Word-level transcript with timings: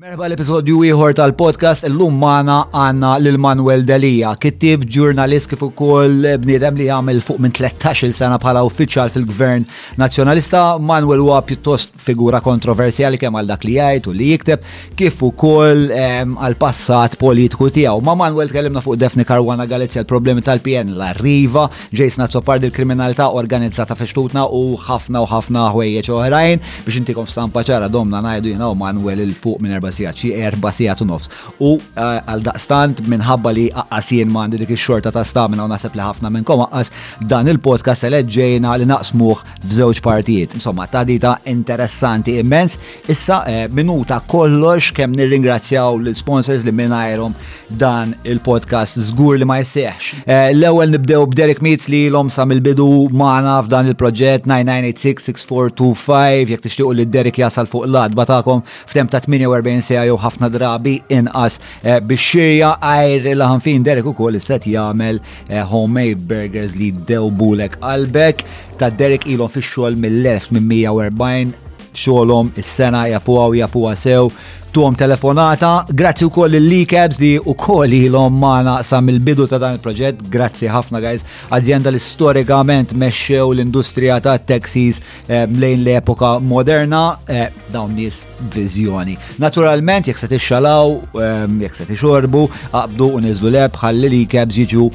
Merħba 0.00 0.26
l-episodju 0.30 0.78
ieħor 0.88 1.10
tal-podcast 1.18 1.84
illum 1.84 2.14
mana 2.22 2.62
għandna 2.72 3.08
lil 3.20 3.34
Manuel 3.44 3.82
Delija, 3.84 4.30
kittib 4.40 4.86
ġurnalist 4.88 5.50
kif 5.50 5.60
ukoll 5.66 6.22
bniedem 6.40 6.78
li 6.80 6.86
jagħmel 6.86 7.18
fuq 7.20 7.36
minn 7.44 7.52
13-il 7.52 8.14
sena 8.16 8.38
bħala 8.40 8.62
uffiċjal 8.64 9.10
fil-Gvern 9.12 9.66
Nazzjonalista. 10.00 10.62
Manuel 10.80 11.20
huwa 11.20 11.42
pjuttost 11.44 11.92
figura 12.00 12.40
kontroversjali 12.40 13.20
kemm 13.20 13.42
għal 13.42 13.50
dak 13.52 13.66
li 13.68 13.74
jgħid 13.76 14.08
u 14.08 14.14
li 14.16 14.30
jikteb 14.30 14.64
kif 14.96 15.20
ukoll 15.28 15.90
għal 15.92 16.56
passat 16.62 17.18
politiku 17.20 17.68
tiegħu. 17.68 18.00
Ma 18.00 18.16
Manuel 18.22 18.48
tkellimna 18.54 18.80
fuq 18.80 18.96
Defni 19.04 19.28
Karwana 19.28 19.68
Galizja 19.68 20.00
l-problemi 20.00 20.46
tal-PN 20.48 20.94
la 20.96 21.10
riva, 21.20 21.66
Jason 21.92 22.24
Azzopard 22.24 22.64
il-kriminalità 22.70 23.28
organizzata 23.36 24.00
feċtutna 24.00 24.48
u 24.48 24.64
ħafna 24.80 25.20
u 25.20 25.28
ħafna 25.36 25.68
ħwejjeġ 25.76 26.10
oħrajn 26.22 26.64
biex 26.88 27.02
intikom 27.04 27.28
stampa 27.36 27.66
ċara 27.68 27.92
domna 27.92 28.24
ngħidu 28.24 28.56
u 28.56 28.74
Manuel 28.86 29.26
il-fuq 29.28 29.60
minn 29.60 29.76
erba 29.90 29.96
sijat, 29.96 30.14
xie 30.16 30.36
erba 30.46 30.70
sijat 30.72 31.00
u 31.00 31.04
nofs. 31.06 31.28
U 31.58 31.78
eh, 31.78 32.22
għal 32.26 32.42
daqstant 32.46 33.00
minħabba 33.10 33.52
li 33.54 33.64
għasien 33.70 34.30
mandi 34.32 34.56
dik 34.58 34.70
il-xorta 34.74 35.10
ta' 35.12 35.24
stamina 35.24 35.64
u 35.64 35.68
nasib 35.70 35.94
li 35.96 36.00
ħafna 36.02 36.30
minn 36.30 36.44
koma 36.44 36.68
għas 36.70 36.90
dan 37.28 37.48
il-podcast 37.48 38.02
ġejna 38.30 38.76
li 38.78 38.84
naqsmuħ 38.86 39.38
f'żewġ 39.66 40.00
partijiet. 40.02 40.54
Insomma, 40.54 40.86
ta' 40.86 41.04
dita 41.04 41.38
interessanti 41.46 42.38
immens. 42.38 42.78
Issa 43.08 43.42
eh, 43.48 43.68
minuta 43.68 44.20
kollox 44.26 44.90
kemm 44.96 45.14
nirringrazzjaw 45.18 45.96
l-sponsors 45.98 46.64
li 46.64 46.72
minnajrom 46.72 47.34
dan 47.68 48.14
il-podcast 48.24 48.98
zgur 49.10 49.38
li 49.40 49.44
ma 49.48 49.56
jseħx. 49.60 50.14
Eh, 50.26 50.50
L-ewel 50.54 50.90
nibdew 50.96 51.24
b'Derek 51.32 51.60
Meets 51.62 51.88
li 51.92 52.04
l-om 52.10 52.30
sam 52.30 52.50
il-bidu 52.56 53.08
maħna 53.12 53.58
f'dan 53.66 53.86
il-proġett 53.92 54.42
9986-6425 54.50 56.46
jek 56.50 56.60
tixtiqu 56.64 56.92
li 56.96 57.04
Derek 57.06 57.36
jasal 57.42 57.66
fuq 57.70 57.84
l-adba 57.88 58.24
ta'kom 58.28 58.60
f'tem 58.66 59.06
ta' 59.10 59.20
48 59.22 59.79
kompetenzja 59.80 60.04
jew 60.06 60.16
ħafna 60.22 60.48
drabi 60.52 60.92
inqas 61.16 61.56
eh, 61.82 62.00
biex 62.00 62.78
għajr 62.82 63.30
il-ħanfin 63.32 63.84
Derek 63.86 64.06
u 64.06 64.12
koll 64.18 64.36
set 64.40 64.66
jagħmel 64.68 65.20
eh, 65.48 65.62
homemade 65.72 66.20
burgers 66.28 66.76
li 66.76 66.90
dewbulek 67.08 67.80
qalbek 67.80 68.44
ta' 68.80 68.90
Derek 68.92 69.26
ilhom 69.32 69.48
fix-xogħol 69.56 69.96
mill 70.04 70.20
1140 70.26 71.69
xolom 71.94 72.50
is-sena 72.56 73.06
jafuwa 73.08 73.48
u 73.48 73.54
jafuwa 73.54 73.94
sew 73.96 74.28
tuħom 74.70 74.94
telefonata. 74.94 75.70
Grazzi 75.98 76.22
u 76.28 76.30
koll 76.30 76.54
l-Lecabs 76.60 77.18
li 77.18 77.32
u 77.42 77.56
koll 77.58 77.90
ilom 77.96 78.36
maħna 78.38 78.76
sam 78.86 79.08
il-bidu 79.10 79.48
ta' 79.50 79.58
dan 79.58 79.74
il-proġett. 79.74 80.20
Grazzi 80.30 80.68
ħafna 80.70 81.00
guys. 81.02 81.24
Azienda 81.50 81.90
li 81.90 81.98
storikament 81.98 82.94
meċċew 82.94 83.48
l-industrija 83.50 84.20
ta' 84.22 84.36
taxis 84.38 85.00
eh, 85.26 85.48
lejn 85.50 85.82
l-epoka 85.82 86.36
moderna 86.38 87.16
eh, 87.26 87.48
dawn 87.74 87.98
nis 87.98 88.22
vizjoni. 88.54 89.18
Naturalment, 89.42 90.06
jek 90.06 90.22
se 90.22 90.30
tixxalaw, 90.30 90.94
eh, 91.18 91.44
jek 91.66 91.74
se 91.80 91.90
tixorbu, 91.90 92.44
qabdu 92.70 93.10
u 93.10 93.20
nizlu 93.26 93.50
leb, 93.50 93.74
ħalli 93.82 94.06
li 94.14 94.18
lecabs 94.22 94.62
jiġu 94.62 94.86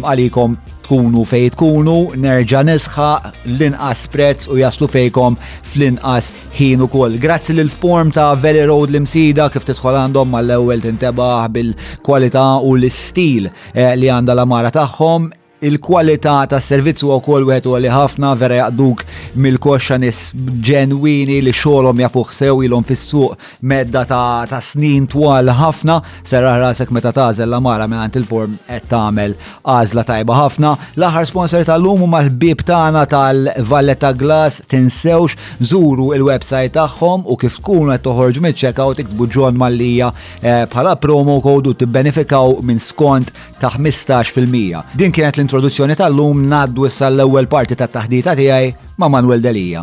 għalikom 0.00 0.56
tkunu 0.90 1.22
fej 1.30 1.50
tkunu, 1.54 2.10
nerġa 2.18 2.64
nisħaq 2.66 3.30
l-inqas 3.54 4.02
prezz 4.10 4.48
u 4.50 4.56
jaslu 4.58 4.88
fejkom 4.90 5.36
fl-inqas 5.70 6.32
ħin 6.58 6.82
ukoll. 6.86 7.14
Grazzi 7.22 7.54
l-form 7.54 8.10
ta' 8.10 8.34
Valley 8.42 8.66
Road 8.66 8.90
l-imsida 8.90 9.46
kif 9.54 9.68
tidħol 9.68 10.00
għandhom 10.02 10.34
mal-ewwel 10.34 10.82
tintebaħ 10.88 11.46
bil-kwalità 11.54 12.48
u 12.66 12.74
l-istil 12.80 13.46
eh, 13.52 13.94
li 13.94 14.10
għandha 14.10 14.34
l-amara 14.34 14.74
tagħhom 14.74 15.30
il-kwalità 15.60 16.46
ta' 16.48 16.60
servizzu 16.62 17.10
u 17.12 17.18
kol 17.24 17.44
wieħed 17.50 17.66
u 17.68 17.74
li 17.82 17.88
ħafna 17.92 18.30
vera 18.40 18.60
jaqduk 18.62 19.02
mill 19.44 19.58
koxanis 19.60 20.00
nis 20.32 20.60
ġenwini 20.68 21.40
li 21.44 21.52
xolom 21.52 21.98
jafuq 22.00 22.32
sew 22.32 22.62
ilom 22.64 22.84
fis-suq 22.88 23.34
medda 23.68 24.06
ta', 24.08 24.46
ta 24.48 24.60
snin 24.64 25.04
twal 25.12 25.50
ħafna 25.60 25.98
serra 26.24 26.54
rasek 26.62 26.90
meta 26.96 27.12
tażel 27.12 27.52
la 27.52 27.60
mara 27.60 27.84
għant 27.90 28.16
il-form 28.22 28.54
qed 28.70 28.88
tagħmel 28.90 29.34
għażla 29.68 30.04
tajba 30.08 30.38
ħafna. 30.38 30.72
L-aħħar 30.96 31.28
sponsor 31.28 31.68
tal-lum 31.68 32.06
huma 32.06 32.22
l-bib 32.24 32.64
tagħna 32.66 33.04
tal-Valletta 33.12 34.14
Glass 34.20 34.62
tinsewx 34.72 35.36
żuru 35.60 36.14
il-website 36.16 36.72
tagħhom 36.78 37.26
u 37.28 37.36
kif 37.42 37.60
tkunu 37.60 37.92
qed 37.98 38.06
toħorġu 38.08 38.44
miċ-checkout 38.46 39.04
iktbu 39.04 39.28
ġon 39.36 39.60
mallija 39.60 40.08
eh, 40.40 40.64
bħala 40.72 40.96
promo 41.02 41.36
kodu 41.44 41.76
tibbenefikaw 41.84 42.56
minn 42.64 42.80
skont 42.80 43.28
ta' 43.60 43.74
15%. 43.76 44.88
Din 44.96 45.12
kienet 45.12 45.36
l 45.42 45.49
introduzzjoni 45.50 45.98
tal-lum 45.98 46.46
naddu 46.46 46.86
issa 46.86 47.08
l-ewwel 47.10 47.50
parti 47.50 47.74
tat-taħdita 47.74 48.38
tiegħi 48.42 48.70
ma' 49.02 49.10
Manuel 49.16 49.42
Delija. 49.42 49.82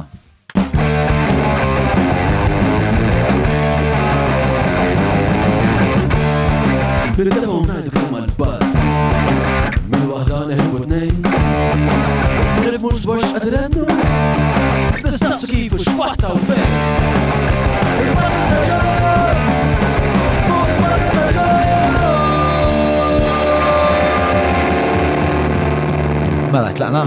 Mela, 26.57 26.71
tlaqna? 26.73 27.01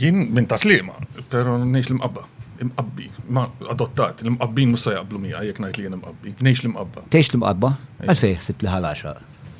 Jien 0.00 0.14
minn 0.32 0.46
taslima, 0.48 0.94
pero 1.28 1.58
nix 1.60 1.90
l-mqabba 1.92 2.22
imqabbi, 2.64 3.10
ma 3.36 3.42
adottat, 3.72 4.22
l-imqabbin 4.24 4.70
musa 4.72 4.94
jgħablu 4.94 5.18
mija, 5.20 5.42
jek 5.44 5.60
najt 5.60 5.76
li 5.76 5.84
jgħin 5.84 5.96
imqabbi, 5.98 6.32
Nix 6.46 6.62
l-imqabba. 6.64 7.02
Teix 7.12 7.28
l-imqabba? 7.34 7.74
Għalfej 8.06 8.32
jħsib 8.38 8.64
li 8.64 8.70
ħalaxa. 8.72 9.12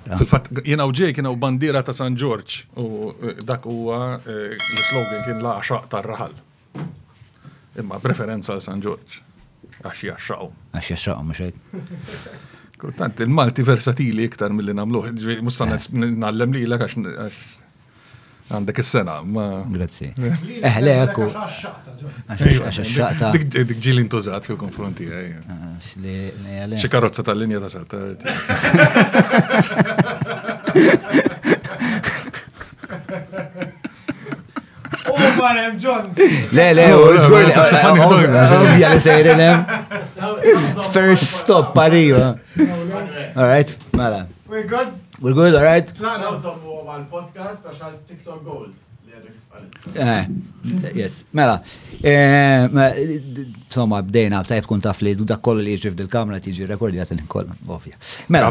Fil-fat, 0.08 0.48
jien 0.70 0.80
u 0.80 0.88
kien 0.96 1.12
kienu 1.18 1.34
bandira 1.42 1.82
ta' 1.84 1.92
San 1.98 2.16
George, 2.16 2.64
u 2.80 3.10
eh, 3.28 3.36
dak 3.44 3.68
huwa 3.68 3.98
eh, 4.24 4.56
l-slogan 4.56 5.20
kien 5.28 5.44
la' 5.44 5.60
xaq 5.60 5.90
ta' 5.92 6.00
raħal. 6.08 6.32
Imma 7.82 8.00
preferenza 8.00 8.56
San 8.64 8.80
George. 8.80 9.20
Għax 9.82 10.06
jaxxaqom. 10.14 10.56
Għax 10.80 10.94
jaxxaqom, 10.94 11.34
mux 11.34 12.54
Kultant, 12.76 13.20
il-Malti 13.24 13.64
versatili 13.64 14.26
iktar 14.28 14.52
mill-li 14.52 14.74
namluħ, 14.76 15.06
mus 15.44 15.60
eh. 15.64 15.76
nallem 15.96 16.56
li 16.58 16.64
l-għax 16.68 17.55
Għandek 18.46 18.78
is-sena, 18.78 19.14
ma. 19.26 19.44
Grazzi. 19.74 20.12
Eħle, 20.14 20.92
ekku. 21.02 21.24
Għax 21.26 22.76
xaqta. 22.86 23.32
Dik 23.34 23.78
ġili 23.82 24.04
intużat 24.04 24.44
fil-konfronti, 24.46 25.08
għaj. 25.10 26.76
Xi 26.78 27.22
tal-linja 27.26 27.62
ta' 27.64 27.70
sarta. 27.72 28.02
Le, 36.56 36.68
le, 36.74 36.84
u 36.98 37.10
zgur 37.24 37.46
li 37.48 37.56
Ovvja 37.56 38.92
li 38.94 39.00
sejrilem. 39.08 39.66
First 40.92 41.26
stop, 41.42 41.74
pariva. 41.74 42.34
All 43.34 43.50
right, 43.50 43.74
mela. 43.96 44.26
We're 44.46 44.62
good. 44.70 44.94
We're 45.22 45.32
good, 45.34 45.54
all 45.56 45.64
right? 45.64 45.88
Tlaqna 45.98 46.28
u 46.28 46.82
għal-podcast 46.84 47.64
għax 47.70 48.02
tiktok 48.08 48.42
Gold. 48.44 48.74
Eh, 49.96 50.26
yes, 50.92 51.22
mela. 51.32 51.62
Eh, 52.04 53.22
Somma, 53.72 54.02
bdejna, 54.04 54.42
tajb 54.44 54.66
kun 54.68 54.82
taf 54.84 55.00
li 55.06 55.14
dak 55.22 55.40
kollu 55.40 55.62
li 55.64 55.72
jġri 55.78 55.94
dil 55.96 56.10
kamra 56.12 56.36
tiġi 56.44 56.66
rekordjat 56.68 57.14
il-koll, 57.16 57.48
ovvja. 57.66 57.96
Mela. 58.28 58.50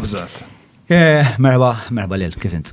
Eh, 0.90 1.36
merba, 1.38 1.70
merba 1.94 2.18
lil, 2.18 2.34
kif 2.42 2.54
int? 2.58 2.72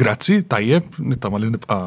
Grazzi, 0.00 0.40
tajjeb, 0.48 0.88
nittama 0.98 1.38
li 1.42 1.50
nibqa 1.52 1.78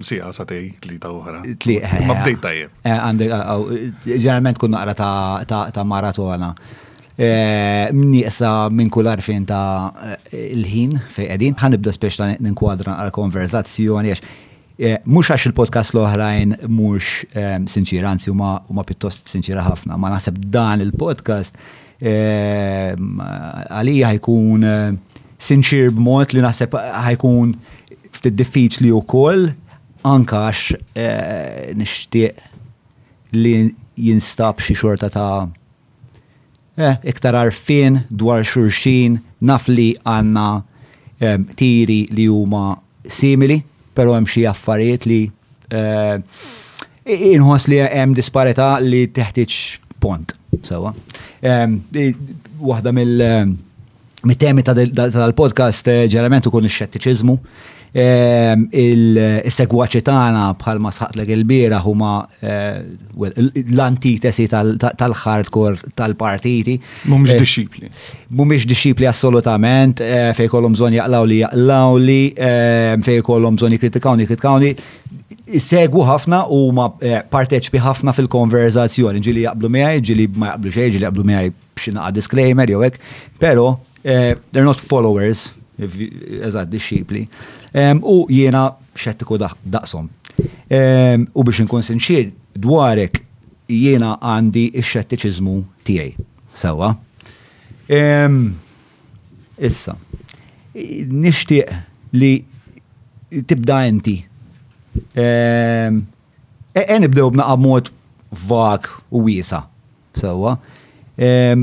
sija 0.00 0.32
satej 0.32 0.72
li 0.88 0.96
ta' 1.02 1.12
uħra. 1.12 1.44
Tli, 1.60 1.76
eh. 1.84 1.98
ma 2.08 2.16
bdej 2.22 2.40
tajjeb. 2.48 2.70
Għandeg, 2.94 3.36
Ġeneralment 4.08 4.58
kun 4.64 4.72
naqra 4.78 4.96
ta' 5.72 5.84
maratu 5.84 6.22
għana. 6.32 6.54
Eh, 7.18 7.90
mnieqsa 7.92 8.70
minn 8.72 8.88
kull 8.88 9.04
arfin 9.10 9.42
ta' 9.44 10.14
eh, 10.32 10.54
l 10.56 10.62
ħin 10.64 10.94
fej 11.12 11.26
qegħdin. 11.28 11.58
Ħanibda 11.60 11.92
spiex 11.92 12.16
ta' 12.16 12.28
n-inkwadra 12.38 12.94
għal-konverzazzjoni 13.02 14.14
għax 14.14 14.22
eh, 14.80 14.96
mux 15.12 15.28
għax 15.28 15.50
il-podcast 15.50 15.92
l-oħrajn 15.92 16.56
mux 16.72 17.28
sinċir, 17.68 18.08
anzi 18.08 18.32
huma 18.32 18.54
ma 18.72 18.86
pittost 18.88 19.28
sinċira 19.28 19.66
ħafna, 19.68 19.98
ma 20.00 20.14
nasib 20.14 20.40
dan 20.40 20.80
il-podcast 20.86 21.60
għalija 22.96 24.08
ħajkun 24.10 24.64
sinċir 25.38 25.92
b'mod 25.94 26.32
li 26.34 26.40
naħseb 26.42 26.80
ħajkun 26.80 27.52
ftit 28.16 28.40
diffiċli 28.40 28.90
wkoll 29.02 29.44
anka 30.10 30.40
għax 30.48 31.72
nixtieq 31.76 32.40
li 33.38 33.54
jinstab 34.08 34.64
xi 34.64 34.80
xorta 34.80 35.12
ta' 35.14 35.30
Eh, 36.76 36.94
iktar 37.04 37.34
arfin 37.36 37.98
dwar 38.08 38.44
xurxin 38.48 39.18
naf 39.44 39.66
li 39.68 39.90
għanna 40.08 40.44
eh, 41.20 41.36
tiri 41.58 42.06
li 42.16 42.24
huma 42.32 42.78
simili, 43.04 43.58
pero 43.92 44.14
hemm 44.16 44.24
xi 44.28 44.46
affarijiet 44.48 45.04
li 45.04 45.18
eh, 45.68 46.14
inħoss 47.34 47.68
li 47.68 47.82
hemm 47.82 48.16
disparità 48.16 48.78
li 48.80 49.02
teħtieġ 49.12 49.58
pont 50.00 50.32
sewa. 50.64 50.94
Eh, 51.44 52.12
waħda 52.72 52.96
mill-temi 52.96 54.64
tal-podcast 54.64 55.92
ġeneralment 55.92 56.48
ukoll 56.48 56.70
ix-xettiċiżmu 56.70 57.36
il-segwaċi 57.92 60.00
tagħna 60.06 60.44
bħalma 60.56 60.88
sħat 60.96 61.12
il-bira 61.28 61.78
huma 61.84 62.12
eh, 62.40 62.88
l-antitesi 63.68 64.48
tal-hardcore 64.48 65.92
tal-partiti. 65.94 66.78
Mhumiex 67.04 67.34
eh, 67.34 67.38
disċipli. 67.42 67.90
Mhumiex 68.30 68.64
disċipli 68.70 69.04
assolutament, 69.10 70.00
eh, 70.00 70.32
fej 70.36 70.48
kolom 70.52 70.72
bżonn 70.76 70.94
jaqlaw 70.96 71.24
li 71.28 71.40
jaqlaw 71.42 71.98
li, 72.00 72.20
fej 73.04 73.20
kolom 73.28 73.58
zoni 73.60 73.76
kritikawni 73.82 74.24
kritikawni. 74.28 74.74
Segu 75.60 76.00
ħafna 76.08 76.46
u 76.48 76.70
ma 76.72 76.86
parteċpi 76.96 77.76
ħafna 77.82 78.12
fil-konverzazzjoni, 78.16 79.20
ġili 79.20 79.42
jaqblu 79.44 79.68
miħaj, 79.74 80.00
ġili 80.08 80.26
ma 80.32 80.54
jaqblu 80.56 80.70
xej, 80.72 80.92
ġili 80.96 81.04
jaqblu 81.10 81.24
miħaj 81.28 81.50
b'xinaqa 81.76 82.10
disclaimer 82.16 82.64
jew 82.72 82.80
hekk, 82.86 82.96
they're 83.36 84.64
not 84.64 84.80
followers, 84.80 85.50
eżad 85.76 86.72
disċipli. 86.72 87.26
U 88.04 88.26
jiena 88.30 88.72
xettiku 88.96 89.38
daqsom. 89.64 90.08
U 91.34 91.42
biex 91.44 91.62
nkun 91.64 91.84
sinċir, 91.86 92.32
dwarek 92.56 93.22
jiena 93.68 94.16
għandi 94.20 94.66
x 94.76 95.06
tijaj. 95.08 95.40
tiegħi. 95.86 96.90
Um, 97.92 98.54
Issa, 99.58 99.94
nixtieq 100.74 101.70
li 102.12 102.44
tibda 103.46 103.82
inti. 103.86 104.22
E, 105.16 105.24
e 106.74 106.98
nibdew 106.98 107.30
b'naqab 107.30 107.60
mod 107.60 107.90
vak 108.46 108.88
u 109.10 109.24
wiesa. 109.26 109.62
Sawa. 110.18 110.56
So, 110.56 110.58
E, 111.16 111.54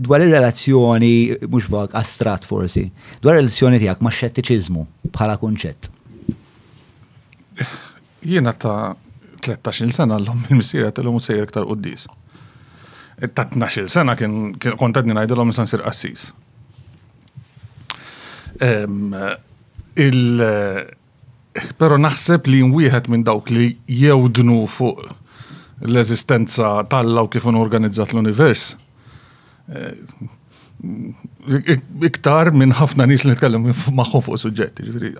dwar 0.00 0.20
il-relazzjoni, 0.20 1.36
mux 1.48 1.68
vag, 1.72 1.94
astrat 1.96 2.44
forsi, 2.44 2.90
dwar 3.24 3.38
il-relazzjoni 3.38 3.78
tijak 3.80 4.02
ma' 4.04 4.12
xettiċizmu 4.12 4.82
bħala 5.14 5.38
konċett. 5.40 5.88
Jiena 8.20 8.52
ta' 8.52 8.92
13 9.46 9.96
sena 9.96 10.18
l-lum 10.20 10.42
il-missira 10.50 10.90
tal-lum 10.92 11.16
sejjer 11.24 11.48
ktar 11.48 11.70
uddis. 11.72 12.04
E, 13.16 13.30
ta' 13.32 13.48
12 13.48 13.88
sena 13.90 14.16
kien 14.20 14.52
kontadni 14.80 15.16
najdilom 15.18 15.52
san 15.52 15.66
sir 15.66 15.82
Um, 18.62 19.16
Il- 19.96 20.86
Pero 21.78 21.96
naħseb 21.98 22.46
li 22.46 22.60
nwieħed 22.62 23.08
minn 23.10 23.24
dawk 23.24 23.50
li 23.50 23.78
jewdnu 23.88 24.66
fuq 24.68 25.00
l-eżistenza 25.82 26.84
tal-law 26.86 27.26
kif 27.26 27.46
organizzat 27.46 28.12
l-univers 28.12 28.76
Eh, 29.70 29.98
iktar 32.02 32.50
minn 32.56 32.72
ħafna 32.74 33.04
nis 33.06 33.22
li 33.26 33.30
nitkellem 33.34 33.68
maħħu 33.94 34.20
fuq 34.26 34.38
suġġett. 34.42 34.80
Jiġifieri 34.82 35.12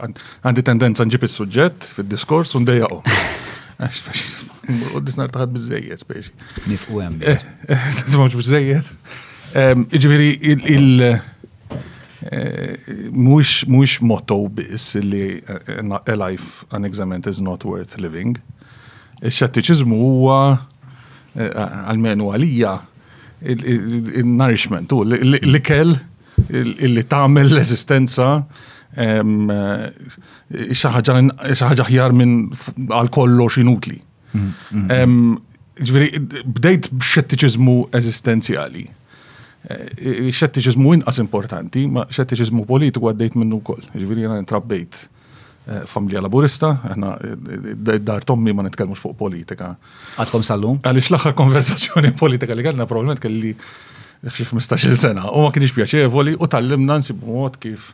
għandi 0.49 0.65
tendenza 0.67 1.07
nġib 1.07 1.27
is-suġġett 1.29 1.87
fid-diskors 1.97 2.57
u 2.59 2.63
ndejjaqu. 2.65 2.99
U 4.95 5.01
disnar 5.03 5.31
taħad 5.35 5.53
bizzejiet, 5.57 6.03
speċi. 6.03 6.33
Nifqu 6.71 7.01
hemm. 7.03 7.21
Eh, 7.21 7.45
eh, 7.69 7.91
Nismawx 8.03 8.37
bizzejiet. 8.41 8.91
Ġifieri 9.93 10.35
il 10.75 11.07
mux 13.19 13.65
mux 13.67 13.97
motto 14.07 14.37
biss 14.57 14.95
li 15.03 15.43
a 15.43 16.15
life 16.21 16.67
unexamined 16.75 17.27
is 17.31 17.43
not 17.45 17.67
worth 17.69 17.99
living. 18.03 18.39
Ix-xattiċiżmu 19.23 19.99
huwa 19.99 20.41
għalmenu 21.39 22.31
għalija 22.35 22.77
il-nourishment, 23.47 24.91
u 24.93 25.03
l-ikel 25.05 25.97
li 26.53 27.05
tagħmel 27.09 27.51
l-eżistenza 27.53 28.29
eh, 29.01 29.21
xaħġa 30.73 31.87
ħjar 31.89 32.17
minn 32.17 32.91
għal 32.91 33.13
kollo 33.15 33.47
inutli. 33.63 33.99
Mm, 34.33 34.51
mm. 34.89 35.39
Ġveri, 35.83 36.11
bdejt 36.45 36.91
b'xettiċizmu 36.93 37.77
eżistenzjali. 37.99 38.87
Eh, 39.73 40.29
xettiċizmu 40.35 40.97
inqas 40.99 41.21
importanti, 41.23 41.87
ma 41.87 42.05
xettiċizmu 42.11 42.65
politiku 42.69 43.09
għaddejt 43.11 43.37
minnu 43.43 43.61
kol. 43.65 43.83
Ġveri, 43.97 44.27
jena 44.27 44.43
trabbejt. 44.49 45.05
Eh, 45.63 45.85
familja 45.87 46.19
laburista, 46.19 46.73
aħna 46.91 47.11
eh, 47.23 47.75
eh, 47.93 47.99
dar 48.03 48.25
tommi 48.27 48.51
ma 48.51 48.65
nitkelmux 48.67 48.99
fuq 48.99 49.13
politika. 49.21 49.69
Għadkom 50.19 50.43
sallum? 50.43 50.81
Għalix 50.83 51.13
l-axar 51.13 51.37
konversazzjoni 51.39 52.11
politika 52.19 52.57
li 52.59 52.65
kellna 52.67 52.87
problemet 52.91 53.23
kelli 53.23 53.53
xie 54.27 54.49
15 54.51 54.99
sena 54.99 55.29
u 55.31 55.45
ma 55.45 55.53
kienx 55.55 55.71
pjaċevoli 55.77 56.35
u 56.35 56.43
tal 56.49 56.65
tallimna 56.65 56.97
nsibu 56.99 57.31
mod 57.31 57.61
kif 57.63 57.93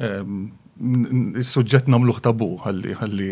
il-sujġet 0.00 1.84
ehm, 1.84 1.92
namluħ 1.92 2.22
tabu 2.24 2.54
għalli 2.64 2.96
għalli 3.04 3.28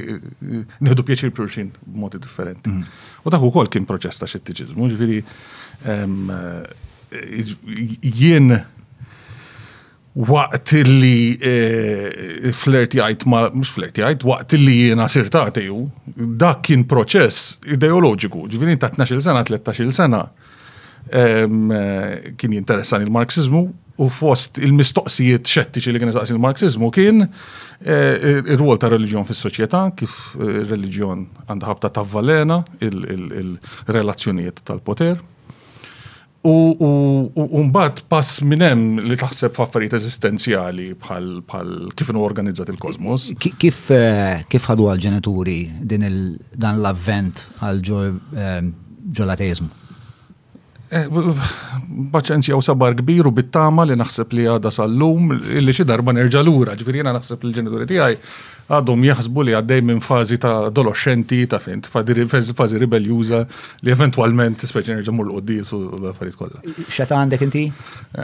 neħdu 0.84 1.06
pjaċir 1.08 1.32
b 1.32 1.48
b'modi 1.88 2.20
differenti. 2.20 2.68
Mhm. 2.68 2.84
U 3.24 3.32
dak 3.32 3.40
kol 3.56 3.72
kien 3.72 3.88
proċesta 3.88 4.28
xittiġizmu, 4.28 4.92
ġviri 4.92 5.22
ehm, 5.96 6.34
jien 8.20 8.52
waqt 10.18 10.72
li 10.86 11.36
eh, 11.46 12.50
flert 12.56 12.94
jgħid 12.98 13.26
ma 13.30 13.44
mhux 13.54 13.70
flert 13.76 13.98
waqt 14.26 14.56
li 14.58 14.74
jiena 14.88 15.06
sirtatiju 15.08 15.76
dak 16.40 16.64
kien 16.66 16.82
proċess 16.90 17.58
ideologiku. 17.78 18.48
ġivini 18.50 18.74
ta' 18.82 18.90
12 18.90 19.20
sena, 19.22 19.44
13 19.46 19.92
sena 19.94 20.24
eh, 21.12 22.26
kien 22.36 22.56
jinteressan 22.56 23.06
il-Marxizmu 23.06 23.62
u 23.98 24.08
fost 24.14 24.58
il-mistoqsijiet 24.62 25.46
xettiċi 25.50 25.94
li 25.94 26.02
kien 26.02 26.10
jinteressan 26.10 26.34
il-Marxizmu 26.40 26.90
kien 26.94 27.22
eh, 27.22 28.42
il 28.42 28.58
rwol 28.58 28.78
ta' 28.82 28.90
reliġjon 28.90 29.26
fis-soċjetà, 29.30 29.84
kif 30.02 30.32
reliġjon 30.42 31.26
għandha 31.46 31.70
ħabta 31.74 31.92
ta' 31.94 32.02
valena, 32.10 32.64
il-relazzjonijiet 32.82 34.64
tal-poter. 34.66 35.18
U 36.46 37.60
mbagħad 37.66 38.04
pass 38.12 38.38
minn 38.46 38.62
hemm 38.62 39.00
li 39.10 39.16
taħseb 39.18 39.56
f'affarijiet 39.56 39.96
eżistenzjali 39.98 40.92
bħal 40.94 41.90
kif 41.98 42.12
inhu 42.12 42.22
organizzat 42.22 42.70
il-kosmos. 42.70 43.26
Kif 43.58 43.90
eh, 43.96 44.44
kif 44.46 44.70
ħadu 44.70 44.86
għal-ġenituri 44.92 45.56
din 45.82 46.06
dan 46.54 46.78
l-avvent 46.78 47.42
għal 47.58 47.82
eh, 47.90 48.70
ġolateżmu? 49.18 49.70
Eh, 50.88 51.04
Baċenzja 52.12 52.56
u 52.56 52.62
sabar 52.64 52.94
kbir 52.96 53.26
u 53.28 53.30
bittama 53.34 53.84
li 53.84 53.92
naħseb 53.98 54.30
li 54.32 54.46
għada 54.48 54.70
sal-lum 54.72 55.34
li 55.60 55.72
xi 55.76 55.84
darba 55.84 56.14
nerġa' 56.16 56.40
lura, 56.46 56.72
ġifieri 56.80 57.02
naħseb 57.04 57.42
li 57.44 57.50
l-ġenituri 57.50 57.88
tiegħi 57.90 58.14
għadhom 58.72 59.04
jaħsbu 59.04 59.44
li 59.48 59.54
għaddej 59.58 59.82
minn 59.84 60.00
fażi 60.04 60.38
ta' 60.40 60.70
dolosċenti 60.72 61.42
ta' 61.52 61.60
fint, 61.60 61.90
fażi 61.92 62.80
ribeljuża 62.80 63.40
li 63.84 63.92
eventwalment 63.92 64.64
speċi 64.68 64.94
nerġa' 64.96 65.12
mur 65.12 65.28
l-qoddis 65.28 65.74
u 65.76 65.82
l-affarijiet 65.98 66.38
kollha. 66.40 66.64
Xeta 66.88 67.20
għandek 67.20 67.44
inti? 67.48 67.66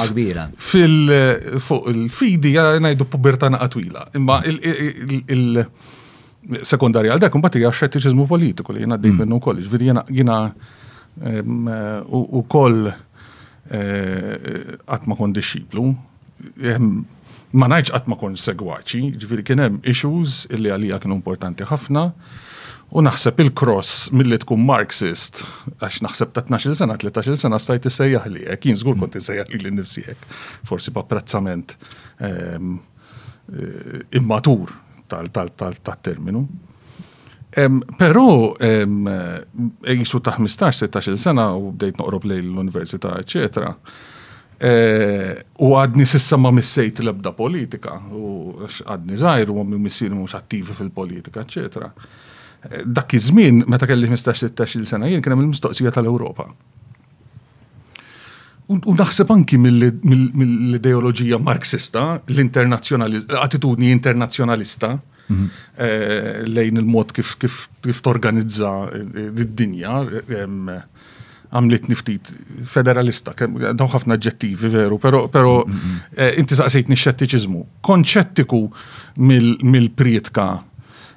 Ngħidu 0.06 0.50
fil-fuq 0.72 1.92
il-fidi 1.96 2.56
ngħidu 2.56 3.10
pubertana 3.12 3.60
għatwila. 3.66 4.08
twila. 4.08 4.24
Imma 4.24 4.40
il- 4.48 5.64
sekundarja 6.64 7.16
għal 7.16 7.24
dak, 7.26 7.36
mbagħad 7.36 7.60
hija 7.60 7.72
xettiċiżmu 7.74 8.26
politiku 8.30 8.76
li 8.76 8.86
d 8.86 8.96
dejjem 9.00 9.24
mm. 9.26 9.36
u 9.38 9.42
kolli. 9.42 9.66
Ġviri 9.66 9.90
jena 10.20 10.40
ukoll 12.06 12.48
koll 12.52 12.90
eh, 13.72 15.06
ma 15.08 15.18
kon 15.18 15.34
disċiplu, 15.36 15.86
ma 17.56 17.70
ngħidx 17.72 17.94
qatt 17.96 18.10
ma 18.12 18.18
segwaċi, 18.36 19.04
ġviri 19.22 19.46
kien 19.48 19.64
hemm 19.64 19.80
issues 19.88 20.46
illi 20.52 20.74
għalija 20.76 21.02
kienu 21.04 21.18
importanti 21.20 21.68
ħafna. 21.70 22.10
U 22.96 23.02
naħseb 23.02 23.40
il-cross 23.42 24.12
mill-li 24.14 24.38
tkun 24.40 24.62
Marxist, 24.62 25.40
għax 25.82 26.04
naħseb 26.06 26.36
ta' 26.36 26.44
12 26.46 26.76
sena, 26.78 26.96
13 27.02 27.36
sena 27.36 27.58
stajt 27.60 27.90
sejjaħ 27.92 28.28
li, 28.30 28.44
jien 28.62 28.78
zgur 28.80 28.94
mm. 28.94 29.04
kont 29.06 29.18
sejjaħ 29.26 29.50
li 29.56 29.64
l-nifsijek, 29.64 30.28
forsi 30.70 30.94
prezzament 30.94 31.74
eh, 32.22 32.62
immatur 34.16 34.70
tal-terminu. 35.08 36.48
Pero, 37.98 38.56
jisu 39.88 40.18
eh, 40.18 40.22
ta' 40.24 40.32
15-16 40.32 41.16
sena 41.16 41.50
u 41.56 41.72
bdejt 41.72 42.00
noqrob 42.02 42.26
lej 42.28 42.42
l-Università, 42.44 43.14
etc. 43.22 43.70
Eh, 44.60 45.32
u 45.64 45.72
għadni 45.80 46.06
sissa 46.10 46.38
ma 46.40 46.52
missejt 46.52 47.00
l-ebda 47.04 47.32
politika, 47.38 47.96
u 48.12 48.58
għadni 48.68 49.18
zaħir 49.22 49.52
u 49.54 49.58
għammi 49.62 49.80
missiri 49.86 50.12
mux 50.16 50.36
attivi 50.36 50.76
fil-politika, 50.76 51.46
etc. 51.48 51.88
Eh, 52.70 52.82
dak 52.86 53.16
iż-żmien, 53.20 53.64
meta 53.72 53.88
kelli 53.88 54.12
15-16 54.12 54.88
sena, 54.92 55.08
jien 55.12 55.24
kien 55.24 55.36
hemm 55.36 55.46
il-mistoqsija 55.48 55.96
tal-Ewropa. 55.96 56.50
U 58.72 58.96
naħseb 58.98 59.30
anki 59.30 59.58
mill-ideoloġija 59.62 61.38
marxista, 61.42 62.04
l-attitudni 62.34 63.92
internazjonalista 63.94 64.90
mhm. 65.30 65.46
eh, 65.78 66.44
lejn 66.50 66.82
il-mod 66.82 67.14
kif 67.16 68.00
torganizza 68.06 68.72
eh, 68.96 69.30
d 69.38 69.46
dinja 69.60 70.00
għamlit 71.56 71.86
niftit 71.92 72.30
federalista, 72.68 73.36
daw 73.46 73.86
ħafna 73.94 74.18
ġettivi 74.20 74.72
veru, 74.74 74.98
pero 75.02 75.28
mhm. 75.68 75.94
eh, 76.18 76.34
inti 76.42 76.56
nix 76.90 77.06
xettiċizmu. 77.06 77.62
Konċettiku 77.86 78.64
mill-prietka 79.22 80.50
mil 80.58 80.74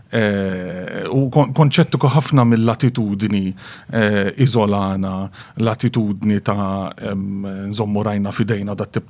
Eh, 0.08 1.04
u 1.12 1.26
konċettu 1.28 1.98
ħafna 2.00 2.44
mill-latitudni 2.48 3.42
eh, 3.52 4.30
izolana, 4.40 5.26
latitudni 5.60 6.38
ta' 6.40 6.88
nżommu 7.12 8.02
rajna 8.06 8.32
fidejna 8.32 8.72
dat-tip 8.72 9.06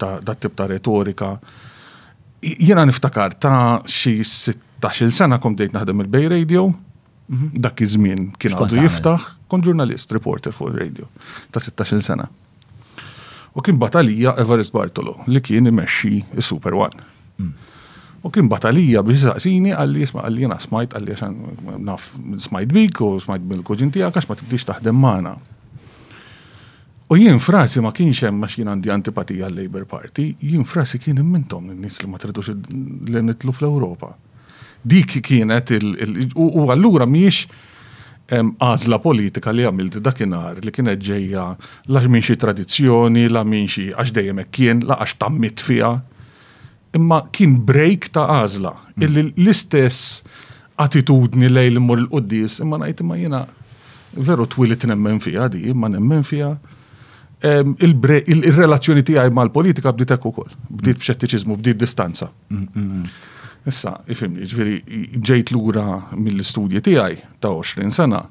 ta' 0.58 0.66
retorika. 0.66 1.36
Jena 2.42 2.82
niftakar 2.88 3.36
ta' 3.38 3.78
xi 3.86 4.16
16 4.26 5.10
sena 5.14 5.38
kom 5.38 5.54
dejt 5.54 5.72
naħdem 5.78 6.02
il-Bay 6.02 6.26
Radio, 6.34 6.66
mhm. 7.30 7.54
dak 7.62 7.78
iż-żmien 7.86 8.32
kien 8.38 8.58
għadu 8.58 8.82
jiftaħ, 8.88 9.30
kon 9.46 9.62
ġurnalist, 9.62 10.10
reporter 10.18 10.50
fuq 10.50 10.74
radio 10.82 11.06
ta' 11.54 11.62
16 11.62 12.02
sena. 12.10 12.26
U 13.54 13.62
kien 13.62 13.78
batalija 13.78 14.34
Everest 14.38 14.74
Bartolo 14.74 15.14
li 15.30 15.40
kien 15.46 15.70
imexxi 15.70 16.24
is-Super 16.42 16.74
One. 16.74 16.98
Mm. 17.38 17.54
U 18.24 18.30
kien 18.34 18.48
batalija 18.50 19.02
biex 19.06 19.22
saqsini 19.28 19.70
għalli 19.78 20.00
jisma 20.02 20.24
għalli 20.26 20.42
jena 20.42 20.56
smajt 20.62 20.96
għalli 20.98 21.12
għaxan 21.14 21.82
naf 21.86 22.08
smajt 22.48 22.72
bik 22.74 23.00
u 23.06 23.12
smajt 23.22 23.44
bil-kuġin 23.50 23.92
tijak 23.94 24.18
għax 24.18 24.26
ma 24.30 24.36
tibdix 24.40 24.66
taħdem 24.66 24.98
maħna. 25.02 25.34
U 27.08 27.16
jien 27.16 27.38
frasi 27.40 27.80
ma 27.84 27.92
kienx 27.94 28.24
hemm 28.26 28.42
għax 28.44 28.58
jien 28.58 28.72
għandi 28.72 28.90
antipatija 28.96 29.46
għal 29.46 29.60
Labour 29.62 29.86
Party, 29.88 30.32
jien 30.42 30.66
frasi 30.66 30.98
kien 31.00 31.22
immentom 31.22 31.70
n-nis 31.70 32.00
li 32.02 32.10
ma 32.10 32.18
tridux 32.20 32.50
li 33.06 33.22
nitlu 33.28 33.54
fl-Ewropa. 33.54 34.10
Dik 34.84 35.14
kienet 35.24 35.70
il- 35.78 36.26
u 36.34 36.50
għallura 36.66 37.06
miex 37.08 37.46
għazla 38.28 38.98
politika 39.00 39.52
li 39.54 39.62
għamilt 39.64 40.02
dakinar 40.04 40.58
li 40.64 40.70
kienet 40.74 40.98
ġeja 41.00 41.46
la 41.94 42.02
minn 42.08 42.20
xi 42.22 42.34
tradizzjoni, 42.36 43.28
la 43.30 43.44
għax 43.46 44.10
dejjem 44.18 44.44
kien, 44.50 44.80
la 44.90 44.96
għax 44.98 45.14
tammit 45.18 45.60
fija 45.64 46.02
imma 46.96 47.22
kien 47.32 47.56
break 47.66 48.08
ta' 48.12 48.26
għazla. 48.38 48.72
Hmm. 48.72 49.04
Illi 49.04 49.24
l-istess 49.26 50.22
attitudni 50.80 51.48
lej 51.50 51.74
li 51.74 51.82
mur 51.84 51.98
l-qoddis, 52.02 52.60
imma 52.64 52.78
najt 52.84 53.02
imma 53.04 53.18
jena 53.18 53.42
veru 54.14 54.46
twilit 54.48 54.86
nemmen 54.88 55.20
fija 55.22 55.48
di, 55.52 55.64
imma 55.72 55.88
nemmen 55.92 56.24
fija. 56.26 56.54
Il-relazzjoni 57.84 59.04
tiegħi 59.06 59.30
mal-politika 59.34 59.92
bdiet 59.94 60.16
ekku 60.16 60.32
ukoll, 60.32 60.54
bdiet 60.68 60.96
hmm. 60.98 61.04
bċettiċizmu, 61.04 61.58
bdiet 61.60 61.78
distanza. 61.82 62.30
Hmm, 62.52 63.04
Issa, 63.68 63.96
ifimni, 64.08 64.46
ġviri, 64.48 64.78
ġejt 65.28 65.52
lura 65.54 65.84
mill-istudji 66.16 66.80
tiegħi 66.86 67.20
ta' 67.42 67.52
20 67.52 67.92
sena, 67.94 68.24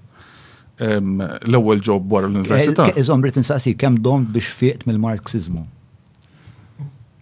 l-ewwel 0.80 1.80
ġob 1.84 2.10
wara 2.12 2.28
l-università. 2.30 2.90
Iżom 3.00 3.22
brid 3.24 3.40
insaqsi 3.42 3.78
kemm 3.82 4.02
dom 4.06 4.28
biex 4.36 4.50
fiqt 4.60 4.88
mill-Marxizmu 4.90 5.66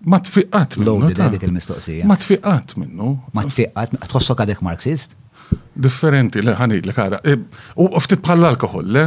ma 0.06 0.20
tfiqqat 0.22 0.78
minnu. 0.80 0.96
Loaded 1.02 1.44
il-mistoqsija. 1.44 2.06
Ma 2.08 2.16
tfiqqat 2.22 2.78
minnu. 2.80 3.12
Ma 3.36 3.44
tfiqqat, 3.48 3.96
tħossu 4.10 4.36
għadek 4.36 4.62
marxist? 4.66 5.16
Differenti, 5.86 6.42
li 6.46 6.54
ħani, 6.56 6.80
li 6.86 6.94
kara. 6.96 7.20
E, 7.26 7.36
u 7.82 7.88
ftit 8.04 8.22
bħal 8.26 8.46
alkohol, 8.54 8.90
le? 8.98 9.04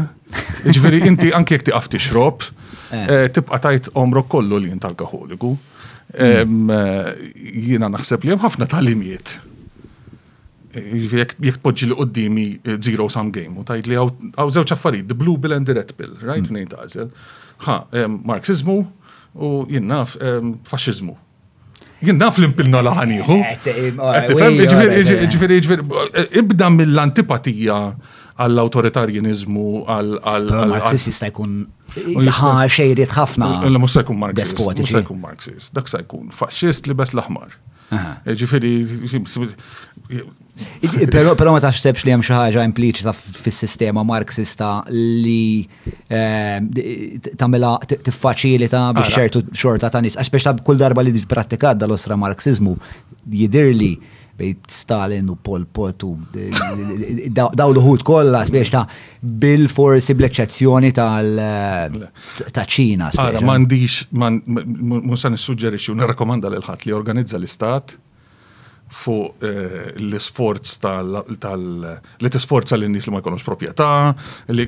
Iġveri, 0.70 1.02
inti 1.08 1.30
anki 1.34 1.56
jek 1.56 1.66
tiqaf 1.70 1.88
tixrob, 1.92 2.44
eh. 2.90 3.02
eh, 3.02 3.26
tibqa 3.34 3.58
tajt 3.66 3.88
omrok 3.98 4.28
kollu 4.36 4.58
li 4.62 4.70
jint 4.72 4.86
alkoholiku. 4.88 5.52
Eh, 6.18 6.42
jina 7.68 7.90
naħseb 7.94 8.26
li 8.30 8.38
ħafna 8.42 8.66
tal-imiet. 8.70 9.38
Jek 10.78 11.60
poġġi 11.64 11.88
li 11.90 11.94
qoddimi 11.98 12.46
zero 12.84 13.06
sum 13.10 13.30
game, 13.34 13.58
u 13.58 13.64
tajt 13.66 13.88
li 13.90 13.96
għaw 13.98 14.50
zewċa 14.54 14.76
affarijiet, 14.76 15.08
the 15.10 15.16
blue 15.18 15.38
bill 15.40 15.54
and 15.56 15.66
the 15.66 15.74
red 15.78 15.94
bill, 15.98 16.14
right? 16.22 16.44
Mm. 16.46 16.54
Nejn 16.58 16.72
tażel. 16.74 17.10
Ha, 17.66 17.78
marxizmu, 18.06 18.82
u 19.34 19.64
jinnaf 19.68 20.16
faxizmu. 20.68 21.16
Jinnaf 22.04 22.38
l-impilna 22.38 22.78
laħaniħu. 22.86 23.36
ibda 26.42 26.70
mill-antipatija 26.70 27.78
għall-autoritarjanizmu, 28.38 29.66
għall 29.86 30.52
Marxist 30.72 31.10
jista' 31.10 31.32
jkun 31.32 31.64
xejriet 32.70 33.16
ħafna. 33.18 33.52
La 33.66 33.78
mhux 33.78 33.98
se 33.98 34.04
jkun 34.04 34.20
Marxist. 34.26 34.58
Mhux 34.62 34.92
se 34.92 35.02
jkun 35.02 35.20
Marxist. 35.24 35.74
Dak 35.74 35.88
se 35.90 36.04
jkun 36.04 36.30
faxxist 36.30 36.86
li 36.86 36.94
bes 36.94 37.14
l-aħmar. 37.18 37.58
Eh, 37.88 38.34
Ġifieri 38.36 38.70
Pero, 40.08 41.34
pero 41.38 41.52
ma 41.52 41.60
taħsebx 41.62 42.02
li 42.08 42.12
hemm 42.14 42.24
xi 42.24 42.32
ħaġa 42.34 42.62
impliċita 42.70 43.12
fis-sistema 43.14 44.00
marxista 44.08 44.70
li 44.90 45.60
ehm, 46.08 46.70
tagħmilha 47.36 47.72
tiffaċilita 47.92 48.80
biex 48.96 49.12
xertu 49.12 49.42
xorta 49.52 49.90
ta' 49.92 50.00
nies. 50.02 50.16
Għax 50.18 50.32
biex 50.34 50.46
ta' 50.48 50.54
kull 50.64 50.80
darba 50.80 51.04
li 51.04 51.12
tipprattikat 51.14 51.80
dal-osra 51.82 52.16
marxizmu 52.20 52.72
li 53.34 53.98
bejt 54.38 54.70
Stalin 54.70 55.28
u 55.32 55.34
Pol 55.42 55.64
Pot 55.66 56.04
u 56.06 56.12
daw 57.34 57.68
l-ħut 57.74 58.04
kollha 58.06 58.44
biex 58.48 58.72
ta' 58.72 58.86
bil-forsi 59.20 60.14
bl-eċċezzjoni 60.16 60.92
eh, 60.94 61.86
ta' 62.56 62.64
ċina. 62.74 63.12
Ara, 63.20 63.44
m'għandix, 63.44 64.06
musa 64.98 65.30
nissuġġerixxi 65.36 65.92
u 65.92 66.00
nirrakkomanda 66.00 66.54
lil 66.54 66.64
ħadd 66.66 66.88
li 66.88 66.96
organizza 66.96 67.36
l-istat 67.38 67.98
fuq 68.90 69.42
eh, 69.44 69.90
l-isforz 70.00 70.78
tal 70.80 71.18
li 72.20 72.30
isforza 72.40 72.76
l 72.78 72.88
nis 72.88 73.06
li 73.06 73.12
ma 73.12 73.20
jkunux 73.20 73.44
propieta, 73.44 74.14
li 74.48 74.64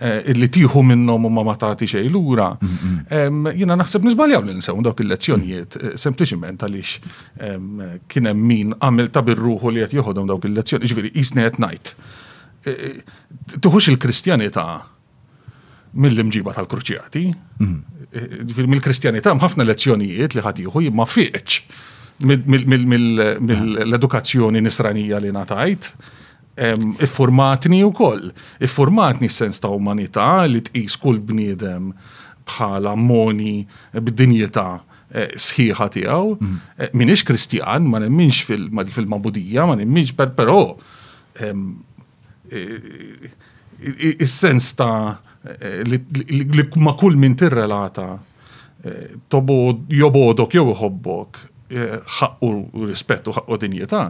eh, 0.00 0.22
illi 0.32 0.48
tiħu 0.54 0.82
minnom 0.86 1.28
u 1.28 1.30
ma 1.32 1.44
matati 1.44 1.86
xej 1.90 2.08
lura. 2.12 2.50
Mm, 2.60 2.76
mm, 2.80 3.26
mm. 3.26 3.52
Jina 3.60 3.76
naħseb 3.76 4.06
nizbaljaw 4.06 4.40
li 4.46 4.56
nsew 4.60 4.84
dawk 4.86 5.02
il-lezzjonijiet, 5.04 5.76
eh, 5.76 5.98
sempliciment 6.00 6.64
għalix 6.64 7.20
kienem 8.12 8.40
min 8.46 8.72
għamil 8.78 9.10
ta' 9.12 9.24
birruħu 9.26 9.72
li 9.76 9.84
għet 9.84 9.94
juħodom 9.98 10.30
dawk 10.32 10.48
il-lezzjoni, 10.48 10.88
ġviri, 10.92 11.12
jisni 11.18 11.44
għet 11.46 11.60
najt. 11.62 11.94
Tuħux 13.58 13.90
il-kristjanita 13.90 14.64
mill-imġiba 15.98 16.54
tal-kruċjati, 16.56 17.24
mill-kristjanita 18.62 19.34
mħafna 19.36 19.66
lezzjonijiet 19.68 20.36
li 20.38 20.44
ħatiħu 20.46 20.86
jimma 20.86 21.08
fieċ 21.10 21.58
mill-edukazzjoni 22.24 24.60
nisranija 24.60 25.18
li 25.18 25.32
natajt 25.32 25.92
iffurmatni 27.02 27.84
u 27.84 27.92
koll. 27.96 28.30
Iffurmatni 28.60 29.28
sens 29.32 29.60
ta' 29.60 29.68
umanità 29.72 30.46
li 30.50 30.60
tqis 30.64 30.98
kull 31.00 31.20
bniedem 31.22 31.92
bħala 32.48 32.96
moni 32.98 33.66
b'dinjeta 33.94 34.66
eh, 35.14 35.28
sħiħa 35.38 35.86
tiegħu. 35.96 36.34
Mhm. 36.38 36.56
Eh, 36.76 36.90
minix 36.92 37.22
Kristjan, 37.26 37.86
ma 37.88 37.98
nemminx 38.02 38.42
fil-mabudija, 38.48 39.64
ma 39.70 39.76
nemminx 39.80 40.12
per 40.18 40.28
però 40.36 40.58
is-sens 43.82 44.74
ta' 44.76 45.18
eh, 45.56 45.82
li 45.88 46.64
ma 46.84 46.92
kull 47.00 47.16
min 47.16 47.34
tirrelata 47.40 48.10
tobod 49.32 49.76
jobodok 49.94 50.50
jew 50.58 50.64
iħobbok 50.74 51.30
ħaqqu 51.72 52.52
rispett 52.88 53.28
u 53.30 53.36
ħaqqu 53.36 53.58
dinjeta, 53.64 54.02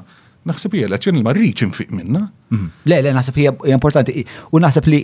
naħseb 0.51 0.75
hija 0.81 0.99
ċen 0.99 1.19
il 1.21 1.25
ma 1.27 1.35
rridx 1.37 1.63
infiq 1.69 1.91
minna. 1.95 2.27
Mhm. 2.53 2.71
Le, 2.91 3.01
le, 3.07 3.13
naħseb 3.17 3.37
hija 3.43 3.75
importanti. 3.77 4.25
U 4.53 4.59
naħseb 4.63 4.87
li 4.91 4.99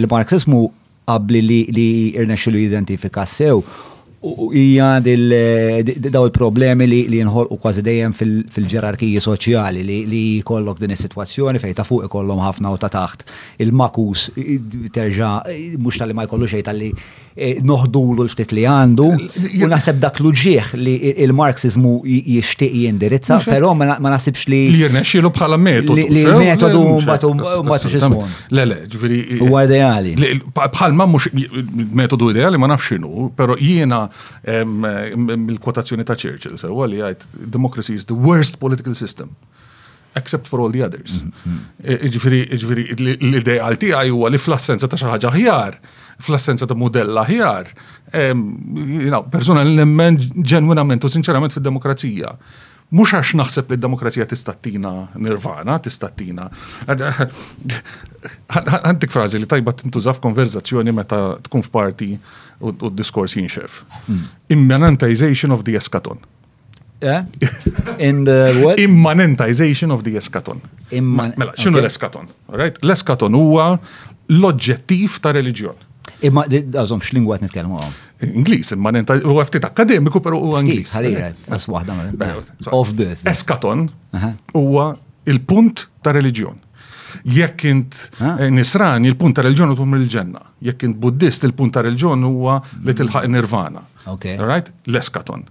il-Marxismu 0.00 0.62
qabli 1.08 1.40
li 1.46 1.60
li 1.72 2.64
identifika 2.66 3.26
sew 3.26 3.62
u 4.22 4.50
hija 4.54 4.92
daw 5.02 6.24
il-problemi 6.28 6.86
li 6.86 7.00
jinħolqu 7.18 7.56
kważi 7.58 7.82
dejjem 7.82 8.12
fil-ġerarkiji 8.14 9.22
soċjali 9.24 9.82
li 9.86 10.20
jkollok 10.44 10.78
din 10.78 10.94
is-sitwazzjoni 10.94 11.58
fejn 11.58 11.74
ta' 11.74 11.86
fuq 11.86 12.06
ikollhom 12.06 12.38
ħafna 12.44 12.70
u 12.70 12.78
ta' 12.84 12.90
taħt 12.94 13.26
il-makus 13.66 14.28
terġa' 14.94 15.34
mhux 15.74 15.98
tal-li 16.04 16.14
ma 16.20 16.26
jkollu 16.28 16.48
xejn 16.52 16.66
tal-li 16.68 16.90
e, 17.34 17.50
noħdulu 17.66 18.28
l-ftit 18.28 18.54
li 18.54 18.64
għandu 18.70 19.08
u 19.10 19.70
naħseb 19.72 19.98
dak 20.04 20.22
l-ġieħ 20.22 20.70
li 20.78 20.94
il-Marxizmu 21.26 21.94
jixtieq 22.36 22.78
jindirizza, 22.84 23.40
però 23.42 23.72
ma 23.74 23.96
naħsibx 23.98 24.46
li. 24.50 24.60
Li 24.74 24.80
jirnexxielu 24.84 25.30
bħala 25.34 25.58
metodu. 25.58 25.98
Li 26.12 26.24
metodu 26.46 26.84
mbagħad 27.02 27.90
xismon. 27.90 28.34
Le 28.54 28.66
le, 28.70 28.78
ġifieri. 28.86 29.42
Huwa 29.42 29.64
ideali. 29.66 30.14
Bħalma 30.54 31.06
mhux 31.10 31.32
metodu 31.96 32.30
ideali 32.34 32.60
ma 32.60 32.68
nafx 32.70 32.92
xinu, 32.94 33.26
però 33.34 33.56
jiena 33.58 34.02
il-kwotazzjoni 34.46 36.04
ta' 36.06 36.16
Churchill, 36.16 36.56
sa' 36.60 36.70
għalli 36.70 37.02
għajt, 37.06 37.26
democracy 37.54 37.94
is 37.98 38.06
the 38.10 38.16
worst 38.16 38.58
political 38.60 38.94
system 38.96 39.36
except 40.14 40.44
for 40.46 40.60
all 40.60 40.68
the 40.68 40.82
others. 40.84 41.22
Mm-hmm, 41.22 41.52
mm-hmm. 41.52 42.10
Iġviri, 42.10 42.40
iġviri, 42.52 42.82
l 43.24 43.38
idej 43.40 43.60
għalti 43.64 43.94
għaj 43.96 44.10
huwa 44.12 44.28
li 44.34 44.40
fl-assenza 44.42 44.90
ta' 44.92 44.98
xaħġa 45.00 45.30
ħjar, 45.38 45.78
fl-assenza 46.20 46.68
ta' 46.68 46.76
modella 46.76 47.22
ħjar, 47.30 47.70
persona 49.32 49.64
l 49.64 49.72
nemmen 49.78 50.20
ġenwinament 50.36 51.08
u 51.08 51.12
sinċerament 51.14 51.56
fil 51.56 51.64
demokrazija 51.64 52.34
mux 52.92 53.08
għax 53.16 53.32
naħseb 53.40 53.72
li 53.72 53.76
d-demokrazija 53.80 54.26
tistattina 54.28 54.92
nirvana, 55.24 55.78
tistattina. 55.82 56.46
Għandik 58.78 59.14
frazi 59.14 59.40
li 59.40 59.48
tajba 59.48 59.74
tintużaf 59.80 60.20
konverzazzjoni 60.24 60.92
meta 60.96 61.22
tkun 61.48 61.64
f'parti 61.66 62.10
u 62.62 62.90
diskors 62.92 63.32
jinxef. 63.38 63.78
Hmm. 64.06 64.26
Immanentization 64.56 65.54
of 65.56 65.64
the 65.68 65.76
eskaton. 65.80 66.20
Yeah? 67.02 67.24
Immanentization 68.84 69.90
of 69.90 70.04
the 70.06 70.18
eskaton. 70.20 70.60
Mela, 70.92 71.50
xinu 71.58 71.80
l 71.80 71.88
eskaton 71.88 72.28
l 72.52 72.92
eskaton 72.94 73.34
huwa 73.34 73.78
l-oġġettiv 74.30 75.16
ta' 75.24 75.32
religjon. 75.34 75.80
Imma, 76.22 76.44
għazom, 76.46 77.00
x'lingwa 77.02 77.40
t-nitkellmu 77.40 77.80
għom? 77.82 77.94
Ingliż, 78.22 78.70
imma 78.72 78.90
nenta 78.92 79.14
u 79.14 79.40
ftit 79.44 79.64
akademiku 79.64 80.20
però 80.20 80.40
huwa 80.40 80.60
Ingliż. 80.60 80.86
Of 82.70 82.94
the. 82.94 83.16
Eskaton 83.24 83.88
huwa 84.54 84.92
il-punt 85.26 85.86
ta' 86.02 86.12
reliġjon. 86.14 86.58
Jekk 87.32 87.64
int 87.70 87.96
eh, 88.20 88.46
nisrani 88.50 89.10
il-punt 89.12 89.36
ta' 89.36 89.44
reliġjon 89.46 89.74
u 89.74 89.76
tum 89.78 89.94
il-ġenna. 89.98 90.40
Jekk 90.64 90.86
int 90.86 90.96
buddist 91.02 91.44
il-punt 91.46 91.74
ta' 91.74 91.82
reliġjon 91.86 92.24
huwa 92.28 92.56
li 92.82 92.90
mm. 92.90 92.96
tilħaq 93.02 93.28
nirvana. 93.30 93.82
Right? 94.22 94.70
L-eskaton. 94.88 95.42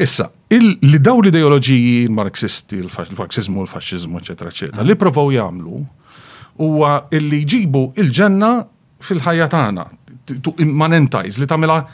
Issa, 0.00 0.28
li 0.60 1.00
daw 1.00 1.18
l-ideoloġiji 1.22 2.06
marxisti, 2.14 2.80
l-marxizmu, 2.84 3.64
l-fasċizmu, 3.66 4.20
eccetera, 4.20 4.50
eccetera, 4.52 4.84
li 4.86 4.96
provaw 4.98 5.32
jamlu 5.34 5.82
huwa 6.64 6.94
illi 7.14 7.42
jġibu 7.44 7.84
il-ġenna 8.00 8.54
fil-ħajja 9.04 9.50
tagħna 9.52 9.84
immanentize 10.58 11.40
li 11.40 11.46
tamela 11.46 11.84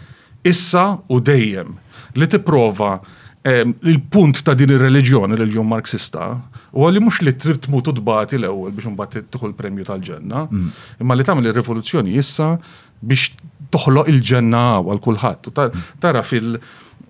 issa 0.44 0.96
u 1.08 1.20
dejjem 1.20 1.74
li 2.16 2.26
tipprova 2.28 3.00
ehm, 3.44 3.72
il-punt 3.82 4.42
ta' 4.44 4.54
din 4.54 4.70
ir-reliġjoni 4.74 5.36
l 5.38 5.46
jum 5.54 5.68
marxista 5.68 6.32
u 6.72 6.84
għalli 6.86 7.02
mux 7.02 7.20
li 7.24 7.32
trid 7.36 7.60
tmut 7.66 7.88
u 7.88 7.94
tbati 7.96 8.38
l-ewwel 8.38 8.72
biex 8.72 8.88
imbagħad 8.92 9.30
tidħol 9.30 9.54
premju 9.58 9.86
tal-ġenna, 9.88 10.44
mm. 10.50 10.70
imma 11.02 11.16
li 11.18 11.26
tagħmel 11.26 11.50
ir-rivoluzzjoni 11.50 12.16
issa 12.20 12.54
biex 13.00 13.32
toħloq 13.70 14.08
il-ġenna 14.12 14.60
għal 14.80 15.00
kulħadd. 15.04 15.50
Tara 16.02 16.22
fil- 16.26 16.58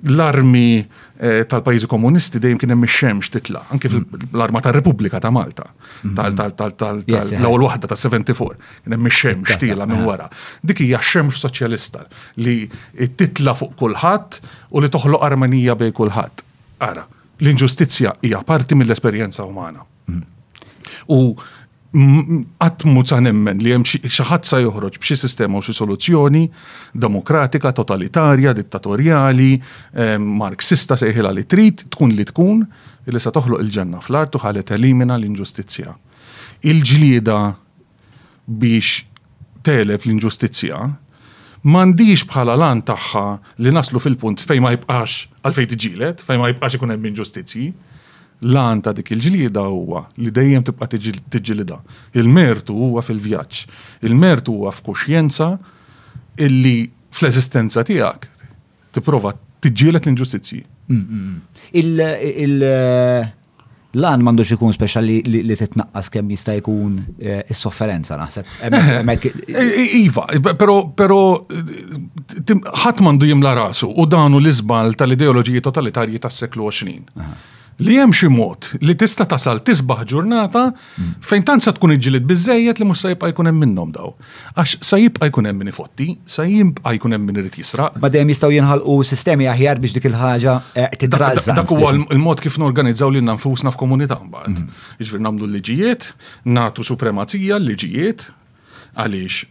l-armi 0.03 0.89
eh, 1.21 1.45
tal-pajjiżi 1.49 1.87
komunisti 1.91 2.41
dejjem 2.41 2.59
kien 2.61 2.73
hemm 2.73 2.87
ix-xemx 2.89 3.29
titla' 3.35 3.61
anke 3.75 3.91
fl-arma 3.93 4.59
mm. 4.61 4.65
tar-Repubblika 4.67 5.21
ta' 5.21 5.31
Malta 5.35 5.67
mm-hmm. 5.69 6.57
tal-ewwel 6.57 7.67
waħda 7.69 7.91
ta' 7.91 7.99
74 8.01 8.57
kien 8.85 8.97
hemm 8.97 9.11
ix-xemx 9.11 9.59
tiela 9.61 9.87
minn 9.91 10.07
wara. 10.09 10.31
Dik 10.63 10.81
hija 10.87 11.01
x-xemx 11.03 11.43
soċjalista 11.45 12.07
li 12.41 12.65
titla' 12.97 13.55
fuq 13.59 13.77
kulħadd 13.83 14.41
u 14.73 14.83
li 14.85 14.93
toħloq 14.95 15.25
armanija 15.27 15.77
bejn 15.81 15.97
kulħadd. 16.01 16.45
Ara, 16.87 17.05
l-inġustizzja 17.43 18.15
hija 18.25 18.41
parti 18.49 18.79
mill-esperjenza 18.81 19.45
umana. 19.45 19.85
Mm. 20.09 20.25
U 21.13 21.21
għatmu 21.91 23.03
ta' 23.03 23.19
nemmen 23.23 23.59
li 23.59 23.73
jem 23.73 23.83
xaħat 23.83 24.47
sa' 24.47 24.61
joħroġ 24.63 25.01
b'xi 25.03 25.17
sistema 25.19 25.59
u 25.59 25.63
xi 25.65 25.75
soluzzjoni 25.75 26.45
demokratika, 26.95 27.73
totalitarja, 27.75 28.53
dittatorjali, 28.55 29.51
marxista 30.23 30.97
sejħila 31.01 31.33
li 31.35 31.45
trid, 31.51 31.89
tkun 31.91 32.15
li 32.15 32.27
tkun, 32.31 32.63
li 33.11 33.19
sa' 33.21 33.35
toħloq 33.35 33.65
il-ġenna 33.67 33.99
fl 34.07 34.21
artu 34.23 34.39
ħalet 34.45 34.71
elimina 34.79 35.19
l-inġustizja. 35.19 35.97
Il-ġlieda 36.71 37.41
biex 38.47 39.03
teleb 39.67 40.07
l-inġustizja 40.07 40.79
mandiġ 41.75 42.23
bħala 42.31 42.55
lan 42.57 42.87
taħħa 42.87 43.27
li 43.65 43.75
naslu 43.75 43.99
fil-punt 44.01 44.47
fej 44.47 44.63
ma 44.63 44.71
jibqax 44.77 44.93
għal 44.93 45.39
għalfej 45.51 45.71
tiġilet, 45.75 46.23
fej 46.23 46.39
ma 46.39 46.55
jibqax 46.55 46.79
ikun 46.79 46.95
hemm 46.95 47.11
inġustizji, 47.11 47.69
l 48.43 48.57
ta' 48.81 48.93
dik 48.97 49.11
il-ġlida 49.13 49.63
huwa 49.69 50.05
li 50.17 50.31
dejjem 50.33 50.63
tibqa 50.65 50.87
tiġilida. 50.95 51.81
Il-mertu 52.17 52.73
huwa 52.75 53.03
fil-vjaġġ. 53.05 53.65
Il-mertu 54.09 54.55
huwa 54.55 54.73
f'kuxjenza 54.73 55.57
illi 56.41 56.91
fl-eżistenza 57.13 57.85
tiegħek 57.85 58.31
tipprova 58.97 59.35
tiġġielet 59.61 60.09
l-inġustizzji. 60.09 60.63
Mm, 60.89 61.05
mm, 61.05 61.37
mm. 61.75 63.37
L-għan 63.93 64.23
mandu 64.25 64.45
ikun 64.47 64.71
speċali 64.75 65.17
li 65.27 65.55
titnaqqas 65.59 66.09
kemm 66.15 66.29
jista' 66.33 66.55
jkun 66.63 66.97
eh, 67.19 67.43
is-sofferenza 67.53 68.17
naħseb. 68.17 68.71
Iva, 70.05 70.25
pero 70.57 71.23
ħadd 72.85 73.03
mandu 73.05 73.27
jimla 73.29 73.53
rasu 73.67 73.91
u 73.93 74.07
danu 74.07 74.41
l-iżbal 74.41 74.95
tal-ideoloġiji 74.97 75.63
totalitarji 75.69 76.23
tas-seklu 76.25 76.71
20 76.71 77.11
li 77.81 77.97
hemm 77.99 78.13
xi 78.15 78.29
mod 78.33 78.69
li 78.85 78.95
tista' 78.99 79.27
tasal 79.29 79.61
tisbaħ 79.65 80.03
ġurnata 80.13 80.63
fejn 81.27 81.47
tant 81.49 81.65
sa 81.65 81.73
tkun 81.77 81.95
iġġilid 81.97 82.27
biżejjed 82.31 82.81
li 82.83 82.89
mhux 82.89 83.03
se 83.05 83.13
jibqa' 83.13 83.31
jkun 83.33 83.49
hemm 83.51 83.61
minnhom 83.65 83.93
daw. 83.95 84.13
Għax 84.55 84.75
sa 84.87 84.99
jibqa' 85.01 85.29
jkun 85.31 85.49
hemm 85.49 85.63
min 85.63 85.71
ifotti, 85.73 86.07
sa 86.25 86.45
jibqa' 86.49 86.93
jkun 86.99 87.17
hemm 87.17 87.29
min 87.31 87.41
irid 87.43 87.57
jisraq. 87.63 87.97
Ma 88.03 88.11
dejjem 88.13 88.33
jistgħu 88.35 88.53
jinħalqu 88.59 88.97
sistemi 89.13 89.49
aħjar 89.53 89.81
biex 89.85 89.97
dik 89.99 90.11
il-ħaġa 90.11 90.57
eh, 90.75 90.91
tidrażza. 91.05 91.57
Dak 91.57 91.73
huwa 91.73 91.93
l-mod 91.97 92.43
kif 92.45 92.59
norganizzaw 92.61 93.13
lilna 93.17 93.39
nfusna 93.39 93.73
f'komunità 93.77 94.19
mbagħad. 94.27 94.57
Mhm. 94.57 94.83
Jiġifier 95.01 95.25
nagħmlu 95.29 95.49
l-liġijiet, 95.49 96.11
nagħtu 96.59 96.87
supremazija 96.93 97.59
l-liġijiet 97.61 98.29
għaliex 99.01 99.47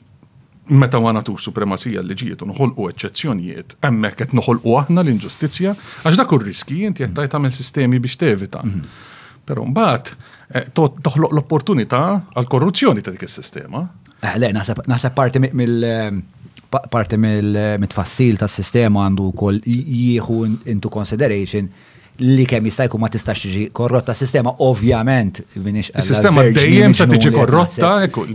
meta 0.69 0.99
ma 1.01 1.11
nagħtux 1.15 1.45
supremazija 1.49 2.01
l 2.03 2.13
unħol 2.13 2.45
u 2.45 2.49
noħolqu 2.53 2.89
eċċezzjonijiet, 2.93 3.75
hemmhekk 3.85 4.21
qed 4.25 4.35
noħolqu 4.37 4.75
aħna 4.83 5.01
l-inġustizzja 5.03 5.73
għax 6.05 6.19
dak 6.21 6.33
ir-riski 6.37 6.81
inti 6.89 7.05
qed 7.05 7.19
tagħmel 7.33 7.53
sistemi 7.55 7.99
biex 7.99 8.19
tevita. 8.21 8.61
Mhm. 8.63 9.05
Però 9.49 9.63
mbagħad 9.65 10.11
eh, 10.49 10.67
toħloq 10.77 11.33
l-opportunità 11.33 12.03
għal 12.37 12.49
korruzzjoni 12.51 13.01
ta' 13.05 13.15
dik 13.15 13.25
is-sistema. 13.25 13.87
Eh, 14.21 14.37
le, 14.37 14.51
naħseb 14.55 15.15
parti 15.15 15.41
mill 15.41 15.93
parte 16.69 17.17
mill 17.17 17.55
mitfassil 17.81 18.35
tas 18.37 18.53
sistema 18.59 19.07
għandu 19.07 19.31
kol 19.33 19.57
jieħu 19.65 20.35
into 20.69 20.91
consideration 20.93 21.65
li 22.19 22.45
kemm 22.47 22.65
jista' 22.67 22.85
jkun 22.89 22.99
ma 23.01 23.07
tistax 23.11 23.43
tiġi 23.45 23.61
korrotta 23.75 24.13
sistema 24.17 24.51
ovvjament 24.65 25.39
minix 25.63 25.89
Is-sistema 25.99 26.43
dejjem 26.55 26.93
se 26.97 27.07
tiġi 27.09 27.31
korrotta, 27.33 27.91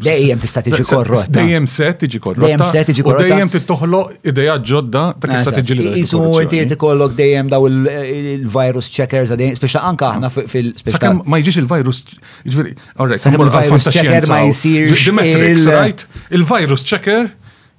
dejjem 0.07 0.39
tista' 0.41 0.63
tiġi 0.65 0.85
korrotta. 0.89 1.31
Dejjem 1.35 1.67
se 1.69 1.89
tiġi 2.05 2.21
korrotta. 2.25 2.47
Dejjem 2.47 2.63
se 2.71 2.85
tiġi 2.91 3.05
korrotta. 3.05 3.29
Dejjem 3.29 3.49
tittoħloq 3.59 4.27
idea 4.33 4.57
ġodda 4.73 5.03
ta' 5.21 5.31
kif 5.31 5.45
se 5.49 5.53
tiġi 5.59 5.77
l 5.83 5.95
Isu 6.01 6.23
inti 6.43 6.63
tikollok 6.73 7.15
dejjem 7.19 7.53
daw 7.53 7.67
il-virus 7.69 8.89
checkers 8.95 9.35
dejjem 9.37 9.59
speċa 9.61 9.85
anka 9.93 10.15
aħna 10.15 10.33
fil 10.33 10.73
Sakemm 10.85 11.23
ma 11.29 11.43
jġiġ 11.43 11.61
il-virus 11.65 12.03
ġifieri, 12.49 12.77
all 12.99 13.13
right, 13.13 13.31
il-virus 13.31 13.89
checker 13.91 14.29
ma 14.33 14.45
jsirx. 14.55 16.05
Il-virus 16.33 16.85
checker 16.89 17.29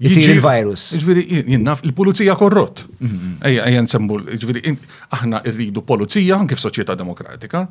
Jisir 0.03 0.27
il-virus. 0.33 0.81
Ġviri, 0.99 1.21
jinnaf, 1.53 1.79
il-pulizija 1.87 2.33
korrot. 2.35 2.81
Mhm. 2.99 3.29
Ejja, 3.47 3.63
ejja 3.69 3.83
nsemmu, 3.85 4.17
ġviri, 4.41 4.73
aħna 5.15 5.39
irridu 5.47 5.83
polizija 5.87 6.39
kif 6.49 6.59
soċieta 6.59 6.97
demokratika. 6.99 7.61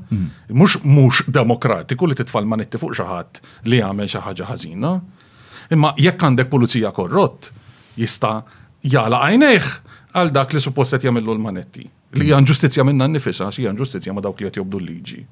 Mux 0.48 0.78
mhm. 0.80 0.94
mux 0.94 1.20
demokratiku 1.28 2.08
li 2.08 2.16
titfall 2.16 2.48
manetti 2.48 2.80
fuq 2.80 2.96
xaħat 2.96 3.42
li 3.68 3.80
għamel 3.84 4.08
xaħġa 4.14 4.48
ħażina. 4.54 4.94
Imma 5.76 5.92
jekk 6.00 6.24
għandek 6.30 6.48
pulizija 6.50 6.94
korrott, 6.96 7.50
jista 7.96 8.38
jala 8.82 9.20
għajneħ 9.28 9.70
għal 10.16 10.32
dak 10.37 10.56
li 10.56 10.60
suppostet 10.64 11.04
jamillu 11.04 11.34
l-manetti. 11.37 11.84
Li 12.14 12.30
għan 12.32 12.46
ġustizja 12.46 12.84
minna 12.87 13.08
n-nifisa, 13.10 13.48
xie 13.52 13.68
għan 13.68 13.76
ġustizja 13.80 14.14
ma 14.14 14.22
dawk 14.24 14.40
li 14.44 14.48
għat 14.48 14.60
jobdu 14.62 14.80
l-liġi 14.80 15.26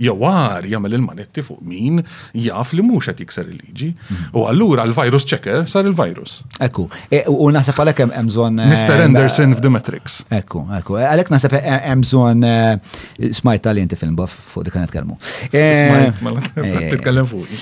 jawar 0.00 0.64
jagħmel 0.64 0.94
il-manetti 0.96 1.42
fuq 1.44 1.60
min 1.68 2.00
jaf 2.40 2.72
li 2.74 2.84
mhux 2.84 3.10
qed 3.10 3.20
jikser 3.22 3.48
il-liġi. 3.52 3.90
U 4.32 4.46
allura 4.48 4.84
l-virus 4.88 5.26
checker 5.28 5.66
sar 5.68 5.86
il-virus. 5.88 6.38
Ekku, 6.64 6.86
e, 7.12 7.22
u 7.28 7.50
nasab 7.52 7.80
għalhekk 7.82 8.06
hemm 8.06 8.32
Mr. 8.62 8.94
Eh, 8.96 9.04
Anderson 9.06 9.54
the 9.60 9.70
Matrix. 9.70 10.20
Ekku, 10.32 10.64
ekku, 10.78 10.96
e, 11.00 11.04
għalhekk 11.10 11.34
naħseb 11.34 11.56
hemm 11.60 12.06
bżonn 12.06 12.48
eh, 12.48 12.96
smajt 13.40 13.64
tal 13.68 13.80
film 13.96 14.16
buff 14.16 14.34
fuq 14.54 14.64
dik 14.66 14.76
nitkellmu. 14.80 15.18
Smajt, 15.50 15.54
eh, 15.54 16.22
ma 16.22 16.30
mela, 16.38 16.86
titkellem 16.90 17.26
fuq. 17.32 17.52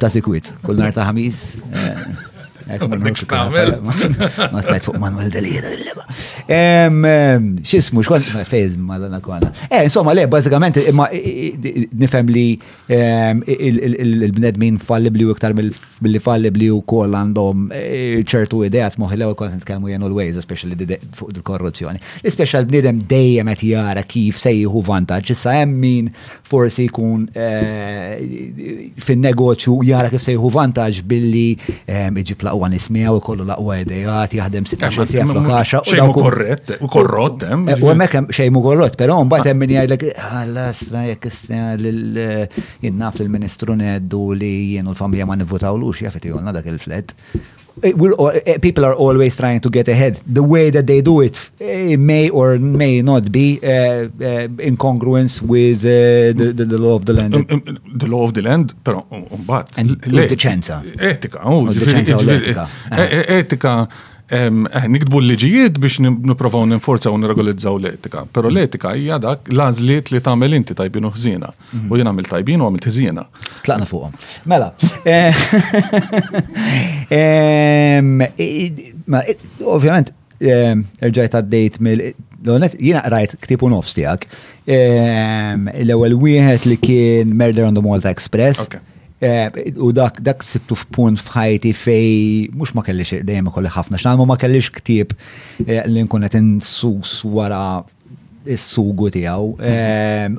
Ta' 0.00 0.10
sikwit, 0.10 0.52
kull 0.64 0.76
nhar 0.82 0.92
ta' 0.96 1.06
ħamis. 1.06 2.26
Ma 2.68 2.76
fuq 4.84 4.98
Manuel 5.00 5.30
Delira 5.32 5.70
dil-leba. 5.72 6.04
Ehm, 6.52 6.98
ehm, 7.08 7.46
xismu, 7.70 7.98
xkon 8.04 8.20
fejz 8.46 8.72
ma 8.76 8.96
l 8.96 9.02
Eh, 9.70 9.82
insomma, 9.84 10.12
le, 10.14 10.26
bazzikament, 10.28 10.76
imma 10.86 11.08
eh, 11.10 11.18
eh, 11.18 11.54
eh, 11.70 11.88
nifem 11.96 12.26
li 12.28 12.58
ehm, 12.88 13.42
il-bnedmin 13.48 14.78
fallibli 14.78 15.24
u 15.24 15.30
iktar 15.32 15.52
mill-li 15.56 16.18
fallibli 16.18 16.68
u 16.70 16.82
koll 16.92 17.12
għandhom 17.16 17.68
ċertu 18.28 18.66
idejat 18.68 18.96
moħilew 19.00 19.34
kol 19.34 19.50
nitkellmu 19.54 19.88
jen 19.88 20.02
always, 20.02 20.36
especially 20.36 20.76
fuq 21.16 21.28
il-korruzzjoni. 21.38 21.98
L-special 22.24 22.64
bnidem 22.68 22.98
dejjem 23.08 23.48
qed 23.54 23.62
jara 23.72 24.02
kif 24.02 24.34
se 24.38 24.50
jieħu 24.52 24.80
vantaġġ, 24.92 25.30
issa 25.32 25.50
hemm 25.60 25.72
min 25.84 26.04
forsi 26.50 26.82
jkun 26.90 27.20
fin-negozju 29.08 29.72
jara 29.88 30.08
kif 30.12 30.22
sejħu 30.28 30.48
vantaġġ 30.60 30.96
billi 31.08 31.48
iġib 31.88 32.56
l-aqwa 32.58 32.68
nismijaw, 32.72 33.16
ikollu 33.20 33.44
l 33.46 33.82
idejat, 33.82 34.34
jaħdem 34.34 34.64
16 34.66 35.08
sija 35.08 35.24
flokaxa. 35.26 35.80
kaxa 35.82 35.96
Xejmu 35.96 36.12
korrett, 36.14 36.70
u 36.80 36.88
korrott, 36.88 37.42
hemm. 37.42 37.68
Eh, 37.68 37.82
u 37.82 37.88
hemmhekk 37.90 38.34
hemm 38.34 38.52
mu 38.52 38.62
korrott, 38.62 38.96
però 38.98 39.18
mbagħad 39.24 39.52
hemm 39.52 39.60
min 39.62 39.74
ah. 39.76 39.84
jgħidlek 39.84 40.06
ħalla 40.18 40.66
ah, 40.66 40.74
stra 40.74 41.04
jekk 41.08 41.28
jinnaf 42.82 43.18
lill-Ministru 43.20 43.76
neddu 43.76 44.24
li 44.34 44.52
jien 44.74 44.86
u 44.88 44.92
l-familja 44.92 45.26
ma 45.26 45.36
nivvutawlux, 45.38 46.02
jafet 46.06 46.28
jgħolna 46.28 46.52
dak 46.56 46.66
il-flett 46.74 47.14
it, 47.82 47.94
eh, 47.94 48.24
eh, 48.44 48.52
eh, 48.54 48.58
people 48.58 48.84
are 48.84 48.94
always 48.94 49.36
trying 49.36 49.60
to 49.60 49.68
get 49.70 49.88
ahead. 49.88 50.20
The 50.26 50.42
way 50.42 50.70
that 50.70 50.86
they 50.86 51.00
do 51.02 51.20
it, 51.20 51.38
it 51.58 51.98
may 51.98 52.28
or 52.28 52.58
may 52.58 53.02
not 53.02 53.30
be 53.30 53.58
uh, 53.62 53.68
uh, 53.68 54.48
in 54.58 54.76
congruence 54.76 55.40
with 55.42 55.80
uh, 55.82 56.36
the, 56.36 56.52
the, 56.54 56.64
the 56.64 56.78
law 56.78 56.96
of 56.96 57.06
the 57.06 57.12
land. 57.12 57.34
Um, 57.34 57.46
um, 57.50 57.78
the 57.94 58.06
law 58.06 58.24
of 58.24 58.34
the 58.34 58.42
land, 58.42 58.74
però, 58.82 59.04
um, 59.10 59.26
um 59.30 59.42
bat. 59.44 59.70
And 59.76 59.90
l-deċenza. 60.04 60.82
Etika, 60.96 61.42
u 61.44 61.68
Etika 62.96 63.88
Eh, 64.28 64.48
nikdbu 64.92 65.22
l-liġijiet 65.22 65.78
biex 65.80 66.00
niprofaw 66.04 66.66
u 66.66 67.16
nirregolizzaw 67.16 67.78
l-etika. 67.80 68.26
Pero 68.34 68.50
l-etika 68.52 68.92
hija 68.92 69.16
dak 69.22 69.48
lażliet 69.56 70.10
li 70.12 70.20
tagħmel 70.24 70.52
inti 70.58 70.76
tajbin 70.76 71.06
u 71.08 71.12
ħżina. 71.14 71.48
Mhm. 71.72 71.86
U 71.88 71.96
jien 71.96 72.10
għamil 72.10 72.28
tajbin 72.28 72.60
u 72.60 72.66
għamilt 72.68 72.88
ħżina. 72.90 73.24
Tlaqna 73.66 73.88
fuqhom. 73.88 74.14
Mela. 74.44 74.72
Eh, 78.76 78.76
ovvjament, 79.64 80.10
rġajt 81.00 81.36
għaddejt 81.38 81.78
mill 81.80 82.10
Donet, 82.44 82.74
jina 82.78 83.00
rajt 83.08 83.38
ktipu 83.46 83.70
nofs 83.72 83.94
tijak. 83.96 84.26
L-ewel 84.68 86.18
wieħed 86.20 86.68
li 86.68 86.76
kien 86.82 87.32
Murder 87.32 87.64
on 87.70 87.78
the 87.78 87.82
Malta 87.84 88.12
Express. 88.12 88.66
Okay. 88.68 88.84
Eh, 89.20 89.48
u 89.76 89.90
dak 89.92 90.20
dak 90.22 90.42
sibtu 90.46 90.76
f'punt 90.78 91.18
f'ħajti 91.18 91.72
fej 91.74 92.10
mhux 92.54 92.70
ma 92.78 92.84
kellix 92.86 93.16
dejjem 93.26 93.48
kolli 93.50 93.72
ħafna 93.74 93.98
x'għamlu 93.98 94.26
ma 94.30 94.36
kellix 94.38 94.68
ktieb 94.76 95.10
eh, 95.66 95.80
li 95.90 96.04
nkun 96.06 96.22
qed 96.28 96.36
insus 96.38 97.16
wara 97.26 97.80
s-sugu 98.54 99.08
tiegħu. 99.16 99.48
Ehm, 99.58 100.36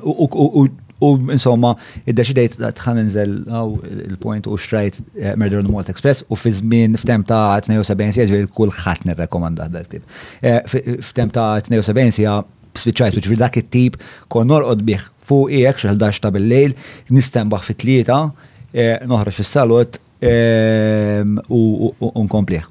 u 1.00 1.12
insomma, 1.32 1.74
id-deċidejt 2.06 2.56
tħan 2.80 2.98
nżel 3.06 3.36
għaw 3.52 3.76
il-point 4.10 4.48
u 4.52 4.56
xtrajt 4.60 4.98
eh, 5.14 5.34
Murder 5.40 5.60
on 5.62 5.68
the 5.68 5.72
Malt 5.76 5.92
Express 5.92 6.24
u 6.32 6.36
fi 6.40 6.52
żmien 6.56 6.96
f'tem 7.00 7.20
ta' 7.28 7.58
72 7.68 8.16
sija 8.16 8.26
ġviri 8.32 8.72
ħadd 8.80 9.08
nirrekomanda 9.12 9.68
dak. 9.76 9.92
tip 9.92 10.68
F'tem 11.12 11.32
ta' 11.36 11.58
72 11.68 12.16
sija 12.22 12.40
spiċajtu 12.76 13.22
ġviri 13.28 13.40
dak 13.44 13.56
it-tip 13.62 13.96
kon 14.32 14.48
norqod 14.52 14.84
bih 14.88 15.04
fuq 15.28 15.50
iek 15.56 15.76
xaħdax 15.80 16.20
ta' 16.24 16.32
bil-lejl, 16.36 16.76
nistenbaħ 17.16 17.64
fit-tlieta, 17.74 18.24
Eh, 18.70 19.00
noħroġ 19.02 19.34
fis-salot 19.34 19.96
ehm, 20.22 21.38
u 21.50 22.10
nkompliħ. 22.24 22.68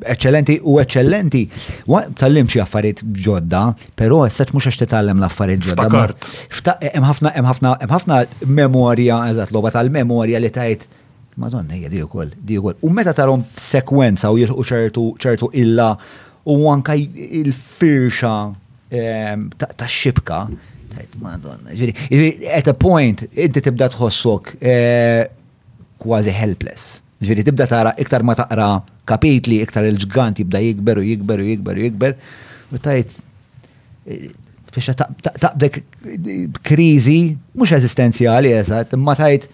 Eccellenti 0.00 0.56
u 0.64 0.78
eccellenti. 0.80 1.42
Tallim 2.20 2.48
xi 2.48 2.62
affarijiet 2.64 3.02
ġodda, 3.26 3.62
però 4.00 4.22
essaċ 4.28 4.54
mhux 4.56 4.70
għax 4.70 4.80
titgħallem 4.84 5.20
l-affarijiet 5.20 5.74
ġodda. 5.76 6.78
Hemm 6.94 7.08
ħafna 7.10 7.34
hemm 7.36 7.92
ħafna 7.92 8.20
memorja, 8.56 9.20
eżatt 9.34 9.52
logħba 9.52 9.74
tal-memorja 9.76 10.40
li 10.40 10.52
tajt 10.56 10.88
Madonna 11.40 11.76
hija 11.78 11.88
di 11.92 12.00
wkoll, 12.04 12.32
di 12.40 12.56
wkoll. 12.58 12.74
U 12.84 12.90
meta 12.96 13.12
tarhom 13.16 13.44
sekwenza 13.60 14.32
u 14.34 14.38
jilħu 14.40 14.64
ċertu 15.14 15.52
illa 15.60 15.92
u 16.48 16.56
anka 16.72 16.96
il-firxa 16.96 18.32
ehm, 18.96 19.46
ta' 19.60 19.86
xibka, 20.00 20.46
Tajt 20.94 21.08
madonna. 21.22 21.70
at 22.58 22.66
a 22.66 22.74
point, 22.76 23.24
inti 23.34 23.60
tibda 23.64 23.88
tħossok 23.94 24.54
eh, 24.60 25.22
kważi 26.02 26.34
helpless. 26.34 27.00
Ġviri, 27.20 27.44
tibda 27.46 27.66
tara 27.70 27.92
iktar 28.00 28.22
ma 28.26 28.32
taqra 28.38 28.70
kapitli, 29.08 29.58
iktar 29.64 29.84
il-ġgant 29.90 30.40
jibda 30.42 30.62
jikber 30.64 31.00
u 31.00 31.04
jikber 31.06 31.42
u 31.44 31.48
jikber 31.50 31.80
u 31.80 31.84
jikber. 31.86 32.14
U 32.72 32.80
tajt, 32.82 33.18
eh, 34.06 34.30
biex 34.70 34.94
taqdek 35.36 35.80
krizi, 36.66 37.18
mux 37.58 37.74
eżistenzjali, 37.78 38.54
eżat, 38.62 38.96
ma 38.98 39.14
tajt, 39.18 39.46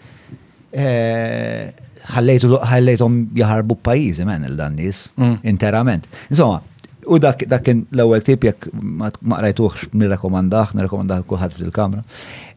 eh, 0.73 1.73
ħallejtom 2.13 3.15
jaharbu 3.35 3.77
pajizi, 3.83 4.25
men, 4.29 4.45
il 4.47 4.55
dannis 4.61 5.09
mm. 5.19 5.41
interament. 5.43 6.07
Insomma, 6.31 6.61
U 7.07 7.19
dak 7.23 7.43
kien 7.65 7.85
l-ewwel 7.95 8.23
tip 8.25 8.45
jekk 8.47 8.67
ma 8.81 9.11
qrajtuhx 9.41 9.87
nirrakkomandah, 9.99 10.73
nirrakkomandah 10.77 11.23
kulħadd 11.31 11.55
fil-kamra. 11.59 12.03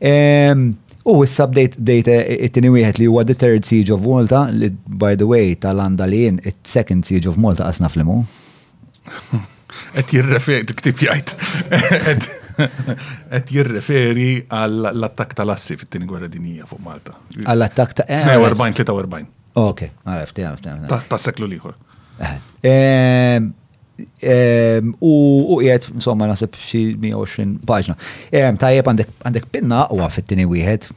Ehm, 0.01 0.71
u 1.09 1.15
issa 1.25 1.45
bdejt 1.49 1.77
bdejt 1.79 2.09
it-tieni 2.49 2.71
wieħed 2.73 3.01
li 3.03 3.09
huwa 3.11 3.25
The 3.29 3.37
Third 3.41 3.69
Siege 3.69 3.93
of 3.95 4.03
Malta, 4.05 4.45
li 4.51 4.71
by 5.01 5.13
the 5.21 5.27
way 5.29 5.53
tal-għanda 5.55 6.07
li 6.09 6.23
jien 6.25 6.41
it-Second 6.43 7.05
Siege 7.09 7.29
of 7.29 7.37
Malta 7.41 7.67
qasna 7.69 7.91
fl-imu. 7.93 8.17
Qed 9.95 10.13
jirreferi 10.17 10.75
ktib 10.81 11.05
jgħid. 11.05 11.35
Qed 13.29 13.51
jirreferi 13.53 14.31
għall-attak 14.49 15.37
tal-assi 15.39 15.77
fit-tieni 15.79 16.09
gwerra 16.09 16.27
dinija 16.31 16.65
fuq 16.69 16.81
Malta. 16.85 17.15
Għall-attak 17.45 17.95
ta' 18.01 18.09
42 18.09 18.81
eh, 18.81 18.91
43. 18.95 19.31
Ok, 19.59 19.85
għaref, 20.09 20.33
għaref, 20.39 20.67
għaref. 20.73 21.07
Ta' 21.13 21.19
seklu 21.21 21.47
liħor. 21.53 21.77
Eh, 22.19 22.35
ehm, 22.69 23.47
u 24.99 25.59
qiegħed 25.61 25.91
insomma 25.95 26.27
nasib 26.29 26.55
xi 26.59 26.89
120 26.99 27.59
paġna. 27.67 27.97
Tajjeb 28.59 28.89
għandek 28.93 29.49
pinna 29.53 29.85
aqwa 29.87 30.09
fit-tieni 30.13 30.45
wieħed. 30.49 30.89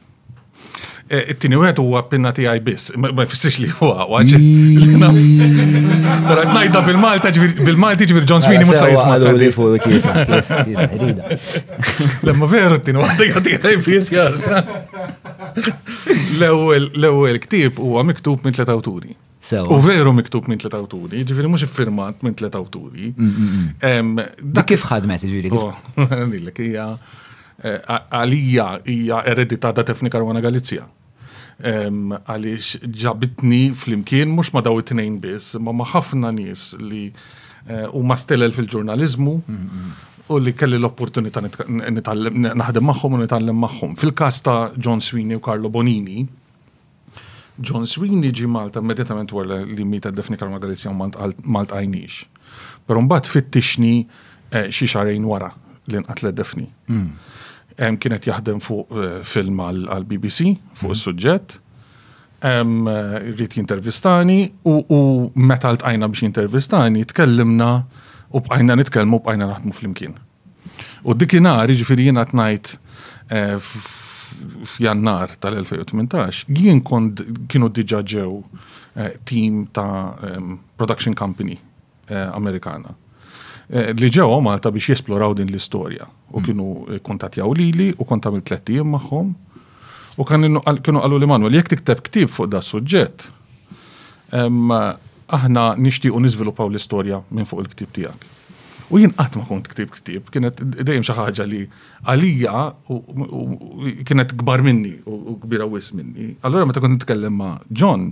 Eh, 1.13 1.33
It-tieni 1.35 1.57
wieħed 1.59 1.81
huwa 1.83 1.99
pinna 2.09 2.31
tiegħi 2.33 2.61
biss, 2.63 2.93
ma 2.95 3.25
jfissirx 3.25 3.59
li 3.59 3.67
huwa 3.79 4.05
aqwa. 4.05 4.21
Però 6.29 6.45
ngħidha 6.53 6.81
bil-Malta 6.87 7.33
bil-Malti 7.35 8.07
ġifier 8.07 8.27
John 8.29 8.41
Sweeney 8.43 8.67
mhux 8.67 9.83
jisma' 9.83 10.39
Lemma 12.29 12.47
veru 12.49 12.79
t-tieni 12.79 13.03
waħda 13.03 13.43
tiegħi 13.49 13.75
biss 13.83 14.15
jasna. 14.15 14.63
L-ewwel 16.39 16.89
l-ewwel 16.95 17.43
ktieb 17.45 17.83
huwa 17.83 18.05
miktub 18.07 18.41
minn 18.47 18.55
tliet 18.55 18.71
awturi. 18.73 19.13
U 19.69 19.79
veru 19.83 20.13
miktub 20.15 20.47
minn 20.47 20.61
tlet 20.61 20.73
awturi, 20.77 21.23
ġifiri 21.27 21.49
mux 21.51 21.65
firmat 21.67 22.21
minn 22.23 22.35
tlet 22.39 22.53
awturi. 22.55 23.09
Da 24.55 24.63
kif 24.67 24.85
ħadmet 24.87 25.25
ġifiri? 25.27 25.51
Nillek, 26.31 26.61
hija 26.63 26.85
għalija 27.63 28.65
hija 28.91 29.19
eredita 29.29 29.71
da 29.75 29.83
tefnika 29.87 30.21
rwana 30.23 30.39
Galizija. 30.43 30.85
Għaliex 31.63 32.81
ġabitni 33.03 33.65
fl-imkien 33.77 34.31
mux 34.33 34.53
ma 34.55 34.63
daw 34.65 34.79
it-tnejn 34.79 35.19
biss, 35.23 35.59
ma 35.61 35.75
ma 35.75 35.85
ħafna 35.91 36.31
nies 36.35 36.69
li 36.81 37.09
u 37.93 38.01
ma 38.03 38.15
stelel 38.19 38.55
fil-ġurnalizmu 38.55 39.35
u 40.33 40.39
li 40.39 40.53
kelli 40.55 40.79
l-opportunità 40.79 41.43
naħdem 41.43 42.87
magħhom 42.87 43.19
u 43.19 43.21
nitallem 43.25 43.59
magħhom. 43.67 43.99
Fil-kas 43.99 44.39
ta' 44.47 44.57
John 44.79 45.03
Sweeney 45.03 45.35
u 45.37 45.43
Carlo 45.43 45.69
Bonini, 45.71 46.23
John 47.61 47.85
Sweeney 47.85 48.33
ġi 48.33 48.47
Malta 48.49 48.81
immediatament 48.81 49.29
wara 49.35 49.59
li 49.67 49.85
mita 49.85 50.09
d-definikar 50.11 50.49
ma 50.49 50.57
Galizja 50.61 50.89
Malta 50.93 51.75
għajnix. 51.77 52.23
Pero 52.87 53.03
mbagħad 53.05 53.29
fittixni 53.29 53.93
eh, 54.49 54.69
xi 54.73 54.87
xarejn 54.89 55.27
wara 55.29 55.51
li 55.91 56.01
nqatlet 56.01 56.33
Defni. 56.37 56.65
Mm. 56.89 57.99
Kienet 58.01 58.25
jaħdem 58.29 58.61
fuq 58.61 58.95
eh, 58.95 59.19
film 59.27 59.61
għal 59.65 60.07
BBC 60.09 60.49
fuq 60.73 60.89
mm. 60.89 60.97
is-suġġett 60.97 61.55
eh, 62.41 63.29
rrit 63.35 63.57
jintervistani 63.59 64.39
u 64.65 64.99
meta 65.35 65.75
għajna 65.77 66.09
biex 66.09 66.25
jintervistani, 66.29 67.05
tkellimna 67.13 67.71
u 68.33 68.41
bqajna 68.47 68.79
nitkellmu 68.81 69.21
u 69.21 69.25
bqajna 69.27 69.51
naħdmu 69.53 69.77
fl-imkien. 69.77 70.17
U 71.05 71.13
dikina, 71.19 71.59
ġifiri 71.69 72.09
jena 72.09 72.23
t-najt 72.25 72.77
f'jannar 74.65 75.31
tal-2018, 75.39 76.43
jien 76.57 76.81
kont 76.85 77.21
kienu 77.49 77.69
diġa 77.73 78.01
ġew 78.15 78.31
eh, 78.95 79.15
team 79.27 79.65
ta' 79.73 80.39
production 80.79 81.15
company 81.17 81.55
eh, 81.55 82.25
Amerikana 82.33 82.93
eh, 83.69 83.93
li 83.99 84.09
ġew 84.13 84.27
Malta 84.43 84.71
biex 84.73 84.93
jesploraw 84.95 85.35
din 85.37 85.51
l-istorja. 85.51 86.09
U 86.33 86.39
mm. 86.41 86.47
kienu 86.47 86.99
kontatjaw 87.05 87.53
lili 87.57 87.91
u 87.97 88.07
kont 88.09 88.25
għamil 88.25 88.45
tlettijem 88.49 88.91
maħħom. 88.97 89.31
U 90.19 90.27
kienu 90.29 90.63
għallu 90.99 91.21
li 91.23 91.29
manu 91.29 91.49
li 91.49 91.59
jek 91.61 91.73
tikteb 91.77 92.03
ktib 92.09 92.29
fuq 92.33 92.51
da 92.53 92.61
suġġet 92.61 93.29
aħna 95.33 95.63
nishtiqu 95.79 96.19
nizvilupaw 96.21 96.69
l-istorja 96.71 97.21
minn 97.33 97.45
fuq 97.49 97.63
il-ktib 97.63 97.91
tijak. 97.95 98.32
U 98.93 98.99
jien 99.01 99.13
qatt 99.17 99.35
ma 99.39 99.43
kont 99.47 99.67
ktib 99.71 99.93
ktib, 99.95 100.27
kienet 100.33 100.59
dejjem 100.85 101.05
xi 101.07 101.13
ħaġa 101.17 101.45
li 101.49 101.61
għalija 102.09 104.05
kienet 104.05 104.35
kbar 104.41 104.61
minni 104.65 104.93
u 105.09 105.37
kbira 105.41 105.65
wis 105.71 105.89
minni. 105.97 106.33
Allora 106.45 106.67
meta 106.69 106.83
kont 106.83 106.99
nitkellem 106.99 107.33
ma' 107.41 107.55
John, 107.73 108.11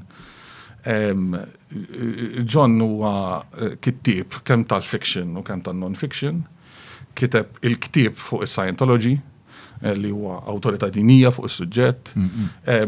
John 0.82 2.80
huwa 2.82 3.14
eh, 3.62 3.76
kittib 3.86 4.40
kemm 4.48 4.66
tal-fiction 4.72 5.38
u 5.38 5.44
kemm 5.46 5.62
tal-non-fiction, 5.68 6.40
kiteb 7.14 7.60
il-ktib 7.68 8.18
fuq 8.18 8.48
is-Scientology, 8.48 9.14
eh, 9.86 9.94
li 9.94 10.10
huwa 10.10 10.40
awtorità 10.50 10.90
dinija 10.90 11.30
fuq 11.36 11.50
is-suġġett, 11.52 12.14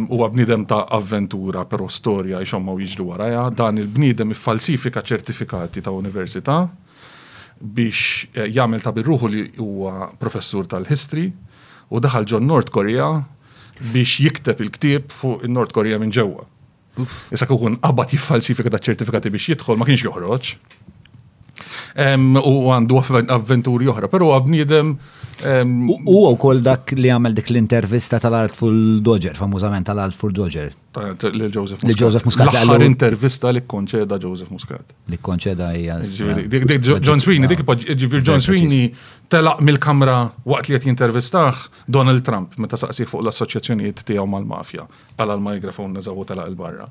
huwa 0.10 0.32
bniedem 0.34 0.65
ta' 0.69 0.88
avventura 0.97 1.67
però 1.69 1.86
storja 1.93 2.41
jxomma 2.41 2.73
u 2.73 2.82
jiġru 2.82 3.12
waraja, 3.13 3.45
dan 3.62 3.77
il-bniedem 3.86 4.34
iffalsifika 4.34 5.06
ċertifikati 5.06 5.86
ta' 5.86 5.93
università 5.93 6.63
biex 7.61 8.27
eh, 8.33 8.47
jagħmel 8.49 8.81
ta' 8.85 8.93
birruħu 8.95 9.29
li 9.33 9.43
huwa 9.61 10.09
professur 10.21 10.67
tal-history 10.71 11.29
u 11.89 12.01
daħal 12.05 12.25
ġon 12.29 12.47
North 12.49 12.73
Korea 12.73 13.09
biex 13.93 14.19
jikteb 14.25 14.61
il-ktieb 14.65 15.11
fuq 15.11 15.45
in 15.47 15.53
north 15.57 15.73
Korea 15.73 15.99
minn 16.01 16.11
ġewwa. 16.13 16.47
Issa 17.33 17.47
kun 17.49 17.77
qabad 17.81 18.11
jiffalsifika 18.13 18.73
ta' 18.73 18.81
ċertifikati 18.89 19.31
biex 19.33 19.53
jidħol 19.55 19.79
ma 19.81 19.87
kienx 19.89 20.05
joħroġ 20.07 20.53
u 21.93 22.71
għandu 22.73 23.01
avventuri 23.29 23.88
oħra, 23.88 24.10
pero 24.10 24.32
għabnidem. 24.34 24.95
U 26.06 26.29
wkoll 26.29 26.62
dak 26.63 26.93
li 26.95 27.10
għamel 27.12 27.34
dik 27.36 27.49
l-intervista 27.51 28.19
tal-Artful 28.21 29.01
Dodger, 29.03 29.36
famużament 29.36 29.86
tal-Artful 29.89 30.32
Dodger. 30.32 30.69
L-Joseph 30.93 31.82
Muscat. 31.82 31.86
L-Joseph 31.89 32.25
Muscat. 32.29 32.49
L-axar 32.53 32.84
intervista 32.86 33.51
li 33.51 33.63
konċeda 33.65 34.19
Joseph 34.21 34.51
Muscat. 34.53 34.93
Li 35.10 35.17
konċeda 35.21 35.71
hija. 35.73 35.97
John 36.82 37.21
Sweeney, 37.21 37.49
dik 37.49 37.65
ġivir 38.06 38.21
John 38.25 38.41
Sweeney 38.45 38.91
telaq 39.34 39.62
mill-kamra 39.65 40.17
waqt 40.45 40.69
li 40.69 40.77
qed 40.77 40.88
jintervistax 40.91 41.67
Donald 41.89 42.21
Trump 42.25 42.53
meta 42.62 42.77
saqsi 42.77 43.08
fuq 43.10 43.23
l-assoċjazzjonijiet 43.25 44.03
tiegħu 44.06 44.27
mal-mafja 44.29 44.86
għal 45.17 45.36
l-mikrofon 45.39 45.97
nazawu 45.97 46.25
telaq 46.29 46.53
il-barra 46.53 46.88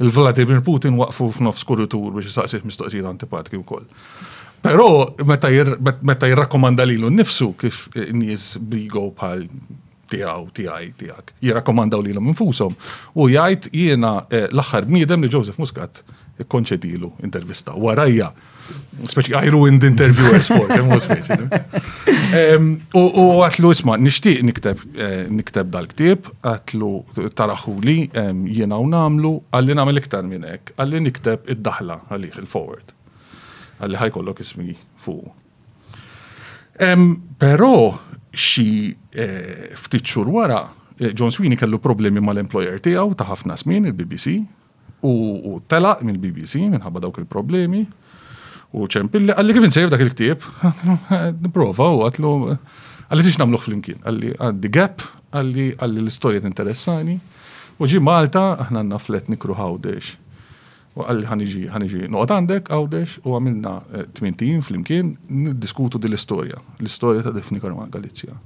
il-Vladimir 0.00 0.62
Putin 0.64 0.96
waqfu 0.96 1.28
f'nofs 1.36 1.64
kuritur 1.68 2.12
biex 2.14 2.30
jisaqsih 2.30 2.60
mistoqsijiet 2.64 3.06
antipatiki 3.10 3.58
wkoll. 3.60 3.84
Però 4.62 4.86
meta 6.02 6.26
jirrakkomanda 6.28 6.86
lilu 6.86 7.10
nnifsu 7.10 7.50
kif 7.58 7.88
nies 8.14 8.56
brigo 8.62 9.08
bħal 9.10 9.46
tijaj, 10.12 10.44
tijak, 10.54 10.88
tiegħek. 11.00 11.32
Jirrakkomandaw 11.42 12.02
lilhom 12.04 12.26
infushom 12.34 12.74
u 13.16 13.28
jgħid 13.32 13.70
jiena 13.72 14.10
eh, 14.28 14.44
l-aħħar 14.52 14.84
bniedem 14.90 15.24
li 15.24 15.30
Joseph 15.32 15.56
Muscat 15.58 16.02
konċedilu 16.48 17.10
intervista. 17.24 17.72
Warajja, 17.76 18.30
speċi 19.10 19.34
I 19.38 19.50
ruined 19.50 19.84
interviewers 19.84 20.48
for 20.50 20.70
him, 20.70 20.92
speċi. 21.00 22.80
U 22.96 23.26
għatlu 23.42 23.72
isma, 23.74 23.96
nishtiq 24.00 24.42
nikteb 24.46 24.80
eh, 24.98 25.74
dal-ktib, 25.74 26.30
għatlu 26.42 27.28
taraħuli 27.38 27.98
jena 28.54 28.78
u 28.80 28.86
namlu, 28.90 29.34
għalli 29.52 29.78
namel 29.78 30.02
iktar 30.02 30.26
minn 30.28 30.46
hekk, 30.48 30.74
għalli 30.78 31.02
nikteb 31.08 31.50
id-daħla 31.56 32.00
għalli 32.10 32.32
il-forward. 32.42 32.92
Għalli 33.82 34.12
kollok 34.14 34.44
ismi 34.44 34.74
fuq. 35.02 35.30
Pero 37.38 37.74
xi 38.32 38.70
eh, 39.12 39.74
ftit 39.76 40.06
xur 40.08 40.28
wara, 40.32 40.62
eh, 40.96 41.12
John 41.12 41.30
Sweeney 41.34 41.58
kellu 41.60 41.78
problemi 41.84 42.22
mal-employer 42.24 42.80
tiegħu 42.80 43.12
ta' 43.18 43.26
ħafna 43.28 43.58
smin 43.60 43.90
il-BBC, 43.90 44.38
U 45.04 45.58
tela 45.66 45.96
minn 46.06 46.18
BBC 46.22 46.62
minħabba 46.70 47.02
dawk 47.02 47.18
il-problemi. 47.24 47.82
U 48.72 48.86
ċempilli, 48.88 49.34
għalli 49.34 49.54
kif 49.56 49.64
insejf 49.66 49.90
dak 49.92 50.00
il-ktieb, 50.06 50.44
niprofa 51.44 51.88
u 51.92 52.04
għatlu, 52.06 52.30
għalli 53.10 53.24
tix 53.26 53.36
namluħ 53.42 53.64
fl-imkien, 53.66 53.98
għalli 54.06 54.30
għaddi 54.38 54.70
gap, 54.72 55.02
għalli 55.34 55.66
għalli 55.82 56.04
l-istoria 56.06 56.40
t-interessani. 56.44 57.18
U 57.82 57.88
ġi 57.90 58.00
Malta, 58.04 58.46
aħna 58.64 58.80
għanna 58.84 59.00
flet 59.02 59.28
nikru 59.34 59.58
għawdex. 59.58 60.14
U 60.96 61.04
għalli 61.08 61.26
ħaniġi, 61.32 61.64
ħaniġi, 61.72 62.02
noqot 62.14 62.32
għandek 62.36 62.70
għawdex 62.72 63.18
u 63.26 63.34
għamilna 63.36 63.74
80 64.22 64.46
eh, 64.46 64.62
fl-imkien, 64.62 65.10
diskutu 65.66 65.98
di 66.00 66.08
l-istoria, 66.12 66.60
l-istoria 66.78 67.24
ta' 67.26 67.32
Defni 67.34 67.60
Karman 67.64 67.90
Galizja. 67.92 68.36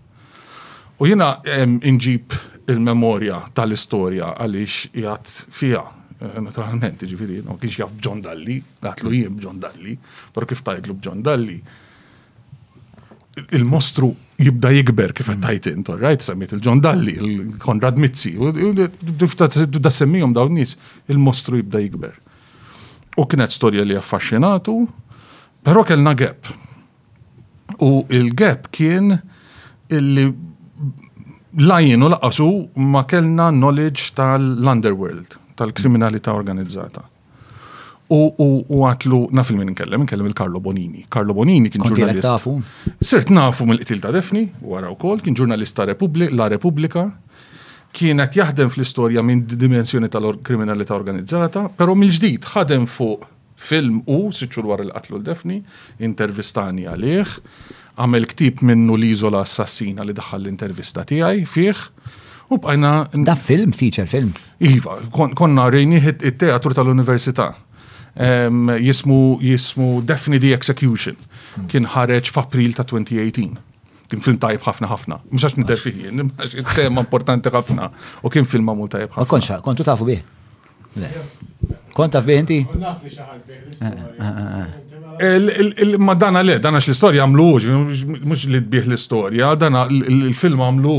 U 1.03 1.07
jena 1.11 1.35
inġib 1.45 2.35
il-memoria 2.73 3.43
tal-istoria 3.55 4.31
għalix 4.41 4.87
jgħat 4.95 5.35
fija 5.59 5.85
Eh, 6.17 6.37
naturalment, 6.41 7.03
ġifiri, 7.05 7.43
no, 7.45 7.59
kienx 7.61 7.77
jaf 7.83 7.91
John 8.03 8.23
Dalli, 8.25 8.55
għatlu 8.81 9.11
jien 9.13 9.35
John 9.43 9.59
Dalli, 9.61 9.93
pero 10.33 10.49
kif 10.49 10.63
tajtlu 10.65 10.95
John 11.05 11.21
Dalli, 11.25 11.57
il-mostru 13.59 14.09
jibda 14.41 14.71
jikber 14.73 15.13
kif 15.13 15.29
għattajt 15.29 15.69
mm. 15.69 15.75
int, 15.77 15.91
right? 16.01 16.25
Semmit 16.25 16.55
il-John 16.57 16.81
Dalli, 16.81 17.19
il-Konrad 17.21 18.01
Mizzi, 18.01 18.33
da 19.77 19.93
semmijom 19.93 20.33
daw 20.37 20.49
nis, 20.57 20.79
il-mostru 21.13 21.61
jibda 21.61 21.83
jikber. 21.85 22.17
U 23.21 23.29
kienet 23.29 23.53
storja 23.53 23.85
li 23.85 23.97
affaxxinatu, 24.01 24.79
pero 25.69 25.85
kellna 25.89 26.17
gap. 26.17 26.49
U 27.85 28.07
il-gap 28.17 28.71
kien 28.77 29.13
illi 29.93 30.31
lajin 31.61 32.05
u 32.07 32.09
laqasu 32.13 32.51
ma 32.97 33.05
kellna 33.09 33.51
knowledge 33.57 34.15
tal-underworld 34.17 35.43
tal-kriminalità 35.57 36.33
organizzata. 36.37 37.03
U 38.13 38.81
għatlu, 38.87 39.19
naf 39.35 39.49
il-min 39.51 39.73
nkellem, 39.73 40.05
nkellem 40.07 40.29
il-Karlo 40.31 40.61
Bonini. 40.63 41.07
Karlo 41.11 41.35
Bonini 41.35 41.71
kien 41.75 41.83
ġurnalist. 41.89 42.51
Sirt 43.03 43.33
nafu 43.35 43.67
mill-qtil 43.67 44.03
ta' 44.05 44.13
Defni, 44.15 44.45
wara 44.63 44.93
wkoll, 44.95 45.23
kien 45.25 45.35
ġurnalista 45.39 45.89
La 46.39 46.47
Repubblika, 46.53 47.03
kienet 47.91 48.37
jaħdem 48.39 48.71
fl-istorja 48.71 49.23
minn 49.27 49.43
dimensjoni 49.51 50.07
tal-kriminalità 50.13 50.95
organizzata, 50.95 51.65
però 51.69 51.97
mill-ġdid 51.99 52.47
ħadem 52.55 52.87
fuq 52.87 53.25
film 53.57 54.03
u 54.07 54.31
siċur 54.31 54.69
wara 54.71 54.85
il 54.87 54.93
qatlu 54.95 55.17
l-Defni, 55.19 55.59
intervistani 56.07 56.85
għalih, 56.87 57.35
għamel 57.99 58.29
ktib 58.35 58.61
minnu 58.63 58.99
l 59.01 59.09
izola 59.11 59.41
assassina 59.43 60.05
li 60.07 60.13
daħħal 60.15 60.45
l-intervista 60.47 61.03
tiegħi 61.11 61.45
fih, 61.49 61.81
U 62.49 62.59
bħajna. 62.63 62.91
Da 63.27 63.35
film, 63.37 63.73
feature 63.75 64.07
film. 64.11 64.33
Iva, 64.63 65.01
konna 65.11 65.69
rejni 65.73 65.99
it-teatru 66.09 66.75
tal-Università. 66.79 67.53
Jismu 68.17 69.39
jismu 69.45 70.01
Daphne 70.07 70.39
the 70.41 70.53
Execution. 70.57 71.17
Hmm. 71.57 71.67
Kien 71.73 71.85
ħareġ 71.95 72.31
f'April 72.33 72.77
ta' 72.79 72.87
2018. 72.89 73.59
Kien 74.07 74.23
film 74.23 74.39
tajb 74.43 74.63
ħafna 74.65 74.89
ħafna. 74.93 75.19
Mux 75.33 75.47
għax 75.49 75.59
nidher 75.61 75.83
fih, 75.83 76.07
tema 76.77 77.03
importanti 77.05 77.51
ħafna. 77.53 77.91
U 78.23 78.31
kien 78.33 78.47
film 78.47 78.71
magħmul 78.71 78.93
tajb 78.95 79.11
ħafna. 79.11 79.27
Konċa, 79.35 79.59
kontu 79.67 79.85
tafu 79.89 80.07
bih. 80.09 80.23
Konta 81.97 82.21
f'bih 82.21 82.37
inti? 82.43 82.59
Ah, 83.81 83.93
ah, 84.21 84.43
ah, 84.45 84.65
ma 85.99 86.13
dana 86.21 86.43
le, 86.45 86.59
dana 86.61 86.77
x-l-istoria 86.83 87.25
għamluġ, 87.25 87.65
mux 88.29 88.43
li 88.53 88.61
tbih 88.61 88.91
l-istoria, 88.91 89.55
dana 89.57 89.87
l-film 89.89 90.61
għamlu, 90.67 90.99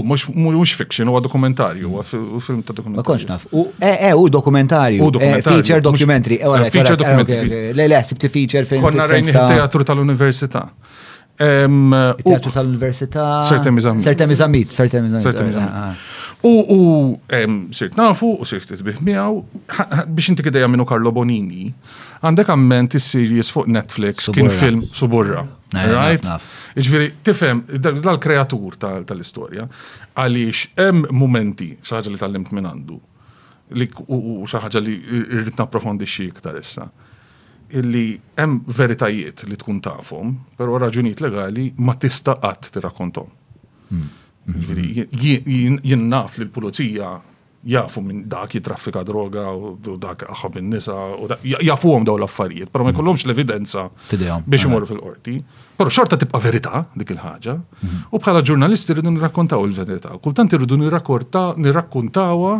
mux 0.57 0.73
fiction, 0.73 1.11
huwa 1.13 1.21
dokumentarju, 1.21 1.91
u 2.01 2.39
film 2.41 2.65
ta' 2.65 2.73
dokumentarju. 2.73 2.97
Ma 2.97 3.05
konx 3.05 3.27
naf, 3.29 3.45
e, 3.77 3.93
e, 4.09 4.11
u 4.17 4.25
dokumentarju. 4.39 5.03
U 5.05 5.11
e, 5.11 5.15
dokumentarju. 5.19 5.59
Feature 5.61 5.85
documentary. 5.91 6.39
Eh, 6.41 6.65
feature 6.73 6.97
documentary. 6.97 7.73
Le, 7.77 7.87
le, 7.93 8.01
sibti 8.09 8.33
feature 8.33 8.65
film. 8.65 8.81
Konna 8.89 9.05
rejni 9.05 9.37
teatru 9.37 9.85
tal-università. 9.85 10.65
Teatru 11.37 12.55
tal-università. 12.57 13.29
Sertem 13.45 13.77
iżammit. 13.77 14.09
Sertem 14.09 14.31
iżammit, 14.33 14.73
U 16.43 17.19
sirt 17.71 17.95
nafu, 17.97 18.27
u 18.39 18.45
sirt 18.45 18.67
t-tbih 18.69 19.01
miaw, 19.01 19.39
biex 20.07 20.29
inti 20.29 20.43
kideja 20.45 20.67
minnu 20.69 20.85
Carlo 20.85 21.11
Bonini, 21.11 21.71
għandek 22.21 22.51
amment 22.53 22.93
is-series 22.97 23.49
fuq 23.51 23.65
Netflix 23.67 24.29
kien 24.33 24.49
film 24.49 24.83
Suburra. 24.85 25.45
Eh, 25.73 25.89
right? 25.89 26.25
Iġviri, 26.77 27.09
tifem, 27.25 27.63
dal-kreatur 27.79 28.77
tal-istoria, 28.79 29.65
għaliex 30.13 30.75
hemm 30.77 31.07
momenti 31.11 31.71
xaħġa 31.81 32.13
li 32.13 32.21
tal-limt 32.21 32.53
minn 32.53 32.69
għandu, 32.69 32.99
u 34.07 34.45
xaħġa 34.47 34.83
li 34.85 34.95
rrit 35.41 35.57
naprofondi 35.59 36.05
xiek 36.07 36.37
tal 36.41 36.61
issa 36.61 36.87
illi 37.75 38.13
em 38.39 38.53
veritajiet 38.63 39.41
li 39.49 39.57
tkun 39.59 39.81
tafhom, 39.83 40.29
però 40.55 40.77
raġunijiet 40.79 41.19
legali 41.25 41.65
ma 41.83 41.97
tista' 41.99 42.37
qatt 42.39 42.77
rakontom 42.79 43.27
hmm. 43.91 44.05
Mhm. 44.47 45.81
Jien 45.83 46.07
naf 46.07 46.37
li 46.37 46.45
l-pulizija 46.45 47.09
jafu 47.67 47.99
minn 48.05 48.21
dak 48.29 48.53
jitraffika 48.55 49.01
droga 49.03 49.41
u 49.51 49.95
dak 49.99 50.21
aħab 50.23 50.59
nisa 50.63 50.93
u 51.19 51.27
jafu 51.43 51.91
għom 51.91 52.05
daw 52.07 52.15
l-affarijiet, 52.21 52.69
pero 52.71 52.85
ma 52.85 52.91
mhm. 52.91 52.95
jkollomx 52.95 53.25
l-evidenza 53.27 53.83
biex 54.47 54.67
imorru 54.69 54.87
fil-qorti. 54.93 55.35
Pero 55.77 55.91
xorta 55.91 56.19
tibqa' 56.21 56.39
verità 56.43 56.85
dik 56.93 57.11
il-ħaġa. 57.17 57.57
Mhm. 57.83 57.99
U 58.15 58.21
bħala 58.23 58.45
ġurnalisti 58.49 58.95
rridu 58.95 59.11
nirrakkontaw 59.17 59.67
il-verità. 59.67 60.15
Kultant 60.23 60.55
rridu 60.55 60.79
nirrakkontawa 60.85 62.55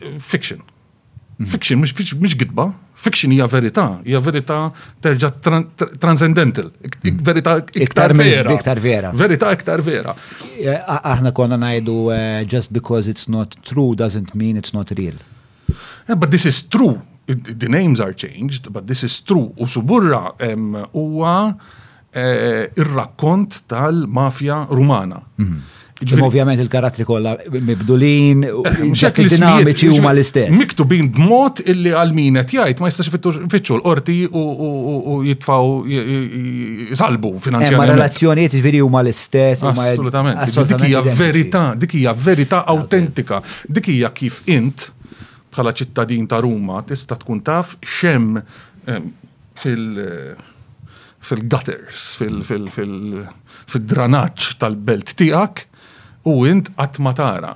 eh, 0.00 0.18
fiction. 0.18 0.62
Mhm. 1.40 1.48
Fiction 1.48 1.80
mhux 2.20 2.34
gidba, 2.36 2.72
fiction 2.94 3.32
hija 3.32 3.46
verità, 3.48 3.98
hija 4.04 4.20
verità 4.20 4.58
terġa' 5.00 5.30
transcendental, 5.98 6.66
mhm. 6.84 7.16
verità 7.24 7.54
iktar 7.80 8.12
vera. 8.12 8.52
Iktar 8.52 8.80
vera. 8.80 9.12
Verità 9.16 9.52
iktar 9.56 9.80
vera. 9.80 10.12
Eh, 10.58 10.76
aħna 11.02 11.32
konna 11.32 11.56
najdu, 11.56 12.10
eh, 12.12 12.44
just 12.46 12.70
because 12.76 13.08
it's 13.08 13.26
not 13.26 13.56
true 13.64 13.94
doesn't 13.96 14.34
mean 14.34 14.58
it's 14.60 14.74
not 14.74 14.90
real. 14.98 15.16
Yeah, 16.06 16.16
but 16.18 16.30
this 16.30 16.44
is 16.44 16.60
true. 16.62 17.00
The 17.26 17.68
names 17.68 18.00
are 18.00 18.12
changed, 18.12 18.70
but 18.72 18.86
this 18.86 19.02
is 19.04 19.20
true. 19.22 19.54
U 19.56 19.64
suburra 19.66 20.32
huwa 20.92 21.34
eh, 22.12 22.68
ir-rakkont 22.76 23.62
tal-mafja 23.70 24.66
rumana. 24.68 25.22
Mm 25.38 25.46
-hmm. 25.46 25.68
Ovvjament 26.22 26.58
il 26.62 26.68
karatri 26.72 27.04
kollha 27.04 27.34
mibdulin, 27.60 28.44
eh, 28.46 28.86
dinamiċi 28.88 29.90
huma 29.92 30.12
l-istess. 30.14 30.56
Miktubin 30.56 31.10
b'mod 31.12 31.60
illi 31.68 31.92
għal 31.92 32.14
min 32.16 32.38
qed 32.40 32.54
jgħid 32.56 32.80
ma 32.80 32.88
jistax 32.88 33.10
fitxu 33.52 33.74
l 33.76 33.82
orti 33.90 34.22
u 34.32 35.18
jitfaw 35.28 35.76
salbu 36.96 37.34
finanzjament. 37.36 37.76
Eh, 37.76 37.78
ma 37.82 37.90
relazzjonijiet 37.92 38.56
veri 38.64 38.80
huma 38.80 39.02
l-istess. 39.04 39.62
Assolutament. 39.74 40.40
Dik 40.72 40.88
hija 40.88 41.02
verità, 41.04 41.64
verita 42.16 42.64
autentika. 42.76 43.42
Dik 43.68 43.92
hija 43.92 44.12
kif 44.16 44.40
int 44.48 44.88
bħala 45.52 45.74
ċittadin 45.76 46.24
ta' 46.30 46.40
Ruma 46.40 46.80
tista' 46.86 47.16
tkun 47.20 47.44
taf 47.44 47.76
xem 47.84 48.40
fil- 49.52 50.04
fil-gutters, 51.20 52.12
fil-dranaċ 53.74 54.54
tal-belt 54.56 55.12
tiegħek 55.20 55.68
u 56.24 56.44
int 56.46 56.70
qatt 56.76 56.98
ma 57.00 57.12
tara. 57.16 57.54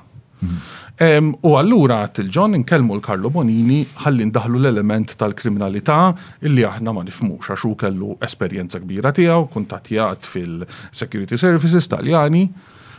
U 1.42 1.54
allura 1.58 2.00
għat 2.04 2.20
il-ġon 2.22 2.54
nkellmu 2.62 2.94
l-Karlo 2.98 3.30
Bonini 3.32 3.80
ħalli 4.04 4.28
ndaħlu 4.28 4.60
l-element 4.60 5.16
tal-kriminalità 5.20 5.98
illi 6.46 6.62
aħna 6.68 6.94
ma 6.94 7.02
nifmux 7.04 7.50
għax 7.50 7.74
kellu 7.80 8.12
esperjenza 8.24 8.78
kbira 8.82 9.10
tiegħu, 9.16 9.48
kuntattjat 9.54 10.28
fil-Security 10.30 11.40
Services 11.40 11.90
Taljani. 11.90 12.44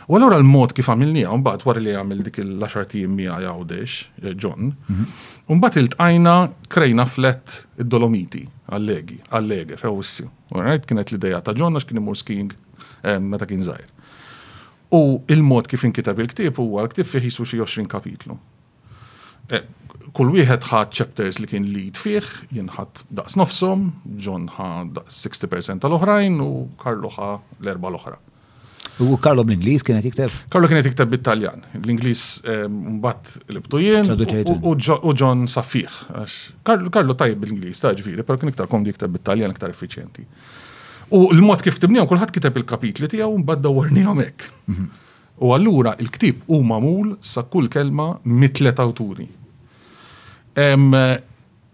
U 0.06 0.14
allura 0.14 0.36
l-mod 0.38 0.70
kif 0.76 0.86
għamilnija, 0.86 1.32
mbagħad 1.40 1.64
wara 1.66 1.80
li 1.82 1.96
għamil 1.98 2.20
dik 2.28 2.36
il-10 2.44 3.08
mija 3.16 3.40
Għawdex 3.40 3.94
eh, 4.22 4.36
John, 4.38 4.68
mbagħad 5.50 5.80
il 5.80 5.90
tajna 5.96 6.34
krejna 6.70 7.08
flet 7.10 7.56
id-Dolomiti 7.82 8.44
għallegi, 8.70 9.18
għallegi, 9.32 9.80
fewussi. 9.82 10.28
Kienet 10.52 11.10
l-ideja 11.10 11.40
ta' 11.42 11.56
John 11.58 11.74
għax 11.80 11.90
kien 11.90 12.04
imur 12.04 12.22
meta 13.20 13.46
kien 13.48 13.62
zaħir. 13.66 13.95
U 14.92 15.20
il-mod 15.30 15.66
kif 15.66 15.82
inkitab 15.84 16.20
il-ktib 16.22 16.58
huwa 16.60 16.84
l-ktib 16.86 17.08
fih 17.10 17.24
jisu 17.26 17.46
xi 17.48 17.58
20 17.58 17.88
kapitlu. 17.90 18.36
Eh, 19.50 19.64
kull 20.14 20.30
wieħed 20.36 20.68
ħadd 20.70 20.92
chapters 20.94 21.40
li 21.42 21.48
kien 21.50 21.66
lead 21.74 21.98
fih, 21.98 22.22
jien 22.54 22.68
ħadd 22.70 23.02
daqs 23.18 23.34
nofsom, 23.38 23.88
John 24.22 24.46
ħa 24.54 24.68
60% 25.10 25.82
tal-oħrajn 25.82 26.38
u 26.44 26.52
Karlo 26.80 27.10
ħa 27.10 27.32
l-erba' 27.60 27.90
l-oħra. 27.92 28.18
U 29.02 29.18
Karlo 29.20 29.42
bl-Inglis 29.44 29.82
kienet 29.84 30.06
jikteb? 30.06 30.32
Karlo 30.52 30.70
kienet 30.70 30.86
jikteb 30.88 31.10
bit-Taljan. 31.16 31.66
L-Inglis 31.82 32.22
eh, 32.48 32.62
mbagħad 32.70 33.56
libtu 33.58 33.80
jien 33.82 34.12
u 34.14 34.76
John 35.20 35.42
saffiħ. 35.50 35.98
Karlo 36.62 37.14
tajb 37.18 37.42
bl-Inglis, 37.42 37.82
ta' 37.82 37.92
pero 38.00 38.38
kien 38.38 38.54
iktar 38.54 38.70
kom 38.70 38.86
jikteb 38.88 39.18
bit-Taljan 39.18 39.50
iktar 39.52 39.74
effiċjenti. 39.74 40.24
U 41.14 41.28
l-mod 41.30 41.62
kif 41.62 41.78
tibnijom, 41.82 42.08
kullħat 42.10 42.32
kiteb 42.34 42.60
il-kapitli 42.62 43.08
tijaw 43.10 43.30
un 43.34 43.44
bad 43.46 43.62
dawarni 43.64 44.02
mhm. 44.04 44.86
U 45.36 45.52
għallura 45.52 45.96
il-ktib 46.02 46.48
u 46.48 46.62
mamul 46.64 47.16
sa 47.20 47.42
kull 47.44 47.68
kelma 47.70 48.16
mitlet 48.24 48.78
awturi. 48.80 49.26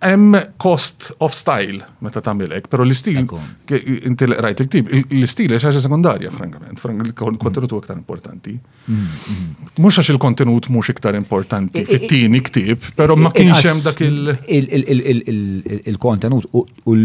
Em 0.02 0.34
cost 0.58 1.12
of 1.22 1.30
style 1.32 1.78
meta 2.02 2.18
tamilek, 2.26 2.66
pero 2.66 2.82
l-istil, 2.82 3.22
inti 3.22 4.26
rajt 4.26 4.64
il-ktib, 4.64 4.90
l-istil 5.14 5.54
xaġa 5.62 5.78
sekundarja, 5.84 6.32
frankament, 6.34 6.80
frank 6.82 7.06
il-kontenut 7.06 7.70
importanti. 8.02 8.56
Mux 8.56 8.98
mhm, 8.98 9.56
mhm. 9.78 9.88
għax 9.88 10.10
il-kontenut 10.16 10.66
mux 10.74 10.90
iktar 10.90 11.14
importanti 11.14 11.86
fit-tini 11.86 12.42
ktib, 12.50 12.90
pero 12.98 13.16
ma 13.16 13.30
kienx 13.30 13.62
hemm 13.70 13.84
dak 13.86 14.00
il- 14.00 14.34
il-kontenut 15.86 16.50
u 16.52 16.98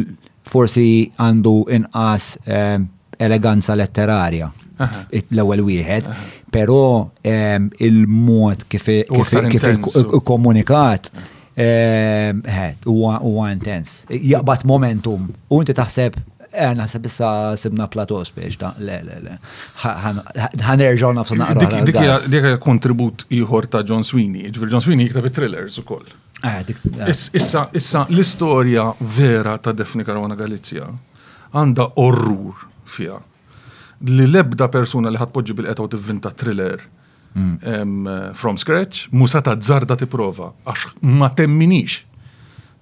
forsi 0.52 0.88
għandu 1.20 1.54
inqas 1.78 2.32
ehm, 2.46 2.88
eleganza 3.20 3.76
letterarja 3.78 4.50
l-ewwel 5.34 5.64
wieħed, 5.66 6.08
però 6.54 6.80
ehm, 7.26 7.72
il-mod 7.84 8.62
kif 8.70 8.88
ikkomunikat 8.94 10.00
komunikat 10.28 11.10
ehm, 11.58 12.42
huwa 12.86 13.48
intens. 13.52 14.04
Jaqbad 14.14 14.66
momentum 14.70 15.32
u 15.50 15.62
inti 15.64 15.74
taħseb 15.74 16.20
eh, 16.52 16.76
naħseb 16.78 17.10
issa 17.10 17.32
sibna 17.58 17.90
platos 17.90 18.30
biex 18.36 18.62
da, 18.62 18.76
le 18.78 19.00
le 19.08 19.18
le. 19.26 19.40
Ħanerġaw 19.82 21.16
nafsu 21.18 21.38
naqra. 21.42 21.82
Dik 21.86 22.48
kontribut 22.64 23.26
ieħor 23.34 23.68
ta' 23.74 23.82
John 23.84 24.06
Sweeney, 24.06 24.54
ġvir 24.54 24.76
John 24.76 24.86
Sweeney 24.86 25.10
jikteb 25.10 25.34
thrillers 25.38 25.82
ukoll. 25.82 26.06
Ah, 26.43 26.60
ah. 26.60 27.10
Issa, 27.34 27.69
issa 27.73 28.06
l-istorja 28.10 28.93
vera 29.00 29.58
ta' 29.58 29.73
Defni 29.73 30.04
Karwana 30.06 30.36
Galizja 30.38 30.86
għanda 31.56 31.88
orrur 31.97 32.65
fija. 32.86 33.17
Li 34.06 34.28
lebda 34.30 34.67
persuna 34.69 35.10
li 35.10 35.17
ħatpoġi 35.17 35.56
bil-qeta 35.58 35.82
u 35.82 35.89
tivvinta 35.93 36.30
thriller 36.38 36.84
mm. 37.34 38.36
from 38.38 38.60
scratch, 38.62 39.08
musa 39.12 39.41
ta' 39.41 39.56
zarda 39.62 39.97
prova, 40.06 40.52
għax 40.65 40.86
ma 41.17 41.30
temminix. 41.30 42.04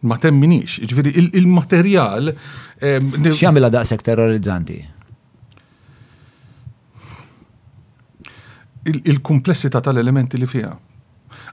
Ma 0.06 0.18
temminix, 0.22 0.76
iġviri 0.84 1.16
il-materjal. 1.40 2.34
X'jagħmilha 2.82 3.72
daqshekk 3.72 4.04
terrorizzanti? 4.10 4.82
il 8.86 9.18
komplessita 9.26 9.80
tal-elementi 9.82 10.38
li 10.38 10.46
fija 10.46 10.70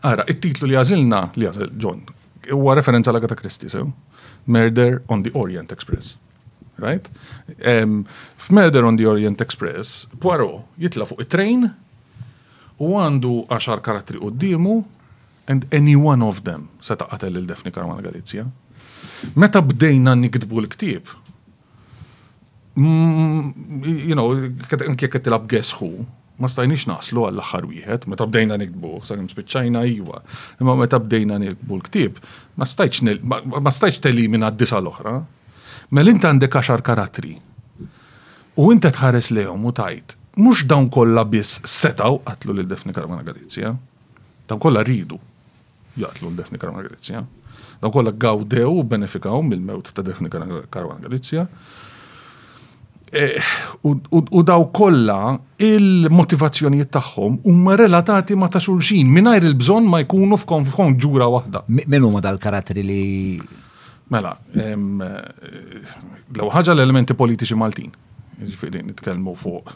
Ara, 0.06 0.24
it-titlu 0.30 0.66
li 0.70 0.74
għazilna 0.78 1.20
li 1.38 1.46
għazil, 1.48 1.68
John, 1.82 2.00
huwa 2.50 2.74
referenza 2.78 3.12
l 3.12 3.20
Agatha 3.20 3.36
Christie, 3.38 3.70
sew? 3.70 3.92
Murder 4.50 4.98
on 5.12 5.22
the 5.22 5.30
Orient 5.38 5.70
Express. 5.74 6.16
Right? 6.82 7.06
Um, 7.68 8.02
F'Murder 8.40 8.82
on 8.88 8.96
the 8.98 9.06
Orient 9.06 9.40
Express, 9.44 10.08
Poirot 10.18 10.64
jitla 10.80 11.04
fuq 11.06 11.20
it-train 11.22 11.68
u 12.82 12.88
għandu 12.98 13.36
għaxar 13.52 13.82
karattri 13.84 14.18
d-dimu 14.22 14.80
and 15.52 15.68
any 15.76 15.94
one 15.94 16.24
of 16.26 16.40
them 16.48 16.66
se 16.82 16.96
taqatel 16.98 17.38
il-Defni 17.38 17.70
Karman 17.76 18.00
Galizja. 18.02 18.48
Meta 19.38 19.62
bdejna 19.62 20.16
nikdbu 20.18 20.58
l-ktib, 20.64 21.12
mm, 22.74 24.02
you 24.08 24.16
know, 24.18 24.32
kħet 24.72 25.22
tilab 25.28 25.46
guess 25.50 25.76
who, 25.78 26.06
ma 26.40 26.48
stajniex 26.48 26.86
naslu 26.88 27.26
għall 27.26 27.42
aħħar 27.42 27.66
wieħed, 27.68 28.08
meta 28.08 28.26
bdejna 28.26 28.56
nikbu, 28.62 28.92
sakemm 29.06 29.28
spiċċajna 29.30 29.82
iwa, 29.96 30.22
imma 30.62 30.74
meta 30.80 31.00
bdejna 31.02 31.38
nikbu 31.42 31.76
l-ktieb, 31.78 32.20
ma 32.56 32.66
stajtx 32.66 34.00
telimina 34.02 34.50
d-disa 34.54 34.80
l-oħra. 34.80 35.16
Mel 35.92 36.08
inti 36.08 36.28
għandek 36.28 36.56
għaxar 36.56 36.82
karatri. 36.84 37.34
U 38.62 38.70
inti 38.72 38.88
tħares 38.92 39.30
lehom 39.36 39.64
u 39.68 39.74
tajt, 39.76 40.16
mhux 40.40 40.64
dawn 40.68 40.88
kollha 40.92 41.24
biss 41.28 41.60
setaw 41.68 42.18
qatlu 42.26 42.56
lil 42.56 42.68
Defni 42.68 42.92
karmana 42.96 43.24
Galizja. 43.24 43.74
Dawn 44.48 44.60
kollha 44.60 44.82
ridu 44.88 45.18
jaqtlu 46.00 46.30
l 46.32 46.36
Defni 46.40 46.60
karmana 46.60 46.84
Galizja. 46.88 47.22
Dawn 47.82 47.92
kollha 47.92 48.12
gawdew 48.12 48.68
u 48.72 48.84
benefikaw 48.88 49.40
mill-mewt 49.44 49.92
ta' 49.96 50.04
Defni 50.04 50.30
Karamana 50.32 51.00
Galizja. 51.02 51.46
Eh, 53.14 53.40
u 54.30 54.40
daw 54.48 54.62
kollha 54.72 55.28
il-motivazzjonijiet 55.60 56.88
tagħhom 56.96 57.34
huma 57.44 57.74
relatati 57.76 58.32
ma 58.40 58.46
ta' 58.48 58.62
xulxin 58.64 59.10
mingħajr 59.12 59.44
il-bżonn 59.50 59.84
ma 59.84 60.00
jkunu 60.00 60.38
f'kon 60.40 60.96
ġura 60.96 61.26
waħda. 61.34 61.62
Min 61.92 62.06
huma 62.08 62.22
dal 62.24 62.40
karatri 62.40 62.80
li 62.80 63.00
Mela, 64.12 64.32
eh, 64.56 64.72
l 64.72 66.48
ħaġa 66.56 66.72
l-elementi 66.72 67.12
politiċi 67.16 67.56
Maltin. 67.60 67.92
Ġifieri 68.42 68.80
nitkellmu 68.88 69.36
fuq 69.36 69.68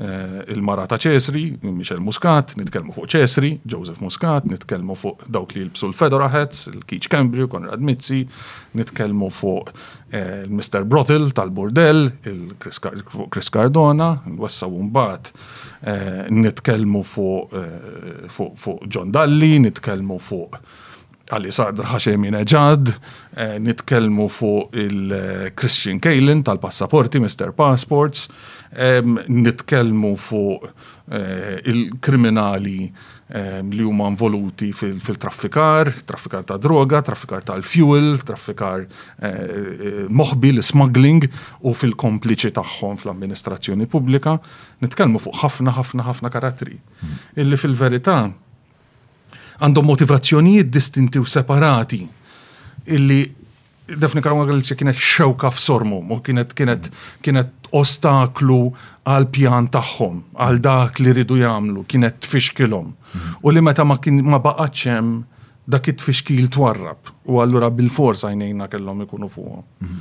Eh, 0.00 0.36
il-mara 0.48 0.86
ta' 0.88 0.96
ċesri, 0.96 1.42
Michel 1.68 1.98
Muscat, 2.00 2.54
nitkelmu 2.56 2.94
fuq 2.94 3.10
ċesri, 3.12 3.50
Joseph 3.68 4.00
Muscat, 4.00 4.46
nitkelmu 4.48 4.94
fuq 4.96 5.26
dawk 5.28 5.52
li 5.52 5.66
jilbsu 5.66 5.90
l-Fedora 5.90 6.30
Hats, 6.32 6.70
il-Kiċ 6.72 7.10
Cambriu, 7.12 7.44
Konrad 7.52 7.84
Mizzi, 7.84 8.22
nitkelmu 8.80 9.28
fuq 9.36 9.68
eh, 9.74 10.46
il-Mr. 10.46 10.86
Brottel 10.88 11.28
tal-Bordell, 11.36 12.06
il-Chris 12.24 13.52
Cardona, 13.52 14.14
l-Wessa 14.32 14.70
Wumbat, 14.72 15.28
eh, 15.84 16.24
nitkelmu 16.32 17.04
fuq 17.04 18.64
John 18.88 19.12
Dalli, 19.12 19.58
nitkelmu 19.68 20.16
fuq 20.30 20.56
għalli 21.32 21.52
sadr 21.54 21.86
ħaxemin 21.88 22.34
eġad, 22.42 22.90
nitkelmu 23.64 24.24
fuq 24.32 24.74
il-Christian 24.82 25.96
Kalin 26.02 26.42
tal-passaporti, 26.44 27.20
Mr. 27.24 27.54
Passports, 27.56 28.26
nitkellmu 29.28 30.16
fuq 30.16 30.64
eh, 31.12 31.60
il-kriminali 31.64 32.92
li 33.32 33.80
huma 33.80 34.10
involuti 34.12 34.74
fil-traffikar, 34.76 35.88
traffikar 36.04 36.42
ta' 36.44 36.58
droga, 36.60 36.98
traffikar 37.00 37.40
tal-fuel, 37.48 38.18
traffikar 38.28 38.82
eh, 38.82 39.28
eh, 39.28 40.04
moħbi, 40.12 40.50
l-smuggling 40.58 41.24
u 41.64 41.72
fil-kompliċi 41.72 42.52
tagħhom 42.58 42.98
fl-amministrazzjoni 43.00 43.88
pubblika, 43.88 44.36
nitkellmu 44.84 45.22
fuq 45.24 45.40
ħafna 45.46 45.72
ħafna 45.78 46.04
ħafna 46.10 46.32
karatri. 46.34 46.76
Hmm. 47.00 47.16
Illi 47.40 47.56
fil-verità 47.62 48.18
għandhom 49.64 49.88
motivazzjonijiet 49.94 50.68
distinti 50.68 51.16
u 51.22 51.24
separati 51.24 52.04
illi 52.92 53.22
Defni 53.90 54.22
Karma 54.22 54.44
Galizja 54.46 54.76
kienet 54.78 54.96
xewka 55.02 55.50
f'sormu 55.50 55.98
u 56.14 56.18
kienet 56.24 56.52
kienet 56.56 56.86
kienet 57.24 57.50
ostaklu 57.74 58.58
għal 59.08 59.26
pjan 59.34 59.66
tagħhom, 59.74 60.20
għal 60.38 60.60
dak 60.62 61.00
li 61.02 61.14
ridu 61.18 61.38
jagħmlu, 61.40 61.82
kienet 61.90 62.20
tfixkilhom. 62.22 62.92
U 63.42 63.50
li 63.50 63.62
meta 63.64 63.84
ma 63.84 63.96
kien 63.98 64.20
ma 64.22 64.38
baqgħetx 64.38 64.94
hemm 64.94 65.16
dak 65.72 65.88
it-tfixkil 65.92 66.48
twarrab 66.52 67.10
u 67.26 67.36
allura 67.42 67.68
bil-forsa 67.74 68.30
jnejna 68.36 68.66
kellhom 68.70 69.02
ikunu 69.06 69.28
fuqhom. 69.28 69.64
Mhm. 69.80 70.00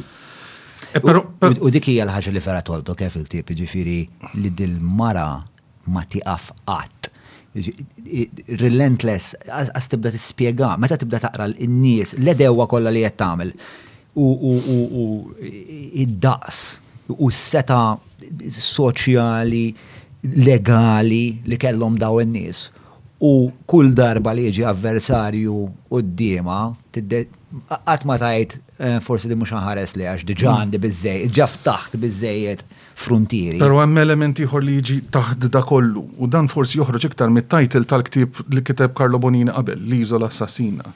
E 0.93 1.57
u 1.61 1.71
dik 1.71 1.89
hija 1.91 2.05
l-ħaġa 2.07 2.33
li 2.33 2.39
vera 2.41 2.61
tolto 2.65 2.93
kif 2.97 3.15
il-tip 3.19 3.49
ġifieri 3.57 3.99
li 4.41 4.49
dil-mara 4.51 5.27
ma 5.91 6.03
tiqaf 6.05 6.49
qatt 6.67 7.00
relentless, 8.61 9.33
għas 9.43 9.91
tibda 9.91 10.11
tispjega, 10.13 10.69
meta 10.79 10.97
tibda 10.99 11.19
taqra 11.25 11.49
l-nies, 11.51 12.13
l-edewa 12.21 12.67
kolla 12.71 12.93
li 12.95 13.03
qed 13.03 13.17
tagħmel 13.19 13.51
u 14.21 15.07
id-daqs 15.39 16.61
u 17.17 17.27
s-seta 17.31 17.81
soċjali, 18.55 19.65
legali 20.47 21.23
li 21.43 21.57
kellhom 21.59 21.97
daw 21.99 22.21
in-nies. 22.23 22.67
U 23.21 23.51
kull 23.69 23.93
darba 23.93 24.33
li 24.33 24.47
jieġi 24.47 24.63
avversarju 24.65 25.53
u 25.93 25.99
d-dima, 26.01 26.55
għatma 26.89 28.15
tajt 28.17 28.55
eh, 28.81 28.95
forsi 29.05 29.29
li 29.29 29.37
mux 29.37 29.51
ħares 29.53 29.93
li 29.99 30.07
għax 30.09 30.23
diġan 30.31 30.71
di 30.73 30.79
bizzej, 30.81 31.27
ġaf 31.35 31.59
taħt 31.67 31.99
bizzejiet 32.01 32.63
frontieri. 32.97 33.59
Pero 33.61 33.77
hemm 33.77 34.01
elementi 34.01 34.41
ieħor 34.47 34.65
li 34.65 34.79
jieġi 34.79 34.97
taħt 35.13 35.45
da 35.53 35.61
kollu, 35.69 36.01
u 36.17 36.31
dan 36.33 36.49
forsi 36.49 36.79
joħroġ 36.81 37.05
iktar 37.11 37.29
mit-tajtil 37.35 37.85
tal-ktib 37.93 38.41
li 38.57 38.65
kiteb 38.65 38.97
Karlo 38.97 39.21
Bonina 39.21 39.53
qabel, 39.59 39.85
l 39.85 40.01
l-assassina. 40.23 40.89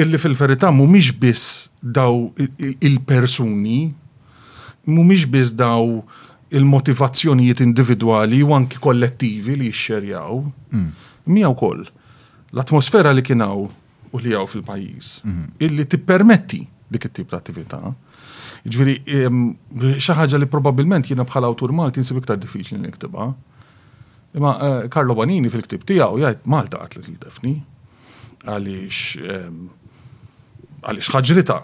Illi 0.00 0.18
fil-verità 0.18 0.72
mhumiex 0.74 1.12
biss 1.20 1.44
daw 1.84 2.30
il-persuni, 2.80 3.82
mhumiex 4.88 5.28
biss 5.30 5.52
daw 5.54 6.00
il-motivazzjonijiet 6.56 7.60
individwali 7.60 8.42
u 8.46 8.54
anki 8.54 8.78
kollettivi 8.80 9.56
li 9.58 9.70
jixxerjaw, 9.72 10.40
mm. 10.72 10.88
miegħu 11.34 11.56
koll 11.58 11.84
l-atmosfera 12.54 13.12
li 13.16 13.24
kienaw 13.26 13.64
u 14.14 14.20
li 14.22 14.30
jaw 14.34 14.44
fil-pajis, 14.50 15.14
mm-hmm. 15.24 15.58
illi 15.66 15.86
tippermetti 15.90 16.60
dik 16.94 17.08
it-tip 17.08 17.30
ta' 17.32 17.40
attività. 17.40 17.80
Ġviri, 18.70 18.94
xaħġa 20.00 20.38
li 20.40 20.46
probabilment 20.48 21.08
jiena 21.10 21.24
bħala 21.26 21.48
autur 21.50 21.72
Malti 21.74 22.00
nsib 22.00 22.20
iktar 22.22 22.38
diffiċli 22.40 22.78
li 22.78 22.84
niktiba. 22.86 23.26
Imma 24.38 24.52
Karlo 24.92 25.12
eh, 25.12 25.18
Banini 25.18 25.50
fil-ktib 25.52 25.82
tiegħu 25.88 26.22
jgħid 26.22 26.46
Malta 26.54 26.78
qatlet 26.84 27.08
li 27.10 27.16
defni 27.20 27.54
għaliex 28.44 29.50
għaliex 30.84 31.12
ħaġrita, 31.16 31.58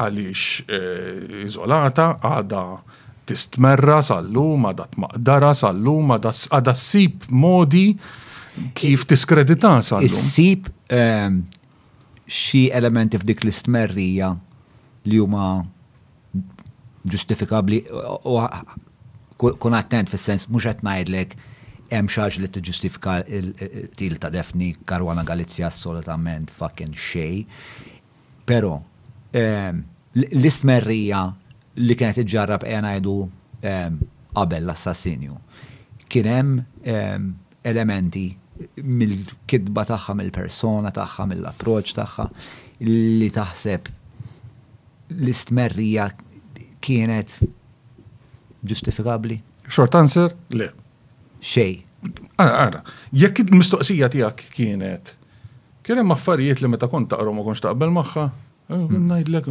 għaliex 0.00 0.44
eh, 0.66 1.24
iżolata, 1.46 2.10
għada 2.32 2.62
tistmerra 3.28 4.00
sal 4.04 4.26
da 4.32 4.44
għada 4.58 4.86
tmaqdara 4.94 5.52
sal 5.56 5.80
luma 5.80 6.18
għada 6.18 6.74
s-sib 6.76 7.26
modi 7.32 7.86
kif 8.78 9.04
tiskredita 9.10 9.72
sal-lum. 9.82 10.10
S-sib 10.12 10.68
ehm, 10.94 11.40
xie 12.30 12.68
elementi 12.76 13.18
f'dik 13.18 13.42
l-istmerrija 13.44 14.32
li 15.10 15.18
huma 15.20 15.46
ġustifikabli 17.10 17.82
u 17.90 18.38
kun 19.60 19.74
attent 19.76 20.08
fis-sens 20.12 20.46
mhux 20.48 20.68
qed 20.70 20.84
ngħidlek 20.86 21.34
hemm 21.90 22.08
xaġ 22.10 22.38
li 22.42 22.48
tiġġustifika 22.54 23.16
il-til 23.26 24.20
ta' 24.22 24.30
defni 24.32 24.70
Karwana 24.88 25.24
Galizja 25.26 25.68
assolutament 25.68 26.52
fucking 26.54 26.94
xej. 26.96 27.42
Però 28.46 28.76
ehm, 29.34 29.82
l-istmerrija 30.16 31.26
li 31.80 31.96
kienet 31.98 32.18
iġġarrab 32.22 32.62
qiegħ 32.64 32.82
ngħidu 32.84 33.14
ehm, 33.66 33.96
qabel 34.34 34.64
l-assassinju. 34.66 35.38
Kien 36.10 36.28
hemm 36.30 36.84
ehm, 36.86 37.30
elementi 37.66 38.26
mill-kidba 38.78 39.86
tagħha, 39.88 40.14
mill-persona 40.20 40.92
tagħha, 40.94 41.26
mill-approċ 41.32 41.96
tagħha 41.98 42.26
li 42.86 43.30
taħseb 43.34 43.88
l-istmerrija 45.14 46.08
kienet 46.84 47.34
ġustifikabli? 48.64 49.40
Short 49.68 49.96
answer, 49.98 50.34
le. 50.54 50.70
Xej. 51.44 51.74
Ara, 52.40 52.82
jekk 53.16 53.46
il-mistoqsija 53.48 54.08
tiegħek 54.12 54.46
kienet, 54.54 55.14
kien 55.84 55.98
hemm 56.02 56.14
affarijiet 56.14 56.60
li 56.62 56.68
meta 56.74 56.86
kont 56.92 57.10
taqra 57.10 57.32
ma 57.32 57.44
kontx 57.46 57.64
taqbel 57.66 57.92
magħha, 57.96 58.26
eh, 58.68 58.84
ngħidlek 58.84 59.48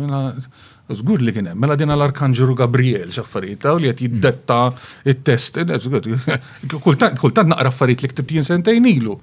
Zgur 0.91 1.21
li 1.23 1.31
kienem, 1.31 1.55
mela 1.63 1.77
dina 1.79 1.95
l-Arkanġeru 1.95 2.57
Gabriel 2.59 3.07
xaffariet, 3.15 3.63
u 3.71 3.77
li 3.79 3.87
għet 3.87 4.01
hmm. 4.01 4.07
jiddetta 4.17 4.55
il-test, 5.07 5.61
eh, 5.63 5.85
kultant 7.21 7.47
naqra 7.47 7.69
affariet 7.71 8.03
li 8.03 8.09
ktibt 8.11 8.33
jinsentejn 8.35 8.83
ilu. 8.91 9.15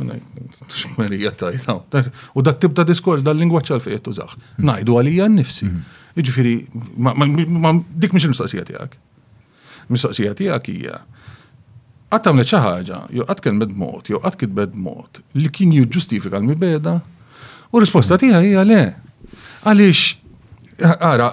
U 0.00 2.42
dak 2.46 2.58
tib 2.62 2.72
ta' 2.78 2.86
diskors 2.86 3.22
dal-lingwaċ 3.26 3.66
għal-fejt 3.74 4.04
użax. 4.12 4.32
Hmm. 4.38 4.62
Najdu 4.70 4.92
għalija 5.00 5.24
n 5.28 5.32
nifsi. 5.40 5.66
Hmm. 5.68 5.80
Iġifiri, 6.18 6.54
dik 6.70 8.10
miex 8.14 8.28
il-mistaqsija 8.28 8.64
tijak. 8.70 8.92
Mistaqsija 9.90 10.32
tijak 10.38 10.64
hija. 10.70 10.94
Għattam 12.14 12.34
li 12.38 12.44
ċaħġa, 12.46 12.98
jo 13.18 13.26
għatken 13.26 13.50
kien 13.50 13.58
bed-mot, 13.62 14.06
jo 14.12 14.20
għat 14.22 14.38
kien 14.42 14.54
bed-mot, 14.56 15.18
li 15.34 15.48
kien 15.50 15.72
ju 15.74 15.82
ġustifika 15.96 16.38
l-mibeda, 16.38 16.96
u 17.72 17.80
risposta 17.82 18.16
tija 18.20 18.36
hija 18.44 18.60
le. 18.68 18.82
Għalix, 19.62 20.00
Ara, 20.84 21.32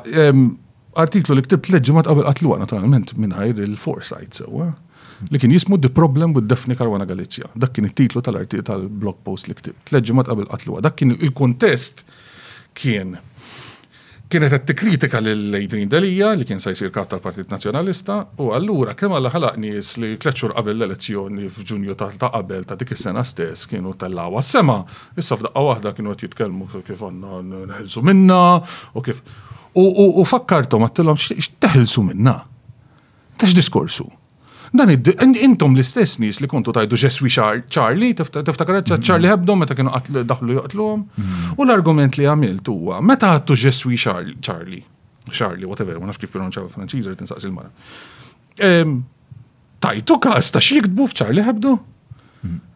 artiklu 0.99 1.35
li 1.37 1.43
ktibt 1.45 1.69
ma' 1.95 2.03
qabel 2.05 2.25
qatlu 2.27 2.51
għana 2.53 2.67
naturalment 2.67 3.15
minnajr 3.17 3.61
il-foresight 3.65 4.37
sewa. 4.39 4.69
Li 5.31 5.39
kien 5.41 5.51
jismu 5.51 5.79
The 5.83 5.91
Problem 5.95 6.33
with 6.35 6.47
Daphne 6.47 6.77
Karwana 6.79 7.07
Galizja. 7.09 7.49
Dak 7.59 7.73
kien 7.75 7.87
it-titlu 7.89 8.21
tal-artiklu 8.25 8.63
tal-blog 8.67 9.17
post 9.25 9.49
li 9.51 9.57
ktibt. 9.57 9.89
Leġimat 9.95 10.29
qabel 10.31 10.47
qatlu 10.51 10.79
Dak 10.85 10.95
kien 10.99 11.15
il-kontest 11.17 12.05
kien 12.77 13.17
kienet 14.29 14.51
qed 14.53 14.65
tikkritika 14.69 15.19
lil 15.25 15.55
Adrian 15.57 15.89
Delija 15.89 16.31
li 16.37 16.45
kien 16.45 16.59
se 16.61 16.69
jsir 16.75 16.91
kap 16.93 17.07
tal-Partit 17.09 17.49
Nazzjonalista 17.49 18.19
u 18.43 18.51
allura 18.53 18.93
kemm 18.93 19.15
alla 19.17 19.31
ħalaq 19.33 19.57
nies 19.63 19.95
li 20.01 20.11
kletxur 20.21 20.53
qabel 20.53 20.77
l-elezzjoni 20.77 21.47
f'Ġunju 21.49 21.95
ta' 21.97 22.11
qabel 22.29 22.67
ta' 22.69 22.77
dik 22.77 22.93
is-sena 22.93 23.23
stess 23.25 23.65
kienu 23.71 23.95
tellawa 23.99 24.43
s-sema. 24.45 24.77
Issa 25.17 25.37
f'daqqa 25.39 25.65
waħda 25.69 25.95
kienu 25.97 26.13
qed 26.13 26.27
jitkellmu 26.27 26.69
kif 26.91 27.01
għandna 27.01 27.65
neħilsu 27.73 28.05
minna 28.05 28.41
u 28.93 29.05
kif. 29.07 29.23
U 29.79 30.23
fakkartom 30.29 30.85
għattilhom 30.87 31.17
x'teħelsu 31.25 32.05
minna. 32.11 32.37
Tax 33.39 33.57
diskorsu. 33.57 34.05
Dan 34.69 34.89
intom 35.35 35.73
l-istess 35.73 36.17
nies 36.21 36.37
li 36.43 36.47
kontu 36.49 36.73
tajdu 36.75 36.97
ġeswi 37.01 37.31
Charlie, 37.73 38.11
tiftakar 38.17 38.83
Charlie 38.99 39.31
Hebdo, 39.31 39.55
meta 39.57 39.73
kienu 39.77 40.21
daħlu 40.29 40.59
joqtlhom. 40.59 41.05
U 41.57 41.65
l-argument 41.65 42.19
li 42.19 42.27
għamilt 42.29 42.69
huwa 42.69 42.99
meta 43.01 43.31
għattu 43.39 43.57
ġeswi 43.65 43.97
Charlie, 43.99 44.83
Charlie, 45.31 45.69
whatever, 45.69 45.97
ma 45.97 46.09
nafx 46.11 46.21
kif 46.21 46.33
pronunċaw 46.35 46.69
franċiż, 46.75 47.09
rrit 47.09 47.25
nsaqsi 47.25 47.49
l-mara. 47.49 48.69
Tajtu 49.79 50.19
kas 50.21 50.53
ta' 50.53 50.61
xi 50.61 50.83
f'Charlie 50.85 51.47
Hebdo? 51.49 51.77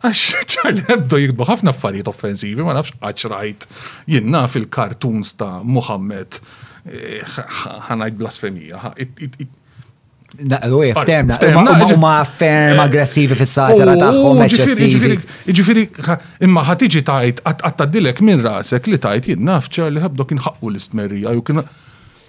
Għax 0.02 0.46
Charlie 0.54 0.84
Hebdo 0.90 1.22
jikbu 1.22 1.46
ħafna 1.48 1.76
affarijiet 1.76 2.10
offensivi, 2.12 2.66
ma 2.66 2.74
nafx 2.80 2.98
għax 3.02 3.30
rajt 3.36 3.68
jenna 4.12 4.48
fil-kartuns 4.52 5.38
ta' 5.40 5.60
Muhammed 5.62 6.42
ħanajt 6.88 8.18
blasfemija 8.18 8.96
ma 11.98 12.24
ferm 12.26 12.80
aggressivi 12.80 13.36
fis-sajtara 13.36 13.94
tagħhom. 14.02 14.42
Ġifieri, 15.54 15.90
imma 16.48 16.64
ħad 16.66 16.78
tiġi 16.88 17.04
tajt 17.06 17.44
għattadilek 17.46 18.22
minn 18.26 18.42
rasek 18.42 18.88
li 18.90 18.98
tajt 18.98 19.28
jien 19.30 19.44
nafċa 19.46 19.90
li 19.94 20.02
ħabdok 20.04 20.32
inħaqqu 20.38 20.70
l 20.72 20.76
istmerija 20.82 21.34
jew 21.38 21.44
kien 21.44 21.62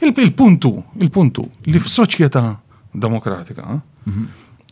il-puntu, 0.04 0.72
il-puntu 1.00 1.46
li 1.70 1.78
f'soċjetà 1.80 2.44
demokratika 2.92 3.64
hm, 3.78 4.24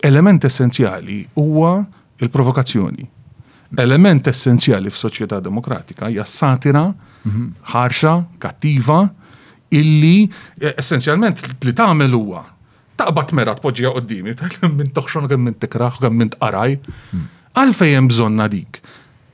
element 0.05 0.43
essenzjali 0.45 1.23
huwa 1.35 1.81
il-provokazzjoni. 2.21 3.09
Element 3.77 4.27
essenzjali 4.29 4.91
f'soċjetà 4.93 5.39
demokratika 5.41 6.07
hija 6.13 6.25
satira 6.29 6.85
mhm. 6.91 7.47
ħarxa, 7.73 8.13
kattiva, 8.37 8.99
illi 9.73 10.27
eh, 10.61 10.75
essenzjalment 10.77 11.65
li 11.65 11.73
tagħmel 11.73 12.13
huwa 12.13 12.45
taqbad 12.99 13.31
mera 13.37 13.53
tpoġġija 13.57 13.91
qoddimi, 13.95 14.35
minn 14.77 14.91
toħxon, 14.95 15.29
kemm 15.31 15.47
minn 15.51 15.57
tikraħ, 15.61 15.99
kemm 16.03 16.19
minn 16.23 16.33
tqaraj. 16.35 16.75
Għalfej 17.59 17.93
hemm 17.97 18.09
bżonna 18.11 18.47
dik. 18.51 18.81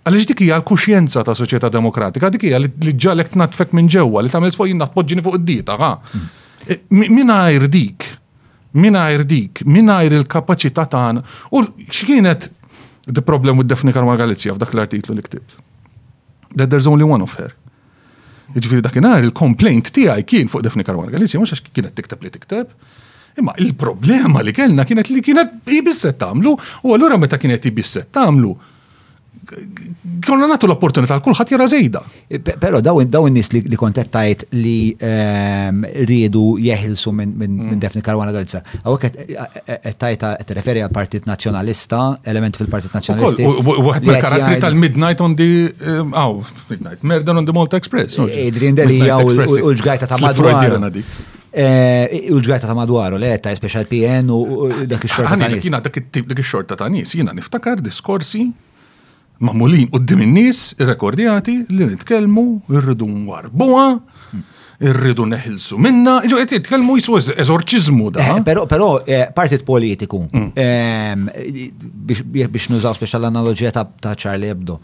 Għaliex 0.08 0.30
dik 0.32 0.44
hija 0.46 0.58
l-kuxjenza 0.62 1.24
ta' 1.28 1.36
soċjetà 1.38 1.70
demokratika, 1.74 2.32
dik 2.34 2.48
hija 2.50 2.60
li 2.64 2.70
ġalek 2.96 3.34
tnatfek 3.34 3.74
minn 3.78 3.90
ġewwa 3.92 4.24
li 4.26 4.32
tagħmel 4.32 4.56
fuq 4.56 4.72
jinnat 4.72 4.94
poġġini 4.96 5.26
fuq 5.26 5.40
id-dieta, 5.42 5.76
ha. 5.80 5.92
E, 6.66 6.80
għajr 6.90 7.68
dik, 7.72 8.08
għajr 8.76 9.26
dik, 9.34 9.62
għajr 9.80 10.18
il-kapaċità 10.22 10.88
tagħna. 10.96 11.24
U 11.54 11.64
x'kienet 11.90 12.50
the 13.10 13.24
problem 13.26 13.60
with 13.60 13.70
Daphne 13.70 13.92
Karmal 13.94 14.20
Galizja 14.20 14.56
f'dak 14.56 14.74
l-artiklu 14.76 15.18
li 15.20 15.26
ktibt. 15.26 15.60
That 16.56 16.70
there's 16.72 16.88
only 16.90 17.06
one 17.08 17.22
of 17.26 17.36
her. 17.42 17.52
Ġifieri 18.56 18.82
dakinhar 18.82 19.22
il-complaint 19.28 19.92
tiegħi 19.94 20.24
kien 20.32 20.50
fuq 20.52 20.66
Daphne 20.66 20.88
Karmal 20.88 21.12
Galizja 21.14 21.38
mhux 21.42 21.54
għax 21.54 21.70
kienet 21.70 21.94
tikteb 22.00 22.24
li 22.26 22.32
tikteb. 22.34 22.72
Imma 23.40 23.54
il-problema 23.58 24.42
li 24.44 24.52
kellna 24.54 24.84
kienet 24.88 25.10
li 25.12 25.22
kienet 25.24 25.72
jibisset 25.72 26.18
tamlu, 26.22 26.54
u 26.84 26.94
allura 26.96 27.18
meta 27.18 27.38
kienet 27.40 27.64
jibisset 27.66 28.10
tamlu, 28.14 28.52
konna 30.28 30.46
natu 30.50 30.68
l-opportunità 30.68 31.16
kulħadd 31.26 31.52
jara 31.56 31.66
żejda. 31.72 32.02
Però 32.62 32.82
daw 32.86 33.00
in-nies 33.30 33.48
li 33.54 33.80
kontettajt 33.82 34.44
li 34.54 34.74
rridu 35.00 36.44
ehm, 36.58 36.66
jeħilsu 36.68 37.14
minn 37.18 37.32
mm. 37.48 37.80
Defni 37.82 38.04
Karwana 38.06 38.36
Dolza. 38.36 38.62
Għawek 38.84 39.08
qed 39.08 40.54
referi 40.60 40.84
għal 40.84 40.94
Partit 40.94 41.26
nazjonalista, 41.32 42.02
element 42.30 42.60
fil-Partit 42.62 42.94
Nazzjonalisti. 42.94 43.48
Waħed 43.72 44.08
mill-karattri 44.12 44.60
tal-Midnight 44.68 45.26
on 45.26 45.40
the 45.40 45.50
ehm, 45.80 46.14
aw, 46.14 46.38
Midnight 46.70 47.02
Merdan 47.14 47.42
on 47.42 47.50
the 47.50 47.58
Malta 47.58 47.80
Express. 47.82 48.20
Idrin 48.30 48.76
e-, 48.78 48.84
Delija 48.84 49.18
u 49.24 49.34
l-ġgajta 49.64 50.12
ta' 50.14 50.22
madwar. 50.28 50.92
Eh, 51.50 52.30
u 52.30 52.38
l 52.38 52.44
ġgħajta 52.46 52.68
ta' 52.70 52.76
madwaru, 52.78 53.18
le, 53.18 53.32
ta' 53.42 53.56
special 53.58 53.88
PN 53.90 54.28
u 54.30 54.68
eh, 54.70 54.84
dak 54.86 55.06
il-xorta 55.08 55.32
eh, 55.34 55.42
ta' 55.42 55.48
nis. 55.50 55.64
Jina 55.66 55.80
dak 55.86 55.96
il-xorta 55.98 56.78
ta' 56.78 56.90
nis, 56.94 57.16
jina 57.18 57.34
niftakar 57.34 57.82
diskorsi 57.82 58.44
mamulin 59.42 59.88
u 59.90 59.98
d-dim 59.98 60.22
nis 60.36 60.76
rekordjati 60.84 61.56
li 61.74 61.88
nitkelmu 61.96 62.44
irridu 62.70 63.08
warbuwa, 63.32 63.88
irridu 64.92 65.26
neħilsu 65.32 65.80
minna, 65.82 66.20
iġu 66.30 66.38
għet 66.38 66.54
jitkelmu 66.60 67.00
jisu 67.02 67.18
eżorċizmu 67.42 68.12
da. 68.20 68.30
Pero, 68.46 68.68
pero, 68.70 68.94
partit 69.34 69.66
politiku, 69.66 70.22
mm. 70.30 70.52
ehm, 70.54 71.30
biex 72.46 72.70
nużaw 72.76 72.94
special 72.94 73.26
analogija 73.34 73.74
ta' 73.74 74.14
Charlie 74.14 74.54
Hebdo 74.54 74.78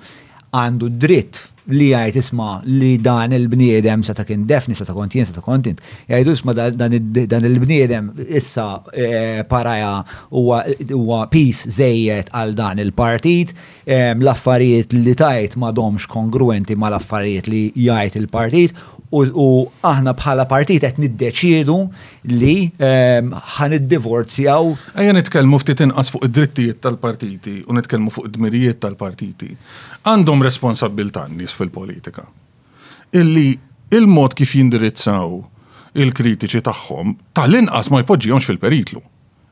għandu 0.56 0.92
dritt 1.04 1.44
li 1.74 1.88
għajt 1.98 2.18
isma 2.20 2.48
li 2.70 2.92
dan 3.02 3.32
il-bniedem 3.34 4.04
sa 4.06 4.14
ta' 4.14 4.22
kien 4.28 4.44
defni, 4.46 4.76
sa 4.78 4.86
ta' 4.86 4.94
kontin, 4.94 5.26
sa 5.26 5.34
ta' 5.34 5.42
kontin. 5.42 5.80
Jgħidu 6.06 6.34
isma 6.38 6.54
dan 6.54 7.48
il-bniedem 7.50 8.12
issa 8.38 8.66
eh, 8.94 9.42
paraja 9.50 9.96
huwa 10.30 11.24
pis 11.34 11.64
zejjet 11.74 12.30
għal 12.38 12.54
dan 12.60 12.84
il-partit, 12.86 13.56
l-affarijiet 13.90 14.94
li 14.94 15.16
tajt 15.18 15.56
ma 15.58 15.72
domx 15.74 16.06
kongruenti 16.14 16.78
ma 16.78 16.92
l-affarijiet 16.94 17.50
li 17.50 17.64
jgħid 17.74 18.20
il-partit 18.22 18.78
u 19.24 19.48
aħna 19.84 20.14
bħala 20.14 20.46
partit 20.50 20.82
qed 20.84 20.98
niddeċiedu 21.04 21.76
li 22.34 22.72
ehm, 22.80 23.30
ħan 23.32 23.76
iddivorzjaw. 23.78 24.74
Ejja 25.00 25.14
nitkellmu 25.16 25.60
ftit 25.62 25.82
inqas 25.86 26.12
fuq 26.14 26.26
id-drittijiet 26.28 26.82
tal-partiti 26.84 27.60
u 27.68 27.74
nitkellmu 27.78 28.12
fuq 28.12 28.28
id-dmirijiet 28.30 28.80
tal-partiti. 28.84 29.54
Għandhom 30.04 30.44
responsabilità 30.46 31.28
nies 31.30 31.54
fil-politika. 31.56 32.26
Illi 33.16 33.56
il-mod 33.96 34.36
kif 34.36 34.56
jindirizzaw 34.58 35.38
il-kritiċi 35.96 36.66
tagħhom 36.68 37.16
tal-inqas 37.40 37.92
ma 37.94 38.04
jpoġġihomx 38.04 38.50
fil-periklu. 38.52 39.02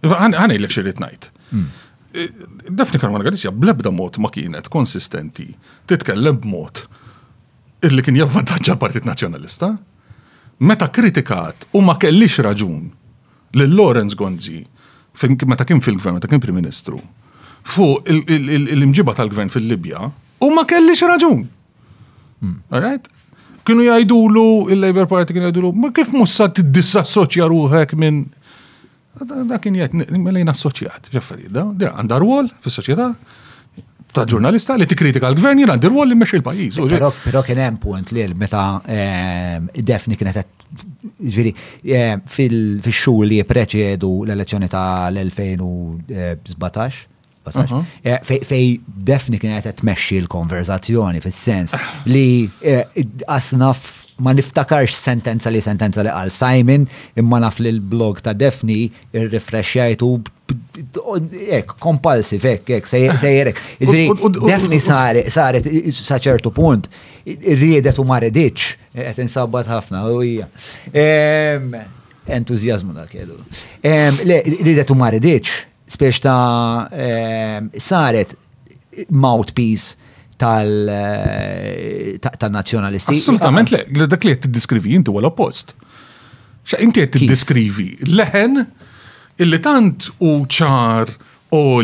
Iva, 0.03 0.19
ħanejlek 0.25 0.71
xi 0.73 0.83
rid 0.89 0.99
ngħid. 0.99 1.29
Hmm. 1.53 1.67
Eh, 2.13 2.27
Defni 2.69 2.99
Karwana 2.99 3.25
Galizja 3.25 3.49
blebda 3.55 3.89
mod 3.91 4.19
ma 4.21 4.29
kienet 4.33 4.67
konsistenti 4.71 5.47
titkellem 5.89 6.37
b'mod 6.43 6.83
illi 7.87 8.03
kien 8.05 8.15
javvantaġġa 8.19 8.75
l-Partit 8.77 9.05
Nazjonalista, 9.07 9.71
meta 10.63 10.87
kritikat 10.93 11.67
u 11.75 11.81
ma 11.83 11.95
kellix 11.99 12.39
raġun 12.45 12.85
lil 13.59 13.75
Lorenz 13.77 14.15
Gonzi 14.17 14.61
meta 15.49 15.65
kien 15.67 15.81
fil-gvern, 15.83 16.17
meta 16.17 16.27
kien 16.29 16.41
Prim 16.41 16.55
Ministru, 16.57 16.97
fuq 17.75 18.07
l-imġiba 18.09 19.13
tal-gvern 19.13 19.51
fil-Libja, 19.53 20.07
u 20.41 20.49
ma 20.55 20.63
kellix 20.69 21.03
raġun. 21.09 21.43
Hmm. 22.41 22.55
Alright? 22.73 23.05
Kienu 23.63 23.85
jgħidulu, 23.85 24.45
il-Labor 24.73 25.05
Party 25.11 25.35
kienu 25.37 25.51
jajdulu, 25.51 25.69
ma 25.77 25.93
kif 25.95 26.09
mussa 26.17 26.49
t-disassoċja 26.49 27.45
ruħek 27.51 27.93
minn 27.99 28.23
mela 29.21 29.43
da 29.45 29.59
kien 29.61 29.75
mela 29.77 30.17
mellejn 30.19 30.49
assoċjat, 30.49 31.11
ġaffari, 31.13 31.45
da, 31.53 31.61
għandha 31.93 32.17
rwol 32.23 32.47
fis-soċjetà, 32.65 33.11
ta' 34.13 34.25
ġurnalista 34.29 34.75
li 34.77 34.85
tikkritika 34.89 35.31
l-gvern 35.33 35.61
jiran 35.63 35.79
għandi 35.81 36.09
li 36.11 36.17
mexxi 36.19 36.39
l-pajjiż. 36.39 36.79
Però 37.25 37.41
kien 37.45 37.59
hemm 37.61 37.79
punt 37.81 38.11
li 38.13 38.25
meta 38.37 38.61
ehm, 38.89 39.67
defni 39.87 40.17
kienet 40.19 40.65
ġviri 41.23 41.51
ehm, 41.89 42.21
fil-xhur 42.35 43.25
li 43.29 43.41
preċedu 43.49 44.11
l-elezzjoni 44.27 44.69
ta' 44.71 45.09
l-2017 45.09 46.79
eh, 46.83 46.93
uh-huh. 47.53 47.89
eh, 48.11 48.33
fej 48.51 48.77
defni 48.85 49.41
kienet 49.41 49.65
qed 49.69 49.81
tmexxi 49.81 50.21
l-konverzazzjoni 50.23 51.23
fis-sens 51.25 51.73
li 52.13 52.25
eh, 52.61 52.85
asnaf 53.25 53.87
ma 54.23 54.31
niftakarx 54.31 55.01
sentenza 55.03 55.51
li 55.51 55.59
sentenza 55.63 56.03
li 56.05 56.11
għal 56.11 56.31
Simon 56.31 56.85
imma 57.19 57.41
naf 57.43 57.59
li 57.59 57.73
l-blog 57.75 58.21
ta' 58.23 58.33
Defni 58.37 58.85
il 58.87 59.25
refreshjajt 59.31 60.03
ek, 61.57 61.73
kompulsiv, 61.81 62.43
ek, 62.47 62.69
ek, 62.77 62.87
sejjerek. 62.89 63.59
Defni 64.37 64.77
saret 64.83 65.29
saċertu 65.97 66.51
punt, 66.55 66.87
rriedet 67.25 67.97
u 68.01 68.05
mareditx, 68.07 68.71
et 68.93 69.19
insabbat 69.23 69.67
ħafna, 69.69 70.03
u 70.13 70.21
jja. 70.27 70.47
Entuzjazmu 72.31 72.95
da 72.95 73.07
kjedu. 73.09 73.39
Le, 73.83 74.39
rriedet 74.53 74.93
u 74.93 74.97
mareditx, 74.99 75.57
spiex 75.97 76.23
ta' 76.23 76.87
saret 77.89 78.37
mouthpiece 79.09 79.99
tal-nazjonalisti. 82.39 83.13
Eh, 83.13 83.17
Assolutament, 83.17 83.73
ah, 83.73 83.83
ah. 84.03 84.07
dak 84.13 84.25
li 84.27 84.33
qed 84.35 84.47
tiddiskrivi 84.47 84.93
jinti 84.97 85.11
huwa 85.13 85.23
l-oppost. 85.25 85.75
Xa 86.71 86.79
inti 86.83 87.03
qed 87.03 87.13
tiddiskrivi 87.17 87.89
leħen 88.09 88.59
illi 89.43 89.59
tant 89.63 90.09
u 90.25 90.41
ċar 90.57 91.13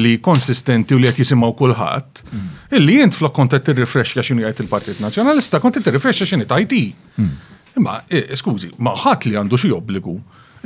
li 0.01 0.15
konsistenti 0.25 0.95
u 0.95 0.99
li 1.01 1.11
qed 1.11 1.21
jisimgħu 1.23 1.51
kulħadd, 1.59 2.21
mm. 2.33 2.47
illi 2.79 2.95
jint 3.03 3.13
flok 3.15 3.35
kont 3.37 3.53
qed 3.53 3.67
tirrifrexxa 3.69 4.23
x'inhu 4.25 4.41
jgħid 4.47 4.63
il-Partit 4.65 5.01
Nazzjonalista 5.03 5.59
kont 5.61 5.77
qed 5.77 5.85
tirrifrexxa 5.87 6.25
x'inhi 6.31 6.47
tajti. 6.49 6.81
Mm. 7.21 7.29
Imma 7.77 7.99
e, 8.09 8.23
skużi, 8.37 8.71
ma 8.81 8.95
ħadd 8.97 9.27
li 9.29 9.37
għandu 9.39 9.59
xi 9.61 9.69
obbligu 9.77 10.15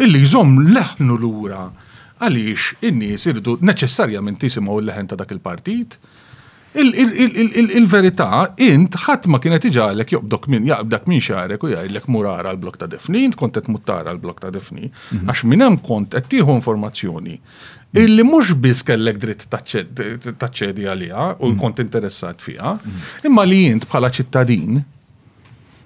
illi 0.02 0.22
jżomm 0.24 0.70
leħnu 0.74 1.18
lura 1.20 1.66
għaliex 2.24 2.80
in-nies 2.88 3.26
irridu 3.28 3.58
neċessarjament 3.68 4.40
jisimaw 4.48 4.80
l-leħen 4.80 5.12
ta' 5.12 5.20
dak 5.20 5.34
il-partit. 5.36 6.00
Il-verità, 6.74 8.50
int 8.66 8.96
ħadd 9.06 9.28
ma 9.30 9.38
kienet 9.44 9.68
iġalek 9.70 10.16
jobdok 10.16 10.48
minn 10.50 10.66
jaqbdak 10.66 11.06
minn 11.12 11.22
xarek 11.22 11.62
u 11.62 11.70
jgħidlek 11.70 12.08
murara 12.10 12.50
l-blok 12.56 12.80
ta' 12.82 12.88
defni, 12.90 13.28
int 13.30 13.38
kontet 13.38 13.68
qed 13.68 13.74
muttara 13.76 14.10
l-blok 14.16 14.42
ta' 14.42 14.50
defni, 14.54 14.90
mhm. 14.90 15.28
għax 15.30 15.44
minnem 15.52 15.70
hemm 15.76 15.84
kont 15.86 16.18
qed 16.18 16.30
tieħu 16.34 16.56
informazzjoni 16.58 17.36
illi 17.94 18.24
mhux 18.26 18.56
biss 18.58 18.82
kellek 18.90 19.20
dritt 19.22 19.46
taċċedi 19.54 20.88
għaliha 20.90 21.28
u 21.46 21.52
mhm. 21.52 21.62
kont 21.62 21.82
interessat 21.86 22.42
fiha, 22.42 22.74
mhm. 22.82 23.06
imma 23.30 23.46
li 23.46 23.62
int 23.70 23.86
bħala 23.92 24.10
ċittadin 24.18 24.82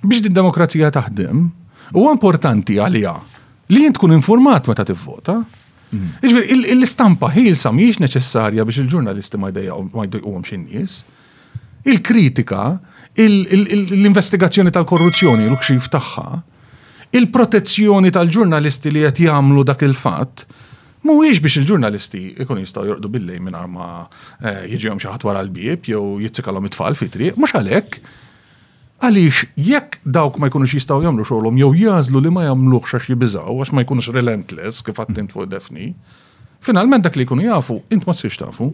biex 0.08 0.24
din 0.24 0.38
demokrazija 0.40 0.94
taħdem 0.96 1.50
huwa 1.98 2.16
importanti 2.16 2.80
għaliha 2.80 3.18
li 3.76 3.84
jint 3.84 4.00
tkun 4.00 4.14
informat 4.16 4.70
meta 4.72 4.88
tivvota. 4.88 5.42
Mhm. 5.92 6.08
Iġveri, 6.26 6.58
l-istampa 6.76 7.30
ħilsa 7.32 7.72
miex 7.72 8.02
neċessarja 8.04 8.66
biex 8.68 8.82
il-ġurnalisti 8.84 9.40
ma 9.40 9.52
jdejqom 9.54 10.44
xin 10.46 10.66
nies. 10.68 11.00
Il-kritika, 11.88 12.70
l-investigazzjoni 13.18 14.74
tal-korruzzjoni, 14.76 15.48
l-kxif 15.54 15.88
tagħha, 15.94 16.26
il-protezzjoni 17.16 18.12
tal-ġurnalisti 18.12 18.92
li 18.92 19.06
qed 19.10 19.28
jagħmlu 19.28 19.68
dak 19.70 19.86
il-fatt, 19.88 20.48
Mhuwiex 21.08 21.40
biex 21.40 21.60
il-ġurnalisti 21.62 22.22
jkun 22.42 22.58
jistgħu 22.66 22.82
jorqdu 22.90 23.08
billej 23.14 23.38
minn 23.40 23.56
arma 23.56 23.86
eh, 24.44 24.66
jiġihom 24.74 24.98
xi 25.00 25.08
ħadd 25.08 25.28
wara 25.30 25.44
l-bieb 25.46 25.86
jew 25.88 26.00
jitzikalhom 26.26 26.66
it-tfal 26.68 26.98
fitri, 27.00 27.30
mhux 27.38 27.54
għalhekk 27.62 28.02
Għaliex 28.98 29.50
jekk 29.62 30.00
dawk 30.10 30.40
ma 30.42 30.48
jkunux 30.50 30.74
jistaw 30.74 31.04
jagħmlu 31.04 31.26
xogħolhom 31.28 31.60
jew 31.60 31.70
jażlu 31.84 32.22
li 32.24 32.32
ma 32.34 32.46
jagħmluhx 32.48 32.96
għax 32.98 33.12
jibizaw, 33.12 33.54
għax 33.62 33.72
ma 33.76 33.84
jkunux 33.86 34.08
relentless 34.16 34.80
kif 34.88 34.98
għattint 35.04 35.36
fuq 35.36 35.46
defni, 35.52 35.92
finalment 36.66 37.06
dak 37.06 37.14
li 37.20 37.26
jkunu 37.28 37.46
jafu 37.46 37.78
int 37.94 38.08
ma 38.10 38.16
ssirx 38.18 38.40
tafu. 38.42 38.72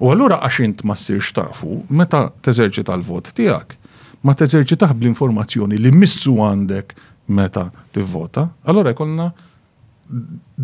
U 0.00 0.12
allura 0.12 0.36
għax 0.44 0.60
int 0.68 0.84
ma 0.88 0.96
ssirx 0.96 1.32
tafu 1.36 1.78
meta 1.88 2.26
teżerċita 2.44 2.90
tal 2.92 3.06
vot 3.08 3.32
tiegħek 3.36 3.78
ma 4.24 4.32
teżerċitaħ 4.36 4.92
bl-informazzjoni 5.00 5.80
li 5.80 5.92
missu 5.96 6.36
għandek 6.44 6.92
meta 7.36 7.66
tivvota, 7.92 8.46
allora 8.68 8.92
jkollna 8.92 9.28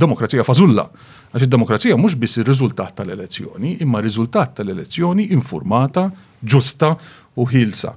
demokrazija 0.03 0.45
fażulla. 0.47 0.85
Għax 1.31 1.47
id-demokrazija 1.47 1.95
mhux 1.99 2.17
biss 2.21 2.41
ir-riżultat 2.41 2.97
tal-elezzjoni, 3.01 3.77
imma 3.85 4.01
riżultat 4.05 4.57
tal-elezzjoni 4.59 5.29
informata, 5.37 6.09
ġusta 6.43 6.93
u 7.39 7.47
ħilsa. 7.49 7.93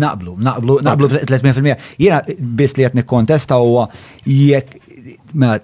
Naqblu, 0.00 0.34
naqblu, 0.40 0.76
naqblu 0.86 1.08
300%. 1.18 1.76
Jena 2.00 2.20
biss 2.56 2.78
li 2.78 2.86
qed 2.86 2.96
nikkontesta 3.00 3.58
huwa 3.60 3.88
jekk 4.26 4.78
ma 5.34 5.52
mela, 5.56 5.58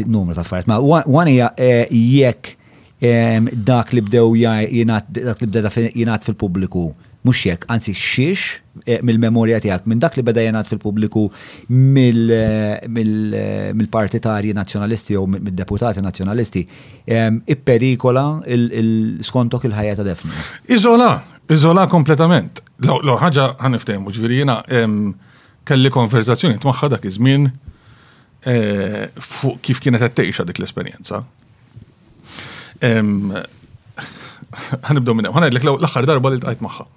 numru 0.00 0.36
ta' 0.36 0.44
affarijiet, 0.44 0.70
ma 0.70 0.76
mela, 0.78 1.00
wan 1.12 1.28
hija 1.30 1.48
eh, 1.60 1.90
jekk 1.90 2.52
dak 3.66 3.90
li 3.96 4.02
bdew 4.06 4.34
jingħad 4.38 5.10
dak 5.24 5.38
li 5.42 5.46
bdew 5.48 5.70
jingħad 5.72 6.26
fil-pubbliku 6.28 6.84
mux 7.24 7.42
jek, 7.44 7.64
anzi 7.68 7.92
xiex 7.92 8.40
eh, 8.86 9.00
mill-memoria 9.04 9.58
tijak, 9.60 9.84
minn 9.90 10.00
dak 10.00 10.16
li 10.16 10.22
beda 10.24 10.40
jenat 10.46 10.68
fil-publiku 10.70 11.26
mill 11.76 12.30
eh, 12.32 12.80
eh, 12.80 13.88
partitarji 13.92 14.54
nazjonalisti 14.56 15.16
u 15.20 15.26
mill-deputati 15.34 16.00
nazjonalisti, 16.04 16.62
i-perikola 17.10 18.24
skontok 19.26 19.66
il-ħajja 19.68 19.98
ta' 20.00 20.06
defni. 20.06 20.32
Izola, 20.72 21.12
izola 21.52 21.86
kompletament. 21.92 22.62
Lo 22.86 23.18
ħagġa 23.20 23.48
ħaniftejmu, 23.60 24.14
ġviri 24.16 24.40
jena 24.42 24.60
kelli 25.68 25.92
konverzazzjoni 25.92 26.56
t-maħħa 26.62 26.90
dak 26.94 27.04
iż-żmien 27.10 27.50
kif 29.66 29.82
kienet 29.84 30.06
għattejxa 30.06 30.46
dik 30.48 30.62
l-esperienza. 30.62 31.20
ħanibdow 34.88 35.12
minn 35.14 35.28
hemm. 35.28 35.46
l-aħħar 35.52 36.08
darba 36.08 36.32
li 36.32 36.40
t-għajt 36.40 36.64
magħha 36.64 36.88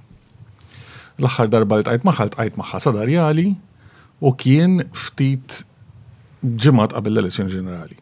l-axar 1.21 1.47
darba 1.51 1.77
li 1.81 1.85
tajt 1.85 2.05
maħal 2.07 2.31
tajt 2.33 2.55
maħħa 2.57 2.79
sadarjali 2.81 3.49
u 4.23 4.31
kien 4.39 4.79
ftit 4.91 5.59
ġimat 6.43 6.95
qabel 6.95 7.13
l-elezzjoni 7.19 7.53
ġenerali. 7.53 7.99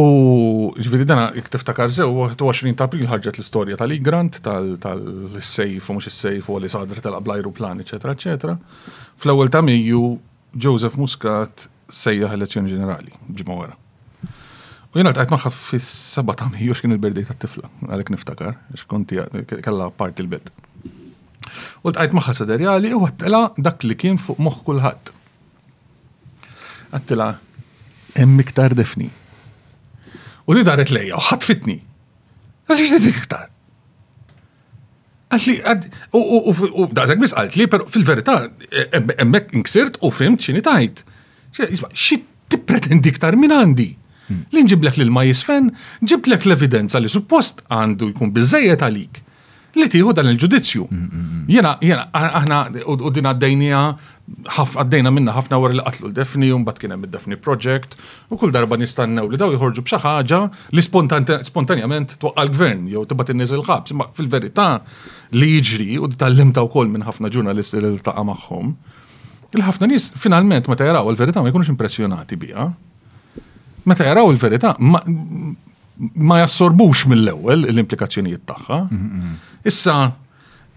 U 0.00 0.70
ġviri 0.78 1.04
dana, 1.04 1.26
jek 1.36 1.50
tiftakar 1.52 1.90
sew, 1.92 2.08
20 2.40 2.76
ta' 2.80 2.86
april 2.88 3.04
ħarġet 3.10 3.36
l-istoria 3.38 3.76
tal-Igrant, 3.76 4.38
tal-sejf 4.42 5.90
u 5.92 5.96
mux 5.98 6.08
il-sejf 6.08 6.48
u 6.48 6.56
li 6.62 6.70
sadr 6.72 7.02
tal 7.04 7.18
plan, 7.58 7.80
ecc. 7.82 7.98
ecc. 7.98 8.48
Fl-ewel 9.20 9.52
ta' 9.52 9.60
Miju 9.62 10.14
Joseph 10.56 10.96
Muscat 10.98 11.68
sejjaħ 11.92 12.32
elezzjoni 12.38 12.72
ġenerali, 12.72 13.12
ġimma 13.28 13.58
wara. 13.60 13.76
U 14.92 15.00
jena 15.00 15.12
għajt 15.12 15.30
maħħa 15.32 15.52
fis-7 15.60 16.34
ta' 16.40 16.48
miju, 16.56 16.72
x'kien 16.76 16.96
il-berdej 16.96 17.28
tat-tifla, 17.28 17.68
għalek 17.92 18.14
niftakar, 18.16 18.56
x'konti 18.80 19.20
kella 19.60 19.90
parti 19.92 20.24
l-bed. 20.24 20.50
U 21.88 21.92
tqajt 21.94 22.14
maħħa 22.16 22.34
sederjali 22.38 22.92
u 22.96 23.00
għattela 23.08 23.40
dak 23.66 23.84
li 23.88 23.96
kien 24.02 24.18
fuq 24.22 24.40
moħħ 24.46 24.64
kulħadd. 24.68 25.12
Għattela, 26.96 27.28
hemm 28.20 28.42
iktar 28.44 28.76
defni. 28.78 29.08
U 30.48 30.56
li 30.56 30.64
daret 30.66 30.92
lejja, 30.94 31.18
u 31.20 31.38
fitni. 31.42 31.78
Għalix 32.70 32.92
li 33.00 33.12
iktar? 33.14 33.48
Għaxli, 35.32 35.56
u 36.82 36.86
dażak 36.92 37.22
bis 37.22 37.32
għalt 37.40 37.56
li, 37.56 37.66
pero 37.72 37.86
fil-verità, 37.88 38.34
emmek 39.22 39.54
inksirt 39.56 39.96
u 40.04 40.10
fimt 40.12 40.44
xini 40.44 40.60
tajt. 40.66 41.02
Xi 41.56 42.20
tippretendi 42.52 43.12
iktar 43.14 43.36
minn 43.40 43.54
għandi? 43.56 43.88
Hmm. 44.28 44.42
Li 44.54 44.62
nġiblek 44.66 45.00
l-ma 45.02 45.24
jisfen, 45.26 45.70
ġiblek 46.06 46.44
l-evidenza 46.46 47.00
li 47.02 47.08
suppost 47.10 47.64
għandu 47.72 48.12
jkun 48.12 48.30
bizzejet 48.36 48.84
għalik 48.84 49.22
li 49.80 49.86
tieħu 49.88 50.12
dan 50.12 50.26
il-ġudizzju. 50.32 50.82
Mm, 50.90 51.04
mm, 51.04 51.20
mm. 51.20 51.44
Jena, 51.52 51.70
jena, 51.80 52.04
aħna 52.12 52.56
u 52.84 53.10
din 53.16 53.28
għaddejnija, 53.30 53.78
għaddejna 54.64 55.12
minna 55.16 55.32
ħafna 55.36 55.56
għar 55.60 55.76
li 55.78 55.84
qatlu 55.86 56.10
l-defni, 56.10 56.50
un 56.52 56.66
bat 56.66 56.80
kienem 56.82 57.06
id-defni 57.06 57.38
project, 57.40 57.96
u 58.28 58.36
kull 58.36 58.52
darba 58.52 58.76
nistannew 58.76 59.30
li 59.32 59.40
daw 59.40 59.54
jħorġu 59.54 59.84
b'xi 59.86 60.02
ħaġa 60.04 60.40
li 60.76 60.84
spontanjament 60.84 62.18
tuqqa 62.20 62.44
l-gvern, 62.48 62.84
jew 62.92 63.06
tibgħat 63.08 63.32
in 63.32 63.40
nizil 63.40 63.64
ħabs 63.66 63.96
ma 63.96 64.10
fil-verità 64.14 64.68
li 65.36 65.54
jiġri 65.62 65.88
u 66.00 66.06
u 66.06 66.68
wkoll 66.68 66.88
minn 66.92 67.06
ħafna 67.08 67.32
ġurnalisti 67.32 67.80
li 67.80 67.94
ltaqa' 67.96 68.24
magħhom. 68.28 68.74
Il-ħafna 69.52 69.88
nies 69.88 70.12
finalment 70.18 70.68
meta 70.68 70.84
jaraw 70.84 71.08
il-verità 71.12 71.40
ma 71.44 71.48
jkunux 71.48 71.68
impressjonati 71.72 72.36
biha. 72.36 72.68
Meta 73.84 74.04
jaraw 74.06 74.28
il-verità 74.36 74.76
ma 76.28 76.38
jassorbux 76.44 77.04
mill-ewwel 77.10 77.66
l-implikazzjonijiet 77.68 78.46
tagħha. 78.48 78.78
Issa 79.68 80.12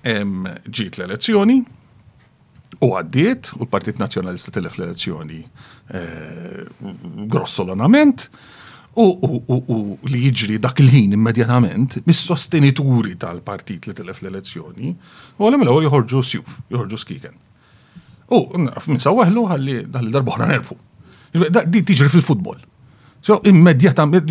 ġiet 0.05 0.99
l-elezzjoni 1.01 1.55
u 2.85 2.89
għaddiet 2.93 3.53
u 3.57 3.63
l-Partit 3.65 3.97
Nazjonalista 4.01 4.51
telef 4.53 4.75
l-elezzjoni 4.77 5.39
eh, 5.41 6.59
grossolonament 7.31 8.27
u 9.01 9.07
li 10.07 10.21
jiġri 10.27 10.59
dak 10.61 10.79
il-ħin 10.83 11.15
immedjatament 11.17 11.97
mis-sostenituri 12.05 13.15
tal-partit 13.23 13.89
li 13.89 13.97
telef 13.97 14.21
l-elezzjoni 14.21 14.93
u 15.39 15.47
għalem 15.47 15.65
l-għol 15.65 15.87
joħorġu 15.89 16.21
sjuf, 16.29 16.61
joħorġu 16.69 17.01
skiken. 17.01 17.33
U 18.35 18.41
naf 18.69 18.85
minn 18.91 19.01
sawaħlu 19.03 19.47
għalli 19.55 19.79
darbohra 20.11 20.45
nerfu. 20.51 20.77
Di 21.35 21.81
tiġri 21.83 22.13
fil-futbol. 22.13 22.61
So, 23.25 23.39
immedjatament, 23.49 24.27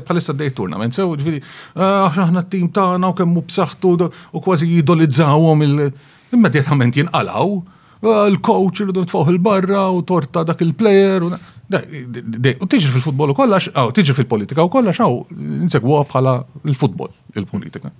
bħalissa 0.00 0.32
dej 0.38 0.54
tournament, 0.56 0.96
so, 0.96 1.10
ġviri, 1.12 1.42
ah, 1.76 2.06
ħaxna 2.14 2.46
t-tim 2.48 2.70
tagħna 2.76 3.10
u 3.12 3.16
kemmu 3.18 3.42
b'saħtu 3.50 3.90
u 4.38 4.42
kważi 4.46 4.68
idolizzawom 4.78 5.64
immedjatament 5.66 6.96
jinqalaw, 6.96 7.52
ah, 8.00 8.22
l-coach 8.30 8.80
li 8.86 8.94
dun 8.96 9.08
tfoħ 9.10 9.34
il-barra 9.34 9.82
u 9.92 10.00
torta 10.08 10.46
dak 10.54 10.62
il-player, 10.64 11.26
u 11.28 12.70
tiġi 12.72 12.94
fil-futbol 12.96 13.34
u 13.34 13.36
kollax, 13.42 13.68
tiġi 14.00 14.16
fil-politika 14.22 14.64
u 14.64 14.72
kollax, 14.72 15.04
għaw, 15.04 16.00
bħala 16.14 16.38
il-futbol, 16.72 17.12
il-politika. 17.36 17.92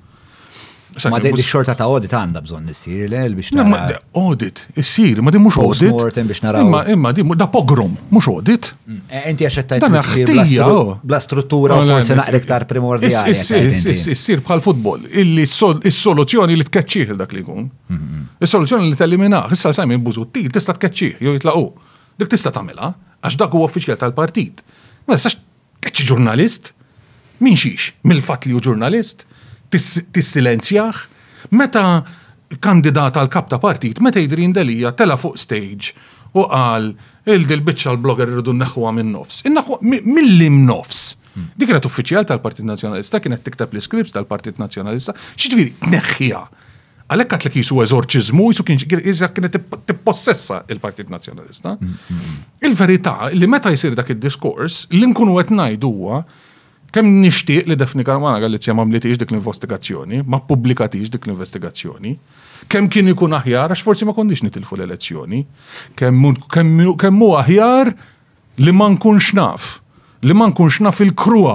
Ma 1.08 1.18
di 1.22 1.30
xorta 1.38 1.74
ta' 1.78 1.86
audit 1.86 2.10
għanda 2.12 2.40
bżon 2.42 2.64
nissir 2.66 3.04
le, 3.08 3.20
biex 3.38 3.52
nara. 3.54 4.00
Audit, 4.18 4.64
issir, 4.80 5.20
ma 5.22 5.30
di 5.30 5.38
mux 5.38 5.54
audit. 5.62 5.92
Mortem 5.94 6.26
biex 6.26 6.42
nara. 6.42 6.62
Imma, 6.64 6.80
imma 6.90 7.12
di 7.14 7.22
da 7.38 7.46
pogrom, 7.48 7.94
mux 8.10 8.26
audit. 8.28 8.72
Mm, 8.88 9.20
Enti 9.30 9.46
eh, 9.46 9.48
għaxettajt. 9.52 9.84
Dan 9.84 9.94
ħtija. 10.02 10.66
Oh. 10.66 10.96
Bla 11.04 11.20
struttura, 11.22 11.78
mela, 11.78 12.00
forse 12.00 12.18
naqrek 12.18 12.48
tar 12.48 12.66
primordjali. 12.70 13.36
Issir 13.36 14.42
bħal 14.42 14.64
futbol, 14.64 15.06
illi 15.14 15.46
s-soluzjoni 15.46 16.58
li 16.58 16.66
il 16.66 17.14
dak 17.22 17.38
li 17.38 17.44
kun. 17.46 17.70
Is-soluzjoni 18.42 18.90
li 18.90 18.98
t-eliminaħ, 18.98 19.54
issa 19.54 19.70
sajmi 19.76 20.00
mbużu, 20.02 20.26
t 20.34 20.48
tista 20.50 20.74
tkeċċih 20.74 21.22
jow 21.22 21.36
jitlaqu. 21.38 21.66
Dik 22.20 22.34
tista 22.34 22.50
tamela, 22.52 22.94
għax 23.22 23.38
dak 23.38 23.54
u 23.54 23.62
uffiċjal 23.62 24.00
tal-partit. 24.02 24.64
Ma 25.06 25.14
jistax 25.14 25.38
keċċi 25.86 26.10
ġurnalist? 26.10 26.74
Min 27.40 27.54
xiex? 27.56 27.92
Mill-fat 28.04 28.44
li 28.48 28.52
u 28.56 28.60
ġurnalist? 28.60 29.22
tissilenzjaħ, 29.70 31.04
meta 31.54 31.84
kandidat 32.60 33.16
għal 33.20 33.30
kap 33.30 33.50
ta' 33.52 33.60
partit, 33.62 34.00
meta 34.02 34.20
jidrin 34.20 34.52
dalija 34.56 34.94
tela 34.98 35.16
fuq 35.16 35.38
stage 35.38 35.92
u 36.34 36.44
qal 36.50 36.90
il-dil 37.30 37.62
bitċa 37.66 37.92
l-blogger 37.94 38.30
n 38.32 38.56
naħwa 38.64 38.92
min 38.96 39.12
nofs. 39.14 39.42
Innaħwa 39.46 39.78
mill-lim 39.82 40.64
nofs. 40.66 41.02
Dik 41.30 41.70
kienet 41.70 41.86
uffiċjal 41.86 42.24
tal-Partit 42.26 42.66
Nazjonalista, 42.66 43.20
kienet 43.22 43.44
tiktab 43.46 43.70
l-skripts 43.76 44.10
tal-Partit 44.16 44.58
Nazjonalista, 44.58 45.14
xġviri, 45.38 45.76
neħħija. 45.92 46.40
Għalek 47.10 47.36
għatlek 47.36 47.56
jisu 47.60 47.78
eżorċizmu, 47.84 48.48
jisu 48.50 48.64
kienet 48.66 49.60
tippossessa 49.90 50.60
il-Partit 50.70 51.08
Nazjonalista. 51.10 51.76
Mm, 51.78 51.86
mm, 52.10 52.18
mm. 52.18 52.42
Il-verità 52.66 53.14
li 53.34 53.48
meta 53.50 53.70
jisir 53.74 53.94
dak 53.98 54.10
il-diskors, 54.14 54.84
l-inkunu 54.94 55.38
għet 55.42 55.54
najduwa 55.54 56.24
Kem 56.94 57.06
nishtiq 57.22 57.68
li 57.70 57.76
Defni 57.78 58.02
Karmana 58.06 58.40
għalli 58.42 58.58
t-sja 58.58 58.74
mamlitix 58.74 59.18
dik 59.20 59.30
l-investigazzjoni, 59.30 60.24
ma 60.26 60.40
publikatix 60.46 61.10
dik 61.12 61.28
l-investigazzjoni, 61.28 62.16
kem 62.72 62.88
kien 62.90 63.12
ikun 63.12 63.36
aħjar, 63.38 63.70
għax 63.76 63.84
forsi 63.86 64.08
ma 64.08 64.14
kondix 64.16 64.42
nitilfu 64.42 64.78
l-elezzjoni, 64.78 65.42
kem 66.00 66.16
mu 67.14 67.28
aħjar 67.38 67.92
li 68.66 68.74
ma 68.74 68.88
nkunx 68.96 69.30
naf, 69.38 69.68
li 70.26 70.34
ma 70.34 70.50
nkunx 70.50 70.80
naf 70.86 71.02
il-krua 71.06 71.54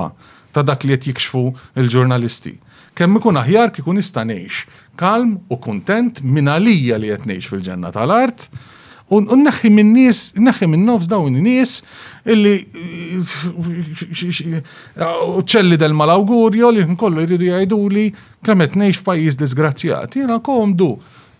ta' 0.55 0.63
dak 0.63 0.85
li 0.87 0.95
jett 0.95 1.09
jikxfu 1.11 1.43
il-ġurnalisti. 1.83 2.55
Kemm 2.95 3.19
ikun 3.19 3.35
aħjar 3.41 3.73
kikun 3.75 3.99
istanejx, 3.99 4.63
kalm 4.95 5.33
u 5.51 5.59
kontent 5.59 6.23
minn 6.23 6.47
għalija 6.47 7.01
li 7.03 7.11
jett 7.11 7.51
fil-ġenna 7.51 7.91
tal-art, 7.91 8.47
Unnaħi 9.05 9.69
minn 9.69 9.91
nies, 9.93 10.31
naħi 10.41 10.65
minn 10.65 10.87
nofs 10.89 11.05
dawn 11.11 11.35
nies 11.43 11.75
illi 12.25 12.55
ċelli 15.45 15.77
del 15.77 15.93
mal-augurio 15.93 16.71
li 16.73 16.81
nkollu 16.89 17.21
jridu 17.21 17.45
jgħidu 17.45 17.77
li 17.93 18.05
kemet 18.47 18.73
nejx 18.81 19.03
f'pajjiż 19.03 19.37
disgrazzjat. 19.43 20.17
Jena 20.23 20.39
komdu. 20.41 20.95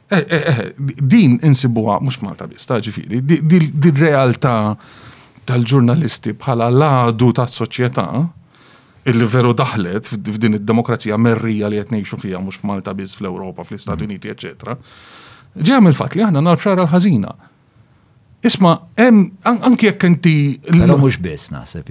Eh, 0.10 0.22
eh, 0.30 0.44
eh, 0.46 0.74
din 1.02 1.40
insibuha 1.42 1.96
mhux 2.00 2.20
Malta 2.22 2.46
biss, 2.46 2.68
ta' 2.70 2.78
ġifieri, 2.78 3.24
din 3.26 3.96
realtà 3.98 4.76
tal-ġurnalisti 5.50 6.36
bħala 6.38 6.68
ladu 6.70 7.32
tas-soċjetà 7.34 8.04
illi 9.10 9.26
veru 9.34 9.56
daħlet 9.58 10.06
f'din 10.14 10.60
id-demokrazija 10.60 11.18
merrija 11.18 11.72
li 11.74 11.82
qed 11.82 11.90
ngħixu 11.98 12.22
fiha 12.22 12.38
mhux 12.38 12.62
f'Malta 12.62 12.94
biss 13.02 13.18
fl-Ewropa, 13.18 13.66
fl-Istati 13.66 14.06
Uniti, 14.06 14.30
eċċetera. 14.36 14.78
Ġem 15.66 15.90
il-fatt 15.90 16.14
li 16.14 16.22
aħna 16.30 16.46
nalbxara 16.52 16.86
l-ħażina 16.86 17.34
Isma, 18.46 18.76
an 19.02 19.34
anki 19.44 19.90
jekk 19.90 20.06
inti. 20.10 20.36
Però 20.62 21.00
mhux 21.00 21.18
biss 21.24 21.48
naseb. 21.54 21.90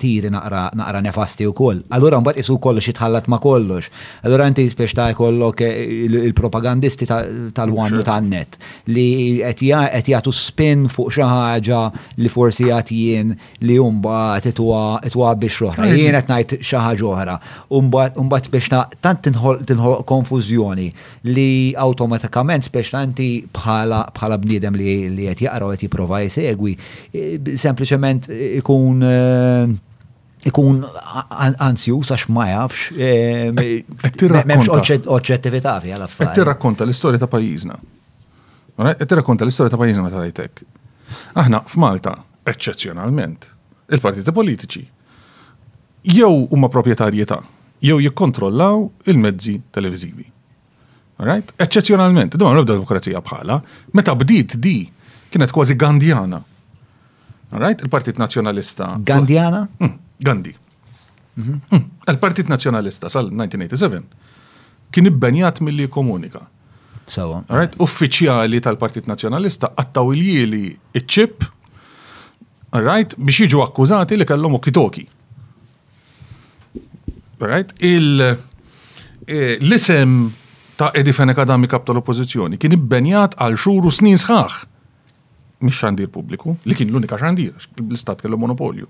tiri 0.00 0.30
naqra 0.32 1.00
nefasti 1.04 1.46
wkoll. 1.48 1.82
Allura 1.94 2.20
mbagħad 2.22 2.42
isu 2.42 2.56
kollox 2.62 2.90
jitħallat 2.90 3.28
ma' 3.30 3.38
kollox. 3.42 3.90
Allura 4.26 4.48
inti 4.50 4.66
spiex 4.72 4.96
ta' 4.98 5.08
jkollok 5.14 5.62
eh, 5.66 5.78
il-propagandisti 6.08 7.08
tal-wannu 7.54 8.02
tan-net 8.06 8.58
li 8.92 9.06
qed 9.44 9.62
jagħtu 9.68 10.34
spin 10.34 10.86
fuq 10.90 11.12
xi 11.14 11.26
ħaġa 11.28 11.82
li 12.22 12.32
forsi 12.32 12.68
jagħti 12.70 12.98
jien 13.02 13.32
li 13.68 13.78
mbagħad 13.78 14.50
itwa 14.52 15.34
biex 15.38 15.60
oħra. 15.70 15.86
Ehm. 15.88 15.98
Jien 16.02 16.18
qed 16.18 16.32
ngħid 16.34 16.60
xi 16.62 16.82
ħaġa 16.84 17.08
oħra. 17.12 17.38
Mbagħad 17.78 18.50
biex 18.56 18.72
tant 19.04 19.22
tinħolq 19.28 20.02
konfużjoni 20.08 20.90
li 21.32 21.48
awtomatikament 21.78 22.66
spiex 22.68 22.98
inti 23.02 23.30
bħala 23.54 24.38
bniedem 24.42 24.74
li 24.76 25.28
qed 25.32 25.46
jaqra 25.46 25.70
u 25.72 25.76
qed 25.78 26.06
jipprova 26.08 26.20
jsegwi, 26.28 26.76
e, 27.12 27.40
sempliċement 27.56 28.28
e, 28.32 28.56
ikun 28.62 29.02
e, 29.04 29.66
ikun 30.48 30.80
ansjus 31.58 32.12
għax 32.14 32.28
ma 32.30 32.46
jafx 32.52 32.94
memx 34.48 34.70
oġġettività 34.70 35.74
fi 35.82 35.92
għal-affarijiet. 35.96 36.38
Tirrakkonta 36.38 36.86
l-istorja 36.86 37.18
ta' 37.20 37.28
pajjiżna. 37.32 37.76
Tirrakkonta 39.04 39.44
l-istorja 39.44 39.74
ta' 39.74 39.80
pajjiżna 39.82 40.04
meta 40.06 40.22
tajtek. 40.22 40.62
Aħna 41.42 41.62
f'Malta, 41.68 42.14
eċċezzjonalment, 42.48 43.48
il-partiti 43.92 44.32
politiċi 44.34 44.86
jew 46.08 46.30
huma 46.54 46.70
proprjetarjetà 46.70 47.40
jew 47.84 47.98
jikkontrollaw 48.06 48.86
il-mezzi 49.10 49.58
televiżivi. 49.74 50.28
Right? 51.18 51.50
Eċċezzjonalment, 51.58 52.36
d-domma 52.38 52.62
demokrazija 52.64 53.18
bħala, 53.26 53.58
meta 53.98 54.14
bdiet 54.14 54.54
di 54.62 54.78
kienet 55.30 55.52
kważi 55.52 55.76
Gandjana. 55.76 56.42
Right? 57.52 57.82
Il-Partit 57.84 58.18
Nazjonalista. 58.18 58.96
Gandjana? 59.04 59.66
Mm, 59.80 59.92
Gandhi. 60.20 60.54
Mhm. 61.36 61.60
Mm. 61.70 61.84
Il-Partit 62.08 62.48
Nazjonalista 62.48 63.08
sal-1987 63.08 64.00
kien 64.90 65.04
ibbenjat 65.06 65.58
mill-li 65.60 65.88
komunika. 65.92 66.40
Sawa. 67.06 67.42
Right? 67.48 67.76
Uffiċjali 67.80 68.60
tal-Partit 68.64 69.06
Nazjonalista 69.08 69.70
għattaw 69.76 70.12
il-jili 70.16 70.68
iċ 70.96 71.22
right? 72.76 73.14
biex 73.16 73.40
jiġu 73.46 73.62
akkużati 73.64 74.16
li 74.18 74.26
kellhom 74.28 74.54
okitoki. 74.58 75.06
Right? 77.40 77.70
Eh, 77.80 78.36
l-isem 79.60 80.18
ta' 80.76 80.90
Edifen 80.94 81.22
Feneka 81.28 81.44
Dami 81.48 81.66
kap 81.68 81.86
tal-oppozizjoni 81.86 82.58
kien 82.60 82.72
ibbenjat 82.76 83.36
għal 83.38 83.56
xuru 83.56 83.90
snin 83.94 84.16
sħaħ 84.20 84.67
mhix 85.64 85.76
xandir 85.82 86.08
pubbliku, 86.12 86.56
li 86.64 86.74
kien 86.78 86.90
l-unika 86.92 87.18
xandir, 87.18 87.52
l-istat 87.82 88.22
kellu 88.22 88.38
monopolju. 88.38 88.86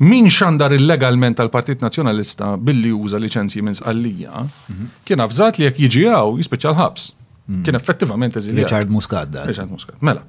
Min 0.00 0.30
xandar 0.32 0.72
illegalment 0.72 1.36
tal-Partit 1.36 1.82
Nazjonalista 1.84 2.54
billi 2.56 2.92
uża 2.94 3.18
licenzji 3.20 3.60
minn 3.62 3.76
sqallija, 3.76 4.44
mhm. 4.68 4.88
kien 5.04 5.20
avżat 5.20 5.58
li 5.60 5.66
jekk 5.68 5.78
jiġi 5.86 6.06
għaw 6.08 6.38
ħabs. 6.78 7.14
Mhm. 7.50 7.64
Kien 7.64 7.74
effettivament 7.74 8.36
eżil. 8.36 8.54
Richard 8.56 8.88
Muscat 8.90 9.34
Richard 9.46 9.70
Muscat. 9.70 9.96
Mela. 10.00 10.22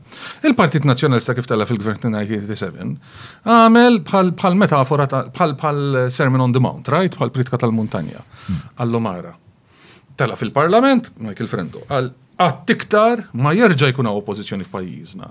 Il-Partit 0.44 0.86
Nazjonalista 0.86 1.34
kif 1.38 1.46
tella 1.48 1.66
fil-Gvern 1.70 2.00
1987 2.02 2.98
għamel 3.46 4.00
bħal 4.10 4.58
metafora 4.58 5.06
bħal 5.06 6.10
Sermon 6.12 6.42
on 6.42 6.52
the 6.52 6.60
Mount, 6.60 6.90
right? 6.90 7.16
Bħal 7.16 7.30
pritka 7.32 7.58
tal-Muntanja. 7.62 8.22
Mhm. 8.48 8.58
għall 8.78 9.00
Mara. 9.02 9.36
Tella 10.16 10.36
fil-Parlament, 10.36 11.12
Michael 11.18 11.48
Frendo, 11.48 11.86
għal 11.88 12.10
għat 12.42 12.74
iktar 12.76 13.22
ma 13.38 13.52
jerġa' 13.56 13.92
jkun 13.92 14.10
hawn 14.10 14.22
oppożizzjoni 14.22 14.66
f'pajjiżna. 14.66 15.28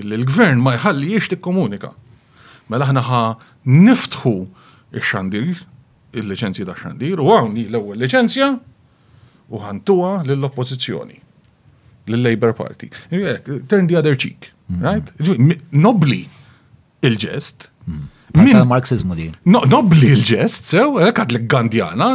Il-gvern 0.00 0.60
ma 0.62 0.76
jħallix 0.76 1.30
tikkomunika. 1.32 1.92
Mela 2.70 2.86
ħna 2.90 3.02
ħa 3.08 3.20
niftħu 3.70 4.34
il 4.96 5.00
xandir 5.06 5.62
il-liċenzji 6.20 6.66
ta' 6.66 6.74
xandir, 6.76 7.22
u 7.22 7.30
għawni 7.34 7.64
l-ewwel 7.70 8.00
liċenzja 8.04 8.50
u 9.50 9.60
ħantuha 9.64 10.12
lill-oppożizzjoni 10.26 11.18
l-Labor 12.10 12.54
Party. 12.58 12.88
Turn 13.70 13.86
the 13.90 13.94
other 13.98 14.16
cheek, 14.18 14.50
mm. 14.68 14.82
right? 14.82 15.60
Nobli 15.70 16.22
il-ġest, 17.06 17.68
mm. 17.86 18.06
Min 18.34 18.66
marxizmu 18.66 19.14
eh, 19.18 19.22
di. 19.22 19.28
Nobli 19.50 20.10
l-ġest, 20.14 20.68
sew, 20.74 20.98
għad 21.02 21.32
l-Gandjana, 21.34 22.10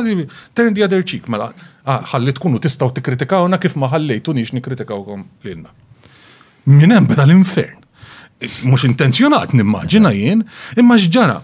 turn 0.56 0.74
the 0.76 0.84
other 0.86 1.04
cheek, 1.04 1.28
mela, 1.32 1.50
ah, 1.84 2.02
ħalli 2.14 2.34
tkunu 2.38 2.60
tistaw 2.64 2.92
t-kritikawna 2.96 3.60
kif 3.60 3.76
ma 3.80 3.90
ħallejtu 3.92 4.36
nix 4.38 4.54
nikritikawkom 4.56 5.26
l-inna. 5.44 5.74
Minem 6.72 7.10
beda 7.10 7.28
l-infern. 7.28 7.82
Mux 8.70 8.86
intenzjonat 8.88 9.54
nimmaġina 9.58 10.14
jien, 10.16 10.44
imma 10.80 10.98
ġġana. 11.02 11.38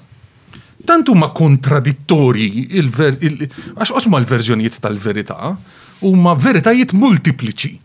Tantu 0.87 1.13
ma 1.17 1.29
kontradittori 1.35 2.47
il-ver, 2.79 3.19
għax 3.75 3.91
osma 3.99 4.21
l-verżjonijiet 4.23 4.79
tal-verita, 4.81 5.53
u 6.07 6.15
ma 6.17 6.33
veritajiet 6.37 6.95
multipliċi. 6.97 7.75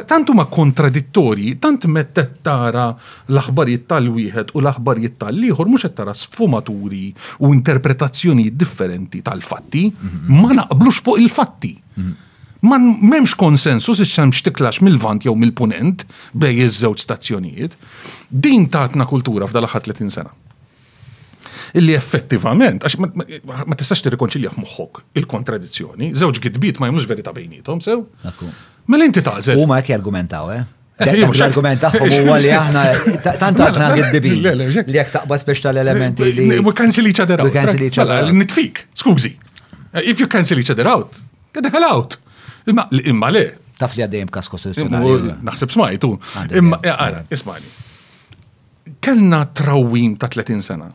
Tantu 0.00 0.32
ma 0.32 0.46
kontradittori, 0.48 1.56
tant 1.60 1.84
mettet 1.90 2.38
tara 2.44 2.90
l-aħbarijiet 3.28 3.84
tal-wieħed 3.92 4.52
u 4.56 4.62
l-aħbarijiet 4.64 5.18
tal-ieħor 5.20 5.68
mhux 5.68 5.84
qed 5.86 5.96
tara 5.98 6.14
sfumaturi 6.16 7.10
u 7.44 7.52
interpretazzjoni 7.52 8.48
differenti 8.56 9.20
tal-fatti, 9.24 9.84
mhm. 9.92 10.36
ma 10.40 10.56
naqblux 10.60 11.02
fuq 11.04 11.20
il-fatti. 11.20 11.74
Mhm. 12.00 12.14
Ma 12.62 12.76
m'hemmx 12.78 13.32
konsensus 13.34 13.98
ix 14.04 14.40
tiklax 14.46 14.80
mill-vant 14.86 15.24
jew 15.26 15.34
mill-punent 15.34 16.04
bej 16.32 16.60
iż-żewġ 16.68 17.02
stazzjonijiet, 17.02 17.76
din 18.30 18.68
tatna 18.70 19.04
kultura 19.10 19.48
f'dal 19.50 19.66
aħħar 19.68 19.84
30 19.92 20.14
sena 20.16 20.32
illi 21.72 21.94
effettivament, 21.96 22.82
għax 22.84 22.96
ma 23.00 23.74
tistax 23.80 24.02
tirrikonċilja 24.04 24.50
f'moħħok 24.52 24.98
il-kontradizzjoni, 25.16 26.10
żewġ 26.20 26.40
gidbit 26.44 26.80
ma 26.82 26.90
jemux 26.90 27.06
verita 27.08 27.32
bejnietom, 27.32 27.80
sew? 27.80 28.02
Mela 28.86 29.04
inti 29.06 29.22
taqżel. 29.22 29.58
U 29.60 29.66
ma 29.66 29.76
jek 29.78 29.88
jargumentaw, 29.92 30.50
eh? 30.54 30.62
eh 31.02 31.10
L-argument 31.24 31.80
tagħhom 31.82 32.10
huwa 32.22 32.38
aħna 32.38 32.82
tant 33.22 33.58
mela, 33.58 33.68
aħna 33.68 33.86
mela, 33.86 33.92
għiddibi 33.98 34.30
mela, 34.36 34.52
li 34.68 34.98
jekk 34.98 35.12
taqbad 35.18 35.44
biex 35.48 35.62
tal-elementi 35.64 36.26
li. 36.30 36.48
We 36.60 36.72
cancel 36.78 37.06
each 37.10 37.20
other 37.22 37.40
out. 37.42 37.48
We 37.48 37.54
cancel 37.54 37.82
each 37.86 37.98
other 38.02 38.12
out. 38.16 38.32
Nitfik, 38.38 38.82
skużi. 38.98 39.32
Eh, 39.94 40.02
if 40.12 40.20
you 40.22 40.28
cancel 40.30 40.58
each 40.60 40.70
other 40.74 40.86
out, 40.88 41.18
get 41.54 41.64
the 41.64 41.70
hell 41.72 41.84
out. 41.86 42.18
Imma 42.66 43.30
le. 43.34 43.44
Taf 43.78 43.94
li 43.98 44.02
għaddejjem 44.04 44.30
kas 44.34 44.50
kostituzzjonali. 44.50 45.14
Eh, 45.32 45.36
naħseb 45.48 45.74
smajtu. 45.74 46.10
Imma 46.60 46.78
ara, 46.92 47.22
ismani. 47.34 47.70
Kellna 49.02 49.44
trawim 49.54 50.16
ta' 50.18 50.28
30 50.32 50.62
sena 50.66 50.90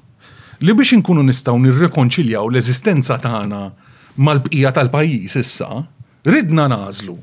li 0.61 0.73
biex 0.73 0.95
inkunu 1.01 1.21
nistgħu 1.27 1.57
nirrekonċiljaw 1.67 2.47
l-eżistenza 2.49 3.17
tagħna 3.21 3.59
mal-bqija 4.25 4.71
tal-pajjiż 4.77 5.35
issa, 5.43 5.67
ridna 6.25 6.65
nażlu 6.71 7.13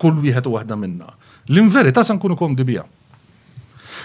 kull 0.00 0.18
wieħed 0.24 0.48
u 0.50 0.54
waħda 0.56 0.78
minna. 0.80 1.12
l 1.50 1.62
inverità 1.64 2.04
san 2.06 2.18
kunu 2.22 2.36
komdi 2.38 2.64
bija. 2.70 2.84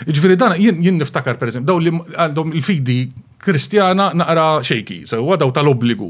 Ġviri 0.06 0.36
dan 0.40 0.56
jien 0.60 0.98
niftakar 1.00 1.38
per 1.40 1.54
daw 1.64 1.78
li 1.80 1.94
għandhom 1.94 2.52
il-fidi 2.60 3.00
kristjana 3.46 4.10
naqra 4.20 4.48
xejki, 4.70 5.02
sewa 5.12 5.36
għadaw 5.38 5.54
tal-obbligu. 5.56 6.10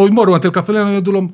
U 0.00 0.06
jmorru 0.10 0.36
għant 0.38 0.48
il-kapellan 0.48 0.94
jgħidu 0.94 1.16
l 1.18 1.26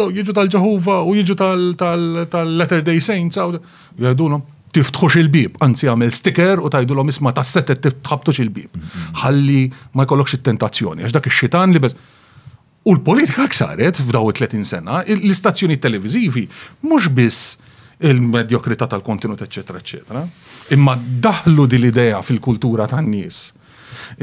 daw 0.00 0.06
jiġu 0.14 0.32
tal-ġahuva 0.36 1.00
u 1.02 1.16
jiġu 1.18 1.34
tal-Letter 1.82 2.84
Day 2.86 3.00
Saints, 3.02 3.36
jgħidu 3.40 4.30
l 4.30 4.40
tiftħux 4.70 5.18
il-bib, 5.18 5.56
anzi 5.66 5.88
għamil 5.90 6.12
sticker 6.14 6.60
u 6.62 6.68
tajdu 6.70 6.94
l-om 6.94 7.08
isma 7.10 7.32
tassetet 7.34 7.80
tiftħabtux 7.82 8.38
il-bib. 8.44 8.76
Ħalli 9.24 9.64
ma 9.98 10.04
jkollokx 10.06 10.36
it-tentazzjoni, 10.38 11.02
għax 11.04 11.16
dak 11.18 11.26
il-xitan 11.28 11.74
li 11.74 11.82
bez. 11.84 11.96
U 12.82 12.94
l-politika 12.96 13.44
ksaret 13.44 13.98
f'daw 14.00 14.30
30 14.32 14.64
sena, 14.64 15.00
l-istazzjoni 15.04 15.76
televizivi 15.80 16.46
mhux 16.88 17.10
biss 17.12 17.40
il-medjokrità 18.00 18.86
tal-kontenut, 18.88 19.42
eccetera, 19.44 19.76
eccetera. 19.82 20.22
Imma 20.72 20.94
daħlu 20.96 21.66
din 21.68 21.82
l-idea 21.82 22.20
fil-kultura 22.24 22.86
tan-nies 22.88 23.50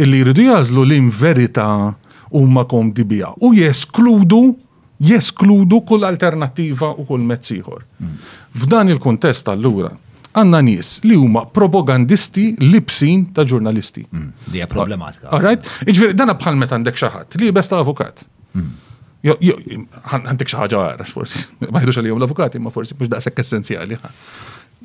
illi 0.02 0.22
jridu 0.24 0.46
jażlu 0.48 0.86
l-inverita 0.88 1.66
huma 2.34 2.64
komdi 2.72 3.04
biha 3.08 3.30
u 3.46 3.52
jeskludu 3.56 4.40
jeskludu 5.06 5.82
kull 5.88 6.08
alternativa 6.08 6.90
u 6.98 7.06
kull 7.06 7.22
mezz 7.30 7.52
ieħor. 7.54 7.84
Mm. 8.02 8.16
F'dan 8.64 8.90
il-kontest 8.90 9.52
allura 9.54 9.92
għanna 10.38 10.64
nies 10.66 10.96
li 11.06 11.14
huma 11.20 11.44
propagandisti 11.54 12.56
libsin 12.64 13.28
ta' 13.38 13.46
ġurnalisti. 13.46 14.08
Mm. 14.10 14.32
Li 14.56 14.66
problematika. 14.72 15.30
All 15.30 15.46
right? 15.46 15.70
Iġveri, 15.86 16.18
dana 16.18 16.34
bħal 16.42 16.58
meta 16.64 16.76
għandek 16.80 16.98
xaħat 17.04 17.38
li 17.44 17.52
besta 17.54 17.78
avukat 17.84 18.26
Għantek 19.28 20.50
xaħġa 20.54 20.80
għara, 20.90 21.08
forsi. 21.12 21.46
Ma 21.72 21.82
jidux 21.84 22.00
għalijom 22.02 22.22
l-avukati, 22.22 22.62
ma 22.64 22.72
forsi 22.74 22.96
mux 23.00 23.10
daqsek 23.12 23.42
essenzjali. 23.44 23.98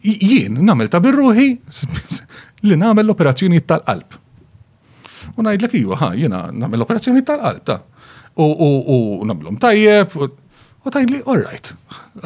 Jien, 0.03 0.57
namel 0.67 0.89
ta' 0.91 1.03
birruħi 1.05 1.49
li 2.71 2.79
namel 2.81 3.07
l-operazzjoni 3.07 3.61
tal-qalb. 3.69 4.19
U 5.39 5.45
najdlek 5.47 5.77
iwa, 5.79 5.97
ha, 6.01 6.11
jena 6.19 6.47
namel 6.53 6.81
l-operazzjoni 6.83 7.23
tal-qalb, 7.29 7.63
ta' 7.67 7.81
u 8.41 9.23
namlum 9.29 9.59
tajjeb, 9.61 10.15
u 10.17 10.91
tajd 10.91 11.11
li, 11.13 11.19
all 11.29 11.43
right, 11.47 11.75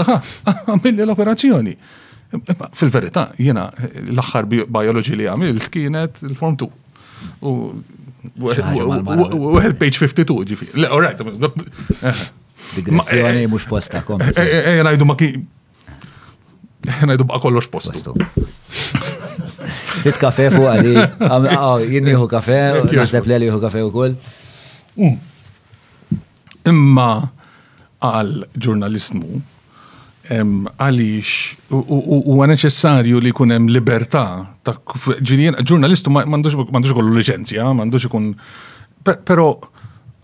għamilli 0.71 1.07
l-operazzjoni. 1.07 1.77
fil 2.75 2.91
verita 2.91 3.29
jena 3.39 3.69
l 3.95 4.19
axar 4.19 4.47
biologi 4.49 5.15
li 5.17 5.27
għamilt 5.31 5.69
kienet 5.73 6.23
il-form 6.27 6.57
2. 6.59 6.67
U 7.49 7.53
Well, 8.41 9.73
page 9.81 9.99
52, 9.99 10.47
ġifiri. 10.51 10.73
Le, 10.81 10.89
all 10.89 11.03
right. 11.03 12.25
Digressjoni 12.75 13.47
mux 13.51 13.67
posta, 13.71 14.03
kom. 14.07 14.21
Ejja, 14.37 14.83
najdu 14.87 15.07
ma 15.09 15.17
ki. 15.19 15.33
Najdu 17.11 17.25
ba 17.27 17.41
kollox 17.43 17.67
postu. 17.71 18.13
Tit 20.05 20.19
kafe 20.23 20.45
fuq 20.55 20.69
għadi. 20.73 21.91
Jinn 21.91 22.11
juhu 22.13 22.29
kafe, 22.31 22.59
eh, 22.81 22.85
naħseb 22.95 23.27
li 23.33 23.49
juhu 23.49 23.59
kafe 23.63 23.83
u 23.87 23.91
koll. 23.95 24.15
Mm. 24.95 25.17
Imma 26.71 27.09
għal 28.07 28.31
ġurnalismu, 28.55 29.41
għaliex 30.31 31.71
u 31.71 32.37
neċessarju 32.51 33.21
li 33.23 33.33
kunem 33.37 33.69
libertà 33.71 34.23
ta' 34.65 34.75
ġurnalistu 35.23 36.11
mandux 36.11 36.93
kollu 36.95 37.15
licenzja, 37.15 37.69
mandux 37.75 38.07
ikun. 38.09 38.33
Pero 39.07 39.47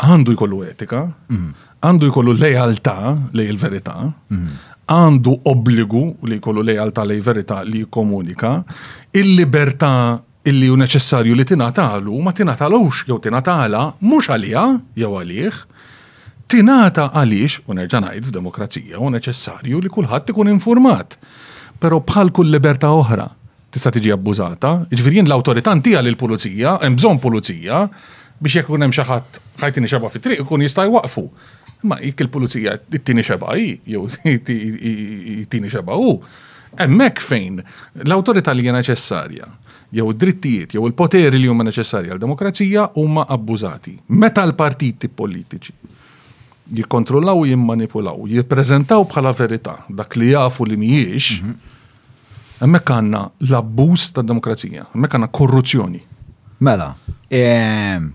għandu 0.03 0.35
jkollu 0.35 0.63
etika, 0.73 1.05
mhm. 1.29 1.51
għandu 1.83 2.11
jkollu 2.11 2.33
lejalta 2.41 2.97
lej 3.39 3.51
il-verità, 3.53 3.95
mhm. 4.03 4.61
għandu 4.91 5.37
obbligu 5.53 6.03
li 6.29 6.41
jkollu 6.41 6.65
lejalta 6.67 7.05
lej 7.07 7.23
verità 7.23 7.61
li 7.63 7.85
komunika, 7.91 8.57
il-libertà 9.15 9.93
illi 10.51 10.67
u 10.67 10.75
neċessarju 10.75 11.37
li 11.39 11.45
tinatalu 11.47 12.17
ma 12.19 12.33
tinatalux 12.35 13.05
jew 13.07 13.15
tinatala 13.23 13.85
mhux 14.03 14.27
għalija 14.35 14.63
jew 14.99 15.13
għalih 15.21 15.61
tinata 16.53 17.07
għaliex, 17.17 17.63
u 17.65 17.75
nerġa' 17.79 18.01
ngħid 18.05 18.27
f'demokrazija 18.29 18.99
u 19.01 19.07
neċessarju 19.15 19.79
li 19.87 19.91
kulħadd 19.95 20.33
ikun 20.35 20.51
informat. 20.53 21.15
Però 21.81 21.97
bħal 22.05 22.29
kull 22.37 22.53
libertà 22.53 22.91
oħra 22.93 23.25
tista' 23.73 23.93
tiġi 23.95 24.13
abbużata, 24.13 24.73
jiġifieri 24.93 25.23
jien 25.23 25.31
l-awtorità 25.31 25.73
ntija 25.79 26.03
lil 26.05 26.19
pulizija, 26.21 26.75
hemm 26.85 26.99
bżonn 27.01 27.23
pulizija 27.25 27.79
biex 28.43 28.59
jekk 28.59 28.69
ikun 28.69 28.85
hemm 28.85 28.93
xi 28.93 29.07
ħadd 29.09 29.39
ħajtini 29.63 29.89
xeba 29.89 30.11
fit-triq 30.13 30.43
ikun 30.45 30.67
jista' 30.67 30.85
jwaqfu. 30.91 31.25
Ma 31.89 31.97
jekk 32.05 32.27
il-pulizija 32.27 32.77
t-tini 32.85 33.25
xeba 33.25 33.57
i, 33.57 33.71
jew 33.95 34.05
t-tini 34.51 35.73
xeba 35.73 35.97
hu. 35.97 36.19
Emmek 36.85 37.25
fejn 37.25 37.63
l-autorità 38.05 38.53
li 38.53 38.67
hija 38.67 38.77
neċessarja, 38.77 39.49
jew 39.97 40.11
id-drittijiet, 40.13 40.77
jew 40.77 40.85
il-poteri 40.91 41.41
li 41.41 41.49
huma 41.49 41.65
neċessarja 41.71 42.13
għal-demokrazija 42.13 42.91
huma 43.01 43.25
abbużati. 43.33 43.97
Meta 44.21 44.45
l-partiti 44.45 45.09
politiċi 45.09 45.97
jikontrollaw 46.77 47.39
u 47.43 47.47
jimmanipulaw, 47.49 48.17
jiprezentaw 48.33 49.05
bħala 49.13 49.33
verità 49.37 49.75
dak 49.93 50.17
li 50.19 50.31
jafu 50.33 50.65
li 50.69 50.79
mijiex, 50.81 51.29
mhm. 51.41 52.49
hemmhekk 52.63 52.95
għandna 52.97 53.23
l-abbuż 53.51 54.07
tad-demokrazija, 54.19 54.89
hemmhekk 54.95 55.19
għandna 55.19 55.31
korruzzjoni. 55.41 56.03
Mela, 56.63 56.91
ehm, 57.35 58.11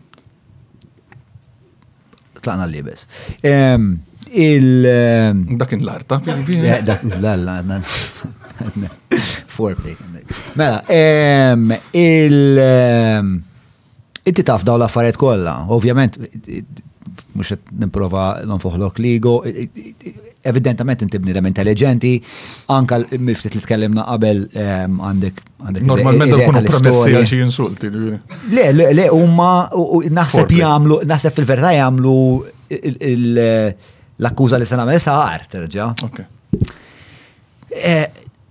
tlaqna 2.42 2.64
li 2.72 2.78
libes 2.78 3.02
ehm, 3.44 3.90
Il. 4.28 4.84
Ehm, 4.84 5.44
Dakin 5.60 5.84
l-arta. 5.86 6.18
Eh, 6.22 6.80
Dakin 6.84 7.14
l-arta. 7.18 7.78
Foreplay. 9.54 9.96
Mela, 10.60 10.82
il. 11.96 12.60
Inti 14.28 14.44
taf 14.44 14.66
daw 14.68 14.76
l-affarijiet 14.82 15.20
kollha, 15.22 15.56
ovvjament 15.72 16.20
mux 17.38 17.52
niprofa 17.82 18.26
nonfuħlok 18.48 19.00
ligo, 19.02 19.34
evidentament 20.48 21.04
inti 21.06 21.20
bnidem 21.22 21.50
intelligenti, 21.50 22.16
anka 22.74 23.00
miftit 23.20 23.58
li 23.58 23.64
tkellimna 23.64 24.06
qabel 24.08 24.44
għandek. 24.54 25.42
Normalment 25.90 26.36
kunu 26.38 26.66
promessi 26.68 27.14
għal 27.16 27.28
xi 27.32 27.42
insulti. 27.46 27.92
Le, 27.94 28.68
le, 28.76 28.90
le, 29.02 29.08
umma 29.16 29.52
naħseb 30.20 30.54
jagħmlu, 30.58 31.02
naħseb 31.10 31.40
fil 31.40 31.50
verta 31.56 31.74
jagħmlu 31.78 32.18
l-akkuża 34.18 34.58
li 34.62 34.68
se 34.68 34.80
nagħmel 34.80 35.00
issa 35.02 35.18
għar 35.32 35.46
terġa'. 35.56 35.92
Eh, 37.78 38.06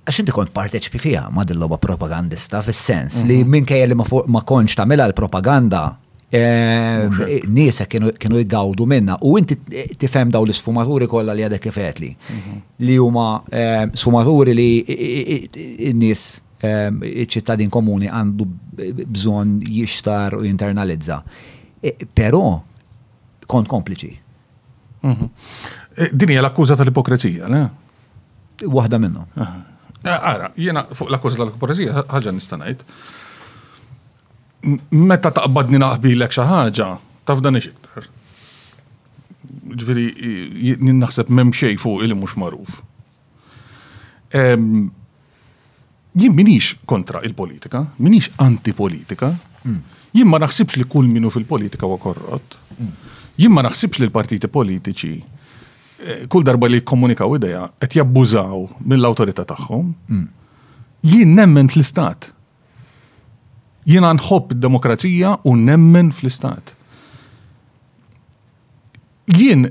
għax 0.07 0.22
inti 0.22 0.32
kont 0.36 0.52
parteċipi 0.54 1.00
fija 1.02 1.24
ma' 1.34 1.42
dil-loba 1.48 1.80
propagandista 1.82 2.61
fis-sens 2.62 3.22
mhm. 3.24 3.54
li 3.57 3.62
kajja 3.66 3.88
li 3.90 3.96
ma 4.02 4.42
konċ 4.46 4.76
tagħmilha 4.82 5.09
l-propaganda 5.11 5.84
Ehm, 6.29 7.12
e, 7.29 7.41
nisa 7.47 7.87
kienu 7.87 8.41
jgawdu 8.43 8.87
minna 8.91 9.14
u 9.22 9.37
inti 9.39 9.55
tifhem 9.95 10.33
daw 10.35 10.43
l-sfumaturi 10.49 11.07
kollha 11.07 11.35
li 11.39 11.45
għadek 11.47 11.62
kifetli. 11.68 12.09
Mhm. 12.39 12.57
Li 12.89 12.97
huma 12.99 13.27
ehm, 13.53 13.93
sfumaturi 13.95 14.55
li 14.59 14.66
n-nies 15.93 16.24
ehm, 16.66 16.99
ċittadin 17.31 17.70
komuni 17.70 18.11
għandu 18.11 18.47
bżonn 19.07 19.61
jixtar 19.77 20.35
u 20.35 20.43
internalizza 20.45 21.20
e, 21.81 21.95
Però 22.14 22.59
kont 23.47 23.70
kompliċi. 23.70 24.14
Mhm. 25.07 25.29
E, 25.97 26.09
din 26.12 26.35
hija 26.35 26.43
l-akkuża 26.43 26.74
tal-ipokrezija, 26.77 27.47
le? 27.49 27.62
Waħda 28.66 28.99
minnhom. 28.99 29.31
Ara, 30.03 30.51
jiena 30.59 30.89
fuq 30.91 31.07
l 31.07 31.20
akkuza 31.20 31.39
tal-ipokrezija 31.39 32.03
ħaġa 32.11 32.33
nistanajt 32.35 32.83
meta 34.90 35.30
taqbadni 35.32 35.78
naħbilek 35.80 36.34
xi 36.34 36.44
ħaġa, 36.48 36.88
taf 37.28 37.42
dan 37.44 37.58
iktar. 37.60 38.08
Ġifieri 39.76 40.76
naħseb 40.80 41.30
m'hemm 41.30 41.54
xej 41.54 41.76
fuq 41.82 42.04
il 42.06 42.16
mhux 42.16 42.36
magħruf. 42.40 42.80
Jien 46.16 46.32
minix 46.34 46.74
kontra 46.88 47.20
il-politika, 47.28 47.84
minix 48.00 48.30
antipolitika, 48.40 49.32
mm. 49.66 49.78
jien 50.16 50.28
ma 50.30 50.40
naħsibx 50.40 50.78
li 50.80 50.86
kull 50.88 51.08
minu 51.12 51.28
fil-politika 51.30 51.86
huwa 51.86 52.00
korrott. 52.00 52.56
Mm. 52.78 52.94
Jien 53.36 53.52
ma 53.52 53.66
naħsibx 53.66 54.00
li 54.00 54.06
l-partiti 54.06 54.48
politiċi 54.48 55.10
eh, 55.12 56.22
kull 56.32 56.44
darba 56.46 56.70
li 56.70 56.80
jikkomunikaw 56.80 57.36
ideja 57.36 57.66
qed 57.82 57.98
jabbużaw 58.00 58.62
mill-awtorità 58.80 59.44
tagħhom. 59.50 59.92
Mm. 60.08 60.24
Jien 61.04 61.36
nemmen 61.36 61.68
l-istat 61.68 62.30
jina 63.87 64.11
nħobb 64.18 64.57
id-demokrazija 64.57 65.37
u 65.47 65.55
nemmen 65.59 66.09
fl-istat. 66.14 66.72
Jien 69.37 69.68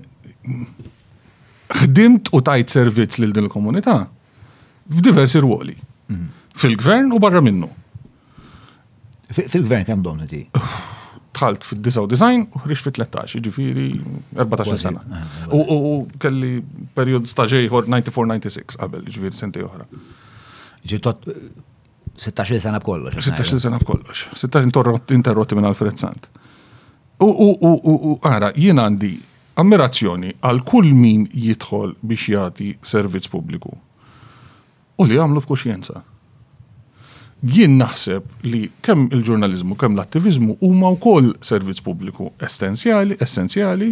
ħdimt 1.82 2.32
u 2.36 2.42
tajt 2.48 2.76
servizz 2.76 3.20
lil 3.20 3.34
din 3.36 3.48
il-komunità 3.50 3.98
f'diversi 4.88 5.42
ruoli. 5.44 5.76
Mhm. 6.08 6.26
Fil-gvern 6.56 7.12
u 7.16 7.20
barra 7.20 7.42
minnu. 7.44 7.68
Fil-gvern 9.36 9.86
kemm 9.90 10.04
domni 10.06 10.28
ti? 10.32 10.44
Tħalt 11.36 11.66
fil-99 11.68 12.56
u 12.56 12.64
ħriġ 12.68 12.84
fil-13, 12.86 13.40
ġifiri 13.48 13.90
14 14.40 14.78
sena. 14.80 15.02
Ah, 15.18 15.26
u 15.52 16.08
kelli 16.24 16.62
period 16.96 17.28
staġej 17.28 17.68
94-96 17.74 18.80
qabel, 18.80 19.04
ġifiri 19.12 19.36
senti 19.36 19.66
oħra. 19.66 19.90
Ġifiri 20.86 21.36
16 22.18 22.60
sena 22.60 22.80
b'kollox. 22.80 23.16
16 23.20 23.60
sena 23.60 23.78
b'kollox. 23.78 24.28
16 24.34 25.14
interrotti 25.14 25.54
minn 25.56 25.66
Alfred 25.66 25.96
Sant. 26.00 26.30
U, 27.22 27.26
u, 27.30 27.50
u, 27.62 27.72
u, 28.12 28.16
għara, 28.28 28.50
jien 28.60 28.80
għandi 28.82 29.10
ammirazzjoni 29.62 30.34
għal 30.44 30.64
kull 30.68 30.90
min 30.92 31.26
jidħol 31.32 31.96
biex 32.02 32.30
jagħti 32.34 32.70
servizz 32.86 33.30
pubbliku. 33.32 33.76
U 35.00 35.08
li 35.08 35.18
għamlu 35.20 35.44
f'kuxjenza. 35.44 36.02
Jien 37.56 37.76
naħseb 37.78 38.48
li 38.48 38.64
kemm 38.82 39.10
il-ġurnalizmu, 39.14 39.76
kemm 39.80 40.00
l-attivizmu 40.00 40.56
huma 40.64 40.92
wkoll 40.96 41.34
servizz 41.46 41.82
pubbliku 41.84 42.30
essenzjali, 42.42 43.18
essenzjali, 43.22 43.92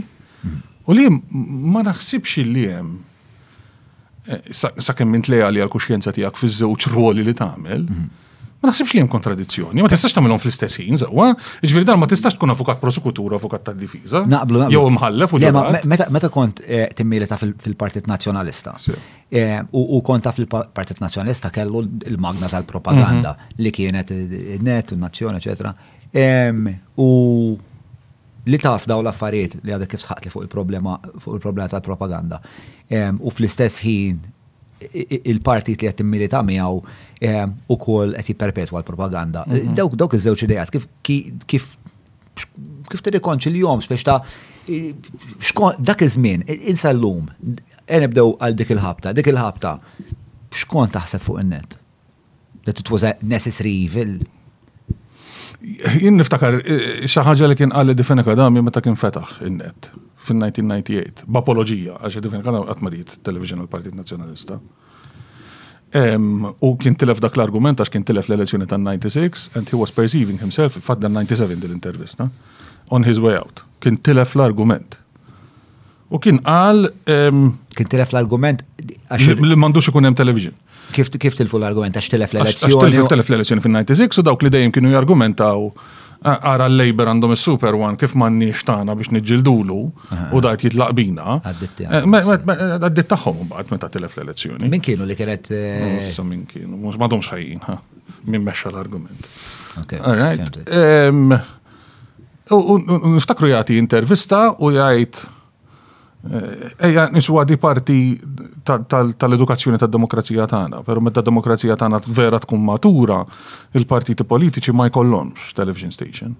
u 0.87 0.95
li 0.95 1.07
ma 1.11 1.83
naħsibx 1.87 2.43
li 2.53 2.63
hemm 2.71 2.95
sakemm 4.81 5.11
minn 5.13 5.23
tleja 5.25 5.49
li 5.51 5.61
għal-kuxjenza 5.63 6.13
tiegħek 6.15 6.37
fiż-żewġ 6.39 6.91
ruoli 6.93 7.25
li 7.27 7.33
tagħmel, 7.37 7.81
mhm. 7.83 8.43
ma 8.63 8.69
naħsibx 8.69 8.95
li 8.95 9.01
hemm 9.03 9.11
kontradizzjoni, 9.11 9.83
ma 9.83 9.89
tistax 9.91 10.15
tagħmelhom 10.15 10.39
fl-istess 10.39 10.79
ħin 10.79 10.99
sewwa, 11.01 11.27
jiġifieri 11.63 11.87
dan 11.89 11.99
ma 11.99 12.07
tistax 12.11 12.37
tkun 12.37 12.53
avukat 12.53 12.79
prosekutur 12.83 13.35
avukat 13.39 13.65
tad-difiża. 13.67 14.21
Naqblu 14.31 14.69
jew 14.71 14.85
imħallef 14.93 15.35
u 15.35 15.41
Meta 15.89 16.29
kont 16.31 16.63
eh, 16.63 16.85
timmilita 16.95 17.35
fil-Partit 17.41 18.07
Nazzjonalista. 18.11 18.77
Eh, 19.33 19.57
u 19.73 19.99
kont 20.05 20.23
taf 20.23 20.37
partit 20.71 20.99
Nazzjonalista 21.03 21.49
kellu 21.51 21.81
l-magna 22.13 22.47
tal-propaganda 22.53 23.35
mhm. 23.35 23.59
li 23.65 23.75
kienet 23.75 24.15
net 24.63 24.95
u 24.95 24.99
nazzjoni, 25.01 25.43
eċetera. 25.43 25.75
U 27.01 27.09
li 28.43 28.57
taf 28.59 28.83
daw 28.91 28.99
l-affarijiet 29.01 29.59
li 29.63 29.71
għadek 29.73 29.93
kif 29.95 30.01
sħat 30.03 30.23
li 30.27 30.31
fuq 30.31 30.45
il-problema 30.47 30.95
tal-propaganda 31.71 32.39
u 33.19 33.29
fl-istess 33.31 33.79
ħin 33.83 34.21
il-partit 34.83 35.71
li 35.81 35.87
qed 35.87 36.03
immilita 36.03 36.41
miegħu 36.43 36.81
ukoll 37.71 38.15
qed 38.15 38.31
jipperpetwa 38.33 38.81
l-propaganda. 38.81 39.45
E, 39.47 39.61
mhm. 39.63 39.75
Dawk 39.77 39.95
dawk 39.95 40.13
iż-żewġ 40.17 40.43
idejat 40.47 40.71
kif 40.73 40.87
kif 41.47 41.69
kif 42.89 43.01
l-jom, 43.07 43.79
ta' 45.77 45.77
dak 45.85 46.01
iż-żmien, 46.01 46.43
insa 46.69 46.91
l-lum 46.95 47.25
llum, 47.41 47.57
e 47.87 47.99
nibdew 47.99 48.35
għal 48.41 48.53
dik 48.57 48.69
il-ħabta, 48.73 49.11
dik 49.17 49.27
il-ħabta 49.27 49.73
xkon 50.55 50.89
taħseb 50.93 51.19
fuq 51.21 51.39
in-net? 51.41 51.75
That 52.65 52.79
it 52.79 52.89
was 52.89 53.03
a 53.03 53.15
necessary 53.21 53.71
evil. 53.83 54.21
Jinn 56.01 56.17
niftakar 56.19 56.57
eh, 56.65 57.05
xaħġa 57.07 57.47
li 57.47 57.55
kien 57.55 57.71
għalli 57.71 57.93
li 57.93 57.97
Defini 57.99 58.23
Kadami 58.27 58.61
meta 58.63 58.81
kien 58.83 58.97
fetax 58.99 59.37
in-net 59.47 59.89
fin-1998 60.27 61.23
B'apologija 61.35 61.95
għax 62.03 62.19
Defini 62.25 62.43
Kadami 62.43 62.67
qatt 62.67 62.83
marit 62.83 63.13
television 63.25 63.61
għall-Partit 63.63 63.95
Nazjonalista. 63.99 64.59
u 66.59 66.69
kien 66.81 66.95
tilef 66.97 67.19
dak 67.21 67.35
l-argument 67.37 67.77
għax 67.79 67.91
kien 67.93 68.03
tilef 68.07 68.27
l-elezzjoni 68.29 68.65
ta' 68.67 68.79
96 68.81 69.51
and 69.55 69.69
he 69.69 69.77
was 69.77 69.91
perceiving 69.93 70.41
himself 70.41 70.75
fat 70.83 70.99
dan 70.99 71.13
97 71.15 71.61
dil-intervista 71.61 72.27
on 72.91 73.03
his 73.05 73.19
way 73.21 73.37
out. 73.37 73.61
Kien 73.79 73.97
tilef 73.97 74.33
l-argument. 74.35 74.97
U 76.13 76.19
kien 76.21 76.41
għal. 76.43 76.89
kien 77.05 77.89
tilef 77.89 78.11
l-argument. 78.13 78.65
Li 78.81 79.55
mandux 79.55 79.87
ikun 79.89 80.09
hemm 80.09 80.17
television. 80.17 80.57
Kif 80.95 81.09
tilfu 81.37 81.57
l 81.59 81.65
argumenta 81.67 81.99
għax 81.99 82.11
tilef 82.13 82.33
l-elezzjoni? 82.35 82.93
Għax 83.01 83.09
tilfu 83.13 83.33
l-elezzjoni 83.33 83.63
fin-96 83.65 84.21
u 84.21 84.25
dawk 84.27 84.45
li 84.45 84.51
dejjem 84.53 84.73
kienu 84.75 84.91
jargumentaw 84.93 85.65
għara 86.23 86.69
l-Labor 86.69 87.09
għandhom 87.11 87.33
il-Super 87.35 87.75
One 87.75 87.97
kif 87.99 88.13
manni 88.19 88.51
xtana 88.55 88.93
biex 88.95 89.11
nġildulu 89.11 89.79
u 90.31 90.43
dajt 90.45 90.67
jitlaqbina. 90.69 91.39
Għaddit 91.49 91.81
eh, 93.03 93.07
taħħom 93.09 93.49
baqt 93.51 93.73
meta 93.73 93.89
telef 93.91 94.15
l-elezzjoni. 94.21 94.69
Min 94.71 94.83
kienu 94.85 95.07
li 95.09 95.17
kienet? 95.19 95.51
Mussa 95.57 96.21
eh, 96.23 96.29
min 96.29 96.45
kienu, 96.47 96.79
mus 96.85 96.95
madhom 97.01 97.25
xajin, 97.25 97.65
min 98.31 98.47
meċa 98.47 98.71
l-argument. 98.71 99.31
U 102.53 102.79
Niftakru 103.17 103.49
jgħati 103.49 103.75
intervista 103.81 104.49
u 104.61 104.71
jgħajt 104.75 105.25
Eja, 106.77 107.09
niswa 107.11 107.43
di 107.43 107.57
parti 107.59 108.15
tal-edukazzjoni 108.63 109.75
tad-demokrazija 109.75 110.45
tagħna, 110.47 110.79
però 110.87 111.01
meta 111.03 111.19
demokrazija 111.19 111.75
tagħna 111.75 111.99
vera 112.15 112.39
tkun 112.39 112.61
matura, 112.63 113.17
il-partiti 113.75 114.23
politiċi 114.23 114.71
ma 114.71 114.87
jkollhomx 114.87 115.51
television 115.57 115.91
station. 115.91 116.31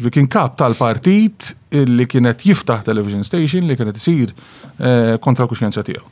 Ġvi 0.00 0.14
kien 0.16 0.30
kap 0.32 0.56
tal-partit 0.56 1.50
li 1.90 2.06
kienet 2.08 2.40
jiftaħ 2.48 2.80
television 2.88 3.20
station 3.28 3.68
li 3.68 3.76
kienet 3.76 4.00
isir 4.00 4.32
eh, 4.78 5.20
kontra 5.20 5.44
l-kuxjenza 5.44 5.84
tiegħu. 5.84 6.08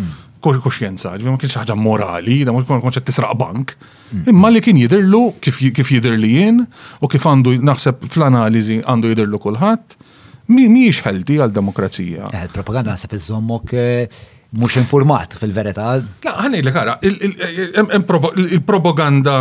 Hmm. 0.00 0.10
Kuxjenza, 0.40 1.12
ġvi 1.20 1.34
ma 1.34 1.36
kienx 1.42 1.60
ħagġa 1.60 1.76
morali, 1.76 2.38
da 2.48 2.54
ma 2.56 2.62
kienx 2.64 3.02
tisraq 3.04 3.36
bank, 3.36 3.74
hmm. 4.14 4.24
imma 4.32 4.48
li 4.48 4.64
kien 4.64 4.80
jidirlu 4.80 5.26
kif 5.44 5.60
jidirli 5.60 6.22
li 6.24 6.32
jien 6.38 6.64
u 7.04 7.12
kif 7.12 7.28
għandu 7.28 7.58
naħseb 7.68 8.00
fl-analiżi 8.16 8.80
għandu 8.88 9.12
jidirlu 9.12 9.42
kulħadd 9.44 10.06
miex 10.50 11.00
ħelti 11.06 11.38
għal-demokrazija. 11.40 12.30
Il-propaganda 12.48 12.92
eh, 12.94 12.98
nasib 12.98 13.14
iżommok 13.16 13.74
eh, 13.76 14.20
mux 14.58 14.76
informat 14.80 15.34
fil-verità. 15.38 15.94
La, 16.26 16.36
ħani 16.42 16.64
li 16.66 18.52
il-propaganda 18.58 19.40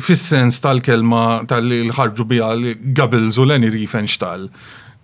fis-sens 0.00 0.60
tal-kelma 0.62 1.24
tal-ħarġu 1.50 2.26
bija 2.32 2.52
li 2.60 2.76
gabels 2.94 3.38
u 3.42 3.48
xtal. 3.50 4.50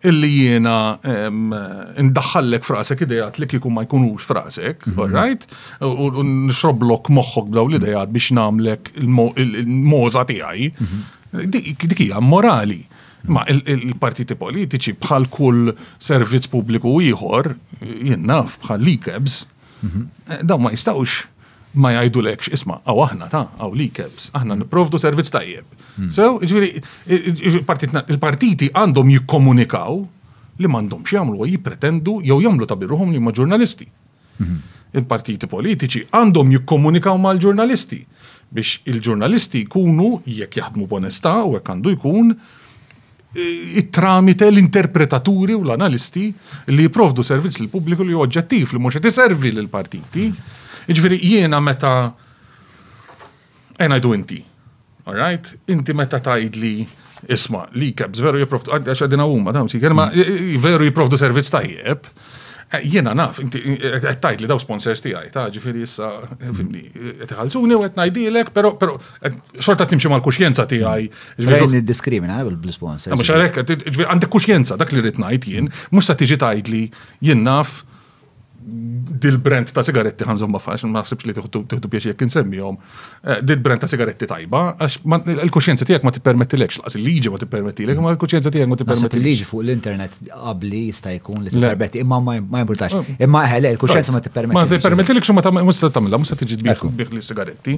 illi 0.02 0.28
jiena 0.34 0.98
ndaħħallek 0.98 2.64
frasek 2.66 3.04
idejat 3.06 3.36
li 3.38 3.46
kiku 3.46 3.70
ma 3.70 3.84
jkunux 3.84 4.24
frasek, 4.26 4.88
mhm. 4.90 5.12
right? 5.14 5.46
U 5.78 6.24
lok 6.90 7.08
moħħok 7.14 7.52
daw 7.54 7.68
l-idejat 7.68 8.10
biex 8.10 8.32
namlek 8.34 8.90
il-moza 8.96 10.24
tijaj. 10.26 10.70
Mhm. 10.70 11.50
Dikija 11.80 12.18
morali. 12.20 12.80
Ma 13.30 13.44
il-partiti 13.46 14.34
politiċi 14.38 14.96
bħal 14.98 15.28
kull 15.30 15.70
servizz 16.02 16.48
pubbliku 16.50 16.96
ieħor, 17.04 17.52
jennaf 18.02 18.56
bħal 18.64 18.80
likebs, 18.82 19.42
eh, 19.86 20.40
daw 20.42 20.58
ma 20.58 20.72
jistawx 20.74 21.28
ma 21.78 21.92
jajdu 21.94 22.20
lekx, 22.26 22.50
isma, 22.52 22.80
għaw 22.84 22.98
aħna 23.06 23.28
ta' 23.32 23.44
għaw 23.62 23.76
li 23.78 23.86
kebs, 23.94 24.28
aħna 24.36 24.56
niprovdu 24.64 24.98
servizz 25.00 25.30
tajjeb. 25.32 25.64
Hmm. 25.94 26.10
So, 26.12 26.34
ġviri, 26.44 26.82
il-partiti 28.12 28.68
għandhom 28.72 29.12
jikkomunikaw 29.14 30.02
li 30.60 30.68
mandom 30.68 31.06
xiamlu 31.06 31.46
jipretendu 31.48 32.18
jew 32.26 32.42
jamlu 32.44 32.66
ta' 32.68 32.76
birruħom 32.76 33.14
li 33.14 33.22
ma' 33.22 33.32
ġurnalisti. 33.32 33.86
Hmm. 34.42 34.58
Il-partiti 34.92 35.48
politiċi 35.48 36.08
għandhom 36.12 36.50
jikkomunikaw 36.58 37.16
ma' 37.22 37.32
l-ġurnalisti 37.38 38.02
biex 38.52 38.82
il-ġurnalisti 38.84 39.62
jkunu 39.64 40.18
jekk 40.28 40.58
jaħdmu 40.60 40.84
bonesta 40.90 41.38
u 41.48 41.54
jekk 41.56 41.72
għandu 41.72 41.94
jkun 41.94 42.34
tramite 43.90 44.50
l-interpretaturi 44.50 45.54
u 45.56 45.62
l-analisti 45.64 46.24
li 46.76 46.84
jiprovdu 46.84 47.24
servizz 47.24 47.62
l 47.64 47.70
pubbliku 47.72 48.04
li 48.04 48.12
oġġettiv 48.12 48.74
li 48.76 48.80
mhux 48.80 48.98
qed 48.98 49.08
iservi 49.08 49.54
lil 49.56 49.70
partiti. 49.72 50.26
Iġveri 50.92 51.16
jiena 51.22 51.60
meta 51.62 51.94
enajdu 53.80 54.12
inti. 54.18 54.42
All 55.08 55.16
right? 55.16 55.54
Inti 55.72 55.96
meta 55.96 56.20
tgħidli 56.20 56.74
isma' 57.32 57.70
li 57.80 57.92
kabs 57.96 58.20
veru 58.20 58.42
jipprovdu 58.42 58.74
għax 58.76 59.06
għadina 59.06 59.24
huma 59.30 59.54
dawn 59.56 59.70
veru 59.72 60.84
jipprovdu 60.84 61.16
servizz 61.16 61.50
tajjeb. 61.56 62.04
Eh, 62.72 62.80
Jena 62.88 63.12
naf, 63.16 63.36
inti 63.42 63.60
għettajt 63.74 64.38
eh, 64.40 64.42
li 64.42 64.48
daw 64.48 64.60
sponsors 64.62 65.02
ti 65.04 65.12
għaj, 65.12 65.28
ta' 65.34 65.44
ġifiri 65.52 65.82
jissa, 65.84 66.06
eh, 66.40 66.52
fimni, 66.56 66.86
għetħalsuni 67.20 67.76
u 67.76 67.82
għetnajdilek, 67.86 68.52
pero, 68.56 68.72
pero, 68.80 68.94
xorta 69.62 69.84
timxie 69.90 70.08
mal 70.12 70.22
kuxjenza 70.24 70.64
ti 70.68 70.78
tijaj. 70.78 71.08
Ġifiri 71.42 71.82
diskrimina 71.84 72.38
bl 72.48 72.72
sponsors 72.74 73.12
Għamma 73.12 73.26
ah, 73.26 73.30
xarek, 73.32 73.96
għandek 74.08 74.32
kuxjenza, 74.32 74.78
dak 74.80 74.94
li 74.96 75.04
rritnajt 75.04 75.48
jien, 75.52 75.68
mux 75.92 76.08
tiġi 76.16 76.40
tajt 76.40 76.72
li 76.72 76.86
jien 77.28 77.44
naf 77.44 77.82
dil-brand 79.22 79.70
ta' 79.74 79.82
sigaretti 79.84 80.26
ħanżom 80.28 80.52
ma' 80.54 80.60
faċ, 80.62 80.84
ma' 80.86 81.00
naħsibx 81.00 81.26
li 81.26 81.34
tiħdu 81.74 81.88
biex 81.90 82.10
jek 82.12 82.22
nsemmijom, 82.28 82.76
eh, 83.22 83.42
dil-brand 83.46 83.82
ta' 83.82 83.88
sigaretti 83.90 84.28
tajba, 84.30 84.60
għax 84.76 84.98
il 85.42 85.50
kuxjenza 85.54 85.86
tijak 85.88 86.04
ma' 86.06 86.14
t-permettilekx, 86.16 86.78
permetti 86.78 86.80
laqs 86.82 86.98
il-liġi 87.00 87.32
ma' 87.32 87.40
t-permettilek, 87.42 87.88
permetti 87.88 88.06
ma' 88.06 88.14
il 88.14 88.20
kuxjenza 88.22 88.52
tijak 88.54 88.70
ma' 88.70 88.80
t-permettilekx. 88.82 89.18
Il-liġi 89.22 89.48
fuq 89.50 89.64
l-internet 89.66 90.16
għabli 90.38 90.82
jista' 90.90 91.14
jkun 91.18 91.44
li 91.48 91.52
t-permetti, 91.56 92.02
imma 92.06 92.20
ma' 92.22 92.62
importax, 92.62 92.96
oh. 92.98 93.12
imma 93.18 93.44
għale, 93.50 93.72
eh, 93.72 93.76
il 93.76 93.82
kuxjenza 93.82 94.14
ma' 94.14 94.22
t-permettilekx. 94.28 94.72
permetti 94.78 94.78
Ma' 94.78 94.86
t-permettilekx 94.86 95.34
permetti 95.34 95.54
ma' 95.58 95.66
t-mussa 95.66 95.86
t-tamilla, 95.86 95.86
ta' 95.86 95.90
t 95.90 95.98
tamilla, 95.98 96.22
musta 96.22 96.40
tiġi 96.44 96.98
bieħ 97.02 97.12
li 97.18 97.22
sigaretti. 97.32 97.74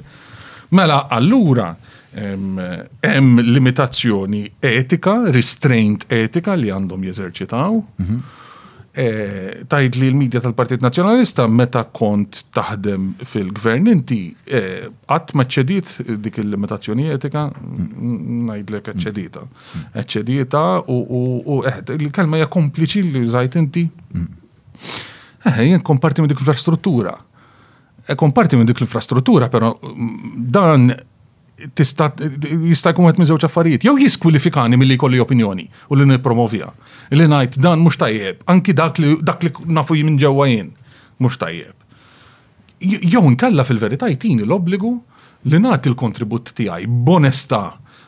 Mela, 0.75 1.03
allura, 1.13 1.69
hemm 2.15 3.41
limitazzjoni 3.43 4.47
etika, 4.65 5.19
restraint 5.33 6.05
etika 6.09 6.53
li 6.57 6.71
għandhom 6.73 7.03
jeżerċitaw. 7.09 7.77
Mhm. 8.01 8.21
Eh, 8.95 9.59
tajd 9.67 9.97
li 9.99 10.07
l-medja 10.07 10.39
tal-Partit 10.39 10.79
Nazjonalista 10.79 11.49
meta 11.51 11.81
kont 11.97 12.45
taħdem 12.55 13.09
fil-gvern 13.27 13.89
inti 13.91 14.19
għat 14.47 15.33
eh, 15.33 15.35
ma 15.35 15.43
ċedit 15.43 15.89
dik 16.23 16.37
il-limitazzjoni 16.39 17.09
etika 17.11 17.43
najdlek 17.51 18.87
ċedita. 19.03 19.43
ċedita 19.99 20.61
u 20.87 21.57
eh, 21.67 21.75
il-kelma 21.97 22.39
ja 22.39 22.47
kompliċi 22.53 23.03
li 23.09 23.25
żajt 23.33 23.57
inti. 23.59 23.83
Eh, 24.15 25.59
jen 25.73 25.83
komparti 25.83 26.23
minn 26.23 26.31
dik 26.31 26.39
l-infrastruttura. 26.39 27.17
Komparti 28.15 28.55
minn 28.55 28.71
dik 28.71 28.79
l-infrastruttura, 28.79 29.51
pero 29.51 29.75
mm, 29.75 30.47
dan 30.55 30.87
tista' 31.73 32.09
jista' 32.63 32.91
jkun 32.93 33.07
qed 33.09 33.19
miżewġ 33.21 33.45
affarijiet. 33.47 33.85
Jew 33.87 33.97
jiskwalifikani 34.01 34.77
milli 34.79 34.97
jkolli 34.99 35.21
opinjoni 35.23 35.65
u 35.89 35.95
li 35.97 36.07
nippromovja. 36.09 36.71
Li 37.15 37.27
ngħid 37.31 37.59
dan 37.63 37.79
mhux 37.83 37.99
tajjeb, 38.01 38.43
anki 38.51 38.75
dak 38.75 38.99
li 38.99 39.15
dak 39.23 39.45
li 39.47 39.53
nafu 39.77 39.95
minn 40.03 40.19
ġewwa 40.21 40.49
jien 40.51 40.69
mhux 41.19 41.39
tajjeb. 41.39 41.73
Jew 42.83 43.23
nkella 43.31 43.63
fil-verità 43.67 44.09
jtini 44.11 44.43
l-obbligu 44.45 44.91
li 45.51 45.61
nagħti 45.63 45.91
l-kontribut 45.93 46.51
tiegħi 46.57 46.89
b'onesta 47.07 47.61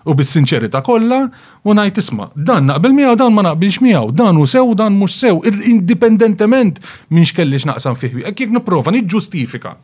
u 0.08 0.16
bit-sinċerità 0.16 0.82
kollha 0.84 1.22
u 1.64 1.72
ngħid 1.76 2.02
isma' 2.04 2.30
dan 2.36 2.68
naqbel 2.70 2.96
miegħu 3.00 3.16
dan 3.24 3.34
ma 3.36 3.48
naqbilx 3.48 3.80
miegħu, 3.84 4.12
dan 4.16 4.38
hu 4.40 4.46
sew 4.48 4.76
dan 4.76 4.96
mhux 4.96 5.18
sew, 5.24 5.40
indipendentement 5.74 6.82
minn 7.16 7.26
x'kellix 7.28 7.66
naqsam 7.68 7.96
fih. 7.96 8.26
Jekk 8.28 8.52
nipprova 8.58 8.92
niġġustifika. 8.96 9.78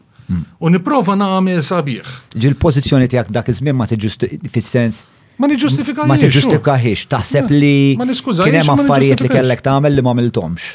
U 0.59 0.69
niprofa 0.71 1.15
nagħmel 1.19 1.63
sabiħ. 1.65 2.13
Ġil 2.39 2.55
pożizzjoni 2.61 3.07
tiegħek 3.11 3.33
dak 3.35 3.51
iż-żmien 3.53 3.75
ma 3.79 3.87
tiġġusti 3.89 4.31
fis-sens 4.53 5.03
Ma 5.41 5.47
niġustifikaħiex. 5.49 6.05
Ma 6.11 6.15
niġustifikaħiex. 6.21 7.07
taħseb 7.09 7.47
li 7.57 7.71
eh, 7.97 8.09
kien 8.21 8.57
hemm 8.59 8.73
affarijiet 8.75 9.23
li 9.25 9.29
kellek 9.33 9.63
tagħmel 9.65 9.95
li 9.97 10.03
ma 10.05 10.13
miltomx. 10.19 10.67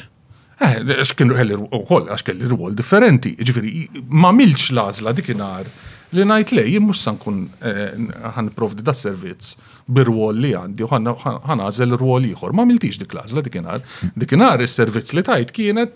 Eh, 0.59 0.73
għax 0.97 1.13
kienu 1.15 1.37
ħelli 1.37 1.55
ukoll, 1.63 2.09
għax 2.11 2.25
kelli 2.27 2.49
rwol 2.51 2.75
differenti. 2.75 3.31
Ġifiri, 3.39 3.71
ma 4.19 4.33
milx 4.35 4.73
lażla 4.75 5.13
dikinhar 5.15 5.69
li 6.11 6.25
najt 6.27 6.51
lej 6.57 6.73
jien 6.73 6.83
mhux 6.83 7.05
se 7.05 7.13
nkun 7.15 7.39
eh, 7.71 7.81
ħanprovdi 8.35 8.83
da 8.83 8.93
servizz 8.99 9.55
bir-rwol 9.87 10.43
li 10.43 10.51
għandi 10.59 10.83
u 10.83 10.91
għazel 10.91 11.95
rwol 11.95 12.27
ieħor. 12.33 12.51
Ma 12.59 12.67
miltix 12.67 12.99
dik 12.99 13.15
lażla 13.15 13.45
dikinhar. 13.47 13.81
Dikinar 14.19 14.59
is-servizz 14.67 15.15
li 15.15 15.23
tajt 15.23 15.55
kienet 15.55 15.95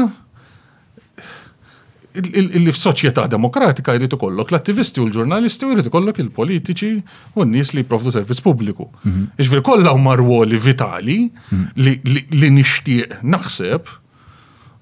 illi 2.13 2.69
f-soċjetà 2.69 3.23
demokratika 3.27 3.95
jrid 3.97 4.13
ikollok 4.13 4.51
l-attivisti 4.53 5.01
u 5.01 5.07
l-ġurnalisti 5.07 5.65
u 5.65 5.71
jrid 5.73 5.87
ikollok 5.89 6.19
il-politiċi 6.21 6.91
u 7.33 7.43
n-nies 7.47 7.71
li 7.73 7.81
jiprofdu 7.81 8.13
servizz 8.13 8.43
pubbliku. 8.45 8.85
Mhm. 9.01 9.23
Iġvir 9.41 9.63
kollha 9.65 9.95
huma 9.97 10.13
rwoli 10.19 10.59
vitali 10.61 11.17
mhm. 11.29 12.27
li 12.37 12.51
nixtieq 12.53 13.17
naħseb 13.25 13.89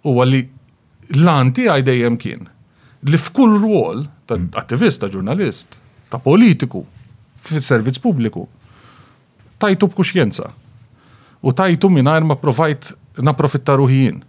huwa 0.09 0.27
li 0.27 0.43
l-anti 1.15 1.69
għaj 1.71 1.85
dejjem 1.87 2.17
kien 2.19 2.43
li 3.07 3.17
f'kull 3.17 3.55
rwol 3.63 4.03
ta' 4.29 4.35
mhm. 4.37 4.51
attivista, 4.59 5.07
ġurnalist, 5.15 5.79
ta' 6.11 6.19
politiku 6.21 6.83
fis-servizz 7.41 7.97
pubbliku 8.03 8.43
tajtu 9.61 9.87
b'kuxjenza. 9.91 10.49
U 11.45 11.53
tajtu 11.55 11.89
minnajr 11.91 12.25
ma 12.31 12.35
provajt 12.39 12.91
naprofitta 13.21 13.75
ruħijin. 13.79 14.19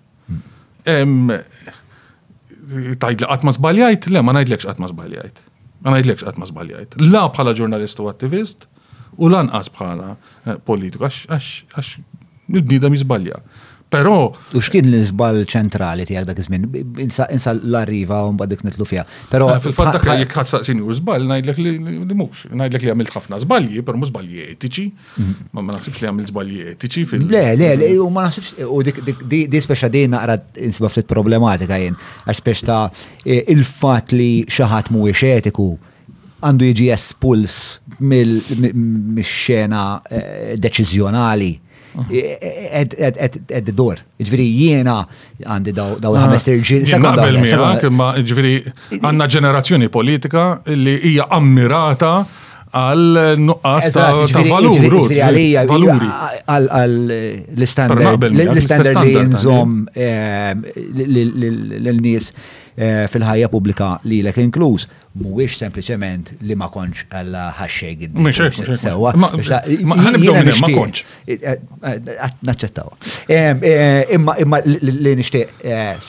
Tajt 3.02 3.24
li 3.24 3.28
għatma 3.28 3.54
zbaljajt, 3.56 4.08
le 4.14 4.22
ma 4.24 4.34
najdlekx 4.36 4.68
għatma 4.72 4.90
zbaljajt. 4.92 5.40
Ma 5.82 5.96
najdlekx 5.96 6.26
għatma 6.28 6.48
zbaljajt. 6.52 6.96
La 7.14 7.24
bħala 7.30 7.56
ġurnalist 7.58 8.00
u 8.04 8.08
attivist 8.10 8.68
u 9.20 9.28
lanqas 9.28 9.68
bħala 9.74 10.12
eh, 10.14 10.56
politiku, 10.64 11.04
għax 11.04 11.90
il-bnida 12.52 12.88
mizbalja. 12.92 13.40
Però. 13.92 14.14
U 14.56 14.60
x'kien 14.64 14.86
l-izbal 14.88 15.42
ċentrali 15.52 16.06
tiegħek 16.08 16.24
dak 16.30 16.38
iż-żmien? 16.40 16.64
Insa 17.04 17.52
l-arriva 17.52 18.22
u 18.24 18.30
mbagħad 18.32 18.52
dik 18.54 18.62
nitlu 18.64 18.86
fiha. 18.88 19.02
Però 19.28 19.50
eh, 19.52 19.58
fil-fatt 19.66 19.98
dak 19.98 20.06
li 20.08 20.14
ħadd 20.32 20.48
saqsini 20.48 20.80
u 20.86 20.94
żball 20.96 21.26
ngħidlek 21.28 21.58
li 21.60 21.74
mhux, 22.16 22.46
ngħidlek 22.56 22.86
li 22.86 22.92
għamilt 22.94 23.12
ħafna 23.12 23.40
żbalji, 23.44 23.82
però 23.84 24.00
mhux 24.00 24.08
zbalji 24.14 24.46
etiċi. 24.54 24.84
Ma 25.52 25.60
ma 25.66 25.76
naħsibx 25.76 26.00
li 26.00 26.08
għamil 26.08 26.30
zbalji 26.30 26.64
etiċi 26.72 27.04
fil- 27.10 27.26
Le, 27.34 27.42
le, 27.60 27.68
le, 27.82 27.90
u 28.00 28.06
ma 28.16 28.24
naħsibx 28.30 28.64
u 28.64 28.80
dik 28.88 29.24
di 29.28 29.60
speċa 29.68 29.90
di 29.92 30.06
naqra 30.14 30.38
insiba 30.64 30.88
ftit 30.92 31.10
problematika 31.12 31.76
jien, 31.84 31.98
għax 32.24 32.40
speċa 32.40 32.66
ta' 32.70 32.86
il-fatt 33.28 34.14
li 34.16 34.30
xi 34.48 34.70
ħadd 34.72 34.88
mhuwiex 34.96 35.34
etiku 35.36 35.68
għandu 36.42 36.70
jiġi 36.72 36.88
espuls 36.96 37.58
mill-xena 38.00 39.82
eh, 40.08 40.56
deċiżjonali 40.64 41.52
għed 41.94 42.94
e- 42.96 43.40
e- 43.56 43.62
d-dor. 43.68 44.00
Ġviri 44.22 44.46
jiena 44.48 45.00
għandi 45.44 45.74
daw 45.76 46.14
ħames 46.16 46.46
ah, 46.46 46.54
irġil. 46.56 46.86
Naqbel 47.02 47.40
miħak, 47.42 47.90
ma 47.92 48.12
ġviri 48.20 48.54
għanna 49.00 49.28
ġenerazzjoni 49.36 49.90
politika 49.92 50.46
li 50.68 50.96
hija 51.12 51.28
ammirata 51.36 52.14
għal 52.80 53.22
nuqqas 53.40 53.90
ta' 53.92 54.08
valuru. 54.48 55.04
Valuri. 55.68 56.10
Għal 56.46 57.14
l-standard 57.68 58.26
li 58.32 59.22
nżom 59.28 59.76
l-nies. 61.18 62.32
Eh, 62.72 63.04
fil-ħajja 63.12 63.50
pubblika 63.52 63.88
li 64.08 64.20
l 64.24 64.30
inkluż 64.40 64.86
mhuwiex 65.20 65.58
sempliċement 65.60 66.30
li 66.48 66.54
ma 66.56 66.70
konċ 66.72 67.02
għal 67.18 67.34
ħaxxej 67.58 67.96
giddi. 68.00 68.76
sewa. 68.80 69.12
Ma 69.14 69.28
konċ. 69.34 71.04
Eh, 71.26 71.36
eh, 71.36 72.24
naċċettaw. 72.40 72.88
Imma 74.16 74.38
imma 74.40 74.60
li 74.64 75.14
nixtieq 75.20 76.00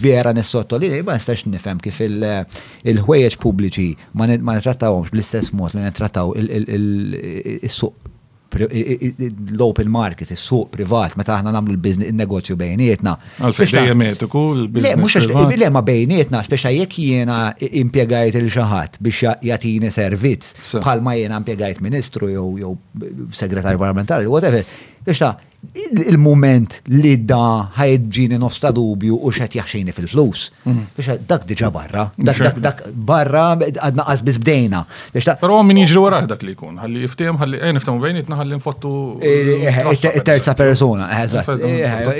vera 0.00 0.32
nissotto 0.32 0.80
li 0.80 1.02
ma 1.04 1.18
nistax 1.20 1.44
nifhem 1.52 1.78
kif 1.84 2.00
il-ħwejjeġ 2.06 3.36
pubbliċi 3.44 3.88
ma 4.14 4.24
nittrattawhomx 4.32 5.12
bl-istess 5.12 5.52
mod 5.52 5.76
li 5.76 5.84
nittrattaw 5.84 6.32
is-suq 6.46 8.12
l-open 8.58 9.86
market, 9.88 10.30
is-suq 10.30 10.68
privat, 10.72 11.14
meta 11.18 11.36
aħna 11.36 11.52
nagħmlu 11.56 11.74
l-biznis 11.76 12.10
il-negozju 12.12 12.56
bejnietna. 12.60 13.14
Għalfejn 13.42 13.70
dejjem 13.78 14.04
etiku 14.08 14.44
l-biznis. 14.54 15.30
Le 15.64 15.70
ma 15.78 15.82
bejnietna, 15.86 16.42
speċa 16.46 16.72
jekk 16.74 16.98
jiena 17.04 17.38
impjegajt 17.58 18.38
il 18.40 18.50
xaħat 18.54 19.00
biex 19.02 19.34
jatini 19.48 19.90
servizz 19.94 20.58
bħalma 20.78 21.16
jiena 21.20 21.40
impjegajt 21.42 21.82
ministru 21.84 22.30
jew 22.32 22.74
segretarju 23.32 23.80
parlamentari, 23.80 24.26
whatever. 24.30 24.62
Biex 25.04 25.20
ta' 25.20 25.34
il-moment 26.04 26.74
li 26.92 27.14
da 27.24 27.70
ħajġini 27.76 28.38
nofsta 28.40 28.70
dubju 28.74 29.16
u 29.24 29.30
xet 29.34 29.56
jaxxini 29.58 29.94
fil-flus. 29.96 30.46
Biex 30.64 31.16
dak 31.28 31.46
diġa 31.48 31.70
barra, 31.74 32.06
dak 32.18 32.58
dak 32.62 32.82
barra 32.92 33.46
għadna 33.58 34.06
qasbis 34.08 34.38
bdejna. 34.42 34.82
Pero 35.40 35.60
min 35.66 35.80
jiġri 35.82 36.02
wara 36.02 36.22
dak 36.28 36.42
li 36.44 36.54
jkun, 36.56 36.76
ħalli 36.82 37.04
iftim, 37.06 37.38
ħalli 37.40 37.60
għen 37.62 37.80
iftim 37.80 38.00
bejnitna, 38.02 38.38
ħalli 38.40 38.58
nfottu. 38.60 38.94
Terza 40.24 40.54
persona, 40.58 41.08
eżat. 41.22 41.50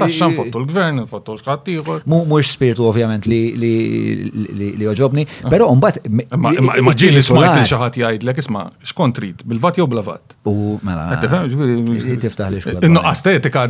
Taxxan 0.00 0.36
fottu 0.38 0.62
l-gvern, 0.62 1.04
fottu 1.10 1.36
l-xqattiħor. 1.36 2.04
Mux 2.14 2.52
spiritu 2.54 2.86
ovvjament 2.90 3.28
li 3.28 4.88
joġobni, 4.88 5.26
pero 5.50 5.68
umbat. 5.74 6.00
Ma 6.38 6.54
li 6.54 7.22
smajt 7.22 7.60
il-xaħat 7.60 8.00
jgħid 8.02 8.26
l-ek 8.28 8.44
isma, 8.44 8.66
xkontrit, 8.92 9.44
bil-vat 9.48 9.80
jew 9.82 9.86
blavat. 9.90 10.38
U 10.48 10.78
mela. 10.84 11.10
Tiftaħ 11.24 12.50
li 12.54 12.62
xkontrit 12.64 13.32
etika 13.38 13.66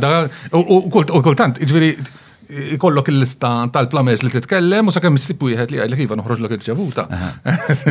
u 1.15 1.21
kultant, 1.23 1.59
ġviri, 1.61 1.91
ikollok 2.49 3.07
il-lista 3.09 3.49
tal-plamers 3.73 4.21
li 4.25 4.29
titkellem 4.33 4.89
u 4.89 4.93
sakemm 4.93 5.15
missipu 5.17 5.49
jħed 5.49 5.71
li 5.73 5.79
għajlek 5.81 6.03
iva 6.05 6.17
noħroġ 6.19 6.43
l 6.45 6.59
ċevuta. 6.65 7.05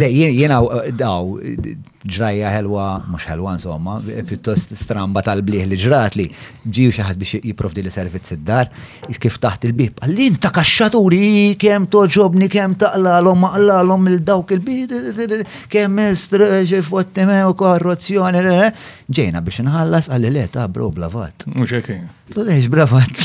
jena 0.04 0.60
uh, 0.62 0.86
daw, 0.94 1.34
ġraja 2.04 2.52
ħelwa, 2.54 2.84
mux 3.10 3.26
ħelwa 3.28 3.54
insomma, 3.58 3.96
pjuttost 4.28 4.74
stramba 4.78 5.22
tal-bliħ 5.26 5.66
li 5.72 5.78
ġrat 5.80 6.18
li 6.20 6.26
ġiju 6.64 6.94
xaħat 6.98 7.18
biex 7.20 7.40
jiprofdi 7.48 7.82
li 7.86 7.90
servizz 7.92 8.34
id-dar, 8.36 8.70
kif 9.18 9.38
taħt 9.42 9.66
il-bib. 9.70 9.98
għallin 10.04 10.38
ta' 10.42 10.50
kaxxaturi, 10.54 11.54
kem 11.58 11.88
toġobni, 11.90 12.48
kem 12.52 12.76
taqlalom, 12.78 13.42
maqlalom 13.48 14.08
il-dawk 14.12 14.54
il-bib, 14.54 15.44
kem 15.72 15.98
mestraġi 15.98 16.82
fottime 16.86 17.40
u 17.50 17.54
korruzzjoni, 17.58 18.44
ġejna 19.10 19.42
biex 19.44 19.64
nħallas 19.66 20.12
għalli 20.14 20.34
le 20.36 20.46
ta' 20.52 20.68
bro 20.70 20.92
blavat. 20.94 21.48
Mux 21.56 22.68
bravat 22.70 23.24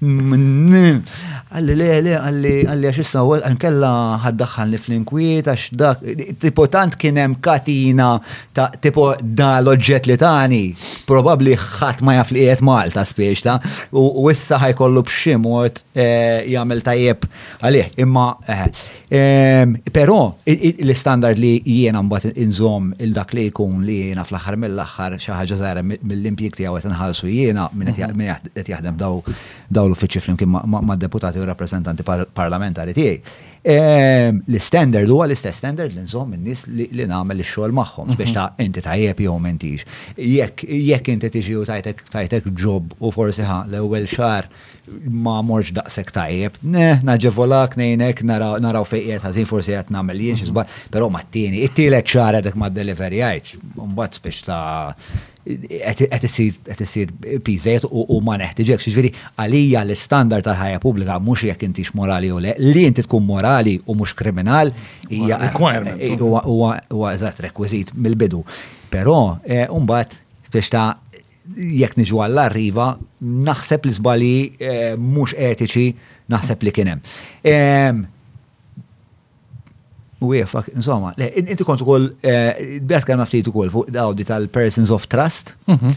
Għalli 0.00 1.74
le, 1.76 1.88
le, 2.06 2.12
għalli, 2.16 2.52
għalli 2.72 2.88
għax 2.88 3.00
issa 3.02 3.20
nkella 3.52 3.88
ħaddaħħalni 4.24 4.78
fl-inkwiet 4.80 5.50
għax 5.52 5.74
dak, 5.76 6.00
tipo 6.40 6.64
tant 6.72 6.94
kienem 7.00 7.34
katina 7.44 8.14
ta' 8.56 8.70
tipo 8.80 9.10
dal 9.20 9.68
oġġett 9.74 10.08
li 10.08 10.16
tani, 10.20 10.62
probabli 11.08 11.52
ħat 11.56 12.00
ma 12.06 12.14
jaf 12.16 12.32
li 12.32 12.46
jiet 12.46 12.62
Malta 12.64 13.04
spiex 13.04 13.44
u 13.96 14.24
issa 14.32 14.60
ħajkollu 14.62 15.02
bximot 15.08 15.82
eh, 15.92 16.48
jgħamil 16.48 16.80
tajjeb 16.86 17.28
għalih, 17.60 17.92
imma 18.00 18.24
eh, 18.48 18.64
ehm, 19.10 19.76
pero 19.92 20.16
l-standard 20.48 21.36
li 21.38 21.58
jiena 21.60 22.00
mbagħad 22.06 22.40
inżom 22.40 22.94
il-dak 22.96 23.36
li 23.36 23.50
jkun 23.50 23.84
li 23.84 24.00
jiena 24.08 24.24
fl-aħħar 24.24 24.56
mill-aħħar 24.64 25.20
xi 25.20 25.28
ħaġa 25.34 25.58
żgħira 25.60 25.84
mill-impjik 25.84 26.56
tiegħu 26.62 26.82
qed 26.88 27.34
jiena 27.34 27.68
minn 27.76 27.92
mhm. 27.92 28.50
qed 28.56 28.70
jaħdem 28.76 28.96
daw 29.00 29.22
l-uffiċi 29.90 30.22
flimkien 30.24 30.50
ma' 30.50 30.96
deputati 30.96 31.40
u 31.42 31.46
rappresentanti 31.48 32.06
parlamentari 32.06 32.94
tiegħi. 32.96 33.38
Ehm, 33.70 34.38
l-standard 34.48 35.10
huwa 35.12 35.26
l-istess 35.28 35.58
standard 35.60 35.92
li 35.92 36.00
nżomm 36.06 36.32
in-nies 36.38 36.62
li 36.72 37.04
nagħmel 37.08 37.42
ix-xogħol 37.42 37.74
magħhom 37.76 38.06
mhm. 38.08 38.16
biex 38.20 38.32
ta' 38.36 38.64
inti 38.64 38.80
tajjeb 38.86 39.22
jew 39.26 39.34
mentix. 39.44 39.84
Jekk 40.16 41.12
inti 41.12 41.30
tiġi 41.36 41.56
u 41.60 41.66
tajtek 41.68 42.48
ġob 42.62 42.94
u 43.04 43.12
forsi 43.14 43.44
ħa 43.46 43.58
l-ewwel 43.68 44.08
xahar 44.10 44.48
ma 45.20 45.36
morġ 45.46 45.74
daqshekk 45.76 46.14
tajjeb, 46.16 46.56
ne, 46.66 46.86
naġevolak 47.06 47.76
nejnek 47.78 48.24
naraw 48.26 48.86
fejqiet 48.88 49.22
ħażin 49.28 49.46
forsi 49.46 49.76
qed 49.76 49.92
nagħmel 49.94 50.24
jien 50.24 50.40
xi 50.40 50.48
mhm. 50.48 50.80
però 50.96 51.10
ma' 51.12 51.26
t-tieni, 51.28 51.60
it-tielet 51.68 52.08
xahar 52.08 52.40
għedek 52.40 52.56
ma' 52.58 52.72
delivery 52.72 53.20
għajċ, 53.28 53.58
mbagħad 53.92 54.22
biex 54.24 54.40
ta' 54.48 54.62
qed 55.42 56.24
isir 56.28 57.12
pizzet 57.44 57.84
u 57.90 58.18
ma 58.24 58.34
neħtieġek, 58.40 58.82
Ġifieri 58.84 59.10
għalija 59.40 59.82
l 59.86 59.96
standard 59.96 60.44
tal-ħajja 60.44 60.82
pubblika 60.82 61.16
mhux 61.20 61.46
jekk 61.48 61.64
intix 61.68 61.94
morali 61.96 62.28
u 62.32 62.38
le, 62.40 62.52
li 62.60 62.84
inti 62.88 63.04
tkun 63.06 63.24
morali 63.24 63.78
u 63.86 63.96
mhux 63.96 64.12
kriminal 64.18 64.72
hija 65.08 65.38
eh, 65.48 66.18
huwa 66.20 67.14
eżatt 67.14 67.40
rekwiżit 67.46 67.94
mill-bidu. 67.96 68.42
Però 68.92 69.16
eh, 69.46 69.64
mbagħad 69.72 70.18
biex 70.52 70.72
ta' 70.74 70.92
jekk 71.56 71.96
niġu 72.02 72.20
għall-arriva, 72.26 72.90
naħseb 73.48 73.88
li 73.88 73.96
zbali 73.96 74.32
eh, 74.60 74.94
mhux 74.98 75.36
etiċi 75.40 75.86
naħseb 76.30 76.64
li 76.68 76.72
kien 76.76 76.92
hemm. 76.96 78.08
UEFA, 80.22 80.64
insomma, 80.74 81.12
inti 81.16 81.64
kontu 81.64 81.84
kol, 81.88 82.08
eh, 82.20 82.80
bħat 82.84 83.06
kalma 83.08 83.24
ftitu 83.28 83.52
kol 83.54 83.70
fuq 83.72 83.90
dawdi 83.94 84.26
tal-persons 84.28 84.92
of 84.92 85.06
trust, 85.08 85.54
mhm. 85.66 85.94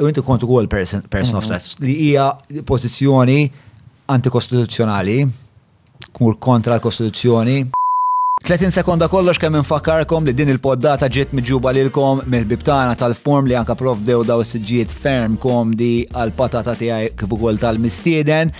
u 0.00 0.08
inti 0.08 0.24
kontu 0.24 0.48
kol 0.48 0.66
person 0.72 1.02
of 1.04 1.44
mhm. 1.44 1.48
trust, 1.48 1.80
li 1.84 1.94
hija 2.08 2.30
pozizjoni 2.64 3.38
antikostituzjonali, 4.16 5.18
kmur 6.16 6.38
kontra 6.40 6.78
l-kostituzzjoni. 6.78 7.66
30 8.46 8.70
sekonda 8.70 9.08
kollox 9.10 9.38
kemm 9.42 9.56
infakkarkom 9.58 10.22
li 10.28 10.32
din 10.38 10.52
il-poddata 10.52 11.08
ġiet 11.10 11.32
miġuba 11.34 11.72
lilkom 11.74 12.20
mill-bibtana 12.30 12.92
tal-form 12.94 13.42
li 13.50 13.56
anka 13.58 13.74
prof 13.74 13.98
dew 14.06 14.22
daw 14.28 14.38
s-sġiet 14.46 14.92
ferm 15.02 15.34
di 15.74 16.06
għal-patata 16.14 16.76
tiegħi 16.78 17.08
kif 17.18 17.26
ukoll 17.34 17.58
tal-mistieden. 17.58 18.52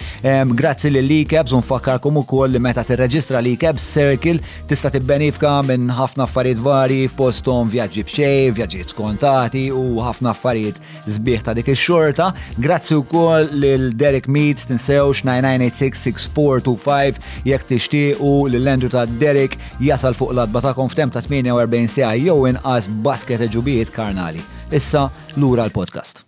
Grazzi 0.58 0.90
lil 0.90 1.06
Likebs 1.06 1.54
u 1.54 1.60
nfakarkom 1.62 2.18
ukoll 2.24 2.50
li 2.50 2.58
meta 2.58 2.82
tirreġistra 2.82 3.38
Likebs 3.46 3.86
Circle 3.92 4.40
tista' 4.66 4.90
tibbenifka 4.96 5.52
minn 5.68 5.86
ħafna 5.94 6.26
affarijiet 6.26 6.58
vari 6.66 7.06
fosthom 7.06 7.70
vjaġġi 7.70 8.02
b'xej, 8.08 8.50
vjaġġi 8.58 8.88
skontati 8.90 9.68
u 9.70 10.02
ħafna 10.02 10.34
affarijiet 10.34 10.80
zbieħ 11.06 11.42
ta' 11.46 11.54
dik 11.60 11.68
ix-xorta. 11.76 12.32
Grazzi 12.58 12.98
wkoll 12.98 13.54
lil 13.62 13.86
Derek 13.94 14.26
Meads 14.26 14.66
tinsewx 14.72 15.22
99866425 15.30 17.22
jekk 17.52 17.62
tixtiequ 17.70 18.50
lill 18.50 18.66
Andrew 18.74 18.90
ta' 18.90 19.06
Derek 19.22 19.54
jasal 19.80 20.14
fuq 20.14 20.32
l-adba 20.32 20.60
ta'kom 20.64 20.88
ta' 20.88 21.20
48 21.20 21.88
sija 21.90 22.14
jew 22.16 22.46
inqas 22.48 22.88
basket 22.88 23.40
e 23.40 23.48
ġubijiet 23.48 23.90
karnali. 23.92 24.40
Issa 24.72 25.10
lura 25.36 25.64
l-podcast. 25.66 26.22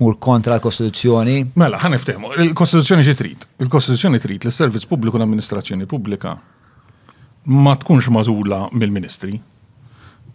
Mur 0.00 0.18
kontra 0.20 0.54
l-Kostituzzjoni? 0.58 1.52
Mela, 1.54 1.78
ħan 1.78 1.94
iftehmu. 1.96 2.34
Il-Kostituzzjoni 2.44 3.02
ġi 3.06 3.14
trid. 3.16 3.46
Il-Kostituzzjoni 3.64 4.20
Trit 4.20 4.44
li 4.44 4.52
servizz 4.52 4.84
pubbliku 4.86 5.16
l-amministrazzjoni 5.16 5.86
pubblika 5.88 6.34
ma 7.56 7.74
tkunx 7.80 8.08
mażula 8.12 8.66
mill-ministri. 8.76 9.40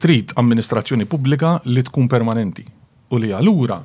Trit 0.02 0.34
amministrazzjoni 0.36 1.06
pubblika 1.06 1.60
li 1.70 1.84
tkun 1.86 2.08
permanenti. 2.10 2.66
U 3.14 3.20
li 3.22 3.30
għalura 3.36 3.78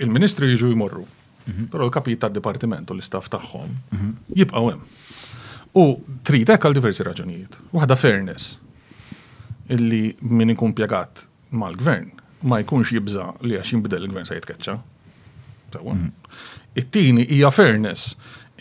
il-ministri 0.00 0.48
jiġu 0.54 0.72
jmorru. 0.72 1.04
Mhm. 1.46 1.68
Pero 1.70 1.84
l 1.84 1.90
kapita 1.92 2.26
tad 2.26 2.34
departimentu 2.34 2.94
l 2.94 2.98
istaf 3.02 3.28
tagħhom 3.28 3.68
mhm. 3.92 4.12
jibqgħu 4.36 4.70
hemm. 4.72 4.82
U 5.76 6.00
trid 6.26 6.48
hekk 6.48 6.66
għal 6.66 6.76
diversi 6.78 7.04
raġunijiet. 7.04 7.56
Waħda 7.76 7.96
fairness 8.00 8.54
illi 9.74 10.08
min 10.30 10.52
ikun 10.54 10.72
pjegat 10.78 11.26
mal-gvern 11.58 12.08
ma 12.46 12.60
jkunx 12.62 12.92
jibża 12.94 13.26
li 13.44 13.56
għax 13.58 13.72
jinbidel 13.74 14.06
il-gvern 14.08 14.26
se 14.28 14.38
jitkeċċa. 14.40 14.78
Mhm. 15.76 16.06
It-tieni 16.78 17.24
hija 17.30 17.50
fairness 17.52 18.14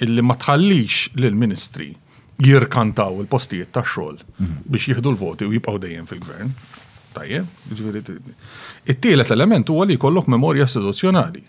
illi 0.03 0.21
ma 0.25 0.35
tħallix 0.35 1.13
lill-ministri 1.15 1.93
jirkantaw 2.43 3.21
il-postijiet 3.21 3.71
ta' 3.71 3.85
xogħol 3.87 4.17
mhm. 4.19 4.57
biex 4.73 4.89
jieħdu 4.89 5.13
l-voti 5.13 5.47
u 5.47 5.53
jibqgħu 5.55 5.79
dejjem 5.85 6.09
fil-gvern. 6.09 6.51
Tajjeb, 7.15 7.47
jiġifieri 7.69 8.17
It-tielet 8.95 9.29
element 9.31 9.69
huwa 9.71 9.85
li 9.87 9.95
jkollok 9.95 10.27
memorja 10.33 10.67
istituzzjonali. 10.67 11.43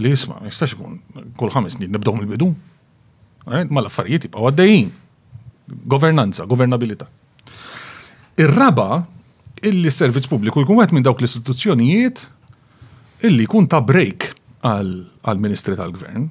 Li 0.00 0.12
jisma' 0.14 0.40
jistax 0.46 0.72
ikun 0.78 0.96
kull 1.36 1.52
ħames 1.52 1.76
nibdew 1.82 2.16
mill-bidu 2.22 2.52
Eh, 3.50 3.66
ma 3.74 3.82
l-affarijiet 3.82 4.28
jibqgħu 4.28 4.50
għaddejjin. 4.50 4.90
Governanza, 5.90 6.46
governabilità. 6.50 7.08
Ir-raba 8.42 9.02
illi 9.66 9.90
s 9.90 9.98
servizz 10.00 10.30
pubbliku 10.30 10.62
jkun 10.62 10.78
wieħed 10.80 10.94
minn 10.96 11.04
dawk 11.06 11.20
l-istituzzjonijiet 11.20 12.22
illi 13.28 13.44
jkun 13.48 13.66
ta' 13.70 13.82
break 13.84 14.30
għal-Ministri 14.64 15.76
tal-Gvern. 15.78 16.28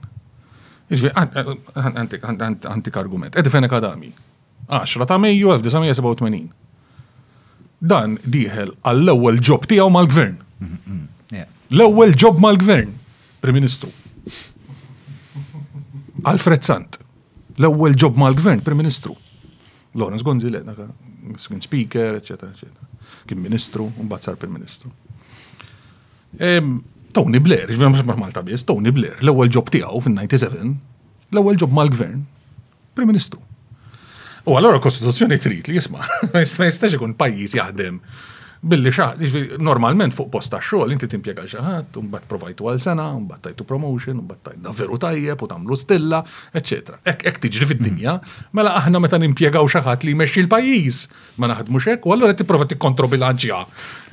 Iġvi, 0.90 1.12
antik 2.24 2.98
argument. 2.98 3.36
Edi 3.38 3.52
fenek 3.54 3.76
għadami. 3.78 4.12
10 4.70 5.08
ta' 5.10 5.18
Mejju 5.20 5.52
1987. 5.60 6.50
Dan 7.92 8.16
diħel 8.32 8.74
għall-ewwel 8.84 9.38
ġob 9.44 9.68
tiegħu 9.72 9.92
mal-Gvern. 9.96 10.38
Mm-hmm. 10.60 11.16
L-ewwel 11.76 12.16
ġob 12.18 12.40
mal-Gvern, 12.44 12.96
Prim 13.44 13.54
Ministru. 13.60 13.92
Alfred 16.30 16.66
Sant 16.66 16.98
l-ewwel 17.60 17.96
ġob 18.00 18.16
mal-gvern, 18.20 18.62
Prim 18.64 18.80
Ministru. 18.80 19.16
Lawrence 19.98 20.24
naka, 20.64 20.86
kien 21.48 21.62
speaker, 21.62 22.20
eccetera, 22.20 22.52
Kien 23.28 23.42
ministru, 23.42 23.88
mbagħad 23.98 24.24
sar 24.24 24.36
Prim 24.38 24.54
Ministru. 24.54 24.92
Tony 27.14 27.40
Blair, 27.42 27.68
ġvien 27.74 27.92
mhux 27.96 28.06
Malta 28.18 28.44
biss, 28.46 28.64
Tony 28.70 28.92
Blair, 28.94 29.18
l-ewwel 29.22 29.50
ġob 29.50 29.72
tiegħu 29.74 30.02
fin-97, 30.06 30.74
l-ewwel 31.34 31.58
ġob 31.60 31.74
mal-gvern, 31.74 32.22
Prim 32.96 33.10
Ministru. 33.10 33.42
U 34.48 34.56
allora 34.58 34.80
Kostituzzjoni 34.80 35.38
trid 35.38 35.68
li 35.68 35.76
jisma' 35.80 36.06
ma 36.32 36.42
jistax 36.42 36.96
ikun 36.96 37.12
pajjiż 37.20 37.58
jaħdem 37.58 37.98
billi 38.68 38.92
xa, 38.92 39.08
normalment 39.64 40.12
fuq 40.16 40.28
posta 40.34 40.60
xogħol 40.60 40.92
inti 40.92 41.08
timpjega 41.10 41.46
xaħat, 41.48 41.96
un 42.02 42.10
bat 42.12 42.26
provajtu 42.28 42.68
għal 42.68 42.82
sena, 42.84 43.06
un 43.16 43.24
bat 43.30 43.42
tajtu 43.46 43.64
promotion, 43.68 44.18
un 44.20 44.28
bat 44.28 44.42
tajtu 44.50 44.74
veru 44.76 44.98
tajjeb, 45.00 45.40
u 45.40 45.48
tamlu 45.48 45.78
stilla, 45.80 46.20
ecc. 46.56 46.74
Ek, 47.08 47.24
ek 47.32 47.40
tiġri 47.46 47.70
fid-dinja, 47.70 48.18
mela 48.60 48.74
aħna 48.82 49.00
meta 49.04 49.20
nimpjegaw 49.22 49.70
xaħat 49.78 50.04
li 50.10 50.16
jmexxi 50.18 50.44
l-pajjiż, 50.44 51.00
ma 51.40 51.54
naħdmux 51.54 51.90
hekk, 51.94 52.08
u 52.12 52.16
allura 52.18 52.36
tipprova 52.42 52.68
tikkontrobilanċja. 52.74 53.60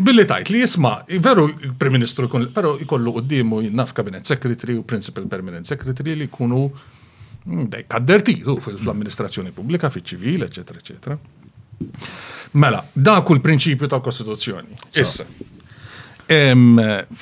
Billi 0.06 0.26
tajt 0.30 0.54
li 0.54 0.62
jisma' 0.62 0.94
veru 1.26 1.48
Prim 1.78 1.96
Ministru 1.98 2.30
jkun, 2.30 2.46
però 2.54 2.76
jkollu 2.84 3.16
qudiemu 3.18 3.64
jinnaf 3.66 3.96
kabinet 3.98 4.30
Secretary 4.30 4.78
u 4.78 4.86
Principal 4.86 5.26
Permanent 5.30 5.66
Secretary 5.66 6.14
li 6.22 6.30
jkunu 6.30 6.68
mm, 6.70 7.66
dej 7.74 7.88
kaddertiju 7.90 8.60
fil-amministrazzjoni 8.64 9.50
pubblika, 9.56 9.90
fiċ-ċivil, 9.90 10.46
eccetera, 10.46 10.78
eccetera. 10.84 11.18
Mela, 12.56 12.78
da 12.92 13.20
kull 13.26 13.40
prinċipju 13.44 13.86
ta' 13.92 14.00
Kostituzzjoni. 14.00 14.74
Issa. 15.02 15.24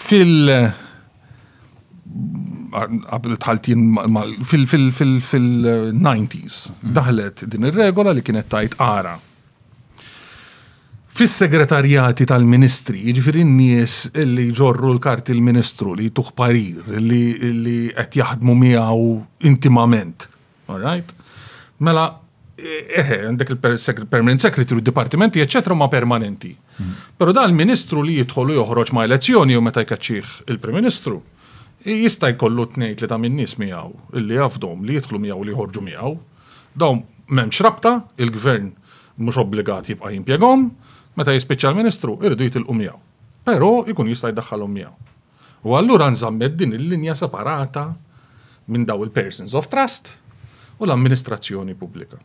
Fil- 0.04 0.70
tħaltin 2.94 3.80
fil-90s 4.46 6.56
daħlet 6.96 7.36
din 7.50 7.62
ir-regola 7.68 8.10
li 8.14 8.22
kienet 8.26 8.46
tajt 8.50 8.72
ara. 8.82 9.14
Fis-segretarjati 11.14 12.24
tal-ministri, 12.26 12.98
jiġifieri 13.08 13.42
n-nies 13.46 13.94
li 14.30 14.46
ġorru 14.50 14.88
l-karti 14.96 15.30
l-ministru 15.34 15.88
li 15.98 16.08
tuħ 16.10 16.28
parir, 16.38 16.80
li 17.02 17.78
qed 17.94 18.12
jaħdmu 18.22 18.52
miegħu 18.62 19.08
intimament. 19.50 20.18
All 20.66 20.80
right? 20.82 21.08
Mela 21.78 22.04
eħe, 22.68 22.84
eh, 22.88 23.12
eh, 23.12 23.22
għandek 23.28 23.50
il-permanent 23.54 24.40
secretary, 24.42 24.82
dipartimenti, 24.82 25.40
eccetera, 25.40 25.74
ma 25.74 25.88
permanenti. 25.88 26.52
Pero 27.18 27.32
da 27.32 27.44
l-ministru 27.46 28.02
li 28.02 28.16
jitħollu 28.20 28.56
joħroġ 28.58 28.92
ma 28.96 29.04
elezzjoni 29.08 29.56
u 29.58 29.62
meta 29.64 29.84
jkaċċih 29.84 30.50
il-prim-ministru, 30.54 31.18
jista' 31.84 32.30
jkollu 32.34 32.66
tnejn 32.76 32.96
ta' 33.08 33.18
min-nies 33.20 33.58
miegħu 33.60 34.22
li 34.24 34.38
jafdom 34.38 34.84
li 34.88 34.96
jidħlu 34.98 35.20
miegħu 35.26 35.44
li 35.50 35.54
jħorġu 35.54 35.84
miegħu. 35.90 36.14
Dawn 36.74 37.04
m'hemmx 37.28 37.60
rabta, 37.64 37.94
il-gvern 38.18 38.72
mhux 39.22 39.38
obbligat 39.44 39.92
jibqa' 39.92 40.14
jimpjegom, 40.14 40.68
meta 41.20 41.36
jispiċċa 41.36 41.72
l-ministru 41.74 42.18
irridu 42.22 42.48
jitilqu 42.50 42.74
miegħu. 42.80 42.98
Però 43.44 43.72
jkun 43.84 44.10
jista' 44.10 44.32
jdaħħalhom 44.32 44.74
miegħu. 44.80 45.10
U 45.64 45.76
allura 45.78 46.10
nżammed 46.12 46.56
din 46.60 46.74
il-linja 46.76 47.14
separata 47.20 47.88
minn 48.68 48.84
daw 48.88 49.04
il-persons 49.04 49.52
of 49.56 49.68
trust 49.72 50.14
u 50.80 50.84
l-amministrazzjoni 50.88 51.72
pubblika. 51.78 52.18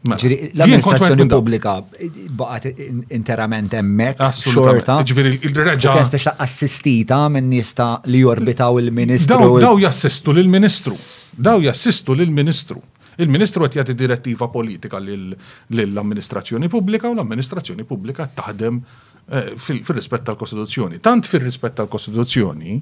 L-amministrazzjoni 0.00 1.26
pubblika 1.28 1.74
baqgħet 1.84 2.78
interament 3.12 3.74
hemmhekk 3.76 4.28
xorta. 4.32 4.94
Ġifieri 5.04 5.34
il-reġa. 5.50 5.98
Speċa 6.08 6.32
assistita 6.40 7.18
minn 7.28 7.50
nista 7.52 7.98
li 8.08 8.22
jorbitaw 8.22 8.78
il-Ministru. 8.80 9.58
Daw 9.60 9.76
jassistu 9.84 10.32
lill-Ministru. 10.32 10.96
Daw 11.36 11.60
jassistu 11.66 12.16
lill-Ministru. 12.16 12.80
Il-Ministru 13.20 13.66
qed 13.68 13.76
jagħti 13.82 13.98
direttiva 14.00 14.48
politika 14.48 14.96
lill-amministrazzjoni 15.04 16.72
pubblika 16.72 17.12
u 17.12 17.18
l-amministrazzjoni 17.18 17.84
pubblika 17.84 18.24
taħdem 18.38 18.80
eh, 18.80 19.52
fil-rispett 19.60 20.24
tal-Kostituzzjoni. 20.30 21.02
Tant 21.04 21.28
fil-rispett 21.28 21.76
tal-Kostituzzjoni 21.82 22.78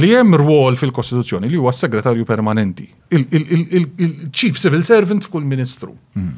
li 0.00 0.10
hemm 0.10 0.34
rwol 0.40 0.74
fil-Kostituzzjoni 0.78 1.48
li 1.50 1.58
huwa 1.60 1.72
segretarju 1.74 2.24
permanenti, 2.26 2.86
il-Chief 3.14 4.58
Civil 4.58 4.82
Servant 4.86 5.22
f'kull 5.28 5.44
Ministru. 5.46 5.92
Mm. 6.18 6.32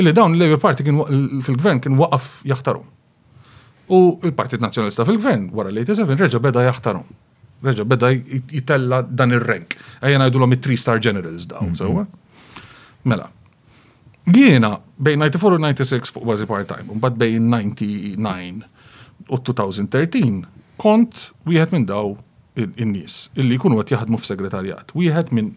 Illi 0.00 0.12
dawn 0.16 0.34
il 0.36 0.40
labor 0.40 0.58
Party 0.60 0.84
fil-Gvern 0.84 1.80
kien 1.84 1.98
waqaf 2.00 2.30
jaħtaru. 2.48 2.82
U 3.92 4.00
il-Partit 4.24 4.62
Nazjonalista 4.64 5.04
fil-Gvern 5.08 5.50
wara 5.56 5.72
l-87 5.72 6.20
reġa' 6.26 6.40
beda 6.44 6.64
jaħtaru. 6.68 7.02
Reġa' 7.64 7.86
beda 7.88 8.10
jitella 8.16 9.02
dan 9.06 9.32
ir-rank. 9.36 9.76
Ejja 10.02 10.20
ngħidulhom 10.20 10.56
it-Three 10.56 10.78
Star 10.80 11.00
Generals 11.04 11.46
daw. 11.50 11.62
Mm-hmm. 11.64 13.06
Mela. 13.08 13.28
Jiena 14.32 14.72
bejn 15.02 15.24
94 15.24 15.58
u 15.58 15.60
96 15.62 16.12
fuq 16.14 16.26
bazi 16.28 16.46
part-time, 16.48 16.90
un 16.92 17.00
mbagħad 17.00 17.16
bejn 17.24 17.48
99 17.72 19.32
u 19.32 19.40
2013 19.48 20.44
kont 20.82 21.22
wieħed 21.50 21.74
minn 21.76 21.88
daw 21.88 22.12
in-nies 22.58 23.14
illi 23.40 23.56
jkunu 23.56 23.78
qed 23.80 23.94
jaħdmu 23.94 24.18
f'segretarjat. 24.20 24.92
Wieħed 24.98 25.32
minn 25.36 25.52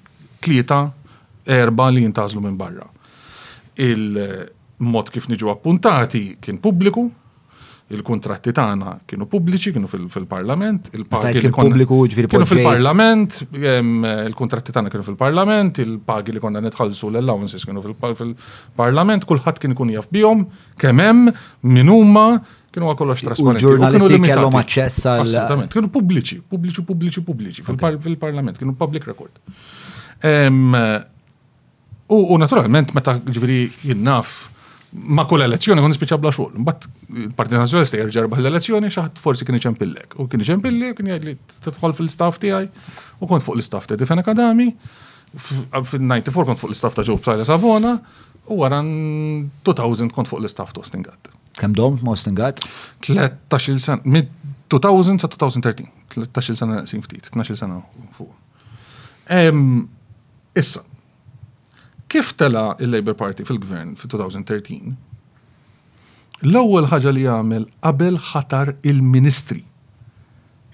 tlieta 0.46 0.82
erba 1.46 1.90
li 1.92 2.06
jintazlu 2.06 2.42
minn 2.44 2.58
barra. 2.60 2.88
Il-mod 3.84 5.12
kif 5.12 5.28
niġu 5.32 5.50
appuntati 5.52 6.28
kien 6.42 6.60
pubbliku, 6.64 7.04
il-kontratti 7.94 8.50
tagħna 8.56 8.94
kienu 9.06 9.28
pubbliċi, 9.30 9.76
kienu 9.76 9.90
fil-parlament, 10.10 10.88
il-pagi 10.98 11.44
li 11.44 11.52
konna 11.54 11.70
pubbliku 11.76 12.00
kienu 12.16 12.48
fil-parlament, 12.50 13.36
il-kontratti 13.52 14.74
tagħna 14.74 14.90
kienu 14.96 15.06
fil-parlament, 15.12 15.84
il-pagi 15.84 16.34
li 16.34 16.42
konna 16.42 16.64
nitħallsu 16.66 17.12
l-allowances 17.12 17.68
kienu 17.68 17.84
fil-parlament, 17.86 19.28
kulħadd 19.30 19.62
kien 19.68 19.76
ikun 19.76 19.94
jaf 19.94 20.10
bihom, 20.16 20.48
kemm 20.82 21.04
hemm 21.04 21.36
min 21.76 21.92
huma 21.94 22.28
kienu 22.76 22.90
għakollox 22.92 23.24
kollox 23.24 23.30
trasparenti. 23.30 23.68
Ġurnalisti 23.68 24.20
kellhom 24.26 24.58
aċċess 24.62 25.06
għal. 25.08 25.28
Assolutament, 25.28 25.74
kienu 25.76 25.92
pubbliċi, 25.96 26.40
pubbliċi, 26.52 26.86
pubbliċi, 26.90 27.26
pubbliċi 27.28 27.68
fil-parlament, 28.06 28.60
kienu 28.62 28.76
public 28.80 29.08
record. 29.12 29.32
U 32.06 32.38
naturalment, 32.42 32.94
meta 32.98 33.18
ġviri 33.28 33.64
jinnaf 33.90 34.36
ma 34.96 35.26
kull 35.28 35.44
elezzjoni 35.44 35.82
kon 35.84 35.92
nispiċa 35.92 36.16
bla 36.24 36.32
xogħol. 36.32 36.62
Mbagħad 36.62 37.16
il-Partit 37.26 37.56
Nazzjonalista 37.60 37.98
jerġa' 38.00 38.22
rebaħ 38.30 38.40
l-elezzjoni 38.40 38.92
xi 38.94 39.02
ħadd 39.04 39.18
forsi 39.20 39.48
kien 39.50 39.58
iċempillek. 39.60 40.14
U 40.24 40.28
kien 40.32 40.46
iċempilli 40.46 40.94
kien 40.96 41.10
jgħid 41.10 41.26
li 41.28 41.34
tidħol 41.66 41.96
fil-staff 41.98 42.40
tiegħi 42.40 42.70
u 43.20 43.28
kont 43.28 43.44
fuq 43.44 43.58
l-istaff 43.58 43.90
ta' 43.92 44.00
Difen 44.00 44.24
Akadami. 44.24 44.70
Fin-94 45.36 46.48
kont 46.48 46.62
fuq 46.62 46.72
l-istaff 46.72 46.96
ta' 46.96 47.04
Ġob 47.12 47.28
Sajla 47.28 47.44
Savona 47.50 47.98
U 48.46 48.60
għaran 48.62 48.90
2000 49.66 50.14
kont 50.14 50.30
fuq 50.30 50.44
l-istaff 50.44 50.74
ta' 50.76 50.84
Ostingat. 50.84 51.32
Kem 51.58 51.74
dom 51.76 51.98
ma' 52.06 52.14
Ostingat? 52.14 52.62
13 53.08 53.80
sena, 53.80 54.02
mid 54.06 54.30
2000 54.70 55.24
sa' 55.24 55.30
2013, 55.34 55.90
13 56.14 56.60
sena 56.62 56.82
naqsin 56.82 57.02
ftit, 57.06 57.32
12 57.34 57.58
sena 57.58 57.80
fuq. 58.18 58.30
Issa, 60.56 60.84
kif 62.12 62.36
tela 62.40 62.68
il-Labor 62.80 63.18
Party 63.20 63.46
fil-gvern 63.48 63.96
fil-2013, 64.00 64.94
l-ewwel 66.46 66.88
ħaġa 66.92 67.14
li 67.18 67.26
jagħmel 67.26 67.66
qabel 67.84 68.20
ħatar 68.32 68.76
il-Ministri. 68.92 69.64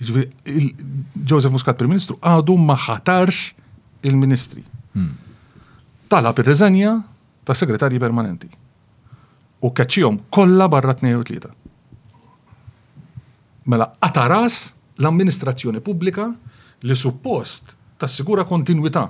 Joseph 0.01 1.53
Muscat 1.53 1.77
Prim-Ministru 1.77 2.17
għadu 2.19 2.55
ma 2.59 2.75
ħatarx 2.75 3.53
il-Ministri. 4.09 4.63
Hmm. 4.97 5.13
Talab 6.11 6.41
ir-reżenja, 6.41 6.97
ta' 7.43 7.53
segretarji 7.57 7.99
permanenti. 7.99 8.49
U 9.65 9.69
kacċijom 9.77 10.19
kollha 10.33 10.67
barra 10.69 10.93
23. 10.97 11.51
Mela 13.69 13.89
ataras 14.01 14.71
l-amministrazzjoni 14.99 15.81
pubblika 15.81 16.27
li 16.85 16.95
suppost 16.97 17.75
ta 18.01 18.07
sigura 18.09 18.43
kontinwità 18.45 19.05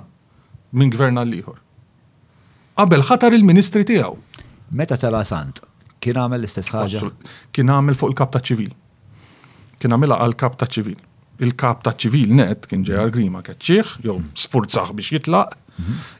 minn 0.76 0.92
gvern 0.92 1.16
għal 1.20 1.30
liħor 1.36 1.60
Qabel 2.82 3.04
ħatar 3.06 3.36
il-ministri 3.36 3.84
tiegħu. 3.88 4.14
Meta 4.74 4.96
tela 4.98 5.20
sant, 5.28 5.58
kien 6.02 6.16
għamel 6.18 6.40
l-istess 6.42 6.72
ħaġa? 6.74 7.10
Kien 7.54 7.68
għamil 7.70 7.94
fuq 7.98 8.10
il-kap 8.10 8.32
ta' 8.34 8.40
ċivil. 8.42 8.72
Kien 9.78 9.92
għamil 9.94 10.14
għal 10.16 10.34
kap 10.40 10.56
ta' 10.58 10.66
ċivil 10.72 10.98
il-kap 11.46 11.82
ta' 11.88 11.94
ċivil 11.98 12.32
net 12.38 12.68
kien 12.70 12.84
ġejar 12.86 13.10
Grima 13.14 13.42
kaċċieħ, 13.46 13.92
jew 14.06 14.16
mhm. 14.16 14.34
sfurzaħ 14.44 14.92
biex 14.98 15.12
jitlaq, 15.16 15.56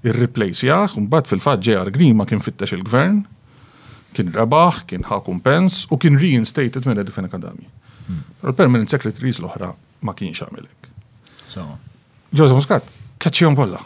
ir 0.08 0.88
un-bat 1.02 1.28
fil-fat 1.30 1.62
ġejar 1.62 1.90
Grima 1.94 2.26
kien 2.28 2.42
fittex 2.42 2.74
il-gvern, 2.78 3.22
kien 4.16 4.32
rebaħ, 4.34 4.82
kien 4.90 5.04
ħa 5.08 5.18
kumpens 5.26 5.86
u 5.92 5.96
kien 5.96 6.18
reinstated 6.20 6.84
minn 6.88 6.98
Edifena 7.00 7.30
Akademi. 7.32 7.68
Il-permanent 8.44 8.86
mhm. 8.88 8.92
secretaries 8.96 9.40
l-oħra 9.42 9.70
ma 10.02 10.14
kienx 10.18 10.42
għamilek. 10.46 10.90
Joseph 11.52 12.56
Muscat, 12.56 12.86
kaċċijom 13.20 13.56
kolla, 13.58 13.82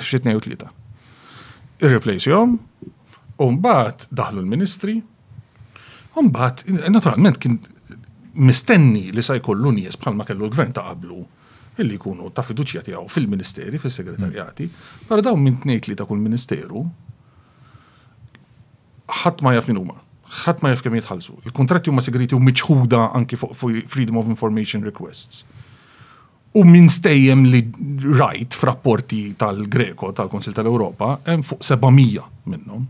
xitni 0.00 0.34
u 0.34 0.40
tlita. 0.42 0.70
ir 1.82 2.48
un-bat 3.42 4.04
daħlu 4.14 4.44
l-ministri, 4.44 4.92
un-bat, 6.20 6.60
naturalment 6.86 7.34
kien 7.42 7.56
mistenni 8.34 9.10
li 9.14 9.22
sa 9.22 9.36
jkollu 9.38 9.70
nies 9.76 9.96
bħalma 10.00 10.26
kellu 10.26 10.48
l-gvern 10.48 10.74
ta' 10.74 10.84
qablu 10.90 11.22
illi 11.82 11.96
jkunu 11.98 12.30
ta' 12.34 12.42
fiduċja 12.46 12.82
tiegħu 12.86 13.04
fil-ministeri, 13.10 13.80
fil-segretarjati, 13.82 14.66
però 15.08 15.22
dawn 15.22 15.42
minn 15.42 15.58
tnejt 15.62 15.88
li 15.90 15.96
ta' 15.98 16.06
kull 16.08 16.22
ministeru 16.22 16.84
ħadd 19.22 19.42
ma 19.44 19.54
jaf 19.56 19.68
min 19.70 19.80
huma 19.82 19.98
ħadd 20.44 20.62
ma 20.64 20.70
jaf 20.72 20.80
kemm 20.82 20.96
jitħallsu. 20.98 21.34
Il-kontratti 21.46 21.92
huma 21.92 22.02
segreti 22.02 22.34
u 22.34 22.40
miċħuda 22.42 23.04
anki 23.14 23.36
fuq 23.38 23.52
Freedom 23.86 24.16
of 24.18 24.26
Information 24.32 24.82
Requests. 24.82 25.44
U 26.58 26.64
minn 26.66 26.88
stejjem 26.90 27.44
li 27.52 27.60
rajt 28.18 28.56
f'rapporti 28.58 29.36
tal-Greko 29.38 30.10
tal-Konsil 30.18 30.56
tal-Ewropa 30.58 31.12
hemm 31.28 31.46
fuq 31.46 31.62
700 31.68 32.26
minnhom. 32.50 32.82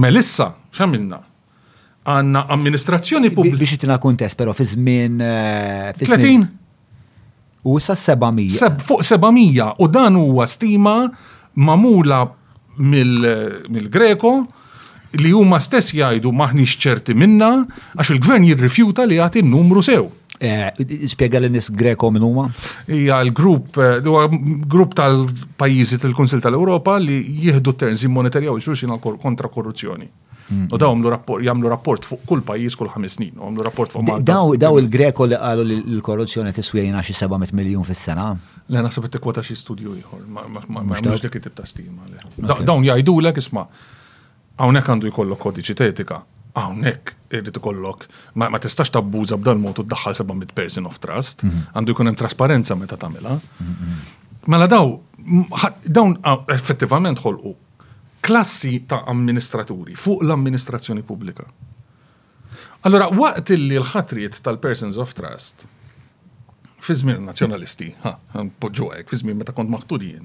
Melissa 0.00 0.54
x'għamilna? 0.72 1.20
għanna 2.02 2.42
amministrazzjoni 2.50 3.30
pubblika. 3.30 3.58
Biex 3.62 3.74
jitina 3.76 3.98
kuntest, 4.02 4.38
pero 4.38 4.52
fi 4.56 4.66
żmien. 4.66 5.20
30. 6.00 6.48
Eh, 6.48 7.60
u 7.62 7.76
sa 7.80 7.94
700. 7.94 8.72
fuq 8.82 9.02
700 9.06 9.68
u 9.78 9.88
dan 9.88 10.16
huwa 10.18 10.46
stima 10.50 10.96
mamula 11.54 12.24
mill-Greko 12.82 14.32
li 15.22 15.30
huma 15.30 15.60
stess 15.62 15.92
jgħidu 15.94 16.32
maħniex 16.34 16.74
ċerti 16.82 17.14
minna 17.14 17.52
għax 17.94 18.16
il-gvern 18.16 18.48
jirrifjuta 18.48 19.06
li 19.06 19.20
jagħti 19.20 19.44
n-numru 19.44 19.82
sew. 19.86 20.08
Eh, 20.44 20.74
spiega 21.06 21.38
l 21.38 21.46
nis 21.54 21.68
greko 21.70 22.08
minn 22.10 22.24
huma? 22.26 22.48
Ija, 22.90 23.20
l-grupp, 23.22 23.76
eh, 23.78 24.00
grupp 24.66 24.96
tal-pajjiżi 24.98 26.00
tal-Kunsil 26.02 26.42
tal-Ewropa 26.42 26.96
li 26.98 27.18
jieħdu 27.44 27.76
terms 27.78 28.02
jimmonetarjaw 28.02 28.58
xuxin 28.58 28.90
kontra 28.98 29.46
korruzzjoni. 29.48 30.08
Mm. 30.50 30.64
U 30.74 30.80
daw 30.82 30.98
jamlu 31.46 31.70
rapport 31.70 32.02
fuq 32.04 32.24
kull 32.26 32.42
pajjiż 32.42 32.74
kull 32.74 32.90
ħames 32.90 33.14
snin, 33.20 33.38
u 33.38 33.44
għamlu 33.46 33.66
rapport 33.68 33.94
fuq 33.94 34.02
Malta. 34.02 34.40
Daw 34.66 34.80
il-Greko 34.82 35.30
li 35.30 35.38
qalu 35.38 35.62
li 35.70 35.76
l-korruzzjoni 36.00 36.50
tiswejna 36.58 37.04
xi 37.06 37.12
700 37.14 37.54
miljun 37.54 37.84
fis-sena. 37.86 38.32
Le 38.66 38.82
t 38.88 39.18
kwata 39.22 39.42
xi 39.46 39.54
studio 39.54 39.94
ieħor, 39.94 40.26
ma 40.26 40.42
mhux 40.82 41.20
dik 41.22 41.38
it-tip 41.38 41.54
Daw 41.54 41.64
stima. 41.64 42.02
l 42.02 42.90
jgħidulek 42.90 43.36
isma' 43.38 43.68
hawnhekk 44.58 44.88
għandu 44.90 45.06
jkollok 45.06 45.38
kodiċi 45.38 45.78
etika 45.86 46.24
hawnhekk 46.54 47.12
irrid 47.32 47.56
ikollok 47.56 48.04
ma 48.34 48.60
tistax 48.60 48.90
tabbuża 48.92 49.38
b'dan 49.40 49.60
mod 49.62 49.78
u 49.80 49.84
tdaħħal 49.88 50.16
700 50.18 50.54
person 50.56 50.86
of 50.90 50.98
trust, 51.00 51.44
mhm. 51.46 51.62
għandu 51.72 51.94
jkun 51.94 52.10
hemm 52.12 52.18
trasparenza 52.20 52.76
meta 52.76 52.98
tagħmilha. 53.00 53.36
Mhm, 53.36 53.70
mhm. 53.70 54.02
Mela 54.52 54.66
daw 54.66 54.92
dawn 55.94 56.16
effettivament 56.50 57.20
ħolqu 57.22 57.54
klassi 58.22 58.82
ta' 58.88 59.04
amministraturi 59.08 59.94
fuq 59.98 60.24
l-amministrazzjoni 60.26 61.02
pubblika. 61.06 61.44
Allora, 62.82 63.08
waqt 63.14 63.54
li 63.54 63.76
l-ħatriet 63.78 64.40
tal-persons 64.42 64.98
of 64.98 65.12
trust 65.14 65.68
fi 66.82 66.94
żmien 66.98 67.22
nazzjonalisti, 67.28 67.92
ha, 68.02 68.16
poġġu 68.58 68.88
hekk, 68.96 69.08
fi 69.08 69.16
żmien 69.22 69.38
meta 69.38 69.54
kont 69.54 69.70
maħtudin. 69.70 70.24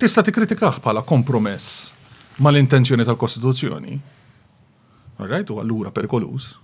Tista' 0.00 0.24
tikkritikah 0.24 0.76
bħala 0.84 1.00
kompromess 1.04 1.92
mal-intenzjoni 2.44 3.04
tal-Kostituzzjoni 3.08 3.96
Right? 5.18 5.48
U 5.50 5.58
allura 5.62 5.90
perikolus. 5.94 6.54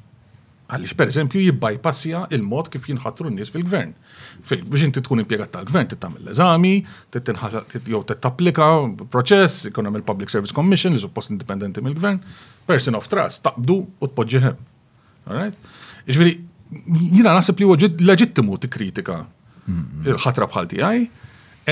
Għallix, 0.71 0.93
per 0.95 1.11
eżempju, 1.11 1.41
jibbajpassja 1.49 2.21
il-mod 2.37 2.69
kif 2.71 2.85
jinħatru 2.87 3.27
n-nies 3.33 3.49
fil-gvern. 3.51 3.91
Biex 4.47 4.85
inti 4.87 5.03
tkun 5.03 5.19
impiegat 5.25 5.51
tal-gvern, 5.57 5.89
tittamil 5.91 6.23
l-eżami, 6.29 6.73
jew 7.91 8.03
tittapplika 8.07 8.69
proċess, 9.11 9.65
ikun 9.73 9.91
il 9.91 10.05
Public 10.07 10.31
Service 10.31 10.55
Commission, 10.55 10.95
li 10.95 11.03
suppost 11.03 11.33
indipendenti 11.35 11.83
mill-gvern, 11.83 12.21
person 12.71 12.95
of 12.95 13.11
trust, 13.11 13.43
taqbdu 13.49 13.81
u 13.83 14.11
t-podġiħem. 14.13 14.63
Alright? 15.27 15.59
Iġveri, 16.07 16.37
jina 17.19 17.35
nasib 17.35 17.59
li 17.59 17.67
huwa 17.67 17.81
leġittimu 18.15 18.61
tikkritika 18.63 19.19
mm-hmm. 19.25 20.07
il-ħatra 20.13 20.47
bħal 20.55 20.71
tiegħi, 20.71 21.03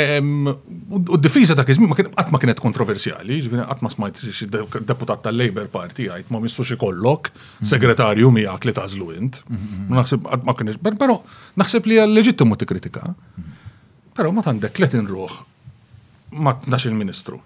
U 0.01 1.17
d-difiża 1.17 1.55
ta' 1.57 1.65
kizmi 1.67 1.89
qatt 1.97 2.31
ma 2.33 2.39
kienet 2.41 2.61
kontroversjali, 2.63 3.39
ġifieri 3.43 3.65
qatt 3.67 3.95
smajt 3.95 4.21
deputat 4.87 5.23
tal-Labor 5.25 5.67
Party 5.73 6.07
jgħid 6.09 6.31
ma 6.35 6.41
mistux 6.43 6.71
ikollok 6.77 7.31
segretarju 7.67 8.31
miegħek 8.35 8.69
li 8.69 8.75
tażlu 8.79 9.09
int. 9.19 9.41
Pero, 9.49 10.95
però 11.03 11.17
naħseb 11.61 11.89
li 11.91 11.99
hija 11.99 12.07
leġittimu 12.11 12.59
tikkritika. 12.61 13.13
Però 14.19 14.33
ma 14.35 14.43
tandek 14.47 14.79
let 14.83 14.95
inruħ 14.99 15.39
ma 16.45 16.55
tnax 16.63 16.89
il-Ministru. 16.91 17.41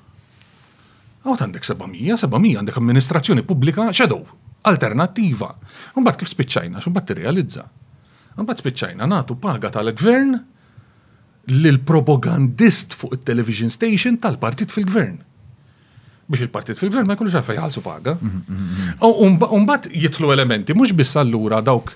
Għaw 1.23 1.39
tandek 1.39 1.65
700, 1.67 2.17
700 2.27 2.57
għandek 2.59 2.79
amministrazzjoni 2.81 3.45
pubblika 3.47 3.89
shadow, 3.95 4.25
alternattiva. 4.67 5.53
bat 6.03 6.17
kif 6.19 6.29
spiċċajna, 6.35 6.83
t-realizza. 6.83 7.05
tirrealizza. 7.07 7.65
bat 8.43 8.59
spiċċajna 8.63 9.07
natu 9.07 9.37
paga 9.39 9.71
tal-gvern 9.71 10.41
l-propagandist 11.47 12.95
fuq 12.95 13.13
il-television 13.17 13.69
station 13.71 14.17
tal-partit 14.19 14.71
fil-gvern. 14.71 15.17
Biex 16.31 16.45
il-partit 16.47 16.79
fil-gvern 16.79 17.09
ma 17.11 17.17
jkunux 17.19 17.35
għalfej 17.39 17.59
għalsu 17.65 17.83
paga. 17.87 18.15
Mhm, 18.21 18.43
mhm, 18.47 19.37
mhm. 19.37 19.55
Umbat 19.59 19.89
jitlu 19.91 20.31
elementi, 20.33 20.73
mux 20.75 20.93
biss 20.95 21.17
allura 21.19 21.61
dawk 21.61 21.95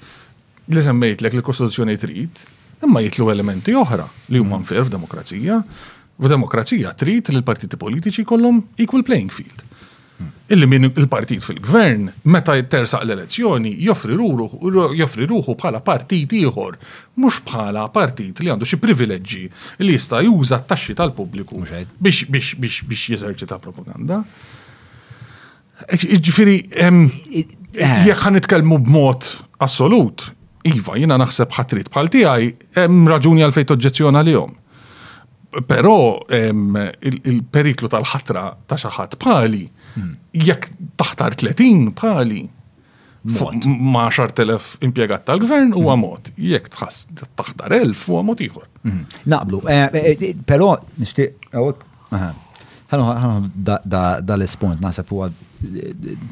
li 0.66 0.82
semmejt 0.82 1.23
l 1.23 1.43
kostituzzjoni 1.47 1.97
trid, 1.97 2.43
imma 2.82 3.05
jitlu 3.06 3.31
elementi 3.31 3.73
oħra 3.74 4.09
li 4.35 4.43
huma 4.43 4.59
nfer 4.64 4.82
f'demokrazija. 4.89 5.60
F'demokrazija 6.16 6.93
trid 6.98 7.31
li 7.31 7.36
l-partiti 7.39 7.78
politiċi 7.78 8.24
kollhom 8.27 8.60
equal 8.82 9.05
playing 9.06 9.31
field 9.31 9.62
illi 10.48 10.66
minn 10.70 10.86
il-partit 10.94 11.43
fil-gvern, 11.43 12.06
meta 12.30 12.55
jittersaq 12.55 13.02
l-elezzjoni, 13.05 13.72
joffri 13.82 14.12
ruħu 14.16 15.56
bħala 15.59 15.80
partit 15.84 16.34
ieħor, 16.38 16.76
mhux 17.18 17.40
bħala 17.48 17.88
partit 17.94 18.40
li 18.44 18.52
għandu 18.52 18.68
xi 18.68 18.78
privileġġi 18.80 19.43
li 19.82 19.97
jista' 19.97 20.20
juża 20.24 20.60
t-taxxi 20.62 20.94
tal-pubbliku 21.01 21.60
biex 21.98 22.28
biex 22.28 23.26
ta' 23.44 23.59
propaganda. 23.59 24.20
Ġifieri 25.97 26.60
eh. 26.70 27.48
jekk 28.06 28.22
ħan 28.22 28.38
nitkellmu 28.38 28.78
b'mod 28.86 29.34
assolut, 29.66 30.30
iva, 30.70 30.94
jiena 30.97 31.18
naħseb 31.20 31.52
ħatrit 31.59 31.90
bħal 31.93 32.12
tiegħi 32.14 32.52
hemm 32.78 33.10
raġuni 33.12 33.43
għal 33.44 33.59
fejn 33.59 34.22
li 34.22 34.36
jom. 34.38 34.55
Però 35.66 35.98
il-periklu 36.28 37.88
tal-ħatra 37.88 38.47
ta' 38.68 38.76
xi 38.78 38.94
ħadd 38.94 39.18
bħali 39.24 39.64
Jekk 40.36 40.70
taħtar 41.01 41.32
30 41.40 41.93
pali 41.98 42.43
ma' 43.24 44.10
10.000 44.12 44.82
impiegat 44.86 45.23
tal-gvern 45.27 45.70
u 45.74 45.86
għamot. 45.90 46.28
Mm-hmm. 46.28 46.48
Jekk 46.52 46.66
taħtar 47.40 47.70
1000 47.81 48.02
u 48.09 48.10
għamot 48.20 48.40
iħor. 48.47 48.66
Mm-hmm. 48.82 49.05
Naqblu, 49.32 49.59
eh, 49.66 49.73
eh, 49.73 49.85
eh, 50.12 50.23
pero 50.47 50.68
nishtiq, 51.01 51.28
għawek, 51.51 51.78
ħanu 52.93 53.05
dal-spunt, 54.31 54.81
nasab 54.85 55.06
huwa 55.16 55.27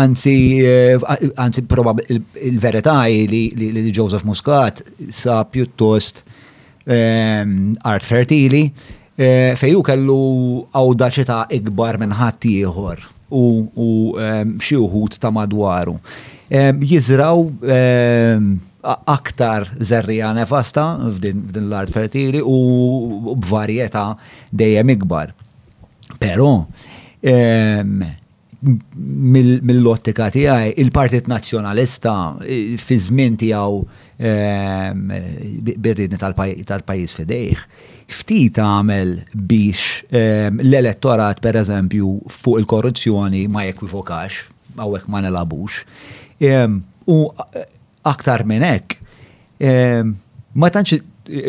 Anzi, 0.00 0.36
eh, 0.62 1.44
anzi 1.44 1.66
probab 1.70 2.02
il-verità 2.10 3.02
li 3.06 3.90
Joseph 3.90 4.24
Muscat 4.26 4.82
sa 5.10 5.42
pjuttost 5.44 6.24
art 6.90 8.04
fertili 8.10 8.64
eh, 9.14 9.54
fejju 9.60 9.84
kellu 9.86 10.22
għawdaċita 10.74 11.44
ikbar 11.60 12.00
minn 12.02 12.18
ħadd 12.18 12.50
ieħor 12.56 13.06
u 13.30 13.88
xi 14.58 14.76
uħud 14.82 15.20
ta' 15.22 15.30
madwaru 15.30 15.94
jizraw 16.80 17.46
aktar 19.04 19.68
zerrija 19.84 20.32
nefasta 20.32 20.86
f'din 21.14 21.42
l-art 21.68 21.92
fertili 21.92 22.40
u 22.44 23.34
b'varjetà 23.36 24.14
dejjem 24.50 24.88
ikbar. 24.96 25.32
Però 26.18 26.64
mill-ottika 28.60 30.30
tiegħi 30.34 30.72
il-Partit 30.80 31.28
Nazzjonalista 31.30 32.14
fi 32.82 33.00
żmien 33.04 33.36
tiegħu 33.40 33.84
birridni 35.80 36.18
tal-pajjiż 36.20 37.14
fidejh 37.20 37.62
ftit 38.10 38.56
għamel 38.58 39.14
biex 39.32 40.00
l-elettorat 40.10 41.38
per 41.44 41.60
eżempju 41.60 42.14
fuq 42.40 42.58
il-korruzzjoni 42.64 43.44
ma 43.48 43.62
jekwifokax, 43.68 44.48
għawek 44.80 45.06
ma 45.08 45.20
nelabux. 45.22 45.84
U 46.40 47.20
eh, 47.28 47.64
aktar 48.08 48.46
minn 48.48 48.64
hekk, 48.64 48.94
ma 50.56 50.70
tantx 50.72 50.96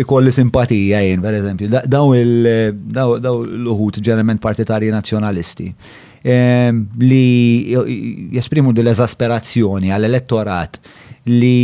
ikolli 0.03 0.34
simpatija 0.35 0.99
jien, 1.01 1.22
per 1.23 1.38
eżempju, 1.38 1.69
daw 1.88 2.11
l-uħut 2.18 4.01
ġenerament 4.03 4.41
partitarji 4.43 4.91
nazjonalisti 4.93 5.69
li 7.01 7.23
jesprimu 8.35 8.76
dil-ezasperazzjoni 8.77 9.89
għall-elettorat 9.95 10.77
li 11.31 11.55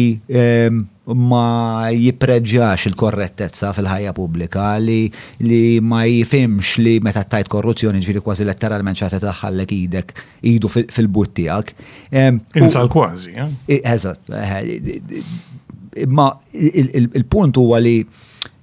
ma 1.15 1.87
jipreġġax 1.95 2.89
il-korrettezza 2.89 3.69
fil-ħajja 3.77 4.11
pubblika 4.17 4.65
li, 4.83 5.07
li 5.39 5.59
ma 5.79 6.01
jifimx 6.07 6.81
li 6.83 6.97
meta 7.03 7.21
tajt 7.23 7.47
korruzzjoni 7.51 8.01
ġviri 8.03 8.23
kważi 8.25 8.47
letteralment 8.47 8.99
ċaħta 8.99 9.21
taħħallek 9.23 9.71
idek 9.77 10.11
idu 10.51 10.67
fil-but 10.69 11.33
tijak. 11.37 11.71
Insal 12.11 12.89
kważi, 12.91 13.35
eh? 13.39 13.79
Eżat, 13.79 14.33
eh, 14.33 16.07
ma 16.07 16.27
il-punt 16.53 17.55
huwa 17.57 17.79
li 17.79 18.01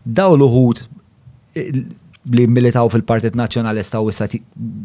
daw 0.05 0.37
l-uħut 0.37 0.85
li 2.35 2.45
militaw 2.49 2.89
fil-Partit 2.93 3.35
Nazjonalista 3.37 4.01
u 4.01 4.09
issa 4.13 4.29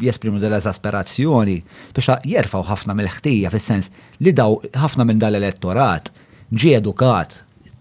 jesprimu 0.03 0.40
dell-ezasperazzjoni 0.44 1.60
biex 1.95 2.18
jerfaw 2.27 2.65
ħafna 2.72 2.95
mill-ħtija 2.99 3.52
fis-sens 3.52 3.91
li 4.23 4.34
daw 4.36 4.57
ħafna 4.76 5.06
minn 5.07 5.19
dal-elettorat 5.23 6.11
ġie 6.49 6.80
edukat 6.80 7.38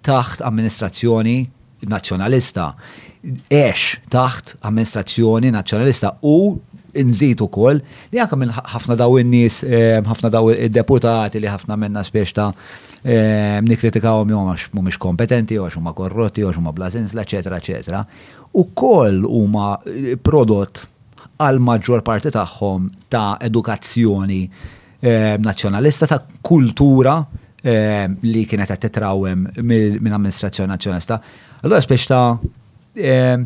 taħt 0.08 0.44
amministrazzjoni 0.48 1.36
nazzjonalista. 1.92 2.72
eħx 3.50 4.08
taħt 4.10 4.54
amministrazzjoni 4.66 5.52
nazzjonalista 5.54 6.14
u 6.26 6.56
nżid 6.98 7.42
ukoll 7.44 7.82
li 8.12 8.20
anke 8.22 8.38
minn 8.40 8.50
ħafna 8.56 8.96
daw 8.98 9.18
in-nies, 9.20 9.58
eh, 9.68 9.98
ħafna 10.02 10.30
daw 10.32 10.48
id-deputati 10.54 11.38
li 11.42 11.50
ħafna 11.50 11.76
minna 11.78 12.00
spiex 12.06 12.34
ta' 12.34 12.46
eh, 13.04 13.58
nikkritikawhom 13.66 14.32
għax 14.54 14.70
mhumiex 14.74 14.98
kompetenti, 15.02 15.58
għax 15.60 15.76
huma 15.78 15.92
korrotti, 15.94 16.42
għax 16.46 16.58
huma 16.62 16.72
blażinsla, 16.74 17.24
eċetera, 17.26 17.60
eċetera. 17.62 18.02
Ukoll 18.62 19.26
huma 19.28 19.74
eh, 19.84 20.16
prodott 20.18 20.82
għal 21.38 21.60
maġġor 21.62 22.02
parti 22.08 22.32
tagħhom 22.34 22.88
ta' 23.12 23.34
edukazzjoni 23.46 24.44
nazzjonalista 24.98 26.08
ta' 26.10 26.16
kultura 26.42 27.12
Ehm, 27.68 28.14
li 28.24 28.44
kienet 28.48 28.70
qed 28.70 28.80
titrawem 28.86 29.42
minn 29.66 30.14
amministrazzjoni 30.14 30.70
nazjonista. 30.70 31.18
Allura 31.62 31.80
spiex 31.84 32.06
ta' 32.08 32.24
ehm, 32.96 33.42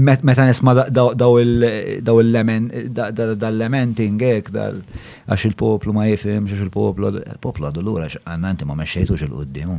meta 0.00 0.46
nisma 0.48 0.72
daw 0.88 1.36
l 1.36 2.30
lamenting 2.32 4.22
għax 4.24 5.44
il-poplu 5.50 5.92
ma 5.94 6.06
jifim, 6.08 6.48
għax 6.48 6.64
il-poplu, 6.66 7.12
poplu 7.44 7.68
għadu 7.68 7.84
l-għura, 7.84 8.08
għanna 8.24 8.70
ma 8.72 8.78
meċċejtu 8.82 9.20
il-qoddimu. 9.28 9.78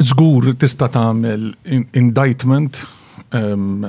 Zgur 0.00 0.52
tista 0.58 0.88
tagħmel 0.96 1.50
indictment 2.00 2.80
ehm, 3.36 3.86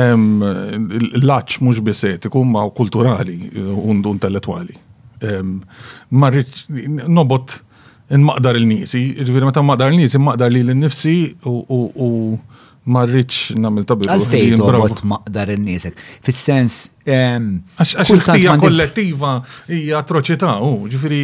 L-laċ 0.00 1.58
mux 1.66 1.80
bisetiku 1.84 2.42
u 2.44 2.68
kulturali 2.76 3.50
und 3.74 4.06
intellettuali. 4.06 4.76
Marriċ, 6.10 6.62
nobot 7.10 7.56
n-maqdar 8.10 8.56
il-nisi, 8.58 9.02
ġviri 9.22 9.46
meta 9.46 9.62
maqdar 9.62 9.92
il-nisi, 9.94 10.18
maqdar 10.18 10.50
li 10.50 10.62
l-nifsi 10.64 11.16
u 11.46 12.12
marriċ 12.90 13.58
namil 13.60 13.84
tabi. 13.86 14.08
Għalfej 14.08 14.54
nobot 14.60 15.02
maqdar 15.10 15.52
il-nisek. 15.56 15.98
Fis-sens. 16.26 16.84
Għax 17.10 18.10
il-ħtija 18.14 18.54
kollettiva 18.62 19.34
hija 19.74 19.98
atroċità, 20.04 20.54
u 20.62 20.86
ġviri 20.94 21.22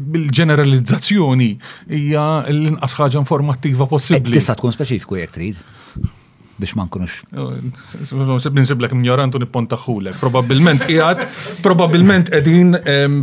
bil-ġeneralizzazzjoni 0.00 1.52
hija 1.92 2.26
l-inqas 2.52 2.96
ħaġa 2.98 3.20
informattiva 3.20 3.88
possibbli. 3.92 4.40
Tista' 4.40 4.56
tkun 4.56 4.76
speċifiku 4.76 5.20
jekk 5.20 5.36
trid 5.40 5.62
biex 6.58 6.74
ma 6.78 6.84
nkunux. 6.86 7.22
Sepp 8.42 8.54
ninsiblek 8.56 8.92
nippontaħulek. 8.94 10.18
Probabilment 10.20 10.84
qiegħed, 10.88 11.26
probabilment 11.64 12.30
edin 12.36 12.74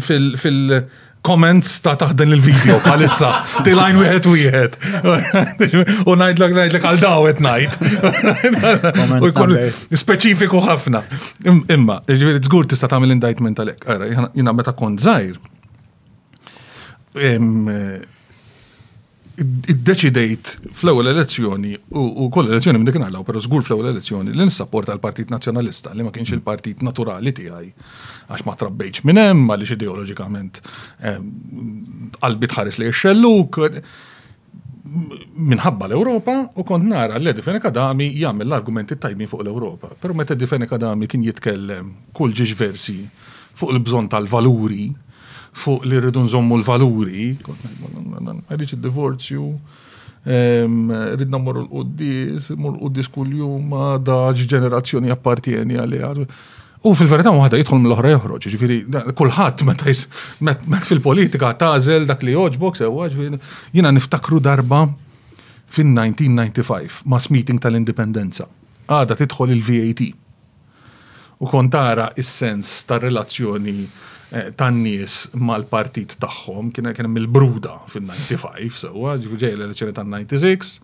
fil- 0.01 0.83
comments 1.21 1.69
ta' 1.85 1.91
taħden 2.01 2.31
il-video 2.33 2.79
bħalissa 2.81 3.27
tilajn 3.67 3.99
wieħed 4.01 4.27
wieħed. 4.29 4.77
U 6.09 6.15
ngħidlek 6.17 6.55
ngħidlek 6.55 6.87
għal 6.89 6.97
dawet 7.03 7.43
najd. 7.45 7.75
U 9.21 9.29
jkun 9.29 9.53
Specifiku 10.01 10.63
ħafna. 10.65 11.03
Imma, 11.45 11.99
ġifieri 12.09 12.41
żgur 12.47 12.69
tista' 12.73 12.89
tagħmel 12.95 13.13
indictment 13.19 13.61
għalek. 13.61 13.85
Ara, 13.85 14.09
Jina 14.33 14.55
meta 14.57 14.73
kont 14.73 14.97
żgħir 15.05 15.37
id-deċidejt 19.41 20.51
fl-ewwel 20.77 21.09
elezzjoni 21.11 21.71
u 21.97 22.27
koll 22.33 22.51
elezzjoni 22.51 22.79
minn 22.81 22.89
dikin 22.89 23.05
għallaw, 23.07 23.23
però 23.25 23.41
żgur 23.43 23.63
fl-ewwel 23.65 23.91
elezzjoni 23.93 24.33
li 24.35 24.47
nissapporta 24.47 24.93
għal 24.93 25.01
partit 25.03 25.31
Nazzjonalista 25.33 25.93
li 25.97 26.05
ma 26.05 26.11
kienx 26.13 26.33
il-partit 26.35 26.83
naturali 26.85 27.33
tiegħi 27.33 27.71
għax 28.31 28.45
ma 28.47 28.55
trabbejx 28.59 29.05
minn 29.07 29.21
hemm 29.21 29.51
għaliex 29.55 29.75
ideoloġikament 29.77 30.61
qalbi 32.21 32.51
tħares 32.53 32.81
li 32.83 32.91
xelluk 33.01 33.61
minħabba 35.51 35.87
l-Europa 35.89 36.37
u 36.59 36.65
kont 36.67 36.89
nara 36.91 37.17
l 37.19 37.33
Defene 37.37 37.61
Kadami 37.63 38.11
jagħmel 38.19 38.49
l-argumenti 38.49 38.97
tajbin 38.99 39.29
fuq 39.29 39.45
l-Europa. 39.45 39.93
Però 39.95 40.11
meta 40.17 40.35
Defene 40.35 40.67
Kadami 40.67 41.07
kien 41.07 41.23
jitkellem 41.23 41.93
kull 42.17 42.33
ġiġ 42.35 42.51
versi 42.59 42.97
fuq 43.55 43.71
il-bżon 43.77 44.09
tal-valuri 44.11 44.89
fuq 45.53 45.85
li 45.85 45.99
rridu 45.99 46.23
nżommu 46.23 46.57
l-valuri, 46.61 47.33
għalix 48.47 48.75
il-divorzju, 48.77 49.43
ridna 50.25 51.41
morru 51.41 51.65
l-qoddis, 51.65 52.51
morru 52.55 52.79
l-qoddis 52.79 53.09
kull-jum, 53.11 53.73
da 54.05 54.19
ġenerazzjoni 54.33 55.11
appartieni 55.13 55.79
għalli 55.81 56.27
U 56.89 56.95
fil-verità 56.97 57.29
waħda 57.29 57.59
jidħol 57.61 57.77
mill-oħra 57.77 58.09
joħroġ, 58.15 58.45
ġifiri, 58.55 58.75
kullħat 59.13 59.59
meta 59.67 60.79
fil-politika 60.81 61.51
tażel 61.53 62.07
dak 62.09 62.23
li 62.25 62.33
joġbok 62.33 62.79
sewa, 62.79 63.05
jina 63.69 63.91
niftakru 63.93 64.39
darba 64.41 64.87
fin-1995 65.69 67.03
mass 67.05 67.29
meeting 67.29 67.61
tal-indipendenza. 67.61 68.47
Għada 68.89 69.13
tidħol 69.19 69.53
il-VAT. 69.59 70.01
U 71.37 71.51
kontara 71.53 72.09
is-sens 72.17 72.73
tar 72.89 73.05
relazzjoni 73.05 73.77
Eh, 74.31 74.47
tan-nies 74.55 75.25
mal-partit 75.43 76.13
tagħhom 76.23 76.69
kien 76.71 76.85
kien 76.95 77.07
mill-bruda 77.11 77.73
fin-95 77.91 78.77
sewwa, 78.85 79.17
ġej 79.19 79.57
l-elezzjoni 79.57 79.95
tan-96. 79.97 80.77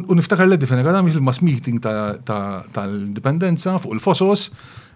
U 0.00 0.16
niftakar 0.16 0.46
l-Eddi 0.48 0.68
Fenegan 0.68 1.10
il-mass 1.12 1.42
meeting 1.44 1.82
tal-indipendenza 1.84 3.76
fuq 3.80 3.92
il-fosos, 3.98 4.46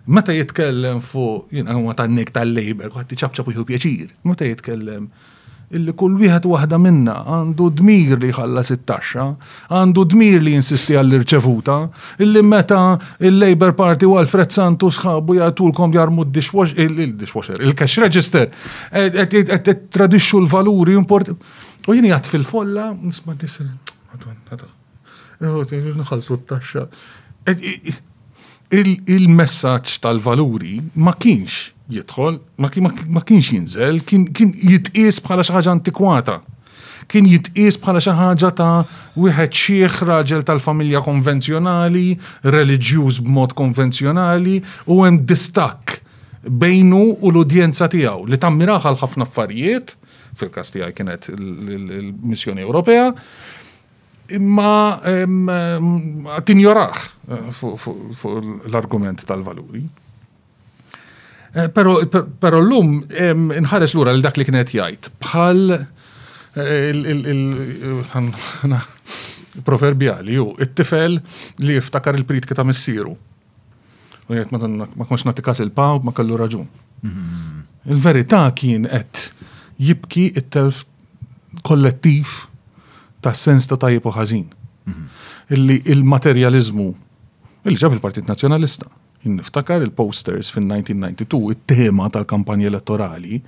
meta 0.09 0.33
jitkellem 0.37 1.03
fuq, 1.05 1.53
jien 1.57 1.69
għamma 1.69 1.97
tan-nek 2.01 2.33
tal-Labor, 2.37 2.97
għatti 3.03 3.21
ċabċab 3.21 3.53
u 3.53 3.69
meta 4.33 4.49
jitkellem 4.49 5.11
illi 5.75 5.93
kull 5.99 6.15
wieħed 6.21 6.47
waħda 6.47 6.79
minna 6.79 7.15
għandu 7.37 7.67
dmir 7.81 8.21
li 8.23 8.29
jħalla 8.31 8.63
sittaxxa, 8.69 9.25
għandu 9.75 10.05
dmir 10.13 10.45
li 10.45 10.53
jinsisti 10.55 10.95
għall-irċevuta, 11.01 11.79
illi 12.23 12.43
meta 12.47 12.79
il-Labor 13.27 13.75
Party 13.79 14.07
u 14.07 14.15
Alfred 14.21 14.55
Santos 14.55 15.01
sħabu 15.03 15.41
jgħatulkom 15.41 15.95
jarmu 15.97 16.27
il-dishwasher, 16.29 17.59
il-cash 17.67 18.03
register, 18.07 18.47
għed 18.93 19.73
tradixxu 19.91 20.41
l-valuri 20.45 20.95
import. 21.01 21.35
U 21.87 21.95
jien 21.95 22.07
għat 22.13 22.29
fil-folla, 22.31 22.93
nisma' 23.01 23.35
nisir, 23.41 23.71
nħalsu 25.43 26.43
t-taxxa 26.45 26.87
il-messaġġ 28.75 29.91
il 29.95 30.01
tal-valuri 30.03 30.77
ma 30.95 31.13
kienx 31.15 31.71
jidħol, 31.93 32.39
ma, 32.59 32.69
ma 33.15 33.23
kienx 33.23 33.53
jinżel, 33.55 34.01
kien, 34.07 34.25
kien 34.35 34.51
jitqies 34.59 35.21
bħala 35.23 35.45
xi 35.47 35.55
ħaġa 35.55 35.71
antikwata. 35.77 36.41
Kien 37.07 37.29
jitqies 37.31 37.79
bħala 37.83 38.01
xi 38.03 38.15
ħaġa 38.19 38.51
ta' 38.59 38.87
wieħed 39.23 39.55
xieħ 39.61 40.01
raġel 40.11 40.43
tal-familja 40.49 41.05
konvenzjonali, 41.07 42.09
reliġjuż 42.51 43.23
b'mod 43.29 43.55
konvenzjonali 43.59 44.57
u 44.91 44.99
hemm 45.05 45.23
distakk 45.31 46.01
bejnu 46.47 47.05
u 47.23 47.31
l-udjenza 47.31 47.87
tiegħu 47.95 48.27
li 48.33 48.41
tammiraħal 48.43 48.99
ħafna 49.05 49.29
affarijiet, 49.29 49.95
fil-kas 50.43 50.75
tiegħi 50.75 50.91
kienet 50.99 51.31
il-missjoni 51.37 52.67
Ewropea, 52.67 53.07
imma 54.33 56.39
tinjoraħ 56.45 56.99
eh, 57.31 57.51
fuq 57.53 58.33
l-argument 58.71 59.25
tal-valuri. 59.29 59.85
Eh, 61.57 61.69
pero, 61.73 61.99
l-lum 62.01 63.05
nħares 63.61 63.95
l-ura 63.97 64.13
l-dak 64.17 64.37
li 64.39 64.45
kienet 64.49 64.71
jajt 64.77 65.11
bħal 65.23 65.87
eh, 66.57 66.93
proverbjali 69.67 70.33
ju, 70.37 70.47
it-tifel 70.61 71.13
li 71.63 71.73
jiftakar 71.79 72.15
il-prit 72.21 72.45
kita 72.51 72.63
missiru. 72.67 73.15
U 74.27 74.29
jgħet 74.35 74.51
ma 74.53 75.05
konx 75.07 75.23
natikas 75.29 75.59
il-paw, 75.65 75.97
ma 76.03 76.13
kellu 76.13 76.37
raġun. 76.41 76.67
Mhm. 77.03 77.65
Il-verità 77.87 78.45
kien 78.59 78.89
qed 78.91 79.29
jibki 79.79 80.29
it-telf 80.41 80.85
kollettiv 81.63 82.35
ta' 83.27 83.35
sens 83.35 83.67
ta' 83.67 83.79
tajib 83.87 84.07
u 84.07 84.13
ħażin. 84.15 84.45
Mhm. 84.85 85.03
Illi 85.57 85.81
il 85.91 86.05
materializmu 86.07 86.87
illi 87.67 87.81
ġab 87.83 87.97
il-Partit 87.97 88.27
Nazzjonalista. 88.31 88.87
Niftakar 89.27 89.83
il-posters 89.83 90.51
fin-1992, 90.51 91.51
il 91.51 91.61
tema 91.67 92.07
tal-kampanja 92.15 92.67
elettorali 92.71 93.41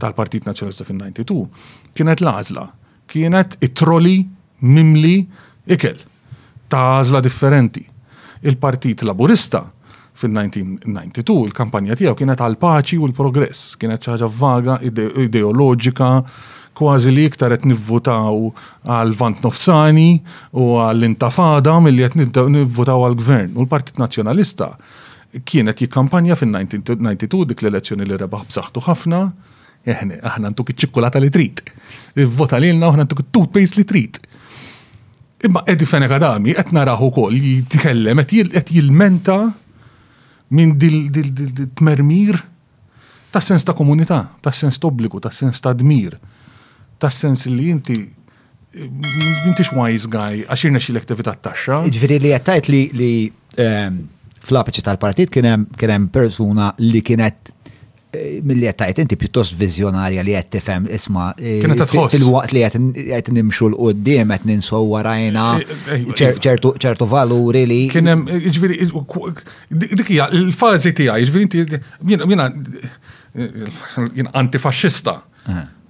tal-Partit 0.00 0.46
Nazzjonalista 0.48 0.86
fin-92 0.88 1.90
kienet 1.98 2.22
l-għażla, 2.24 2.62
kienet 3.12 3.58
it-troli 3.66 4.22
mimli 4.62 5.18
ikel 5.74 5.98
ta' 6.72 6.86
għażla 7.02 7.20
differenti. 7.26 7.84
Il-Partit 8.46 9.02
Laburista 9.04 9.66
fin 10.18 10.32
1992 10.34 11.44
il-kampanja 11.50 11.96
tiegħu 12.00 12.16
kienet 12.22 12.40
għal 12.40 12.56
paċi 12.62 12.96
u 13.02 13.06
l-progress, 13.10 13.76
kienet 13.78 14.08
ħaġa 14.08 14.28
vaga 14.40 14.78
ideoloġika 14.88 16.08
kważi 16.78 17.08
li 17.12 17.24
iktar 17.28 17.50
qed 17.54 17.64
nivvutaw 17.68 18.38
għal 18.86 19.10
vant 19.18 19.40
nofsani 19.44 20.20
u 20.56 20.76
għall 20.82 21.06
intafada 21.08 21.74
milli 21.82 22.06
qed 22.12 22.36
nivvutaw 22.54 23.02
għal 23.06 23.16
gvern 23.18 23.52
u 23.58 23.64
l-Partit 23.64 23.98
Nazzjonalista 24.02 24.70
kienet 25.48 25.82
jikkampanja 25.84 26.38
fin-1992 26.40 27.42
dik 27.52 27.62
l-elezzjoni 27.64 28.06
li 28.08 28.18
rebaħ 28.20 28.46
b'saħħtu 28.52 28.84
ħafna 28.86 29.22
eħne, 29.88 30.20
aħna 30.22 30.52
ntuk 30.54 30.72
iċ 30.72 30.82
ċikkulata 30.84 31.20
li 31.22 31.30
trid. 31.32 31.62
Vota 32.36 32.58
li 32.60 32.70
l-na, 32.72 32.88
aħna 32.90 33.04
ntuk 33.06 33.22
toothpaste 33.34 33.78
li 33.78 33.84
trid. 33.88 34.18
Imma 35.46 35.62
qed 35.66 35.84
Fenek 35.86 36.10
għadami, 36.16 36.54
qed 36.58 36.72
naraħu 36.74 37.10
kol, 37.14 37.36
jitkellem, 37.38 38.20
qed 38.24 38.72
jilmenta 38.74 39.36
minn 40.56 40.74
dil-tmermir 40.80 42.40
ta' 43.32 43.42
sens 43.44 43.64
ta' 43.64 43.76
komunità, 43.76 44.22
ta' 44.42 44.52
sens 44.52 44.80
ta' 44.82 44.90
obbligu, 44.90 45.20
ta' 45.24 45.30
sens 45.34 45.62
ta' 45.62 45.72
dmir 45.76 46.16
tas-sens 47.02 47.46
li 47.48 47.68
inti 47.72 47.96
mintix 49.46 49.72
wise 49.74 50.06
guy, 50.10 50.42
għaxirna 50.46 50.80
xil 50.82 51.00
t 51.00 51.08
taxxa. 51.28 51.76
Ġviri 51.94 52.18
li 52.24 52.30
jattajt 52.34 52.66
li 52.70 52.82
li 53.00 53.10
ehm, 53.60 53.94
fl-apiċi 54.44 54.82
tal-partit 54.86 55.28
kienem 55.34 56.02
persuna 56.12 56.66
li 56.82 57.00
kienet 57.02 57.38
eh, 58.12 58.38
mill-li 58.44 58.66
jattajt 58.68 58.98
inti 59.04 59.16
pjuttost 59.18 59.52
vizjonarja 59.58 60.22
li 60.26 60.32
jett 60.36 60.48
tifem 60.58 60.82
isma 60.94 61.24
eh, 61.40 61.64
fil-waqt 61.64 62.52
li 62.54 62.60
jett 62.62 63.28
nimxu 63.34 63.66
l-qoddim 63.72 64.26
jett 64.36 64.44
ninsu 64.48 64.78
warajna 64.92 65.46
eh, 65.96 66.22
ċertu 66.38 67.06
valuri 67.10 67.64
li. 67.70 67.82
Kienem, 67.94 68.20
ġviri, 68.28 68.74
dikija, 69.98 70.24
il-fazi 70.42 70.90
tijaj, 71.00 71.20
ġviri, 71.32 71.56
jina 72.04 74.26
antifasċista. 74.44 75.16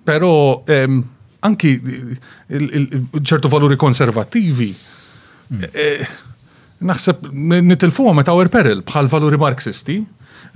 Pero 0.09 0.31
um, 0.31 0.63
ehm, 0.73 1.01
anki 1.45 1.73
ċertu 3.29 3.51
valuri 3.53 3.77
konservativi, 3.79 4.71
mm. 4.73 5.67
eh, 5.69 6.15
naħseb 6.89 7.29
nitilfuwa 7.69 8.15
meta 8.17 8.33
għawer 8.33 8.49
peril 8.55 8.81
bħal 8.89 9.11
valuri 9.13 9.37
marxisti, 9.43 9.99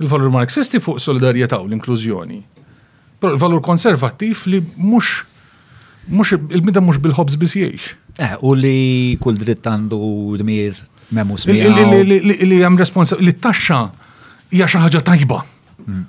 il-valur 0.01 0.33
marxisti 0.33 0.81
fuq 0.81 0.97
solidarieta 1.05 1.59
u 1.61 1.67
l-inklużjoni. 1.69 2.39
Pero 3.21 3.35
il-valur 3.35 3.61
konservativ 3.69 4.41
li 4.49 4.63
mux 4.89 5.21
mux 6.09 6.33
il-mida 6.33 6.81
mux 6.83 6.97
bil-ħobs 7.05 7.37
bisjiex. 7.45 7.93
Eh, 8.17 8.33
u 8.41 8.55
li 8.57 9.19
kull 9.21 9.37
dritt 9.37 9.65
għandu 9.69 10.01
d-mir 10.41 10.81
memus 11.13 11.45
Li 11.45 12.57
għam 12.65 12.79
responsab, 12.81 13.21
li 13.21 13.31
t-taxxa 13.37 13.79
hija 14.53 14.65
xi 14.71 14.81
ħaġa 14.81 15.05
tajba. 15.11 15.39
Mm 15.85 16.03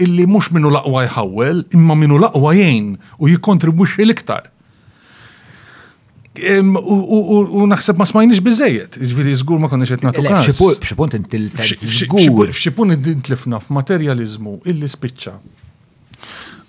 Illi 0.00 0.24
mhux 0.26 0.52
minnu 0.52 0.70
laqwa 0.74 1.04
jħawwel, 1.08 1.64
imma 1.74 1.94
minnu 1.94 2.18
laqwa 2.18 2.52
jgħin 2.56 2.96
u 3.20 3.28
jikkontribwixxi 3.30 4.02
l-iktar. 4.04 4.42
U 6.40 7.66
naħseb 7.66 7.96
ma 7.98 8.04
smajniex 8.06 8.40
bizzejiet, 8.40 8.92
ġviri 9.00 9.32
zgur 9.36 9.58
ma 9.60 9.68
konna 9.68 9.84
xetna 9.88 10.12
tu 10.14 10.22
għas. 10.22 10.52
Xipun 10.82 11.08
intilfet 11.18 11.78
zgur. 11.82 12.52
Xipun 12.52 12.92
intilfna 12.94 13.58
f'materializmu 13.60 14.60
illi 14.66 14.86
spiċċa. 14.88 15.34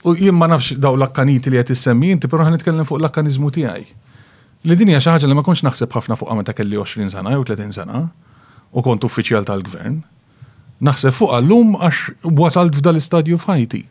U 0.09 0.15
jien 0.17 0.33
ma 0.33 0.47
nafx 0.49 0.75
daw 0.81 0.95
l-akkaniti 0.97 1.49
li 1.53 1.57
s 1.61 1.75
semmi 1.85 2.09
inti, 2.13 2.25
pero 2.27 2.41
għan 2.43 2.57
nitkellem 2.57 2.85
fuq 2.89 2.99
l-akkanizmu 3.03 3.51
tijaj. 3.53 3.83
Li 4.65 4.75
dinja 4.75 4.97
xaħġa 5.01 5.27
li 5.29 5.33
ma 5.38 5.41
konx 5.45 5.61
naħseb 5.65 5.88
ħafna 5.93 6.17
fuq 6.17 6.29
għameta 6.33 6.53
kelli 6.57 6.77
20 6.77 7.09
sena 7.13 7.29
jew 7.35 7.43
30 7.45 7.71
sena 7.71 8.07
u 8.72 8.84
kont 8.85 9.03
uffiċjal 9.07 9.48
tal-gvern, 9.49 9.99
naħseb 10.85 11.14
fuq 11.15 11.35
għallum 11.38 11.73
għax 11.77 12.31
wasalt 12.39 12.77
f'dal-istadju 12.80 13.39
f'ħajti. 13.43 13.81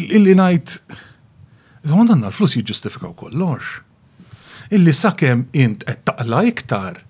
Illi 0.00 0.34
najt, 0.38 0.76
għandanna 1.84 2.30
l-flus 2.30 2.56
jġustifikaw 2.60 3.14
kollox. 3.20 3.76
Illi 4.74 4.94
sakemm 4.94 5.48
int 5.58 5.84
qed 5.86 6.04
taqla 6.08 6.44
iktar 6.50 7.00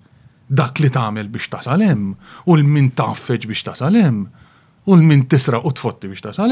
dak 0.51 0.81
li 0.83 0.89
tagħmel 0.91 1.29
biex 1.31 1.47
tasalem, 1.53 2.11
u 2.49 2.55
l-min 2.57 2.89
taffeġ 2.97 3.47
biex 3.49 3.63
tasal 3.69 3.95
u 4.01 4.95
l-min 4.97 5.25
tisra 5.29 5.59
u 5.65 5.71
tfotti 5.71 6.09
biex 6.09 6.21
tasal 6.25 6.51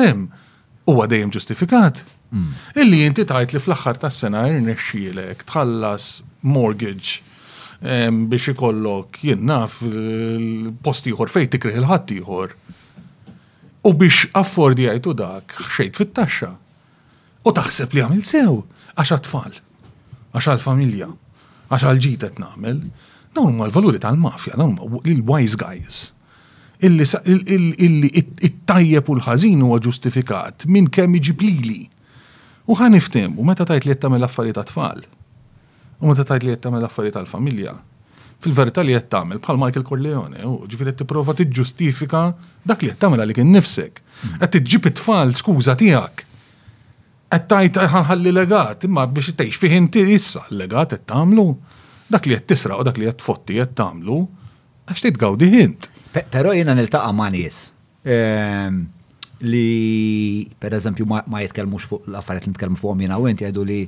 huwa 0.89 1.05
dejjem 1.09 1.29
ġustifikat. 1.33 1.99
Mm. 2.29 2.51
Illi 2.81 2.99
inti 3.07 3.25
tajt 3.25 3.53
li 3.55 3.59
fl-aħħar 3.61 3.97
tas-sena 4.03 4.47
irnexxielek 4.53 5.43
tħallas 5.49 6.21
mortgage 6.45 7.19
biex 7.79 8.51
ikollok 8.53 9.15
jien 9.23 9.43
naf 9.47 9.79
post 10.83 11.05
ieħor 11.07 11.31
fejn 11.31 11.51
tikrih 11.55 11.77
il-ħadd 11.79 12.13
ieħor. 12.17 12.55
U 13.87 13.93
biex 13.95 14.27
affordi 14.35 14.89
għajtu 14.91 15.13
dak 15.19 15.55
xejt 15.77 15.99
fit-taxxa. 15.99 16.49
U 17.47 17.53
taħseb 17.55 17.95
li 17.95 18.03
għamil 18.03 18.25
sew 18.27 18.57
għax 18.99 19.21
tfal 19.29 19.53
għax 20.33 20.47
għal-familja, 20.51 21.07
għax 21.71 21.85
għal-ġitet 21.89 22.41
nagħmel. 22.43 22.81
Dawn 23.33 23.53
huma 23.55 23.69
l-valuri 23.69 24.01
tal-mafja, 24.01 24.57
dawn 24.59 24.75
huma 24.83 24.99
l-wise 25.07 25.57
guys. 25.57 26.09
Illi 26.83 28.11
it-tajjeb 28.17 29.07
u 29.11 29.15
l-ħażin 29.17 29.63
huwa 29.63 29.79
ġustifikat 29.85 30.67
minn 30.67 30.91
kemm 30.91 31.15
iġiblili. 31.21 31.87
U 32.69 32.75
ħaniftem, 32.77 33.39
u 33.39 33.47
meta 33.47 33.65
tajt 33.65 33.87
li 33.87 33.95
tagħmel 33.97 34.27
affarijiet 34.27 34.61
tfal 34.69 35.07
U 35.99 36.07
meta 36.07 36.23
tajt 36.29 36.45
li 36.47 36.53
qed 36.53 36.61
tagħmel 36.63 36.85
affarijiet 36.87 37.15
tal-familja. 37.17 37.73
Fil-verità 38.43 38.83
li 38.87 38.95
qed 38.95 39.09
tagħmel 39.11 39.41
bħal 39.43 39.59
Michael 39.59 39.85
Corleone, 39.87 40.41
u 40.47 40.63
t-prova 40.71 40.95
tipprova 41.01 41.33
tiġġustifika 41.35 42.21
dak 42.67 42.83
li 42.85 42.91
qed 42.93 43.01
tagħmel 43.01 43.23
għalik 43.25 43.41
innifsek. 43.43 43.99
Mm. 44.23 44.49
t-ġib 44.55 44.89
t-fall 44.95 45.33
skuza 45.37 45.75
tijak. 45.79 46.23
Għet 47.29 47.49
tajt 47.51 47.81
ħalli 48.09 48.31
legat, 48.33 48.85
imma 48.87 49.03
biex 49.07 49.35
tgħix 49.37 49.59
fih 49.59 49.75
inti 49.77 50.05
issa 50.15 50.45
legat 50.55 50.95
qed 50.95 51.03
tagħmlu. 51.11 51.47
Dak 52.09 52.29
li 52.31 52.37
qed 52.39 52.47
tisraq 52.55 52.79
u 52.81 52.85
dak 52.87 52.97
li 53.03 53.09
qed 53.11 53.19
tfotti 53.21 53.59
qed 53.59 53.75
tagħmlu 53.79 54.19
għax 54.89 55.11
gawdi 55.21 55.49
hint. 55.59 55.91
Però 56.31 56.55
jiena 56.55 56.73
niltaqa' 56.77 57.11
ma' 57.13 57.27
nies 57.29 57.57
ehm, 58.01 58.79
li 59.45 60.47
per 60.59 60.73
eżempju 60.79 61.05
ma 61.05 61.21
jitkellmux 61.43 61.91
fuq 61.91 62.07
l-affarijiet 62.09 62.47
li 62.47 62.53
nitkellmu 62.55 62.79
fuq 62.81 62.97
minna 62.97 63.19
u 63.21 63.27
jinti 63.29 63.45
għedu 63.45 63.65
li 63.69 63.83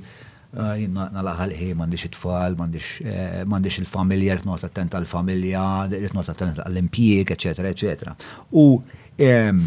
Ah, 0.51 0.73
jinn 0.79 0.97
laħal 1.23 1.53
ħi 1.55 1.67
mandiċ 1.79 2.07
it-tfal, 2.09 2.55
mandiċ 2.59 3.77
eh, 3.77 3.83
il-familja, 3.85 4.35
not 4.43 4.65
attent 4.67 4.97
għal-familja, 4.97 5.61
rtnot 6.09 6.31
attent 6.33 6.59
għall-impjik, 6.65 7.31
eccetera, 7.37 7.71
etc. 7.71 8.11
U 8.51 8.81
ehm, 9.15 9.61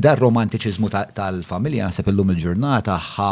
dar 0.00 0.22
romantiċizmu 0.24 0.88
tal-familja, 1.12 1.90
nasib 1.90 2.08
illum 2.08 2.32
il-ġurnata 2.32 2.96
ħa 3.10 3.28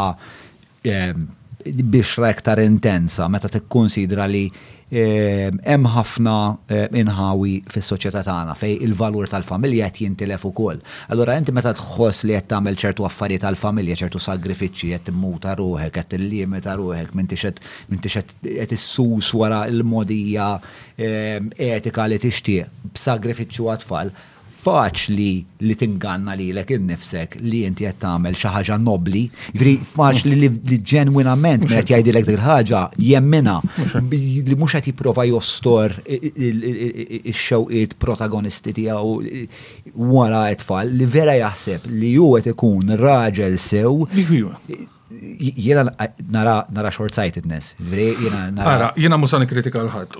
ehm, 0.85 1.25
biex 1.65 2.13
rektar 2.21 2.61
intensa, 2.61 3.25
meta 3.27 3.49
t-konsidra 3.55 4.29
li 4.29 4.45
hemm 4.89 5.87
ħafna 5.91 6.85
inħawi 6.95 7.55
fis-soċjetà 7.73 8.21
tagħna 8.23 8.53
fej 8.55 8.77
il-valur 8.87 9.27
tal-familja 9.31 9.89
qed 9.91 10.01
jintilef 10.07 10.45
ukoll. 10.47 10.79
Allura 11.11 11.35
inti 11.35 11.51
meta 11.51 11.73
tħoss 11.75 12.23
li 12.29 12.35
qed 12.37 12.47
tagħmel 12.53 12.77
ċertu 12.79 13.03
affarijiet 13.07 13.43
tal-familja, 13.43 13.97
ċertu 14.05 14.21
sagrifiċċji 14.23 14.91
qed 14.95 15.11
immuta 15.13 15.55
ruħek, 15.59 15.91
qed 15.99 16.11
tillimita 16.15 16.77
ruħek, 16.79 17.11
m'intix 17.17 18.15
qed 18.15 18.71
issus 18.77 19.33
wara 19.35 19.65
l-modija 19.67 20.51
etika 20.97 22.07
li 22.07 22.21
tixtieq 22.23 22.95
b'sagrifiċċju 22.95 23.67
għat-tfal 23.73 24.15
faċli 24.67 25.29
li 25.63 25.75
tinganna 25.79 26.35
lilek 26.37 26.73
innifsek 26.75 27.37
li 27.43 27.61
inti 27.67 27.85
qed 27.87 27.99
tagħmel 28.01 28.35
xi 28.37 28.51
ħaġa 28.55 28.75
nobbli, 28.83 29.21
jifri 29.55 29.73
faċli 29.95 30.39
li 30.43 30.79
ġenwinament 30.91 31.65
meta 31.69 31.79
jgħidilek 31.95 32.27
dik 32.27 32.35
il-ħaġa 32.37 32.81
jemmina 33.07 33.55
li 34.09 34.57
mhux 34.57 34.77
qed 34.77 34.91
jipprova 34.91 35.25
jostor 35.29 35.95
ix-xewqiet 36.17 37.95
protagonisti 38.03 38.75
tiegħu 38.81 39.15
wara 40.11 40.43
tfal 40.59 40.91
li 40.99 41.07
vera 41.17 41.37
jaħseb 41.39 41.87
li 41.95 42.11
hu 42.17 42.33
qed 42.41 42.53
ikun 42.57 42.95
raġel 43.05 43.55
sew 43.61 44.07
jena 45.39 45.83
nara, 46.31 46.65
nara 46.69 46.91
short-sightedness. 46.91 47.73
Jena 47.77 48.51
nara. 48.51 48.71
Ara, 48.75 48.91
jena 48.97 49.17
musan 49.17 49.45
kritika 49.47 49.79
l-ħat. 49.79 50.17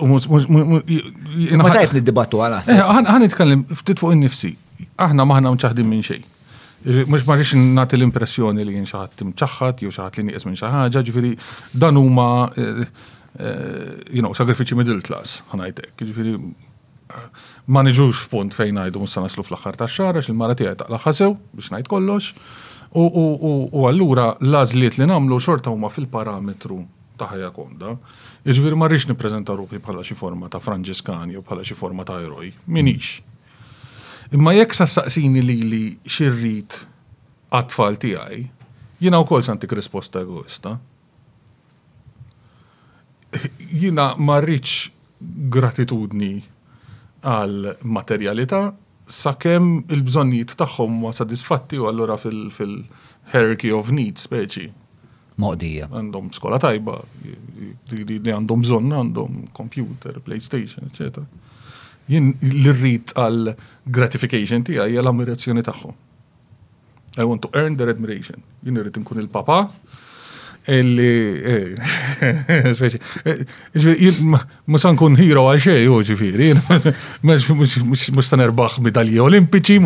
Ma 1.60 1.72
tajt 1.72 1.92
nid-dibattu 1.98 2.40
għana. 2.40 2.62
Eh, 2.66 2.82
Għan 2.82 3.20
nitkellem 3.26 3.64
ftit 3.74 4.00
fuq 4.00 4.14
il-nifsi. 4.16 4.54
Aħna 4.98 5.26
maħna 5.28 5.52
mċaħdim 5.56 5.84
minn 5.88 6.02
xej. 6.06 6.22
Mux 7.10 7.26
marriċ 7.28 7.56
nati 7.76 7.96
l-impressjoni 7.98 8.64
li 8.64 8.76
jinxaħat 8.78 9.18
timċaħat, 9.20 9.82
jew 9.84 9.90
xaħat 9.92 10.20
li 10.20 10.28
niqes 10.28 10.46
minn 10.46 10.56
xaħġa, 10.56 11.02
ġifiri 11.08 11.32
dan 11.74 11.98
huma 11.98 12.46
eh, 12.56 12.86
eh, 13.36 13.92
you 14.14 14.22
know, 14.22 14.32
sagrifiċi 14.32 14.78
middle 14.78 15.02
class, 15.04 15.40
ħanajtek. 15.52 15.98
Ġifiri, 16.04 16.36
ma 17.74 17.82
niġux 17.84 18.22
f'punt 18.28 18.54
fejn 18.56 18.78
għajdu 18.84 19.02
mus 19.04 19.18
naslu 19.20 19.42
fl-axar 19.44 19.76
ta' 19.76 19.90
xar, 19.90 20.16
għax 20.22 20.30
il-mara 20.32 20.54
tijaj 20.56 20.78
taqla 20.84 21.00
ħasew 21.02 21.34
biex 21.58 21.72
najt 21.74 21.90
kollox 21.92 22.32
U 22.92 23.84
allura 23.88 24.30
lażliet 24.40 24.96
li 24.96 25.06
nagħmlu 25.08 25.36
xorta 25.44 25.68
huma 25.70 25.90
fil-parametru 25.92 26.78
ta' 27.20 27.28
ħajja 27.32 27.50
konda. 27.52 27.94
Iġviri 28.48 28.78
ma 28.78 28.88
rridx 28.88 29.08
nippreżenta 29.10 29.56
ruħi 29.58 29.80
bħala 29.82 30.04
xi 30.06 30.16
forma 30.16 30.48
ta' 30.48 30.60
Franġiskani 30.62 31.36
u 31.36 31.42
bħala 31.44 31.66
xi 31.66 31.76
forma 31.76 32.06
ta' 32.08 32.20
eroj. 32.24 32.48
Minix. 32.66 33.18
Imma 34.32 34.54
jekk 34.56 34.78
saqsini 34.78 35.42
li 35.44 35.58
li 35.68 35.82
xirrit 36.08 36.78
għatfall 37.52 37.98
tiegħi, 38.00 38.40
jina 39.04 39.20
u 39.20 39.26
kol 39.28 39.44
santik 39.44 39.72
risposta 39.76 40.22
egoista. 40.24 40.78
Jina 43.68 44.14
marriċ 44.16 44.76
gratitudni 45.52 46.32
għal 47.28 47.72
materjalità 47.84 48.62
sakem 49.08 49.82
il-bżonnijiet 49.88 50.52
tagħhom 50.60 50.98
ma 51.04 51.12
sadisfatti 51.16 51.78
u 51.80 51.88
allura 51.88 52.16
fil-hierarchy 52.22 53.72
of 53.74 53.90
needs 53.92 54.26
speċi. 54.28 54.68
Moqdija. 55.38 55.86
Għandhom 55.94 56.32
skola 56.34 56.58
tajba, 56.60 56.96
li 57.94 58.34
għandhom 58.34 58.64
bżonn 58.66 58.94
għandhom 59.00 59.44
computer, 59.56 60.18
PlayStation, 60.24 60.88
eccetera. 60.90 61.24
Jien 62.08 62.32
l-rrit 62.42 63.12
għal 63.14 63.52
gratification 63.94 64.64
ti 64.66 64.76
għaj 64.78 64.98
l-ammirazzjoni 65.04 65.64
tagħhom. 65.66 65.94
I 67.18 67.24
want 67.26 67.42
to 67.46 67.50
earn 67.58 67.76
their 67.78 67.90
admiration. 67.92 68.42
Jien 68.66 68.78
irrid 68.82 68.98
nkun 69.00 69.22
il-papa 69.22 69.62
illi. 70.66 71.76
Eh, 71.76 71.76
eh, 73.74 74.20
musan 74.66 74.96
kun 74.98 75.16
hero 75.18 75.46
għal 75.50 75.60
xej, 75.62 75.84
u 75.86 75.98
oh, 75.98 76.00
ġifiri, 76.04 76.54
musan 78.16 78.42
erbaħ 78.46 78.80
medalji 78.84 79.20
olimpiċi, 79.22 79.78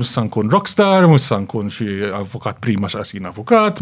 musan 0.00 0.30
kun 0.34 0.52
rockstar, 0.52 1.08
musan 1.12 1.46
kun 1.48 1.72
xie 1.72 2.10
avukat 2.20 2.60
prima 2.60 2.90
xasin 2.92 3.30
avukat. 3.32 3.80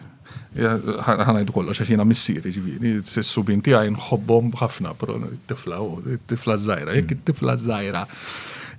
ħanajdu 0.58 1.54
kollox 1.56 1.80
għax 1.80 1.94
jina 1.94 2.04
missieri 2.04 2.52
ġviri, 2.52 2.90
s 3.06 3.40
binti 3.48 3.72
għajn 3.72 3.94
nħobbom 3.96 4.50
ħafna, 4.60 4.92
pero 5.00 5.16
tifla 5.48 5.78
t 6.04 6.18
tifla 6.34 6.58
zaħira, 6.60 6.94
jek 7.00 7.14
t 7.16 7.20
tifla 7.32 7.56
zaħira. 7.58 8.04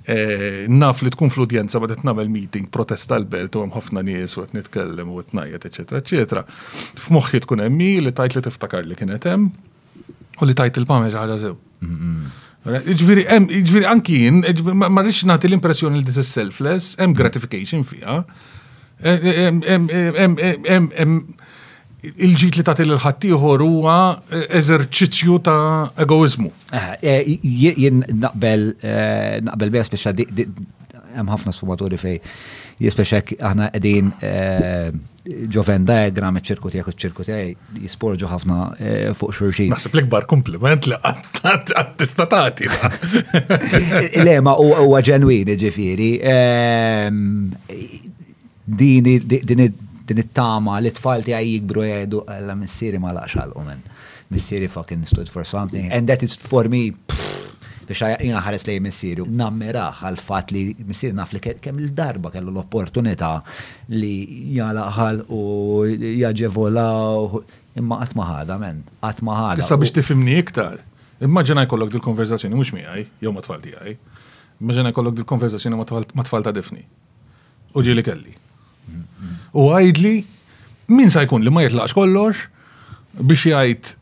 Eh, 0.02 0.66
naf 0.68 1.02
li 1.06 1.10
tkun 1.14 1.28
fludjenza 1.30 1.78
ma 1.80 1.86
t-namel 1.88 2.28
meeting, 2.28 2.66
protesta 2.74 3.16
l-belt, 3.20 3.54
u 3.56 3.60
għam 3.62 3.72
ħafna 3.76 4.02
nies 4.04 4.34
u 4.36 4.40
għet 4.42 4.52
nitkellem 4.58 5.08
u 5.14 5.20
għet 5.22 5.32
najjet, 5.38 5.64
eccetera, 5.70 5.98
eccetera. 6.02 6.44
F'moħħi 7.06 7.38
tkun 7.46 7.60
emmi 7.68 7.90
li 8.02 8.12
tajt 8.12 8.32
li 8.36 8.42
t-iftakar 8.48 8.84
li 8.90 8.96
kienet 8.98 9.24
hemm 9.30 9.44
u 9.46 9.48
li 10.50 10.54
tajt 10.58 10.78
il-pameġ 10.82 11.14
ħagħa 11.22 11.36
zew. 11.44 11.54
Iġviri, 12.66 13.24
ġviri, 13.30 13.86
anki 13.90 14.12
jien, 14.26 14.36
ma 14.76 15.00
rridx 15.00 15.24
nagħti 15.28 15.46
l-impressjoni 15.48 15.94
li 16.02 16.06
this 16.08 16.20
is 16.20 16.30
selfless, 16.34 16.84
hemm 16.98 17.12
gratification 17.16 17.80
fiha. 17.86 18.16
Hemm 19.06 21.28
il-ġit 22.10 22.56
li 22.58 22.64
tatil 22.66 22.90
il-ħattijħor 22.96 23.62
huwa 23.62 23.96
eżerċizzju 24.58 25.36
ta' 25.46 25.92
egoizmu. 26.04 26.48
Eh, 26.74 27.30
jien 27.46 28.02
naqbel, 28.24 28.64
eh, 28.80 29.38
naqbel 29.46 29.70
bija 29.76 29.86
speċa 29.86 30.14
hemm 31.12 31.28
ħafna 31.30 31.52
sfumaturi 31.54 31.98
fej 32.00 32.18
jispeċa 32.82 33.20
aħna 33.50 33.66
qegħdin 33.74 34.08
eh, 34.26 34.88
ġoven 35.54 35.84
diagram 35.86 36.38
iċ-ċirku 36.40 36.72
tiegħek 36.72 36.94
iċ-ċirku 36.96 37.26
tiegħi 37.28 37.82
jisporġu 37.84 38.30
ħafna 38.32 38.56
fuq 39.20 39.36
xurxin. 39.36 39.70
Naħseb 39.76 39.94
l-ikbar 40.00 40.26
kompliment 40.26 40.88
li 40.90 40.98
għattistatati. 41.04 42.70
tagħti. 42.72 44.18
Le 44.26 44.36
ma 44.42 44.56
huwa 44.58 44.98
ġenwin 45.04 45.54
ġifieri. 45.60 46.10
Ehm, 46.26 47.54
Din 48.72 49.04
din 50.06 50.18
it-tama 50.22 50.78
li 50.82 50.90
tfal 50.94 51.22
tiegħi 51.26 51.52
jikbru 51.56 51.84
jgħidu 51.86 52.22
alla 52.34 52.56
missieri 52.58 52.98
ma 53.00 53.12
laqx 53.16 53.38
għal-umen. 53.44 53.82
Missieri 54.32 54.68
fucking 54.72 55.04
stood 55.06 55.28
for 55.28 55.44
something 55.46 55.90
and 55.92 56.08
that 56.08 56.22
is 56.24 56.36
for 56.40 56.64
me 56.72 56.90
biex 57.86 58.00
jina 58.24 58.40
ħares 58.40 58.62
li 58.70 58.78
missieru 58.80 59.26
Nammera 59.28 59.90
għal 60.06 60.16
fat 60.18 60.52
li 60.54 60.70
missieri 60.88 61.12
naf 61.18 61.34
li 61.36 61.40
kemm 61.42 61.82
il-darba 61.84 62.30
kellu 62.32 62.48
l-opportunità 62.54 63.32
li 63.98 64.12
jalaqħal 64.56 65.18
u 65.28 65.40
jaġevola 66.22 66.86
imma 67.82 67.98
ħada, 68.04 68.58
men, 68.64 68.80
ħada. 69.02 69.60
Issa 69.62 69.76
biex 69.80 69.94
tifimni 69.98 70.36
iktar. 70.40 70.80
Immaġina 71.22 71.62
jkollok 71.66 71.92
dil-konverzazzjoni 71.94 72.56
mhux 72.58 72.72
miegħi, 72.78 73.04
jew 73.24 73.32
ma 73.34 73.44
tfal 73.44 73.60
tiegħi. 73.66 73.94
Immaġina 74.62 74.90
jkollok 74.92 75.16
dil-konverzazzjoni 75.20 75.78
ma 75.82 76.26
tfal 76.28 76.44
ta' 76.48 76.52
difni. 76.56 76.82
U 77.76 77.80
ġieli 77.84 78.02
kelli 78.04 78.34
u 79.52 79.70
li 80.02 80.24
min 80.88 81.10
sa 81.10 81.22
jkun 81.24 81.44
li 81.46 81.50
ma 81.50 81.62
jitlaqx 81.66 81.94
kollox 81.96 82.42
biex 83.20 83.44
jgħid 83.52 83.92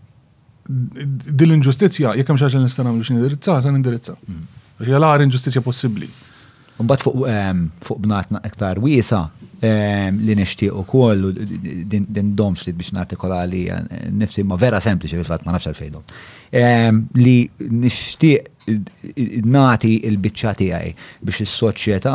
dil 1.40 1.54
inġustizzja 1.58 2.14
jekk 2.18 2.30
hemm 2.30 2.38
xi 2.38 2.46
ħaġa 2.48 2.62
nista' 2.62 2.86
biex 2.86 3.10
nindirizza, 3.14 3.56
se 3.62 3.70
nindirizza. 3.74 4.14
Biex 4.78 4.86
hija 4.88 5.00
l 5.00 5.24
inġustizzja 5.26 5.62
possibbli. 5.66 6.06
Mbagħad 6.80 7.04
fuq 7.04 7.24
fuq 7.84 8.02
bnatna 8.06 8.40
iktar 8.46 8.78
wiesa 8.80 9.24
li 9.60 10.36
nixtieq 10.38 10.76
ukoll 10.80 11.26
din 11.90 12.30
doms 12.38 12.64
li 12.68 12.74
biex 12.78 12.94
nartikola 12.96 13.42
li 13.50 13.64
nifsi 14.22 14.46
ma 14.46 14.56
vera 14.56 14.78
sempliċi 14.80 15.18
fil-fatt 15.20 15.44
ma 15.44 15.56
nafx 15.56 15.72
għalfejn 15.72 17.02
li 17.18 17.38
nixtieq 17.82 18.68
nati 19.50 19.96
il-biċċa 20.08 20.54
tiegħi 20.62 20.94
biex 21.26 21.42
is-soċjetà 21.48 22.14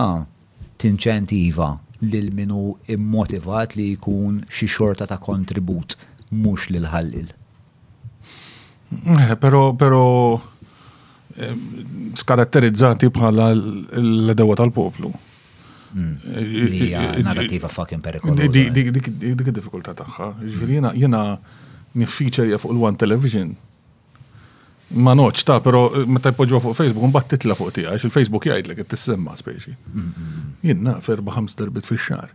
tinċentiva 0.86 1.70
lil 2.02 2.32
minu 2.34 2.74
immotivat 2.96 3.76
li 3.78 3.92
jkun 3.96 4.42
xi 4.50 4.68
xorta 4.76 5.08
ta' 5.08 5.18
kontribut 5.30 5.96
mhux 6.32 6.70
lil 6.74 6.88
ħallil. 6.92 7.28
Pero, 9.42 9.62
eh, 9.72 9.76
pero 9.80 10.02
ehm, 11.38 12.14
skaratterizzati 12.16 13.08
bħala 13.10 13.50
l 13.54 14.34
dewa 14.36 14.56
tal-poplu. 14.56 15.12
Mm. 15.94 16.16
Eh, 16.26 16.92
eh, 16.92 17.22
narrativa 17.24 17.68
fucking 17.70 18.02
perikolosa. 18.04 18.50
Dik 18.50 19.12
id-difikulta 19.32 19.94
tagħha. 19.96 20.34
Ġifieri 20.44 20.82
jiena 21.02 21.22
niffiċerja 21.96 22.58
fuq 22.60 22.76
il-One 22.76 22.98
Television 23.00 23.56
Ma 24.94 25.16
noċ, 25.18 25.42
ta' 25.48 25.60
pero 25.66 25.88
eh, 25.96 26.04
ma 26.06 26.20
ta' 26.22 26.30
jpoġu 26.34 26.60
fuq 26.62 26.76
Facebook, 26.78 27.10
mbagħad 27.10 27.30
titla 27.34 27.56
fuq 27.58 27.72
ti 27.74 27.86
għax 27.90 28.06
il-Facebook 28.06 28.46
jgħidlek 28.52 28.84
t-semma 28.92 29.34
speċi. 29.40 29.74
Jinn 30.66 30.86
naf 30.86 31.10
erba' 31.10 31.34
ħams 31.34 31.58
darbit 31.58 31.88
fi 31.90 31.98
xar. 31.98 32.30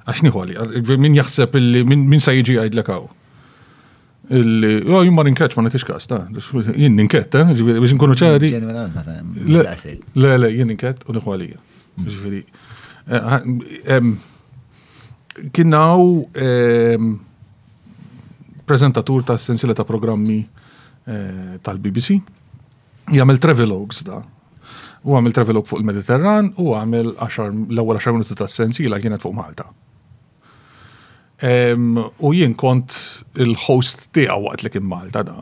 Għax 0.07 0.27
niħu 0.27 0.43
għalli, 0.43 0.83
minn 0.97 1.13
min 1.13 1.71
li 1.71 1.85
minn 1.95 2.23
sa' 2.27 2.35
jiġi 2.35 2.59
l 2.67 2.85
hawn. 2.91 3.15
Illi, 4.29 4.81
jo, 4.85 4.95
oh, 4.99 5.05
jimma 5.07 5.23
ninket, 5.23 5.53
ma 5.57 5.63
netix 5.63 5.85
kas, 5.87 6.09
ta' 6.11 6.25
jien 6.75 6.97
ninket, 6.99 7.29
ta' 7.31 7.45
ġviri, 7.47 7.79
biex 7.85 7.93
nkunu 7.95 8.17
ċari. 8.19 8.49
Le, 9.47 10.33
le, 10.33 10.51
jien 10.51 10.67
ninket, 10.67 11.05
u 11.07 11.15
nħu 11.15 11.35
għalija. 11.35 11.59
Mm. 11.63 12.09
Ġviri. 12.11 12.43
Eh, 13.07 14.11
Kinnaw 15.55 16.05
prezentatur 18.67 19.23
ta' 19.29 19.37
sensila 19.39 19.77
ta' 19.79 19.87
programmi 19.87 20.41
eh, 20.43 21.57
tal-BBC, 21.63 22.19
jgħamil 23.15 23.39
travelogues 23.39 24.03
da' 24.11 24.25
u 25.07 25.15
għamil 25.15 25.37
travelog 25.37 25.69
fuq 25.71 25.79
il-Mediterran 25.85 26.51
u 26.59 26.73
għamil 26.75 27.13
l-ewwel 27.15 28.03
10 28.03 28.19
minuti 28.19 28.35
ta' 28.35 28.51
sensila 28.51 28.99
kienet 28.99 29.23
fuq 29.23 29.39
Malta. 29.39 29.71
U 32.17 32.33
jien 32.33 32.55
kont 32.57 32.95
il-host 33.37 34.09
tiegħu 34.17 34.39
waqt 34.47 34.63
li 34.65 34.71
kien 34.73 34.87
Malta 34.89 35.21
da. 35.27 35.35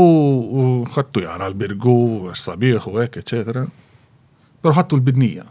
U 0.00 0.06
ħattu 0.88 1.24
jara 1.26 1.50
l-birgu, 1.50 2.30
s-sabiħ 2.32 2.86
u 2.88 2.94
hekk, 3.02 3.20
eċetera. 3.20 3.66
Però 4.64 4.72
ħattu 4.78 4.96
l-bidnija. 4.96 5.44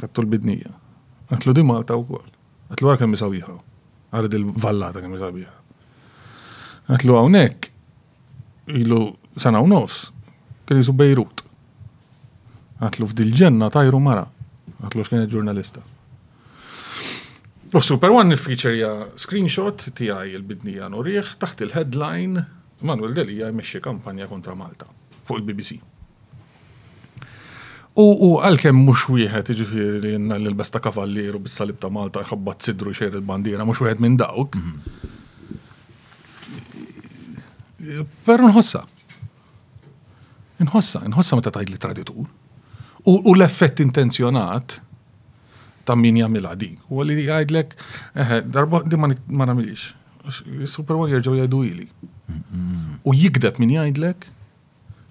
Ħattu 0.00 0.24
l-bidnija. 0.24 0.72
Għatlu 1.32 1.54
di 1.58 1.64
Malta 1.68 1.96
u 2.00 2.06
kol. 2.08 2.24
Għatlu 2.72 2.88
għar 2.88 3.02
kemm 3.02 3.16
jisawiħaw. 3.18 3.60
Għarid 4.12 4.38
il-vallata 4.40 5.02
kemm 5.04 5.18
jisawiħaw. 5.18 5.60
Għatlu 6.94 7.18
għawnek. 7.20 7.68
Ilu 8.80 9.02
sena 9.36 9.60
u 9.60 9.68
nofs. 9.68 10.06
Kien 10.64 10.80
jisu 10.80 10.96
Bejrut. 10.96 11.44
Għatlu 12.80 13.12
f'dil 13.12 13.36
ġenna 13.36 13.68
tajru 13.74 14.00
mara. 14.00 14.24
Għatlu 14.82 15.04
x'kien 15.04 15.28
ġurnalista. 15.28 15.82
Lo 17.74 17.80
Super 17.80 18.10
One 18.12 18.36
feature 18.36 19.08
screenshot 19.16 19.80
tiegħi 19.96 20.34
il-bidnija 20.36 20.90
norieħ 20.92 21.30
taħt 21.40 21.62
il-headline 21.64 22.42
Manuel 22.84 23.14
Delija 23.16 23.48
jmexxi 23.48 23.80
kampanja 23.86 24.26
kontra 24.28 24.52
Malta 24.56 24.84
fuq 25.24 25.38
il-BBC. 25.40 25.78
U 28.04 28.28
għalkemm 28.44 28.84
mhux 28.88 29.06
wieħed 29.14 29.48
jiġifieri 29.56 30.12
jenna 30.16 30.36
l-besta 30.42 30.82
kavallier 30.84 31.38
u 31.38 31.40
bis-salib 31.46 31.80
ta' 31.80 31.88
Malta 31.92 32.20
jħabbat 32.26 32.68
sidru 32.68 32.92
xejn 32.98 33.16
il-bandiera 33.22 33.64
mhux 33.64 33.80
wieħed 33.86 34.04
minn 34.04 34.20
dawk. 34.20 34.60
Però 38.28 38.52
nħossa. 38.52 38.84
Nħossa, 40.60 41.06
nħossa 41.08 41.40
meta 41.40 41.48
tgħid 41.56 41.72
li 41.72 41.80
traditur. 41.86 42.24
U 43.08 43.16
l-effett 43.32 43.80
intenzjonat 43.88 44.82
ta' 45.84 45.96
min 45.98 46.18
jagħmilha 46.20 46.52
dik. 46.60 46.78
U 46.90 47.02
li 47.06 47.16
jgħidlek, 47.24 47.74
darba 48.54 48.82
di 48.86 48.98
ma 48.98 49.10
nagħmilix. 49.12 49.88
Super 50.74 50.98
One 51.02 51.10
jerġgħu 51.16 51.36
jgħidu 51.40 51.62
ili. 51.66 51.88
U 53.04 53.14
jikdeb 53.18 53.58
min 53.64 53.74
jgħidlek 53.76 54.26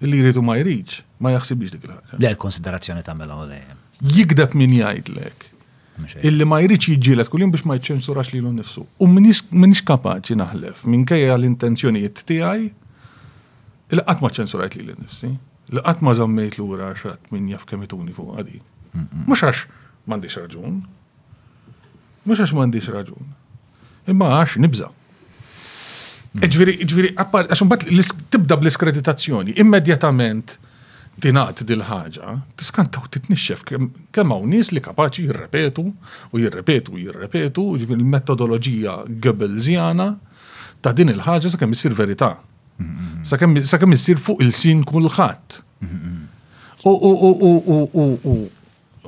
li 0.06 0.18
jridu 0.22 0.42
ma 0.42 0.56
jridx, 0.58 1.02
ma 1.22 1.30
jaħsibx 1.36 1.74
dik 1.76 1.86
il-ħaġa. 1.88 2.16
Le 2.18 2.26
l-konsiderazzjoni 2.32 3.04
ta' 3.06 3.14
mela 3.18 3.38
dejjem. 3.50 3.80
Jikdeb 4.16 4.56
min 4.58 4.78
jgħidlek. 4.78 5.48
Illi 6.24 6.46
ma 6.48 6.58
jridx 6.64 6.88
jiġġielet 6.90 7.30
kullim 7.30 7.52
biex 7.52 7.68
ma 7.68 7.76
jċensurax 7.76 8.32
l 8.34 8.42
nnifsu. 8.54 8.86
U 8.98 9.06
minix 9.14 9.84
kapaċi 9.86 10.38
naħlef 10.40 10.86
minkejja 10.90 11.36
l-intenzjonijiet 11.36 12.24
tiegħi 12.32 12.68
il 13.92 14.00
qat 14.08 14.24
ma 14.24 14.30
ċensurajt 14.32 14.78
li 14.80 14.86
l-nifsi. 14.88 15.28
Il 15.72 15.80
qat 15.84 16.00
ma 16.04 16.14
zammejt 16.16 16.56
lura 16.60 16.90
xatt 16.96 17.28
min 17.36 17.50
jaf 17.52 17.66
kemituni 17.68 18.16
fuq 18.16 18.32
għadi. 18.40 18.62
Mhux 19.28 19.44
għax 19.48 19.60
m'għandix 20.08 20.36
raġun. 20.42 20.80
Mhux 22.26 22.42
għax 22.42 22.56
m'għandix 22.56 22.90
raġun. 22.94 23.30
Imma 24.10 24.32
għax 24.40 24.58
nibża. 24.64 24.88
iġviri, 26.42 27.12
għappar, 27.14 27.50
għaxum 27.52 27.68
bat 27.70 27.84
tibda 28.32 28.56
bl-iskreditazzjoni 28.56 29.52
immedjatament 29.60 30.56
tinaqt 31.20 31.60
dil-ħaġa, 31.68 32.30
tiskantaw 32.56 33.04
titnixxef 33.12 33.66
kemm 33.68 34.32
hawn 34.32 34.48
nies 34.48 34.70
li 34.72 34.80
kapaċi 34.80 35.26
jirrepetu 35.26 35.84
u 36.32 36.40
jirrepetu 36.40 36.94
u 36.96 37.02
jirrepetu, 37.02 37.66
ġifier 37.76 37.98
il-metodoloġija 38.00 38.94
Goebbelsjana 39.12 40.06
ta' 40.80 40.94
din 40.96 41.12
il-ħaġa 41.12 41.52
sakemm 41.52 41.76
isir 41.76 41.92
verità. 41.92 42.32
Sakemm 43.28 43.92
isir 43.94 44.16
fuq 44.18 44.40
il-sin 44.42 44.80
kulħadd. 44.88 45.60
U 46.88 48.36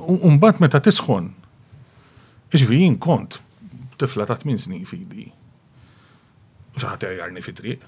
Umbat 0.05 0.59
meta 0.61 0.79
tisħon, 0.85 1.29
iġvijin 2.53 2.97
kont 3.01 3.39
tifla 3.99 4.27
ta' 4.29 4.37
8 4.37 4.57
snin 4.65 4.85
fidi. 4.85 5.25
Xaħat 6.75 7.05
fi 7.45 7.53
triq. 7.57 7.85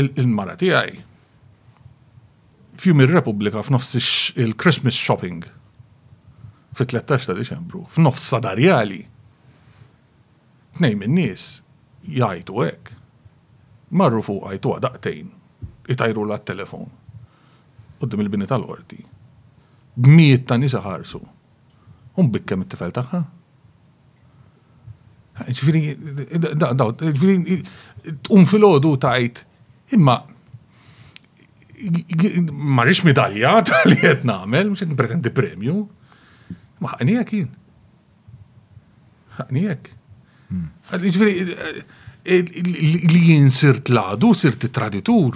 Il-mara 0.00 0.56
tiegħi 0.60 0.96
fjum 2.80 3.00
il 3.04 3.10
repubblika 3.12 3.62
f'nofs 3.64 4.32
il-Christmas 4.44 4.96
shopping 4.98 5.46
fi 6.76 6.84
13 6.84 7.28
ta' 7.30 7.38
Deċembru, 7.38 7.86
f'nofs 7.88 8.26
sadarjali. 8.32 9.00
t-nej 10.76 10.92
minn 11.00 11.14
nies 11.16 11.46
jajtu 12.04 12.58
hekk. 12.66 12.92
Marru 13.96 14.20
fuq 14.26 14.48
għajtu 14.50 14.74
daqtejn, 14.84 15.30
itajru 15.94 16.26
la 16.28 16.36
telefon 16.42 16.90
għoddim 18.00 18.24
il-bini 18.24 18.48
tal-qorti. 18.50 19.02
Bmiet 19.96 20.46
ta' 20.48 20.56
nisa 20.60 20.80
ħarsu. 20.84 21.20
Un 22.20 22.26
bikkem 22.32 22.62
it-tifel 22.66 22.92
taħħa. 22.96 23.20
Ġifiri, 25.56 25.80
un 28.32 28.42
fil-ħodu 28.48 28.90
tajt, 29.04 29.36
imma 29.96 30.14
marriċ 32.76 33.00
medalja 33.04 33.50
tal-li 33.68 33.98
għed 34.14 34.24
namel, 34.28 34.64
mxed 34.72 34.88
qed 34.92 34.98
pretendi 35.00 35.30
premju. 35.36 35.74
Ma 36.80 36.86
ħaqnijek 36.94 37.28
jien. 37.34 37.50
Ħaqnijek. 39.40 39.82
Hmm. 40.46 40.68
Ġifiri, 41.04 41.34
li 42.26 43.20
jien 43.28 43.48
sirt 43.52 43.86
ladu, 43.92 44.28
sirt 44.36 44.62
traditur. 44.76 45.32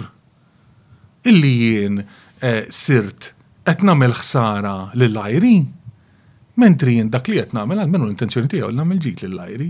Illi 1.29 1.53
jien 1.59 1.95
Eh, 2.41 2.63
sirt 2.73 3.33
qed 3.67 3.83
nagħmel 3.85 4.15
ħsara 4.17 4.69
lill-ajri, 4.97 5.51
mentri 6.63 6.95
jien 6.95 7.11
dak 7.13 7.29
li 7.29 7.37
qed 7.37 7.53
nagħmel 7.53 7.83
għalmenu 7.83 8.07
l-intenzjoni 8.07 8.49
tiegħu 8.49 8.69
li 8.71 8.79
nagħmel 8.79 9.01
ġid 9.05 9.21
lill-ajri, 9.27 9.67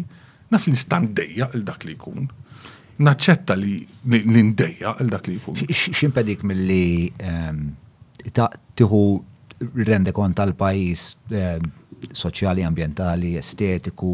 naf 0.56 0.68
li 0.70 0.74
nista' 0.78 1.00
ndejjaq 1.04 1.58
dak 1.68 1.84
li 1.90 1.98
jkun. 1.98 2.30
Naċċetta 3.04 3.58
li 3.60 3.74
l 3.82 4.46
ndejjaq 4.54 5.04
il 5.04 5.12
dak 5.12 5.28
li 5.28 5.36
jkun. 5.42 5.60
X'impedik 5.68 6.46
milli 6.48 7.12
ehm, 7.20 7.68
tieħu 8.40 9.04
rendekont 9.92 10.40
tal-pajjiż 10.40 11.04
ehm, 11.36 11.70
soċjali, 12.24 12.64
ambientali, 12.72 13.34
estetiku, 13.44 14.14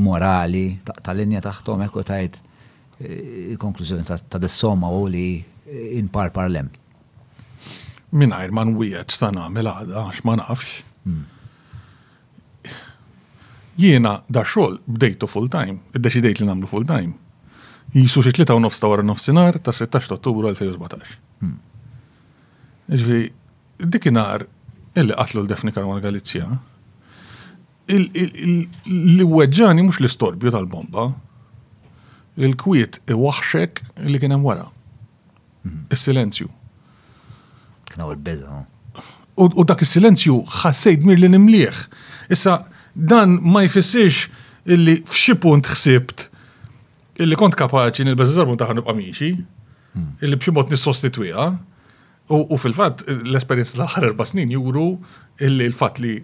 morali, 0.00 0.64
tal-linja 0.94 1.44
taħtom, 1.50 1.84
ekku 1.90 2.06
tajt 2.08 2.40
eh, 2.40 3.58
konklużjoni 3.60 4.08
ta' 4.32 4.40
dessoma 4.40 4.88
u 4.96 5.04
li 5.12 5.28
eh, 5.66 5.98
in 6.00 6.08
par 6.08 6.32
parlem 6.32 6.72
minnajr 8.12 8.52
ma 8.52 8.64
nwieċ 8.68 9.14
sa 9.16 9.30
nagħmel 9.32 9.68
għada 9.72 10.00
għax 10.02 10.22
ma 10.28 10.34
nafx. 10.36 10.82
Jiena 13.80 14.12
da 14.28 14.42
xol 14.44 14.78
bdejtu 14.86 15.26
full 15.28 15.48
time, 15.50 15.80
iddeċidejt 15.96 16.42
li 16.42 16.48
nagħmlu 16.50 16.68
full 16.68 16.86
time. 16.86 17.14
Jisu 17.96 18.22
xie 18.24 18.34
tlita 18.38 18.54
u 18.56 18.60
nofs 18.60 18.80
ta' 18.80 18.88
wara 18.92 19.04
nofsinhar 19.04 19.58
ta' 19.64 19.72
16 19.72 20.14
Ottubru 20.16 20.50
2017. 20.52 21.48
Iġvi, 22.92 23.20
dikinhar 23.88 24.44
illi 25.00 25.16
qatlu 25.16 25.42
l-Defni 25.44 25.72
Karwan 25.72 26.02
Galizja, 26.04 26.46
li 27.92 29.24
weġġani 29.24 29.84
mhux 29.86 30.00
l-istorbju 30.02 30.52
tal-bomba, 30.54 31.08
il-kwiet 32.44 33.00
iwaħxek 33.12 33.82
li 34.08 34.20
kien 34.20 34.36
hemm 34.36 34.44
wara. 34.46 34.68
Is-silenzju. 35.92 36.48
Kna 37.92 38.06
u 38.08 38.12
l 38.12 38.22
U 39.56 39.64
dak 39.64 39.80
il-silenzju 39.80 40.34
ħassejt 40.60 41.06
mir 41.08 41.16
li 41.16 41.28
nimliħ. 41.32 41.78
Issa, 42.34 42.58
dan 42.92 43.38
ma 43.40 43.62
jfissirx 43.64 44.28
illi 44.68 44.98
f'xi 45.00 45.34
punt 45.40 45.70
ħsibt 45.72 46.26
illi 47.24 47.38
kont 47.40 47.56
kapaċi 47.56 48.04
nil-bezz 48.10 48.34
zarbun 48.36 48.58
taħan 48.60 48.82
nibqa' 48.82 48.92
hmm. 48.92 50.18
illi 50.20 50.36
b'xi 50.36 50.52
mod 50.52 50.68
nissostituja. 50.74 51.46
U 52.32 52.56
fil-fat, 52.60 53.02
l-esperienza 53.24 53.78
l 53.80 53.88
ħar 53.88 54.10
erba' 54.12 54.26
snin 54.28 54.52
juru 54.52 54.98
illi 55.40 55.68
l-fat 55.70 56.00
li 56.04 56.14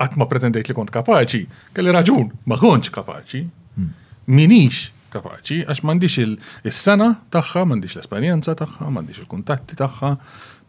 qatt 0.00 0.16
ma 0.18 0.24
pretendejt 0.26 0.66
li 0.66 0.74
kont 0.74 0.90
kapaċi, 0.92 1.44
kelli 1.76 1.92
raġun, 1.94 2.26
ma 2.48 2.56
kontx 2.58 2.90
kapaċi. 2.96 3.42
Hmm. 3.76 3.92
Minix 4.26 4.88
kapaċi, 5.12 5.62
għax 5.68 5.84
mandiċ 5.84 6.16
il-sena 6.24 7.12
tagħha, 7.28 7.66
mandiċ 7.74 7.98
l-esperienza 8.00 8.56
tagħha, 8.56 8.88
mandiċ 8.88 9.22
il-kuntatti 9.26 9.76
tagħha, 9.78 10.16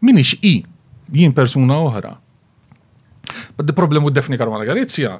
minix 0.04 0.34
i, 0.44 0.52
jien 1.16 1.34
persuna 1.36 1.78
oħra. 1.86 2.14
But 3.56 3.66
the 3.70 3.76
problem 3.76 4.04
with 4.04 4.16
Daphne 4.18 4.36
Caruana 4.40 4.66
Galizia, 4.68 5.16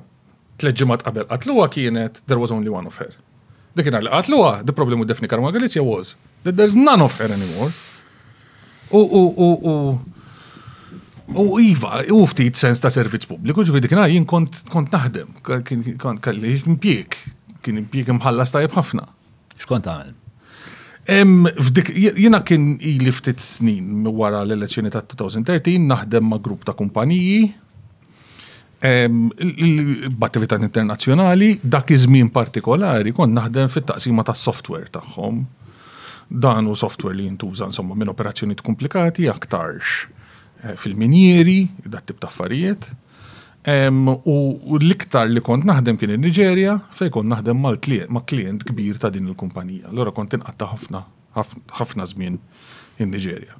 tleġġimat 0.61 1.05
qabel 1.07 1.25
qatluha 1.31 1.69
kienet 1.73 2.21
there 2.29 2.39
was 2.43 2.53
only 2.55 2.69
one 2.73 2.87
of 2.91 2.99
her. 3.03 3.15
Dekin 3.75 3.97
kien 3.97 4.07
li 4.07 4.63
the 4.69 4.73
problem 4.77 5.01
with 5.01 5.09
Daphne 5.09 5.29
Caruana 5.29 5.55
Galizia 5.57 5.83
was 5.83 6.15
that 6.45 6.57
there's 6.57 6.77
none 6.77 7.03
of 7.03 7.15
her 7.21 7.31
anymore. 7.33 7.73
U 8.93 9.01
u 9.01 9.23
u 9.37 9.49
u 9.75 9.99
U 11.35 11.57
iva, 11.59 12.03
u 12.13 12.27
ftit 12.29 12.57
sens 12.61 12.81
ta' 12.83 12.91
servizz 12.93 13.25
pubbliku, 13.25 13.65
ġifri 13.65 13.81
dik 13.81 13.93
jien 13.97 14.27
kont 14.29 14.61
naħdem, 14.93 15.41
kalli 16.21 16.61
jimpiek, 16.61 17.17
kien 17.65 17.81
jimpiek 17.81 18.13
imħallas 18.13 18.53
tajb 18.53 18.77
ħafna. 18.77 19.09
Xkont 19.57 19.89
għamil? 19.89 20.13
Jena 21.07 22.41
kien 22.43 22.79
ili 22.81 23.13
ftit 23.13 23.43
snin 23.43 24.07
wara 24.09 24.41
l-elezzjoni 24.45 24.93
ta' 24.95 25.03
2013 25.05 25.79
naħdem 25.89 26.29
ma' 26.33 26.41
grupp 26.41 26.65
ta' 26.65 26.77
kumpaniji 26.79 27.43
b'attività 30.17 30.57
internazzjonali 30.61 31.51
dak 31.61 31.93
iż-żmien 31.97 32.31
partikolari 32.33 33.13
kont 33.17 33.37
naħdem 33.37 33.69
fit-taqsima 33.73 34.25
tas 34.29 34.41
software 34.45 34.89
tagħhom. 34.93 35.45
Dan 36.45 36.69
u 36.69 36.75
software 36.77 37.17
li 37.17 37.27
jintuża 37.29 37.67
insomma 37.69 37.97
minn 37.97 38.11
operazzjonijiet 38.13 38.63
komplikati 38.65 39.29
aktarx 39.29 39.93
eh, 40.65 40.77
fil-minjeri, 40.81 41.57
dat 41.89 42.07
tip 42.09 42.21
ta' 42.21 42.31
affarijiet. 42.33 42.89
U 43.65 44.77
l-iktar 44.77 45.29
li 45.33 45.41
kont 45.41 45.65
naħdem 45.65 45.97
kien 45.97 46.13
in-Niġerja 46.19 46.75
fej 46.99 47.09
kont 47.15 47.31
naħdem 47.33 47.63
ma' 47.65 47.71
klient 48.29 48.65
kbir 48.69 48.99
ta' 49.01 49.09
din 49.13 49.31
il-kumpanija. 49.31 49.89
Allora 49.93 50.13
kont 50.13 50.37
inqatta 50.37 50.69
ħafna 50.75 51.01
ħafna 51.79 52.05
żmien 52.11 52.37
in-Niġerja. 53.01 53.57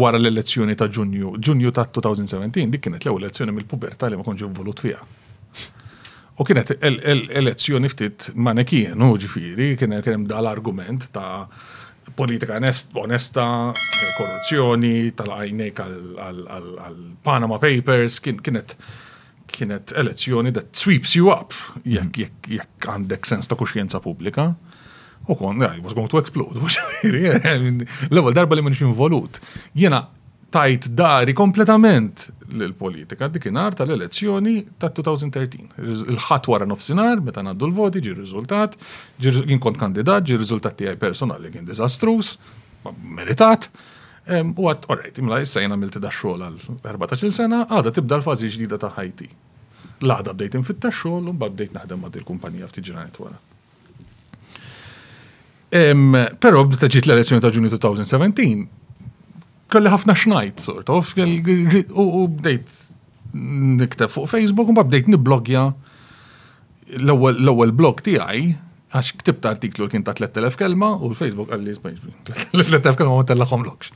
Wara 0.00 0.16
l-elezzjoni 0.16 0.78
ta' 0.80 0.88
Ġunju, 0.88 1.34
Ġunju 1.44 1.72
ta' 1.76 1.84
2017, 1.92 2.64
dik 2.72 2.86
kienet 2.86 3.04
l-ewwel 3.04 3.26
elezzjoni 3.26 3.52
mill 3.52 3.68
puberta 3.68 4.08
li 4.08 4.16
ma 4.16 4.24
kontx 4.24 4.48
volut 4.56 4.80
fiha. 4.80 5.02
U 6.38 6.46
kienet 6.46 6.78
elezzjoni 6.80 7.90
ftit 7.92 8.30
manekien, 8.38 8.96
u 9.02 9.12
ġifiri, 9.20 9.74
kien 9.76 9.92
hemm 9.98 10.24
dal-argument 10.30 11.10
ta' 11.12 11.44
politika 12.16 12.54
onesta, 13.02 13.42
eh, 14.02 14.14
korruzzjoni, 14.18 15.10
tal-għajnek 15.16 15.80
għal-Panama 15.84 17.58
Papers, 17.60 18.20
kienet 18.20 18.76
kienet 19.58 19.92
elezzjoni 19.96 20.52
that 20.52 20.74
sweeps 20.76 21.14
you 21.16 21.30
up 21.32 21.54
jekk 21.86 22.28
mhm. 22.48 22.60
għandek 22.84 23.24
sens 23.26 23.48
ta' 23.48 23.56
kuxjenza 23.56 23.96
pubblika. 24.04 24.50
U 25.26 25.34
kon, 25.40 25.62
eh, 25.64 25.76
I 25.78 25.80
was 25.80 25.94
going 25.96 26.08
to 26.12 26.18
explode. 26.20 26.60
L-ewwel 27.06 28.34
darba 28.36 28.56
li 28.58 28.62
minix 28.66 28.82
involut. 28.84 29.40
Jena 29.74 30.02
tajt 30.50 30.88
dari 30.96 31.32
kompletament 31.36 32.28
l-politika 32.56 33.28
dikinar 33.28 33.74
tal-elezzjoni 33.76 34.54
ta' 34.80 34.88
2013. 34.94 35.66
Il-ħat 36.08 36.48
wara 36.48 36.64
nofsinar, 36.68 37.20
meta 37.20 37.42
naddu 37.44 37.68
l-voti, 37.68 38.00
ġi 38.00 38.14
rizultat, 38.16 38.78
ġi 39.20 39.58
kont 39.60 39.76
kandidat, 39.80 40.24
ġi 40.24 40.38
rizultat 40.40 40.78
tiegħi 40.80 40.96
personali 41.00 41.50
kien 41.52 41.68
dizastrus, 41.68 42.36
meritat. 43.18 43.68
U 44.28 44.66
għat, 44.68 44.88
orrejt, 44.92 45.20
imla 45.22 45.40
jissajna 45.42 45.76
milti 45.80 46.00
da' 46.00 46.12
xol 46.12 46.42
għal-14 46.44 47.30
sena, 47.32 47.62
għada 47.68 47.92
tibda 47.96 48.18
l-fazi 48.20 48.48
ġdida 48.52 48.80
ta' 48.80 48.92
ħajti. 48.96 49.28
L-għada 50.04 50.32
bdejt 50.36 50.58
ta' 50.80 50.92
xol, 50.92 51.28
un 51.34 51.38
bdejt 51.40 51.76
naħdem 51.76 52.04
għad 52.08 52.18
il-kumpanija 52.22 52.68
f'tiġranet 52.72 53.20
wara. 53.24 53.40
Pero 56.40 56.64
bdejt 56.64 56.92
ġit 56.96 57.08
l-elezzjoni 57.10 57.44
ta' 57.44 57.52
ġunju 57.52 57.74
2017, 57.76 58.87
kelli 59.72 59.90
ħafna 59.92 60.14
xnajt, 60.16 60.62
sort 60.64 60.92
of, 60.92 61.10
u 61.18 62.24
bdejt 62.26 62.68
niktef 63.78 64.14
fuq 64.16 64.30
Facebook, 64.32 64.70
un 64.72 64.78
bdejt 64.88 65.10
niblogja 65.12 65.66
l 66.98 67.48
ewel 67.52 67.74
blog 67.76 68.00
għaj, 68.00 68.38
għax 68.96 69.10
ktibt 69.20 69.44
artiklu 69.48 69.90
kien 69.92 70.06
ta' 70.06 70.14
3000 70.16 70.56
kelma 70.56 70.94
u 70.96 71.10
l-Facebook 71.10 71.50
għalli 71.52 71.74
3000 71.82 72.96
kelma 72.96 73.18
ma 73.18 73.26
tellaħom 73.28 73.66
blogx. 73.66 73.92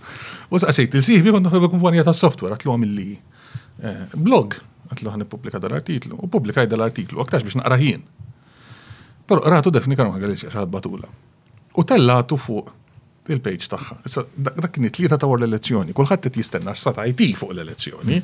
U 0.52 0.60
saqsejt 0.60 0.98
il-sihbi 1.00 1.32
kont 1.32 1.48
għu 1.48 1.70
kumpanija 1.72 2.04
ta' 2.04 2.12
software 2.16 2.58
għatlu 2.58 2.74
għamilli 2.74 3.08
eh, 3.16 4.02
blog 4.12 4.58
għatlu 4.92 5.14
għan 5.14 5.28
publika 5.32 5.62
dal-artiklu 5.64 6.20
u 6.20 6.28
publikaj 6.36 6.68
dal-artiklu 6.68 7.24
għaktax 7.24 7.48
biex 7.48 7.60
naqra 7.62 7.80
jien. 7.80 8.04
Pero 9.24 9.48
ratu 9.48 9.72
defni 9.72 9.96
kanu 9.96 10.12
għagħalix 10.18 10.50
għax 10.50 10.68
batula. 10.76 11.08
U 11.80 11.88
tellatu 11.88 12.36
fuq 12.36 12.74
il-page 13.30 13.68
tagħha. 13.70 13.96
Dak 14.42 14.70
kien 14.74 14.88
it-tlieta 14.88 15.18
ta' 15.20 15.28
l-elezzjoni, 15.30 15.94
kulħadd 15.94 16.24
qed 16.26 16.38
jistenna 16.40 16.74
x'sa 16.74 16.92
tajti 16.96 17.28
fuq 17.38 17.52
l-elezzjoni, 17.54 18.16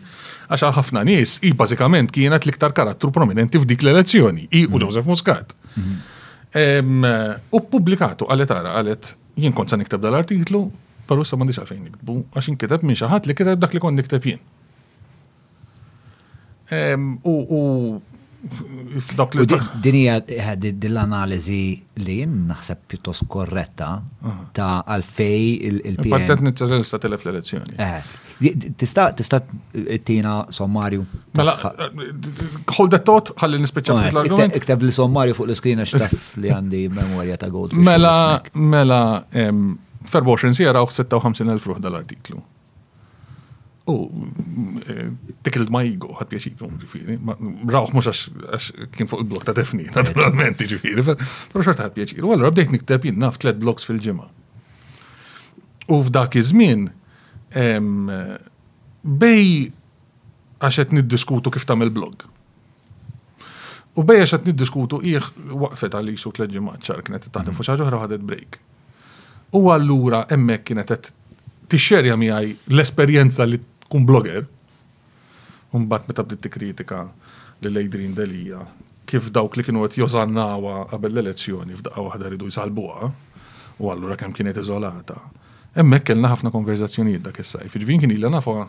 għax 0.50 0.66
għal 0.66 0.74
ħafna 0.80 1.04
nies 1.06 1.36
i 1.46 1.52
bażikament 1.54 2.10
kienet 2.14 2.46
l-iktar 2.48 2.74
karattru 2.74 3.12
prominenti 3.14 3.60
f'dik 3.62 3.84
l-elezzjoni, 3.86 4.48
i 4.58 4.64
u 4.66 4.72
mhm. 4.72 4.82
Joseph 4.82 5.06
Muscat. 5.06 5.54
Mhm. 5.74 7.06
U 7.54 7.62
pubblikatu 7.70 8.26
għalet 8.26 8.54
ara 8.56 8.74
għalet 8.80 9.12
jien 9.38 9.54
kont 9.54 9.70
sa 9.70 9.78
nikteb 9.78 10.02
dal-artiklu, 10.02 10.64
però 11.08 11.22
sa 11.24 11.38
m'għandix 11.38 11.62
għalfejn 11.62 11.82
niktbu 11.90 12.18
għax 12.34 12.50
inkiteb 12.56 12.84
minn 12.88 12.98
xi 12.98 13.08
ħadd 13.12 13.30
li 13.30 13.38
kiteb 13.38 13.62
dak 13.62 13.74
li 13.78 13.82
kont 13.84 14.00
niktab 14.02 14.26
jien. 14.26 14.42
U 17.22 18.00
Dinija 19.82 20.20
dil-analizi 20.56 21.62
li 21.98 22.12
eh, 22.12 22.18
jinn 22.20 22.44
naħseb 22.46 22.84
pjuttost 22.92 23.24
korretta 23.30 23.88
ta' 24.54 24.78
għalfej 24.96 25.46
il-PM. 25.72 26.12
Partet 26.12 26.44
nittazin 26.46 26.84
sta' 26.86 27.00
telef 27.02 27.24
l-elezzjoni. 27.26 27.74
Eh, 27.82 28.54
tista' 28.78 29.08
tista' 29.18 29.40
tina 30.06 30.36
sommarju. 30.54 31.02
Mela, 31.40 31.56
eh, 31.56 32.62
hold 32.76 32.94
the 32.94 33.00
thought, 33.00 33.32
ħalli 33.42 33.58
nispeċa 33.64 33.96
oh, 33.96 34.02
ftit 34.04 34.14
l-argument. 34.14 34.54
Iktab 34.60 34.86
li 34.86 34.94
sommarju 34.94 35.34
fuq 35.40 35.48
l-iskrina 35.50 35.88
xtaf 35.88 36.30
li 36.44 36.52
għandi 36.54 36.84
memoria 36.94 37.40
ta' 37.42 37.50
għod. 37.50 37.74
Mela, 37.90 38.14
mela, 38.54 39.02
24 39.48 40.54
sija 40.60 40.78
raw 40.78 40.86
56.000 40.86 41.58
ruħ 41.66 41.82
dal-artiklu. 41.88 42.38
U 43.88 43.98
tikil 45.46 45.64
eh, 45.64 45.70
ma 45.72 45.80
jigo 45.86 46.10
ħat 46.18 46.30
pjaċiku, 46.32 46.68
ġifiri. 46.82 47.16
Rawħ 47.72 47.94
mux 47.96 48.08
għax 48.10 48.72
kien 48.94 49.08
fuq 49.08 49.22
il-blok 49.22 49.46
ta' 49.48 49.54
tefni, 49.56 49.86
eh. 49.88 49.94
naturalment, 49.94 50.60
ġifiri. 50.68 51.04
Pero 51.04 51.62
xorta 51.64 51.86
ħat 51.86 51.96
pjaċiku. 51.96 52.26
U 52.26 52.34
għallura 52.34 52.52
bdejt 52.56 52.74
nikteb 52.76 53.06
jinnaf 53.08 53.38
tlet 53.42 53.60
bloks 53.62 53.86
fil-ġimma. 53.88 54.28
U 55.94 56.00
f'dak 56.04 56.36
iż-żmien 56.40 56.86
bej 59.02 59.52
għax 60.58 60.80
qed 60.82 60.98
niddiskutu 60.98 61.52
kif 61.54 61.64
tagħmel 61.68 61.92
blog. 61.94 62.26
U 63.98 64.04
bej 64.06 64.20
għax 64.24 64.36
qed 64.36 64.50
niddiskutu 64.52 65.00
ih 65.14 65.30
waqfet 65.64 65.96
għal 65.96 66.12
isu 66.12 66.34
tliet 66.36 66.52
ġimgħat 66.58 66.88
ċar 66.90 67.06
kienet 67.06 67.30
taħdem 67.34 67.56
fuq 67.56 67.70
xi 67.70 67.78
ħaġa 67.78 68.02
ħadet 68.04 68.28
break. 68.32 68.60
U 69.56 69.70
allura 69.72 70.26
hemmhekk 70.28 70.70
kienet 70.74 70.92
qed 70.92 71.10
tixxerja 71.72 72.14
miegħi 72.20 72.52
l-esperjenza 72.74 73.44
li 73.48 73.58
kun 73.88 74.06
blogger. 74.06 74.46
un 75.72 75.82
Unbat 75.82 76.08
meta 76.08 76.24
bdiet 76.24 76.48
kritika 76.50 77.02
li 77.60 77.68
Lejdrin 77.70 78.14
Delija 78.16 78.60
kif 79.08 79.26
dawk 79.32 79.56
li 79.58 79.62
kienu 79.64 79.82
għet 79.84 79.98
jozannawa 80.00 80.84
qabel 80.88 81.12
l-elezzjoni 81.14 81.76
f'daqqa 81.76 82.04
wahda 82.06 82.28
ridu 82.32 82.48
jsalbuha 82.48 83.08
u 83.78 83.90
għallura 83.90 84.16
kem 84.16 84.32
kienet 84.32 84.56
izolata. 84.60 85.16
Emmek 85.76 86.04
kellna 86.10 86.32
ħafna 86.32 86.50
konverzazzjonijiet 86.52 87.22
dak 87.24 87.38
is-sajf. 87.40 87.72
Ġvien 87.74 87.80
jiġifieri 87.80 88.00
kien 88.04 88.16
ilha 88.16 88.30
nafa 88.32 88.66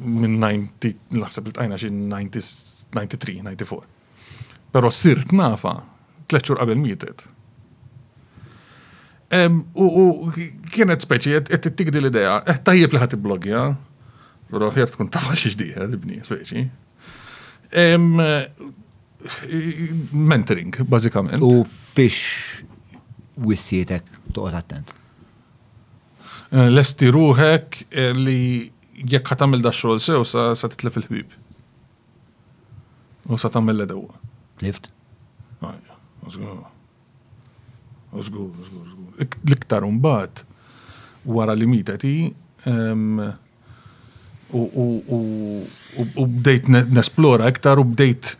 minn 0.00 0.36
90 0.40 1.20
laħseb 1.24 1.48
li 1.48 1.52
tajna 1.58 1.80
xin 1.80 2.04
93, 2.12 3.40
94. 3.52 3.80
Pero 4.72 4.90
sirt 4.90 5.32
nafa 5.32 5.72
tliet 6.28 6.44
xhur 6.48 6.60
qabel 6.60 6.76
mietet 6.80 7.24
U 9.74 10.30
kienet 10.72 11.04
speċi, 11.04 11.38
t 11.58 11.70
tikdi 11.76 12.00
l-idea, 12.00 12.36
ideja 12.36 12.36
eh, 12.54 12.58
tajjeb 12.64 12.94
liħat 12.96 13.14
ħadd 13.16 13.22
blogja, 13.24 13.62
però 14.50 14.68
ħjar 14.74 14.90
tkun 14.92 15.10
tafa 15.12 15.36
xi 15.38 15.52
ġdieħ 15.56 15.78
eh, 15.78 15.88
l-ibni 15.90 16.20
speċi. 16.26 16.66
Mentoring, 20.32 20.78
bazikament. 20.90 21.42
U 21.44 21.64
fiex 21.66 22.64
wissietek 23.44 24.06
toqot 24.36 24.56
attent. 24.60 24.92
Eh, 26.52 26.68
lesti 26.70 27.10
ruħek 27.12 27.82
li 28.20 28.38
jekk 29.02 29.34
ħatamil 29.34 29.64
da 29.64 29.74
xogħol 29.74 30.00
sew 30.04 30.24
sa 30.28 30.46
sa 30.56 30.70
titlef 30.72 31.00
il-ħbib. 31.02 31.36
U 33.34 33.38
sa 33.42 33.50
tagħmel 33.50 33.76
l-edewa. 33.76 34.22
Lift? 34.64 34.92
Użgur, 36.26 36.62
użgur, 38.18 38.46
użgur 38.64 38.95
l-iktar 39.18 39.84
umbat 39.86 40.44
wara 41.24 41.54
li 41.56 41.66
mitati 41.66 42.12
u 46.16 46.26
bdejt 46.38 46.68
nesplora 46.68 47.48
iktar 47.50 47.80
u 47.80 47.84
bdejt 47.88 48.34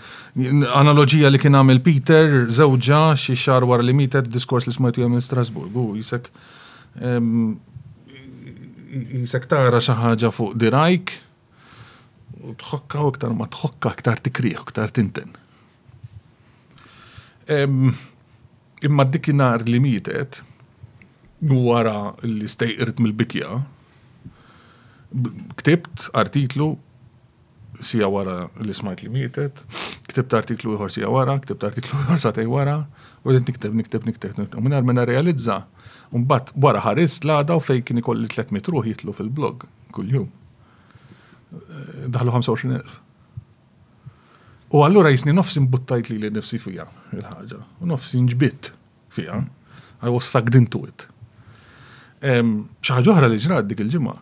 analogija 0.77 1.29
li 1.33 1.39
kien 1.41 1.57
għamil 1.57 1.81
Peter, 1.85 2.45
zewġa 2.53 3.03
xi 3.21 3.35
xar 3.39 3.65
wara 3.69 3.83
li 3.85 3.95
mitet 3.97 4.29
diskors 4.31 4.69
li 4.69 4.75
smajtu 4.77 5.05
għamil 5.07 5.25
Strasburg 5.25 5.77
u 5.77 5.87
jisek 5.99 6.29
jisek 9.21 9.49
tara 9.51 9.81
xaħġa 9.83 10.31
fuq 10.35 10.57
dirajk 10.63 11.17
u 12.47 12.53
tħokka 12.61 13.01
u 13.03 13.11
iktar 13.15 13.33
ma 13.35 13.49
tħokka 13.51 13.91
iktar 13.99 14.21
tikriħ, 14.23 14.61
iktar 14.63 14.93
tinten. 14.95 15.33
Imma 18.87 19.07
dikinar 19.11 19.65
limited 19.67 20.37
wara 21.43 22.15
li 22.25 22.49
stejqirt 22.49 22.99
mill-bikja, 23.03 23.61
ktibt 25.61 26.09
artiklu 26.17 26.75
sija 27.85 28.09
wara 28.09 28.47
li 28.65 28.73
smajt 28.75 29.03
li 29.05 29.11
mietet, 29.13 29.59
ktibt 30.09 30.33
artiklu 30.37 30.75
ieħor 30.77 30.91
sija 30.93 31.11
wara, 31.13 31.37
ktibt 31.43 31.65
artiklu 31.69 31.99
ieħor 32.07 32.21
satej 32.25 32.49
wara, 32.49 32.79
u 33.25 33.29
għedin 33.31 33.47
niktib, 33.51 33.75
niktib, 33.77 34.07
niktib, 34.09 34.37
niktib. 34.41 34.61
Minar 34.65 34.83
minna 34.87 35.05
realizza, 35.07 35.65
un-bat 36.17 36.55
wara 36.57 36.81
ħaris 36.85 37.19
la 37.29 37.43
daw 37.45 37.61
u 37.61 37.65
fej 37.65 37.83
kien 37.85 38.01
ikolli 38.01 38.31
300 38.33 38.73
ruħ 38.73 38.89
jitlu 38.91 39.13
fil-blog 39.17 39.67
kull-jum. 39.93 40.31
Eh, 40.33 42.07
daħlu 42.09 42.33
25.000. 42.39 43.03
U 44.75 44.81
għallura 44.83 45.13
jisni 45.13 45.37
nofsi 45.37 45.61
mbuttajt 45.63 46.09
li 46.11 46.17
li 46.25 46.31
nifsi 46.35 46.59
fija 46.59 46.89
il-ħagġa, 47.15 47.61
u 47.85 47.91
nofsi 47.93 48.25
nġbit 48.25 48.73
fija, 49.15 49.43
I 50.03 50.09
was 50.13 50.29
sucked 50.33 50.55
into 50.57 50.81
it 50.89 51.07
ħaġa 52.21 53.29
li 53.29 53.39
ġrad 53.43 53.69
dik 53.69 53.81
il 53.85 53.91
ġimma 53.93 54.17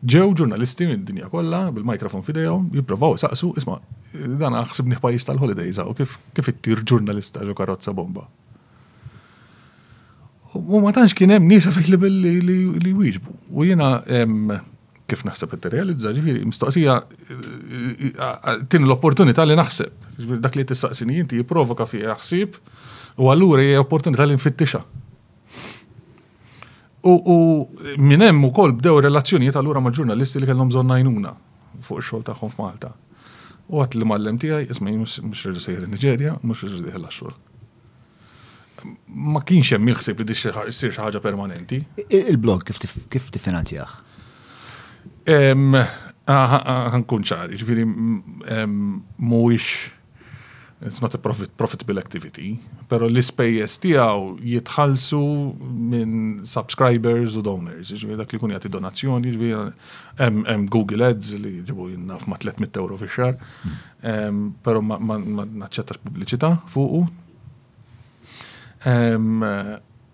Ġew 0.00 0.28
ġurnalisti 0.38 0.86
minn 0.86 1.00
dinja 1.04 1.26
kollha 1.28 1.72
bil-mikrofon 1.74 2.22
fidejhom 2.22 2.68
jipprovaw 2.70 3.16
saqsu 3.18 3.50
isma' 3.58 3.80
dan 4.38 4.54
aħsib 4.60 4.86
pajjiż 5.02 5.24
tal-holidays 5.26 5.80
u 5.82 5.92
kif 5.98 6.14
kif 6.38 6.48
ittir 6.52 6.84
ġurnalista 6.86 7.42
ġo 7.42 7.52
karozza 7.58 7.90
bomba. 7.92 8.22
U 10.54 10.78
ma 10.80 10.92
tantx 10.94 11.16
kien 11.18 11.32
hemm 11.34 11.48
nies 11.50 11.66
available 11.66 12.12
li 12.14 12.92
wieġbu. 12.94 13.32
U 13.50 13.66
jiena 13.66 13.90
kif 15.10 15.24
naħseb 15.26 15.56
it-realizza, 15.58 16.14
ġifiri, 16.14 16.44
mistoqsija 16.46 16.94
eh, 16.94 18.06
eh, 18.06 18.56
tin 18.70 18.84
l-opportunità 18.86 19.44
li 19.50 19.56
naħseb. 19.58 20.06
Dak 20.46 20.54
li 20.60 20.66
tissaqsini 20.68 21.18
inti 21.24 21.40
jipprovoka 21.42 21.88
fi 21.90 22.06
ħsieb 22.06 22.54
u 23.18 23.34
allura 23.34 23.66
hija 23.66 23.82
opportunità 23.82 24.28
li 24.30 24.38
nfittixa. 24.38 24.84
U 27.06 27.14
minn 27.98 28.20
hemm 28.20 28.44
ukoll 28.44 28.72
bdew 28.74 28.98
relazzjonijiet 29.04 29.56
allura 29.56 29.80
ma' 29.80 29.90
ġurnalisti 29.94 30.40
li 30.42 30.46
kellhom 30.50 30.68
bżonn 30.72 30.90
għajnuna 30.90 31.32
fuq 31.78 31.98
xol 32.02 32.08
xogħol 32.08 32.22
tagħhom 32.26 32.50
f'Malta. 32.52 32.90
U 33.70 33.72
għat 33.82 33.92
li 33.94 34.06
mallem 34.08 34.34
tiegħi 34.42 34.66
isma' 34.74 34.90
mhux 34.98 35.42
reġa' 35.46 35.62
sejjer 35.62 35.84
in-Niġerja, 35.86 36.34
mhux 36.42 36.64
reġa' 36.66 36.82
sejjer 36.82 36.98
l-xogħol. 36.98 37.38
Ma 39.30 39.38
kienx 39.46 39.76
hemm 39.78 39.88
il 39.88 39.94
li 40.00 40.34
issir 40.34 40.50
xaħġa 40.56 41.00
ħaġa 41.04 41.22
permanenti. 41.22 41.78
Il-blog 42.08 42.66
kif 42.72 43.26
tifinanzjah? 43.34 43.90
Għankun 45.28 47.22
ċari, 47.30 47.54
ġifieri 47.62 47.84
mhuwiex 47.86 49.68
it's 50.82 51.02
not 51.02 51.12
a 51.14 51.18
profit, 51.18 51.50
profitable 51.56 51.98
activity, 51.98 52.58
pero 52.90 53.08
l 53.10 53.18
ispejjes 53.18 53.74
tiegħu 53.82 54.28
jitħallsu 54.46 55.20
minn 55.90 56.44
subscribers 56.46 57.34
u 57.38 57.42
donors, 57.46 57.90
iġvi 57.96 58.18
dak 58.20 58.32
li 58.36 58.40
kun 58.42 58.54
jati 58.54 58.70
donazzjoni, 58.70 59.32
iġvi 59.34 59.50
hemm 60.22 60.68
Google 60.70 61.08
Ads 61.10 61.32
li 61.42 61.56
ġibu 61.66 61.90
jinnaf 61.94 62.28
ma' 62.30 62.38
300 62.44 62.80
euro 62.82 62.98
fix-xahar, 63.00 63.40
però 64.62 64.82
ma 64.86 65.00
naċċettax 65.18 66.04
pubbliċità 66.06 66.52
fuqu. 66.74 67.04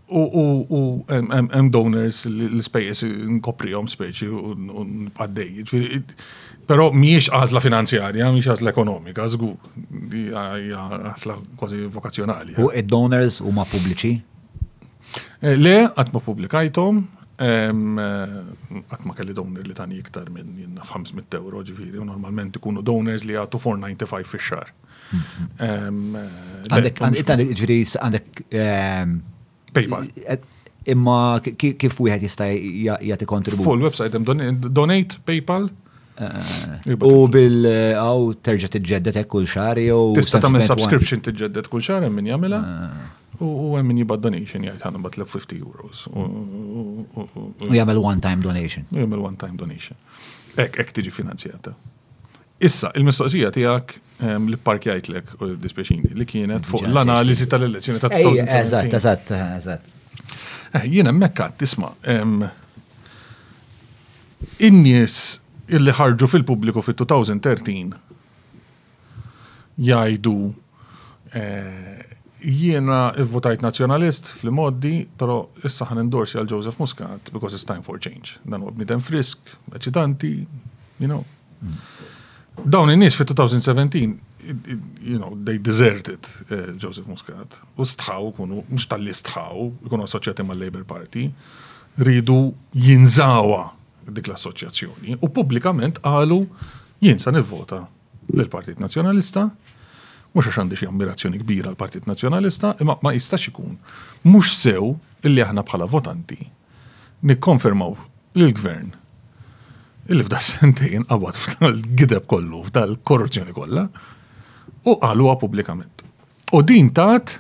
U 0.05 1.01
hemm 1.09 1.71
donors 1.73 2.25
l-spejjeż 2.29 3.07
nkoprihom 3.41 3.87
speċi 3.89 4.27
u 4.29 4.53
nqaddej. 5.09 5.65
Però 6.69 6.91
mhijiex 6.93 7.31
għażla 7.39 7.61
finanzjarja, 7.65 8.27
mhijiex 8.35 8.51
għażla 8.53 8.75
ekonomika, 8.75 9.29
żgur 9.33 9.57
għażla 10.37 11.39
kważi 11.61 11.83
vokazzjonali. 11.97 12.59
U 12.61 12.69
id-donors 12.73 13.41
huma 13.47 13.65
pubbliċi? 13.73 14.13
Eh, 15.41 15.57
le, 15.57 15.75
qatt 15.97 16.13
ma 16.13 16.21
pubblikajthom, 16.29 17.01
qatt 17.41 17.67
eh, 17.71 19.05
ma 19.09 19.15
kelli 19.17 19.33
donor 19.37 19.65
li 19.65 19.75
tani 19.75 19.99
iktar 20.03 20.29
minn 20.31 20.53
jenna 20.67 20.85
500 20.85 21.39
euro 21.41 21.65
ġifieri, 21.65 21.97
u 22.01 22.05
normalment 22.11 22.57
ikunu 22.61 22.83
donors 22.85 23.25
li 23.25 23.39
għatu 23.41 23.57
495 23.69 24.35
fix-xar. 24.37 24.69
Mhm. 25.15 26.17
Eh, 26.19 26.67
għandek, 26.69 27.07
għandek, 27.25 28.43
PayPal. 29.75 30.07
Imma 30.93 31.17
kif 31.57 31.97
wieħed 31.97 32.27
jista' 32.29 32.47
jagħti 32.51 33.29
kontribut. 33.29 33.65
Full 33.67 33.87
website 33.89 34.15
hemm 34.17 34.69
donate 34.77 35.19
PayPal. 35.25 35.71
Eh, 36.15 36.27
iva, 36.95 37.09
u 37.11 37.25
bil 37.27 37.65
għaw 37.67 38.29
eh, 38.31 38.35
terġa' 38.47 38.69
tiġġedded 38.77 39.17
hekk 39.19 39.33
kull 39.33 39.49
xahar 39.51 39.81
jew. 39.83 40.03
Tista' 40.15 40.39
tagħmel 40.45 40.63
subscription 40.63 41.25
tiġġedded 41.27 41.69
kull 41.73 41.83
xahar 41.83 42.05
hemm 42.07 42.21
min 42.21 42.29
jagħmilha. 42.31 42.61
Eh. 42.61 43.01
U 43.49 43.73
hemm 43.75 43.91
min 43.91 44.03
jibad 44.05 44.23
donation 44.23 44.63
jgħid 44.63 44.85
ħana 44.87 45.01
bat 45.09 45.17
50 45.25 45.57
euros. 45.65 46.05
U 46.13 47.27
jagħmel 47.65 48.05
one 48.05 48.23
time 48.23 48.45
donation. 48.45 48.87
U 48.95 49.01
jagħmel 49.03 49.25
one 49.33 49.41
time 49.41 49.59
donation. 49.59 49.99
Ek, 50.61 50.79
ek 50.85 50.95
tiġi 51.01 51.11
finanzjata. 51.17 51.73
Issa, 52.65 52.91
il-mistoqsija 52.97 53.51
tijak 53.53 53.95
li 54.49 54.57
parkjajt 54.65 55.09
lek 55.13 55.33
u 55.43 55.51
dispeċini 55.61 56.15
li 56.17 56.25
kienet 56.29 56.65
fuq 56.69 56.87
l-analizi 56.89 57.49
tal-elezzjoni 57.53 58.01
ta' 58.01 58.09
2017. 58.13 58.61
Eżatt, 58.61 58.95
eżatt, 59.01 59.33
eżatt. 59.59 60.31
Eh, 60.79 60.87
jiena 60.95 61.13
mekkat, 61.13 61.61
isma, 61.67 61.91
in-nies 64.65 65.19
illi 65.69 65.93
ħarġu 65.99 66.31
fil-pubbliku 66.31 66.85
fit-2013 66.87 67.93
jajdu 69.91 70.37
eh, 71.41 72.09
jiena 72.55 73.03
votajt 73.37 73.65
nazjonalist 73.65 74.31
fil 74.41 74.55
moddi 74.57 74.95
pero 75.21 75.37
issa 75.69 75.91
ħan 75.91 76.01
endorsi 76.07 76.41
għal 76.41 76.49
Joseph 76.57 76.81
Muscat 76.81 77.33
because 77.37 77.57
it's 77.59 77.69
time 77.69 77.83
for 77.85 78.01
change. 78.01 78.39
Dan 78.49 78.65
u 78.65 78.73
bnidem 78.73 79.05
frisk, 79.05 79.57
eċitanti, 79.77 80.35
you 81.03 81.13
know. 81.13 81.23
Mm. 81.65 81.91
Dawn 82.63 82.91
in-nies 82.91 83.15
fi 83.17 83.25
2017 83.25 84.21
you 85.03 85.19
know, 85.19 85.35
they 85.45 85.59
deserted 85.59 86.19
uh, 86.51 86.55
eh, 86.59 86.71
Joseph 86.77 87.07
Muscat. 87.09 87.55
U 87.81 87.85
stħaw, 87.89 88.27
kunu, 88.37 88.61
mux 88.69 88.85
tal-li 88.91 89.15
stħaw, 89.17 89.71
kunu 89.89 90.05
assoċjati 90.05 90.45
ma' 90.45 90.57
Labour 90.59 90.83
Party, 90.85 91.25
ridu 92.05 92.53
jinżawa 92.77 93.63
dik 94.05 94.29
l-assoċjazzjoni 94.29 95.17
u 95.25 95.31
publikament 95.33 96.01
għalu 96.05 96.43
jinsa 97.07 97.33
nivvota 97.33 97.83
l-Partit 98.35 98.81
Nazjonalista, 98.85 99.47
mux 100.33 100.49
għax 100.51 100.61
għandix 100.61 100.87
ammirazzjoni 100.91 101.41
kbira 101.41 101.73
l-Partit 101.73 102.05
Nazjonalista, 102.11 102.75
imma 102.85 102.99
ma 103.05 103.15
jistax 103.17 103.49
ikun. 103.51 103.79
Mux 104.29 104.55
sew 104.61 104.93
illi 105.25 105.41
aħna 105.45 105.65
bħala 105.69 105.89
votanti 105.93 106.41
nikkonfermaw 107.25 107.97
l-gvern 108.37 108.93
illi 110.13 110.25
f'da 110.27 110.41
sentejn 110.43 111.07
għabat 111.11 111.39
f'tal-gideb 111.41 112.27
kollu, 112.29 112.63
f'tal-korruzzjoni 112.69 113.55
kollha, 113.57 113.87
u 114.89 114.97
qaluha 115.01 115.37
pubblikament. 115.41 116.05
U 116.53 116.61
din 116.63 116.91
tat 116.95 117.39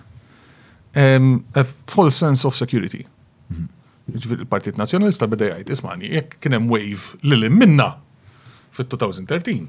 a 0.96 1.64
false 1.90 2.16
sense 2.18 2.46
of 2.48 2.56
security. 2.56 3.04
Mhm. 3.48 3.68
Il-Partit 4.14 4.76
Nazjonalista 4.78 5.26
beda 5.26 5.50
jgħid, 5.54 5.70
ismani, 5.76 6.10
jekk 6.14 6.36
kien 6.44 6.52
hemm 6.56 6.70
wave 6.70 7.16
li 7.22 7.48
minna 7.50 7.90
fit-2013. 8.74 9.68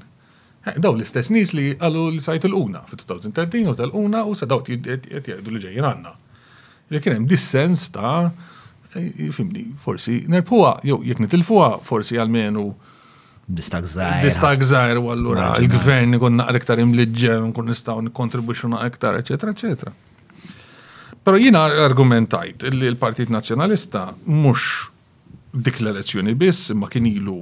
Eh, 0.66 0.78
daw 0.82 0.92
l-istess 0.96 1.30
nis 1.30 1.52
li 1.54 1.74
qalu 1.78 2.08
li 2.16 2.20
sajt 2.20 2.44
il-una 2.48 2.80
fit-2013 2.88 3.68
u 3.70 3.74
tal-una 3.78 4.24
u 4.26 4.34
sadaw 4.34 4.64
qed 4.66 4.86
jgħidu 5.10 5.50
li 5.54 5.60
ġejjin 5.62 5.84
għandna. 5.86 6.12
Jek 6.90 7.02
kien 7.04 7.16
hemm 7.20 7.28
dissens 7.30 7.88
ta' 7.94 8.30
eh, 8.96 9.30
fimni, 9.32 9.74
forsi 9.78 10.24
nerpuha, 10.28 10.80
jew 10.84 10.98
jekk 11.06 11.20
nitilfuha, 11.24 11.80
forsi 11.86 12.16
għalmenu 12.18 12.66
Distak 13.46 13.84
zaħir. 13.86 14.24
Distak 14.26 14.62
zaħir, 14.66 14.98
u 14.98 15.12
allura 15.14 15.52
il-gvern 15.60 16.16
ikun 16.18 16.40
naqra 16.40 16.58
iktar 16.58 16.80
imliġġer, 16.82 17.38
nkun 17.52 17.68
nistaw 17.70 18.00
nikontribuxu 18.02 18.70
naqra 18.72 18.90
iktar, 18.90 19.20
eccetera, 19.22 19.54
eccetera. 19.54 19.92
Pero 21.26 21.38
jina 21.38 21.62
argumentajt 21.86 22.66
li 22.74 22.88
l-Partit 22.90 23.30
Nazjonalista 23.34 24.08
mux 24.26 24.88
dik 25.54 25.78
l-elezzjoni 25.82 26.34
biss, 26.38 26.72
ma 26.74 26.90
kien 26.90 27.06
ilu 27.06 27.38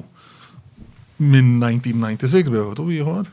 minn 1.24 1.56
1996 1.62 2.52
beħotu 2.52 2.86
ieħor, 3.00 3.26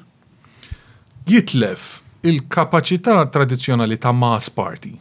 jitlef 1.27 1.93
il-kapacità 2.23 3.19
tradizjonali 3.34 3.98
ta' 3.98 4.11
mass 4.14 4.52
party 4.53 4.91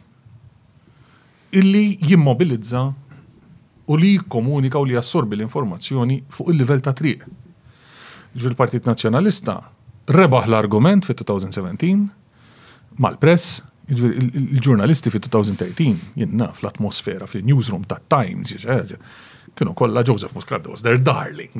illi 1.59 1.91
jimmobilizza 2.07 2.83
u 2.87 3.97
li 3.99 4.13
jikkomunika 4.15 4.79
u 4.81 4.87
li 4.87 4.95
jassorbi 4.97 5.37
l-informazzjoni 5.39 6.21
fuq 6.35 6.51
il-livell 6.53 6.83
ta' 6.85 6.93
triq. 6.97 7.23
Ġvil-Partit 8.39 8.87
Nazjonalista 8.87 9.57
rebaħ 10.11 10.47
l-argument 10.47 11.05
fi 11.07 11.15
2017 11.17 12.95
mal-press, 13.03 13.59
il-ġurnalisti 13.91 15.11
fi 15.11 15.19
2013, 15.25 16.05
jenna 16.23 16.49
fl-atmosfera, 16.55 17.27
fil-newsroom 17.27 17.83
ta' 17.89 17.99
Times, 18.11 18.55
kienu 19.55 19.73
kolla 19.75 20.03
Joseph 20.07 20.35
Muscat 20.37 20.67
was 20.71 20.83
their 20.85 20.99
darling. 21.01 21.53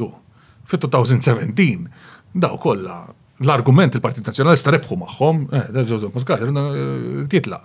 Fi 0.64 0.80
2017, 0.80 1.90
daw 2.36 2.56
kolla 2.62 3.02
l-argument 3.44 3.96
il-Partit 4.00 4.32
Nazjonalista 4.32 4.72
rebħu 4.76 5.00
maħħom, 5.04 5.46
eh, 5.60 5.84
Joseph 5.92 6.16
Muscat, 6.16 6.48
eh, 6.48 7.28
titla' 7.32 7.64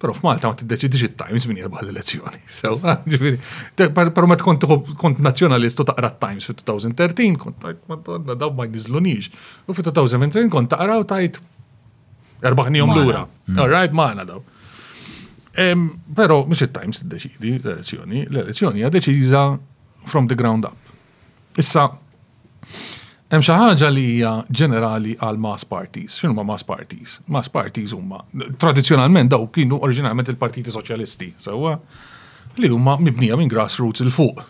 Pero 0.00 0.14
f'Malta 0.16 0.48
ma 0.48 0.56
tiddeċidix 0.56 1.02
it-Times 1.10 1.44
min 1.50 1.60
jirbaħ 1.60 1.82
l-elezzjoni. 1.84 2.38
So, 2.48 2.78
pero 3.80 4.26
ma 4.28 4.36
tkont 4.40 4.64
kont 4.98 5.20
nazjonalist 5.24 5.80
u 5.80 5.86
taqra 5.90 6.08
times 6.20 6.48
fi 6.48 6.54
2013, 6.58 7.36
kont 7.40 7.58
tajt, 7.62 7.80
madonna, 7.92 8.32
daw 8.38 8.48
ma 8.56 8.64
jnizlunix. 8.68 9.28
U 9.68 9.76
fi 9.76 9.84
2020 9.84 10.48
kont 10.56 10.72
taqra 10.72 10.96
u 11.00 11.04
tajt 11.08 11.36
erbaħnijom 12.50 12.94
l-ura. 12.96 13.24
Mm. 13.26 13.60
right, 13.68 13.92
maħna 13.96 14.24
daw. 14.30 14.40
Pero 15.60 16.40
mux 16.48 16.64
it-Times 16.64 17.02
tiddeċidi 17.02 17.54
l-elezzjoni, 17.58 18.24
l-elezzjoni 18.30 18.86
għad 18.88 18.96
deċiża 18.96 19.44
from 20.08 20.30
the 20.32 20.38
ground 20.38 20.64
up. 20.70 20.96
Issa, 21.60 21.90
Hemm 23.30 23.44
xi 23.46 23.54
ħaġa 23.54 23.88
li 23.94 24.02
hija 24.10 24.30
ġenerali 24.60 25.12
għal 25.22 25.36
mass 25.38 25.62
parties. 25.72 26.16
X'inhu 26.18 26.34
ma 26.34 26.42
mass 26.46 26.66
parties? 26.66 27.18
Mass 27.30 27.50
parties 27.54 27.92
huma 27.94 28.24
tradizzjonalment 28.64 29.30
daw 29.30 29.44
kienu 29.54 29.78
oriġinalment 29.86 30.32
il-Partiti 30.32 30.72
Soċjalisti, 30.74 31.28
sewwa 31.38 31.76
li 32.58 32.70
huma 32.74 32.96
mibnija 32.98 33.38
minn 33.38 33.52
grassroots 33.52 34.02
il 34.02 34.10
fuq. 34.16 34.42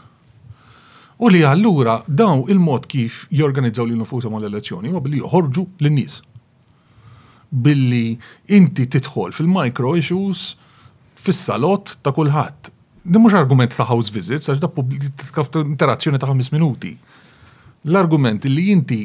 U 1.21 1.29
li 1.29 1.43
allura 1.45 1.99
daw 2.23 2.47
il-mod 2.49 2.89
kif 2.89 3.27
jorganizzaw 3.37 3.85
li 3.85 3.99
nufushom 4.01 4.39
għall-elezzjoni 4.39 4.95
huwa 4.95 5.05
billi 5.05 5.21
joħorġu 5.21 5.67
lin-nies. 5.85 6.17
Billi 7.53 8.15
inti 8.57 8.89
tidħol 8.97 9.37
fil-micro 9.37 9.93
issues 10.01 10.55
fis-salott 11.21 11.99
ta' 12.01 12.17
kulħadd. 12.17 12.73
Din 13.05 13.21
mhux 13.27 13.37
argument 13.43 13.77
ta' 13.77 13.91
house 13.93 14.09
visits 14.17 14.49
għax 14.49 14.65
da 14.65 15.69
interazzjoni 15.69 16.25
ta' 16.25 16.33
5 16.33 16.55
minuti 16.57 16.97
l-argument 17.87 18.45
li 18.45 18.69
jinti 18.69 19.01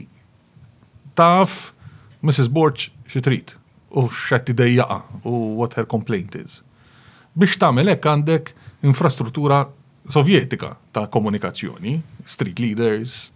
taf 1.16 1.72
Mrs. 2.26 2.50
Borch 2.50 2.90
xitrit 3.08 3.56
u 3.96 4.08
xatti 4.10 4.54
dejjaqa 4.54 5.02
u 5.24 5.56
what 5.60 5.76
her 5.78 5.86
complaint 5.86 6.36
is. 6.36 6.64
Biex 7.36 7.60
tagħmel 7.62 7.92
hekk 7.94 8.10
għandek 8.12 8.52
infrastruttura 8.88 9.62
sovjetika 10.10 10.74
ta' 10.94 11.06
komunikazzjoni, 11.12 12.00
street 12.26 12.60
leaders, 12.60 13.32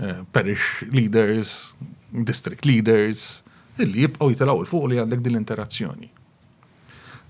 eh, 0.00 0.24
parish 0.32 0.82
leaders, 0.92 1.72
district 2.10 2.66
leaders, 2.66 3.42
illi 3.78 4.04
jibqgħu 4.04 4.32
jitilgħu 4.34 4.62
il 4.64 4.68
fuq 4.70 4.88
li 4.90 5.00
għandek 5.02 5.22
din 5.24 5.36
l-interazzjoni. 5.36 6.10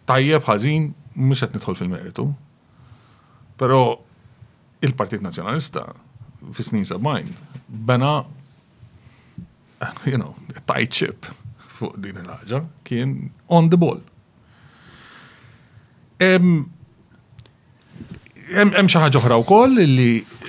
Tajjeb 0.08 0.44
ħażin 0.48 0.90
mux 1.20 1.42
qed 1.44 1.54
nidħol 1.58 1.76
fil-meritu. 1.78 2.26
Però 3.58 3.98
il-Partit 4.86 5.20
Nazzjonalista 5.20 5.84
fis 6.54 6.66
snin 6.72 6.86
sabajn, 6.88 7.32
bena, 7.68 8.22
you 10.06 10.16
know, 10.16 10.34
tight 10.66 10.90
chip 11.00 11.26
fuq 11.78 11.96
din 12.02 12.18
il-ħagġa, 12.24 12.62
kien 12.86 13.12
on 13.54 13.68
the 13.70 13.78
ball. 13.78 14.00
Hemm 16.18 16.66
xi 18.88 19.00
ħaġa 19.00 19.20
oħra 19.20 19.38
wkoll 19.44 19.78
li 19.84 20.08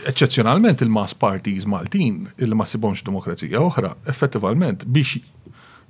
eċċezzjonalment 0.10 0.82
il-mass 0.86 1.14
parties 1.20 1.66
Maltin 1.70 2.22
il 2.40 2.56
ma 2.56 2.66
sibhomx 2.66 3.04
demokrazija 3.06 3.60
oħra, 3.62 3.94
effettivament 4.10 4.88
biex 4.88 5.20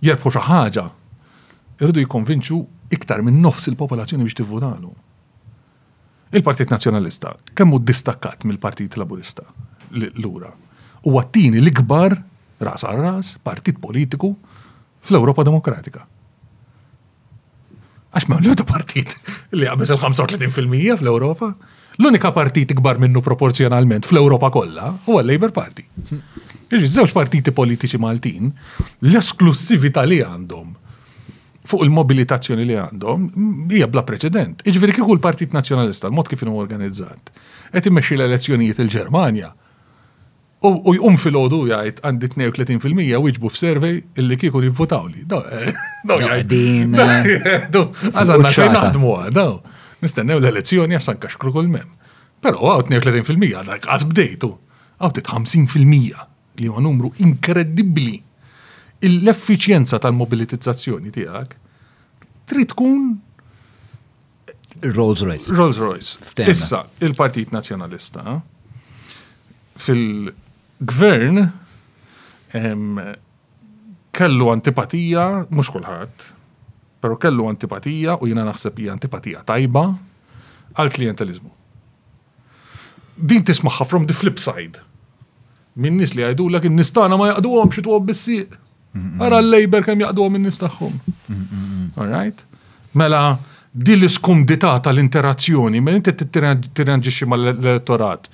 jerbħu 0.03 0.33
xi 0.33 0.43
ħaġa 0.49 0.87
irridu 1.79 2.03
jikkonvinċu 2.07 2.59
iktar 2.97 3.21
minn 3.23 3.39
nofs 3.45 3.69
il-popolazzjoni 3.71 4.25
biex 4.25 4.41
tivvotalu. 4.41 4.91
Il-Partit 6.29 6.69
Nazzjonalista 6.69 7.31
kemm 7.57 7.71
hu 7.73 7.79
distakkat 7.81 8.43
mill-Partit 8.45 8.99
Laburista 9.01 9.47
l-ura. 9.93 10.51
U 11.07 11.15
għattini 11.17 11.59
l-ikbar, 11.63 12.17
ras 12.61 12.83
għal 12.85 13.01
ras, 13.01 13.33
partit 13.43 13.79
politiku 13.81 14.33
fl-Europa 15.05 15.45
Demokratika. 15.47 16.05
Għax 18.11 18.25
ma' 18.29 18.39
l-għodu 18.41 18.65
partit 18.67 19.13
li 19.55 19.67
għabes 19.69 19.93
il-35% 19.93 20.97
fl-Europa, 20.99 21.53
l-unika 22.01 22.31
partit 22.35 22.73
ikbar 22.75 22.99
minnu 22.99 23.21
proporzjonalment 23.23 24.07
fl-Europa 24.09 24.49
kollha 24.53 24.95
huwa 25.07 25.21
l-Labor 25.23 25.53
Party. 25.55 25.85
Iġi 26.69 26.85
żewġ 26.97 27.13
partiti 27.15 27.53
politiċi 27.55 27.97
Maltin, 28.01 28.51
l-esklusivita 29.07 30.03
li 30.05 30.19
għandhom 30.25 30.75
fuq 31.69 31.83
il-mobilitazzjoni 31.85 32.63
li 32.65 32.75
għandhom 32.81 33.25
hija 33.69 33.87
bla 33.93 34.01
preċedent. 34.01 34.63
Iġifieri 34.65 34.93
kieku 34.97 35.13
l-Partit 35.13 35.51
Nazzjonalista 35.53 36.07
l-mod 36.09 36.29
kif 36.31 36.41
inhu 36.41 36.57
organizzat 36.57 37.29
qed 37.75 37.89
immexxi 37.91 38.15
l-elezzjonijiet 38.17 38.79
il-Ġermanja 38.81 39.51
U 40.59 40.91
jqum 40.99 41.15
fil-ħodu 41.15 41.59
jgħajt 41.71 42.01
għandi 42.03 42.27
32% 42.35 43.19
wieġbu 43.23 43.49
f-survey 43.53 44.01
illi 44.19 44.37
kiku 44.41 44.59
jivvotaw 44.65 45.05
li. 45.07 45.21
Din. 46.51 46.97
Għazanna 48.09 48.51
xejn 48.55 48.73
naħdmu 48.75 49.13
għadaw. 49.21 49.53
Eh, 49.55 49.85
Nistennew 50.03 50.39
l-elezzjoni 50.41 50.97
għasan 50.97 51.19
kaxkru 51.23 51.53
kol-mem. 51.55 51.87
Pero 52.43 52.73
għaw 52.73 52.83
32% 52.87 53.67
dak 53.69 53.87
bdejtu 54.11 54.55
Għaw 54.99 55.13
tit 55.15 55.29
50% 55.31 56.27
li 56.59 56.67
huwa 56.67 56.81
numru 56.83 57.13
inkredibli. 57.23 58.17
L-effiċjenza 59.07 59.95
tal-mobilitizzazzjoni 60.03 61.13
tiegħek 61.15 61.55
trid 62.51 62.73
tkun 62.73 63.07
Rolls 64.91 65.23
Royce. 65.23 65.55
Rolls 65.55 65.79
Royce. 65.79 66.19
Issa, 66.43 66.83
il-Partit 66.99 67.53
Nazjonalista 67.55 68.25
eh, 68.27 68.37
fil- 69.79 70.31
gvern 70.81 71.51
kellu 74.15 74.49
antipatija, 74.51 75.27
mux 75.53 75.69
kullħat, 75.71 76.27
pero 77.03 77.17
kellu 77.21 77.47
antipatija 77.49 78.15
u 78.23 78.27
jina 78.31 78.43
naħseb 78.47 78.79
hija 78.79 78.95
antipatija 78.95 79.43
tajba 79.47 79.83
għal 80.79 80.91
klientelizmu. 80.95 81.51
Din 83.19 83.43
tismaħħa 83.43 83.85
from 83.87 84.07
the 84.07 84.15
flip 84.15 84.39
side. 84.39 84.81
Min 85.79 85.99
nis 85.99 86.15
li 86.15 86.23
għajdu 86.25 86.47
l-ek 86.49 86.67
nistana 86.71 87.19
ma 87.19 87.33
jaqdu 87.33 87.51
għom 87.59 87.71
xitu 87.75 87.93
għom 87.93 88.07
bissi. 88.09 88.39
Għara 89.19 89.41
l-lejber 89.43 89.85
kem 89.85 90.01
jaqdu 90.03 90.25
għom 90.25 90.43
All 91.99 92.07
right? 92.07 92.39
Mela, 92.93 93.37
di 93.73 93.93
l-skumdita 93.97 94.71
tal-interazzjoni, 94.83 95.81
mela 95.83 95.99
inti 95.99 96.13
t 96.13 96.41
ma 96.41 97.35
mal-elettorat. 97.35 98.29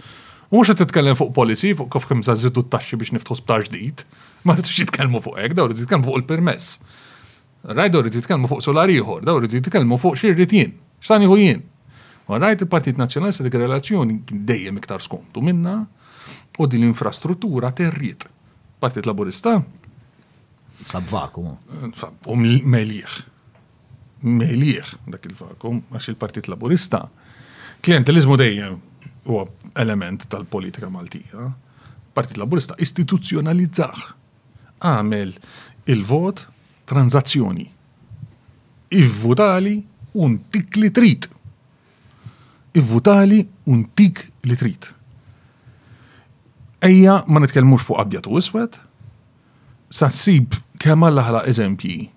U 0.52 0.58
mux 0.62 0.68
titkellem 0.78 1.16
fuq 1.18 1.32
policy, 1.34 1.72
fuq 1.78 1.90
kif 1.96 2.06
kem 2.10 2.22
zazzidu 2.24 2.62
t-taxxi 2.68 2.98
biex 3.00 3.16
niftħu 3.16 3.38
sptar 3.40 3.64
ġdid, 3.66 4.04
ma 4.46 4.54
rridux 4.54 4.78
jitkellmu 4.78 5.22
fuq 5.26 5.40
ek, 5.42 5.56
daw 5.58 5.66
rridu 5.70 5.84
jitkellmu 5.86 6.06
fuq 6.06 6.20
il-permess. 6.22 6.68
Rajt 7.66 7.94
daw 7.96 8.04
rridu 8.04 8.20
jitkellmu 8.22 8.50
fuq 8.52 8.62
solariħor, 8.66 9.24
daw 9.26 9.40
rridu 9.42 9.58
jitkellmu 9.58 9.98
fuq 10.02 10.20
xi 10.22 10.36
rrid 10.36 10.54
jien, 10.54 10.76
x'tan 11.02 11.26
jieħu 11.26 11.38
jien. 11.42 11.64
Ma 12.30 12.40
rajt 12.42 12.62
il-Partit 12.66 13.02
Nazzjonalista 13.02 13.46
dik 13.46 13.58
relazzjoni 13.62 14.20
dejjem 14.46 14.78
iktar 14.82 15.02
skontu 15.06 15.42
minna 15.46 15.80
u 16.62 16.70
din 16.72 16.86
l-infrastruttura 16.86 17.74
terriet. 17.78 18.28
Partit 18.82 19.10
Laburista 19.10 19.58
Sabvakum. 20.86 21.56
U 22.30 22.38
melieħ. 22.42 23.18
Melieħ 24.26 24.94
dak 25.14 25.26
il-vakum, 25.32 25.82
għax 25.90 26.14
il-Partit 26.14 26.50
Laburista. 26.54 27.08
Klientelizmu 27.86 28.38
dejjem 28.42 28.82
huwa 29.28 29.46
element 29.76 30.30
tal-politika 30.30 30.90
Maltija, 30.90 31.52
Partit 32.14 32.38
Laburista 32.38 32.76
istituzzjonalizzah. 32.78 34.14
għamel 34.86 35.32
il-vot 35.90 36.42
tranzazzjoni 36.86 37.64
ivvutali 38.92 39.74
un 40.22 40.36
tik 40.52 40.76
li 40.78 40.90
trit. 40.94 41.28
Ivvutali 42.76 43.40
un 43.72 43.86
tik 43.96 44.20
li 44.44 44.56
trit. 44.60 44.90
Ejja 46.82 47.24
ma 47.28 47.40
nitkellmux 47.40 47.86
fuq 47.88 48.00
abjatu 48.02 48.30
u 48.30 48.38
iswed, 48.38 48.78
sa 49.90 50.10
sib 50.10 50.54
kemm 50.78 51.08
l 51.10 51.24
eżempji 51.46 52.12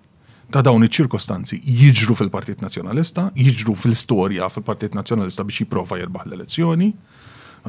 ta' 0.53 0.61
dawn 0.65 0.81
iċ-ċirkostanzi 0.85 1.59
jiġru 1.63 2.15
fil-Partit 2.17 2.63
Nazzjonalista, 2.63 3.27
jiġru 3.37 3.75
fil-istorja 3.77 4.47
fil-Partit 4.49 4.95
Nazzjonalista 4.97 5.45
biex 5.45 5.63
jipprova 5.63 5.99
jirbaħ 6.01 6.31
l-elezzjoni. 6.31 6.89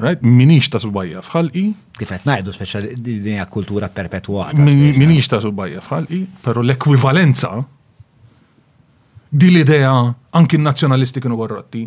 Right? 0.01 0.23
Minix 0.23 0.69
ta' 0.70 0.78
subajja 0.81 1.20
fħalqi. 1.27 1.65
Kifet 1.98 2.24
najdu 2.28 2.52
speċa 2.55 2.81
dinja 3.02 3.44
kultura 3.51 3.89
perpetuata. 3.93 4.55
Eh? 4.55 4.94
Minix 5.02 5.27
ta' 5.28 5.40
subajja 5.43 5.82
fħalqi, 5.85 6.20
pero 6.44 6.62
l-ekwivalenza 6.65 7.51
di 9.31 9.51
l-idea 9.51 9.90
anki 10.39 10.59
n-nazjonalisti 10.61 11.20
kienu 11.24 11.36
warrotti, 11.39 11.82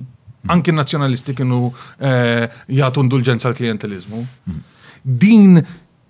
anki 0.54 0.72
n-nazjonalisti 0.76 1.36
kienu 1.40 1.64
eh, 2.04 2.46
jgħatu 2.70 3.06
indulġenza 3.08 3.50
l-klientelizmu. 3.50 4.22
Mhm. 4.52 4.70
Din 5.26 5.60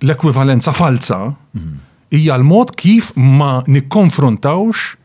l-ekwivalenza 0.04 0.74
falsa 0.78 1.24
mhm 1.30 1.82
hija 2.18 2.36
l-mod 2.38 2.70
kif 2.78 3.12
ma 3.16 3.62
nikkonfrontawx 3.66 4.98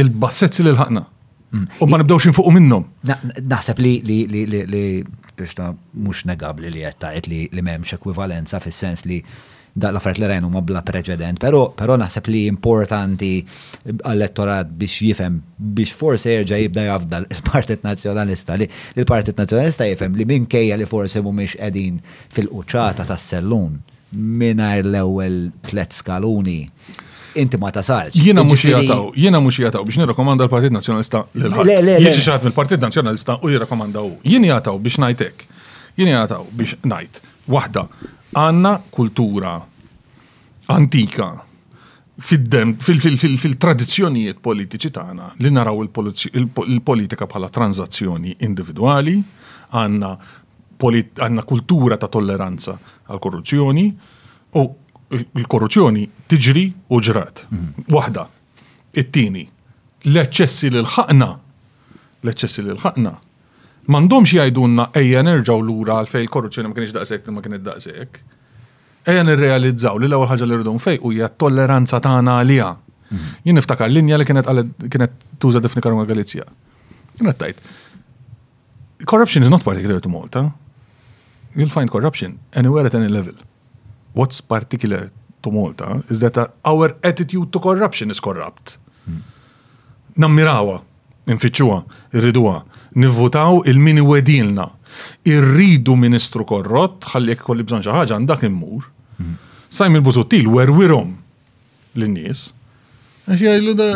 il 0.00 0.08
bassetz 0.10 0.62
li 0.64 0.70
l-ħakna. 0.72 1.02
Mm. 1.52 1.66
U 1.84 1.88
ma 1.90 1.98
nibdawx 2.00 2.30
infuqu 2.30 2.54
minnhom. 2.56 2.86
Naħseb 3.04 3.82
li 3.84 3.98
li 4.04 4.62
biex 5.36 5.58
ta' 5.58 5.72
mux 6.06 6.22
negabli 6.28 6.70
li 6.72 6.84
jettajt 6.86 7.28
li 7.28 7.42
li 7.52 7.64
memx 7.64 7.96
ekwivalenza 7.98 8.60
fis 8.64 8.80
sens 8.84 9.04
li 9.08 9.18
da 9.72 9.88
l-affarijiet 9.88 10.20
li 10.20 10.28
rajnu 10.34 10.50
ma 10.52 10.60
bla 10.60 10.82
preċedent, 10.84 11.38
pero, 11.40 11.62
pero 11.76 11.94
naħseb 12.00 12.26
li 12.28 12.42
importanti 12.48 13.30
għall-elettorat 13.86 14.72
biex 14.80 14.98
jifem 15.10 15.38
biex 15.76 15.94
forse 15.96 16.32
jerġa' 16.34 16.58
jibda 16.60 16.86
jafdal 16.90 17.28
il-Partit 17.28 17.84
Nazzjonalista 17.84 18.56
li 18.60 18.68
l-Partit 19.00 19.40
Nazzjonalista 19.40 19.88
jifem 19.88 20.16
li 20.20 20.28
minkejja 20.28 20.76
li 20.80 20.88
forse 20.88 21.24
mhumiex 21.24 21.56
qegħdin 21.60 22.02
fil-quċċata 22.36 23.08
tas-sellun 23.08 23.80
minar 24.12 24.84
l-ewel 24.84 25.48
tlet 25.66 25.92
skaluni 25.94 26.70
inti 27.38 27.56
ma 27.56 27.70
tasalx. 27.72 28.12
Jiena 28.18 28.42
mhux 28.44 28.60
jataw, 28.68 29.10
jiena 29.16 29.38
mhux 29.40 29.58
jataw 29.62 29.84
biex 29.88 29.96
nirrakomanda 30.02 30.44
l-Partit 30.44 30.72
Nazzjonalista 30.74 31.22
l-ħadd. 31.38 32.00
Jiġi 32.04 32.20
xaħat 32.26 32.42
mill-Partit 32.46 32.80
Nazzjonalista 32.84 33.38
u 33.40 33.48
jirrakomandaw. 33.54 34.10
Jien 34.28 34.44
jataw 34.44 34.76
biex 34.84 34.96
hekk. 35.22 35.46
Jien 36.00 36.10
jataw 36.12 36.44
biex 36.56 36.70
ngħid. 36.84 37.12
Waħda, 37.52 37.82
għandna 38.36 38.72
kultura 38.92 39.52
antika 40.72 41.28
fil-tradizzjonijiet 42.28 44.38
politiċi 44.44 44.90
tagħna 44.94 45.26
li 45.42 45.50
naraw 45.50 45.76
il-politika 45.88 47.24
bħala 47.26 47.48
tranzazzjoni 47.50 48.30
individwali, 48.44 49.16
għandna 49.72 50.10
għanna 50.90 51.44
kultura 51.46 51.96
ta' 51.96 52.08
tolleranza 52.10 52.74
għal 53.06 53.20
korruzzjoni 53.22 53.84
u 54.58 54.64
il-korruzzjoni 55.12 56.06
tiġri 56.30 56.64
u 56.88 56.98
ġrat. 56.98 57.46
Mhm. 57.52 57.84
Waħda. 57.92 58.24
It-tieni, 58.96 59.44
l-eċċessi 60.08 60.72
l 60.72 60.86
ħaqna 60.86 61.28
l-eċċessi 62.22 62.62
l 62.64 62.76
ħaqna 62.82 63.12
mandomx 63.92 64.32
jgħidunna 64.36 64.90
ejja 64.96 65.22
nerġaw 65.26 65.60
lura 65.66 66.00
fej 66.06 66.22
il-korruzzjoni 66.26 66.68
ma 66.68 66.74
kienx 66.76 66.92
daqshekk 66.96 67.28
ma 67.34 67.40
kienx 67.42 67.62
daqsek. 67.66 68.20
Ejja 69.06 69.22
nirrealizzaw 69.26 69.96
li 69.98 70.06
l-ewwel 70.08 70.28
ħaġa 70.30 70.46
li 70.46 70.56
rridhom 70.60 70.78
fej 70.78 70.98
hija 71.02 71.28
tolleranza 71.42 72.00
tagħna 72.00 72.36
għaliha. 72.40 72.70
Mhm. 73.12 73.20
Jien 73.48 73.56
niftakar 73.60 73.90
linja 73.92 74.16
li 74.20 74.24
kienet 74.24 74.46
kienet 74.88 75.10
tuża 75.38 75.60
Defni 75.60 75.82
Karunga 75.82 76.06
Galizja. 76.08 76.44
Kienet 77.18 77.36
tajt. 77.40 77.58
Corruption 79.04 79.42
is 79.42 79.48
not 79.50 79.62
particular 79.66 79.98
to 80.00 80.08
Malta 80.08 80.46
you'll 81.54 81.68
find 81.68 81.90
corruption 81.90 82.38
anywhere 82.54 82.86
at 82.86 82.94
any 82.94 83.08
level. 83.08 83.34
What's 84.14 84.40
particular 84.40 85.10
to 85.42 85.50
Malta 85.50 86.02
is 86.08 86.20
that 86.20 86.36
our 86.64 86.96
attitude 87.02 87.52
to 87.52 87.58
corruption 87.58 88.10
is 88.10 88.20
corrupt. 88.20 88.78
Nammirawa, 90.16 90.80
nfittxuha, 91.26 91.82
irriduha, 92.12 92.62
nivvutaw 92.94 93.62
il 93.66 93.78
mini 93.78 94.00
wedilna. 94.04 94.68
Irridu 95.24 95.94
ministru 95.96 96.44
korrot, 96.44 97.06
ħalli 97.14 97.38
kolli 97.40 97.64
bżonn 97.64 97.84
xaħġa, 97.86 98.16
għandak 98.18 98.44
immur. 98.48 98.90
Sajm 99.72 99.96
il-busuttil 99.96 100.50
werwirhom 100.52 101.14
lin 101.96 102.12
l-nis. 102.16 102.50
jgħidlu 103.32 103.72
da 103.78 103.86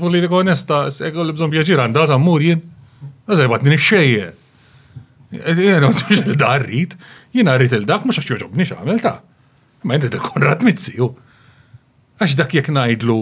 politiko 0.00 0.40
onesta, 0.42 0.84
se 0.92 1.08
kolli 1.14 1.32
bżonn 1.32 1.54
pjaċir 1.54 1.80
għandha 1.86 2.06
sammur 2.12 2.44
jien. 2.44 2.62
Għażaj 3.26 3.48
batni 3.50 3.70
nixxejjer. 3.72 4.32
Jena, 5.32 5.50
eh, 5.50 5.76
eh, 5.76 5.82
mux 6.06 6.18
il-da 6.26 6.50
rrit, 6.60 6.96
jena 7.32 7.54
rrit 7.56 7.72
il-dak, 7.72 8.04
mux 8.04 8.18
għax 8.20 8.42
ġobni 8.42 8.66
xamil 8.68 8.98
ta' 9.00 9.20
ma 9.88 9.96
jnida 9.96 10.20
Konrad 10.20 10.60
mitziju. 10.66 11.08
Għax 12.18 12.34
dak 12.36 12.52
jek 12.54 12.68
najdlu, 12.68 13.16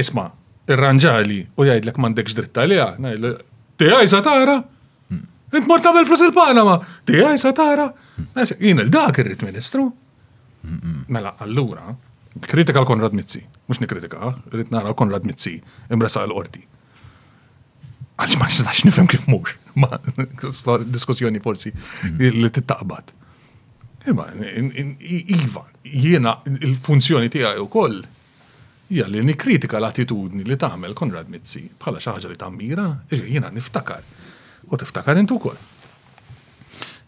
isma, 0.00 0.26
irranġali, 0.68 1.44
u 1.56 1.64
jgħidlek 1.68 2.00
mandekx 2.02 2.34
dritta 2.34 2.66
li 2.66 2.78
għaj, 2.80 4.08
satara, 4.10 4.58
int 5.10 5.54
mm. 5.62 5.68
mort 5.70 5.86
għamil 5.86 6.06
flus 6.10 6.26
il-Panama, 6.26 6.74
għaj 7.06 7.38
satara, 7.44 7.86
jien 8.58 8.80
eh, 8.82 8.88
il-dak 8.88 9.22
irrit 9.22 9.46
ministru. 9.46 9.86
Mela, 11.08 11.32
allura, 11.46 11.94
kritika 12.42 12.82
l-Konrad 12.82 13.14
Mizzi, 13.16 13.44
mux 13.70 13.78
nikritika, 13.80 14.34
rrit 14.52 14.70
nara 14.74 14.90
l-Konrad 14.90 15.24
Mizzi, 15.30 15.60
imbresa 15.88 16.26
l-orti. 16.26 16.66
Għalx 18.20 18.34
ma 18.36 18.50
nistax 18.50 18.82
nifem 18.84 19.06
kif 19.08 19.22
mux 19.30 19.54
ma 19.74 19.98
diskussjoni 20.84 21.40
forsi 21.40 21.70
mm-hmm. 21.72 22.42
li 22.42 22.50
t-taqbat. 22.50 23.12
Eh, 24.04 24.10
iva, 24.10 24.26
iva, 25.44 25.64
jiena 25.84 26.34
il-funzjoni 26.48 27.28
tiegħi 27.32 27.66
koll, 27.72 27.98
hija 28.90 29.08
li 29.12 29.20
nikkritika 29.28 29.76
l-attitudni 29.78 30.44
li 30.48 30.56
tagħmel 30.58 30.94
Konrad 30.98 31.28
Mizzi 31.30 31.66
bħala 31.80 32.00
xi 32.00 32.14
ħaġa 32.14 32.32
li 32.32 32.38
tammira, 32.40 32.86
e 33.12 33.20
jiena 33.26 33.52
niftakar. 33.54 34.02
U 34.70 34.78
tiftakar 34.80 35.18
intu 35.20 35.36
wkoll. 35.40 35.58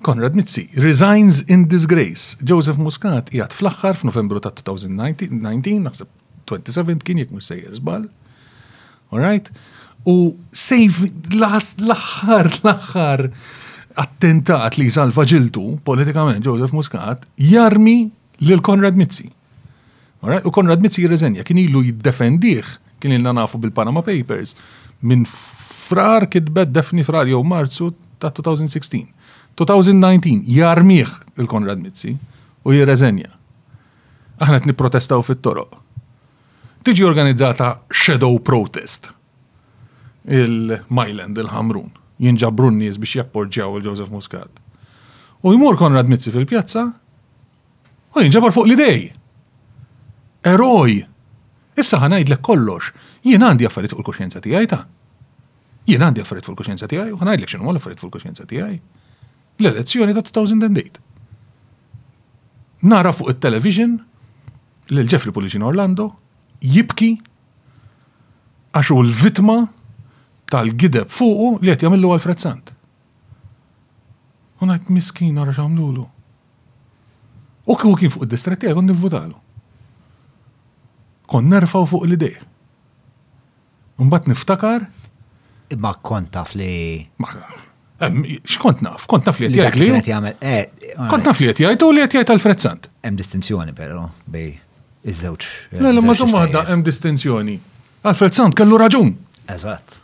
Konrad 0.02 0.34
Mizzi 0.34 0.66
resigns 0.82 1.44
in 1.47 1.68
disgrace. 1.70 2.34
Joseph 2.43 2.78
Muscat 2.82 3.28
jgħat 3.32 3.55
fl-axħar 3.55 4.01
f'Novembru 4.01 4.40
ta' 4.43 4.51
2019, 4.59 5.78
naħseb 5.84 6.10
27 6.51 7.05
kien 7.06 7.20
jek 7.22 7.30
mux 7.32 7.47
sejjer 7.52 7.78
zbal. 7.78 8.09
right? 9.12 9.48
U 10.09 10.35
sejf 10.51 11.01
l 11.39 11.43
axar 11.47 12.51
l 12.59 12.66
axar 12.70 13.20
attentat 13.95 14.74
li 14.81 14.89
salva 14.91 15.23
ġiltu 15.29 15.77
politikament 15.87 16.43
Joseph 16.43 16.74
Muscat 16.74 17.23
jarmi 17.39 18.11
lil 18.43 18.62
Konrad 18.66 18.99
Mizzi. 18.99 19.29
U 20.24 20.51
Konrad 20.51 20.83
Mizzi 20.83 21.05
jirreżenja 21.05 21.45
kien 21.47 21.61
ilu 21.62 21.85
jiddefendih 21.87 22.66
kien 23.03 23.15
ilna 23.15 23.35
nafu 23.37 23.61
bil-Panama 23.62 24.03
Papers 24.07 24.57
minn 25.03 25.27
frar 25.31 26.27
kitbet 26.31 26.73
defni 26.74 27.07
frar 27.07 27.27
jew 27.31 27.43
marzu 27.47 27.93
ta' 28.19 28.31
2016. 28.35 29.07
2019 29.55 30.43
jarmiħ 30.51 31.15
il-Konrad 31.39 31.79
Mizzi 31.83 32.16
u 32.66 32.74
jirreżenja. 32.74 33.31
Aħna 34.43 34.59
qed 34.62 34.70
nipprotestaw 34.73 35.23
fit-toroq. 35.29 35.74
Tiġi 36.83 37.05
organizzata 37.07 37.77
shadow 37.95 38.41
protest 38.43 39.12
il-Majland, 40.28 41.35
il-Hamrun, 41.39 41.90
jinġabru 42.23 42.70
n-nies 42.70 42.99
biex 43.03 43.16
jappoġġaw 43.19 43.78
il-Joseph 43.81 44.11
Muscat. 44.15 44.61
U 45.43 45.55
jmur 45.55 45.74
Konrad 45.81 46.07
Mizzi 46.11 46.31
fil-pjazza, 46.35 46.85
u 48.15 48.23
jinġabar 48.24 48.55
fuq 48.55 48.69
l-idej. 48.70 49.09
Eroj! 50.53 51.03
Issa 51.81 51.99
ħanajdlek 52.03 52.43
kollox, 52.44 52.93
jien 53.27 53.43
għandi 53.43 53.66
affarijiet 53.66 53.94
fuq 53.94 54.03
il-koxjenza 54.05 54.43
tiegħi 54.44 54.69
ta' 54.69 54.82
jien 55.89 56.03
għandi 56.05 56.20
affarijiet 56.23 56.44
fuq 56.47 56.55
il-koxjenza 56.59 56.86
tiegħi 56.90 57.15
u 57.16 57.27
lek 57.27 57.47
x'inhu 57.49 57.73
l-affarijiet 57.73 58.03
fuq 58.03 58.11
il-koxjenza 58.12 58.47
tiegħi. 58.51 58.77
L-elezzjoni 59.62 60.15
ta' 60.15 60.24
2008. 60.27 61.01
Nara 62.93 63.12
fuq 63.15 63.32
il-television 63.32 63.97
lil 64.93 65.09
Jeffrey 65.09 65.32
Pulicin 65.32 65.65
Orlando 65.65 66.11
jibki 66.61 67.15
għaxu 68.77 68.99
l-vitma 69.03 69.57
tal-gideb 70.53 71.09
fuqu 71.12 71.57
li 71.65 71.73
qed 71.73 71.87
jagħmlu 71.87 72.11
għal-frezzant. 72.15 72.73
U 74.62 74.69
ngħid 74.69 74.93
miskin 74.95 75.41
ara 75.43 75.55
x'għamlulu. 75.55 76.05
U 77.66 77.74
kieku 77.79 77.95
kien 77.99 78.12
fuq 78.12 78.27
id-distretti 78.27 78.69
għon 78.70 78.91
nivvutalu. 78.93 79.39
Kon 81.31 81.49
nerfaw 81.51 81.87
fuq 81.91 82.05
l-idej. 82.09 82.37
Mbagħad 84.03 84.33
niftakar. 84.33 84.87
Ma 85.83 85.93
kont 86.05 86.33
taf 86.35 86.53
li. 86.59 87.05
Xkont 88.43 88.83
naf, 88.83 89.07
kont 89.09 89.29
naf 89.31 89.39
li 89.41 89.47
għet 89.47 89.61
jgħajt 89.61 89.79
li. 89.79 89.89
Eh, 89.95 90.35
eh, 90.43 90.93
kont 91.09 91.29
naf 91.31 91.39
li 91.41 91.49
għet 91.53 91.62
jgħajt 91.65 91.87
u 91.87 91.91
li 91.97 92.05
qed 92.05 92.19
jgħid 92.19 92.35
għal-frezzant. 92.37 92.91
Hemm 93.07 93.19
distinzjoni 93.23 93.74
però 93.79 94.05
bej 94.31 94.53
iż-żewġ. 95.11 95.49
Le, 95.81 95.97
ma 96.05 96.15
għadda 96.19 96.66
em 96.77 96.83
distinzjoni. 96.87 97.59
Alfred 98.03 98.35
Sant 98.35 98.59
kellu 98.59 98.79
raġun. 98.83 99.12
Eżatt 99.51 100.02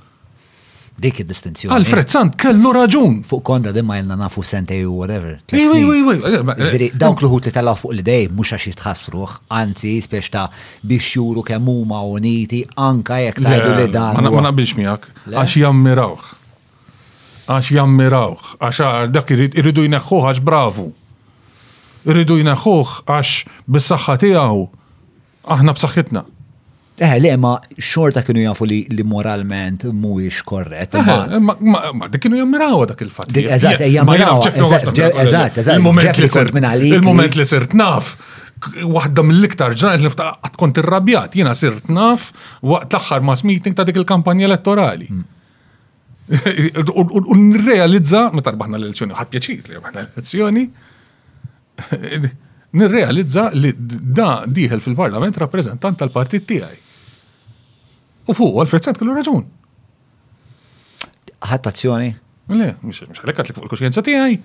dik 0.98 1.20
id-distinzjoni. 1.22 1.74
Alfred 1.76 2.10
Sant 2.10 2.34
kellu 2.40 2.72
raġun. 2.74 3.20
Fuq 3.26 3.42
konda 3.46 3.70
dimma 3.74 4.00
jenna 4.00 4.16
nafu 4.18 4.42
sentej 4.42 4.84
u 4.88 4.96
whatever. 4.98 5.36
Eh, 5.54 6.90
dawk 6.98 7.22
eh. 7.22 7.26
l-ħut 7.26 7.48
li 7.48 7.52
telaw 7.54 7.76
fuq 7.78 7.94
l 7.94 8.02
dej 8.06 8.26
mux 8.34 8.50
għax 8.54 8.72
jitħasruħ, 8.72 9.34
anzi, 9.60 9.94
spiex 10.04 10.32
ta' 10.34 10.48
biex 10.82 11.12
juru 11.16 11.44
kemm 11.46 11.70
huma 11.70 12.00
uniti, 12.10 12.64
anka 12.76 13.20
jek 13.22 13.38
ta' 13.44 13.58
li 13.78 13.86
dan. 13.94 14.18
Ma 14.18 14.42
naqbilx 14.48 14.74
miegħek, 14.78 15.10
għax 15.38 15.58
jammirawh. 15.62 16.24
Għax 17.48 17.70
jammirawh, 17.78 18.50
għax 18.60 18.82
ah, 18.88 19.04
dak 19.12 19.30
irridu 19.38 19.86
jneħħuh 19.86 20.26
għax 20.32 20.44
bravu. 20.50 20.88
Irridu 22.08 22.40
jneħħuh 22.42 22.98
għax 23.06 23.62
bis-saħħa 23.70 24.18
tiegħu 24.26 24.66
aħna 25.58 25.76
b'saħħitna. 25.78 26.26
Eh, 26.98 27.18
le, 27.20 27.36
ma 27.38 27.52
xorta 27.78 28.24
kienu 28.26 28.42
jafu 28.42 28.66
li, 28.66 28.80
li 28.90 29.04
moralment 29.06 29.84
mhuwiex 29.86 30.40
korret. 30.48 30.96
Eh, 30.98 31.38
ma 31.38 32.08
dik 32.10 32.24
kienu 32.24 32.40
jammirawa 32.40 32.88
dak 32.90 33.04
il 33.04 33.12
fat 33.14 33.30
Eżatt, 33.30 33.84
eżat, 33.84 34.90
Eżatt, 35.24 35.62
Il-moment 35.76 36.18
li 36.18 36.28
sirt 36.34 36.58
Il-moment 36.90 37.38
li 37.38 37.44
sirt 37.46 37.76
naf. 37.78 38.10
Waħda 38.82 39.22
mill-iktar 39.22 39.76
ġranet 39.78 40.02
li 40.02 40.10
ftaqat 40.10 40.56
kont 40.58 40.80
irrabjat, 40.82 41.36
jiena 41.38 41.52
sirt 41.54 41.86
naf 41.94 42.32
waqt 42.66 42.96
l-aħħar 42.98 43.22
mass 43.30 43.44
meeting 43.46 43.76
ta' 43.78 43.86
dik 43.86 44.00
il-kampanja 44.02 44.48
elettorali. 44.50 45.06
Mm. 45.14 46.82
U 46.82 47.38
nirrealizza, 47.38 48.24
meta 48.34 48.50
tarbaħna 48.50 48.74
l-elezzjoni, 48.80 49.14
ħadd 49.20 49.30
pjaċir 49.36 49.70
li 49.70 49.78
rbaħna 49.78 50.02
l-elezzjoni, 50.08 50.66
nirrealizza 52.82 53.46
li 53.54 53.70
da 53.94 54.28
diħel 54.60 54.82
fil-parlament 54.82 55.38
rappreżentant 55.46 56.02
tal-partit 56.02 56.50
tiegħi 56.50 56.84
U 58.28 58.34
fuq 58.36 58.60
għal 58.60 58.68
prezzent 58.70 58.98
kellu 59.00 59.14
raġun. 59.16 59.44
Ħadd 61.48 61.70
azzjoni? 61.70 62.08
Le, 62.58 62.70
mhux 62.82 63.02
għalhekk 63.06 63.42
qed 63.48 63.56
fuq 63.56 63.66
il-kuxjenza 63.66 64.02
tiegħi. 64.04 64.36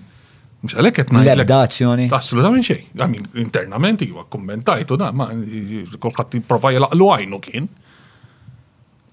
Mhux 0.64 0.78
għalhekk 0.80 1.00
qed 1.02 1.12
ngħid. 1.18 1.32
L-ebda 1.34 1.58
azzjoni. 1.68 2.06
Assolutament 2.16 2.68
xej. 2.68 2.80
Għamin 2.96 3.26
internament 3.44 4.04
jgħu 4.06 4.16
iva, 4.16 4.24
kummentajt 4.32 4.94
u 4.96 5.00
da 5.02 5.10
ma 5.16 5.28
kolħadd 5.34 6.38
jipprova 6.40 6.72
jlaqlu 6.78 7.10
għajnu 7.18 7.42
kien. 7.44 7.68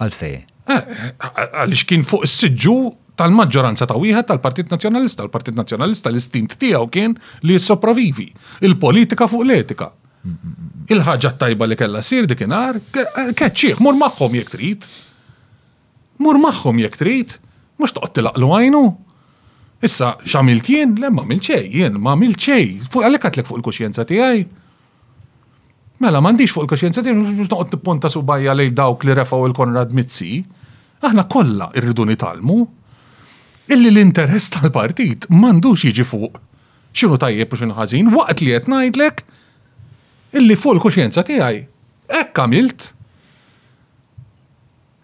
Għalfej. 0.01 0.39
Eh, 0.71 0.99
eh, 1.11 1.41
Għalix 1.49 1.87
kien 1.91 2.07
fuq 2.07 2.29
s-sġu 2.31 2.77
tal-maġġoranza 3.21 3.89
ta' 3.91 3.99
wieħed 4.01 4.29
tal-Partit 4.31 4.71
Nazjonalista, 4.73 5.27
l 5.27 5.35
partit 5.35 5.59
Nazjonalista 5.59 6.09
l-istint 6.13 6.55
tiegħu 6.63 6.87
kien 6.95 7.19
li 7.43 7.59
jissopravivi. 7.59 8.31
Il-politika 8.69 9.27
fuq 9.27 9.43
l-etika. 9.49 9.91
Il-ħagġa 10.23 11.31
tajba 11.41 11.67
li 11.71 11.77
kella 11.81 12.03
sir 12.05 12.27
dikinar, 12.29 12.77
keċċieħ, 12.93 13.81
mur 13.81 13.97
maħħom 13.97 14.35
jek 14.37 14.51
trid. 14.53 14.89
Mur 16.21 16.39
maħħom 16.43 16.81
jek 16.85 16.99
trid, 17.01 17.37
mux 17.81 17.95
toqt 17.97 18.19
tilaqlu 18.19 18.51
għajnu. 18.59 18.83
Issa, 19.89 20.11
xamilt 20.29 20.69
jien, 20.69 20.93
le 21.01 21.09
ma 21.17 21.25
milċej, 21.25 21.71
jien 21.79 21.97
ma 21.97 22.13
milċej, 22.21 22.67
fuq 22.93 23.07
għalekat 23.07 23.31
għatlek 23.31 23.49
fuq 23.49 23.63
il-kuxjenza 23.63 24.05
tijaj. 24.11 24.43
Mela, 26.05 26.21
mandiġ 26.25 26.53
fuq 26.53 26.67
il-kuxjenza 26.67 27.05
tijaj, 27.07 27.17
mux 27.41 27.49
toqt 27.55 27.79
niponta 27.79 28.13
subajja 28.13 28.59
lej 28.61 28.75
dawk 28.77 29.07
li 29.09 29.17
refaw 29.17 29.49
il-Konrad 29.49 29.97
Mizzi. 29.97 30.43
Aħna 31.01 31.25
kolla 31.33 31.71
irridu 31.81 32.05
nitalmu. 32.11 32.61
Illi 33.73 33.89
l-interess 33.89 34.53
tal-partit 34.53 35.25
mandux 35.33 35.87
jiġi 35.89 36.05
fuq. 36.13 36.37
ċinu 36.93 37.17
tajjeb 37.23 37.53
u 37.55 37.57
xinu 37.57 37.73
ħazin, 37.79 38.11
waqt 38.13 38.43
li 38.45 38.51
jett 38.51 38.69
najdlek, 38.69 39.23
illi 40.39 40.57
fuq 40.57 40.77
il-kuxjenza 40.79 41.23
tiegħi. 41.27 41.61
Hekk 42.11 42.43
għamilt. 42.45 42.87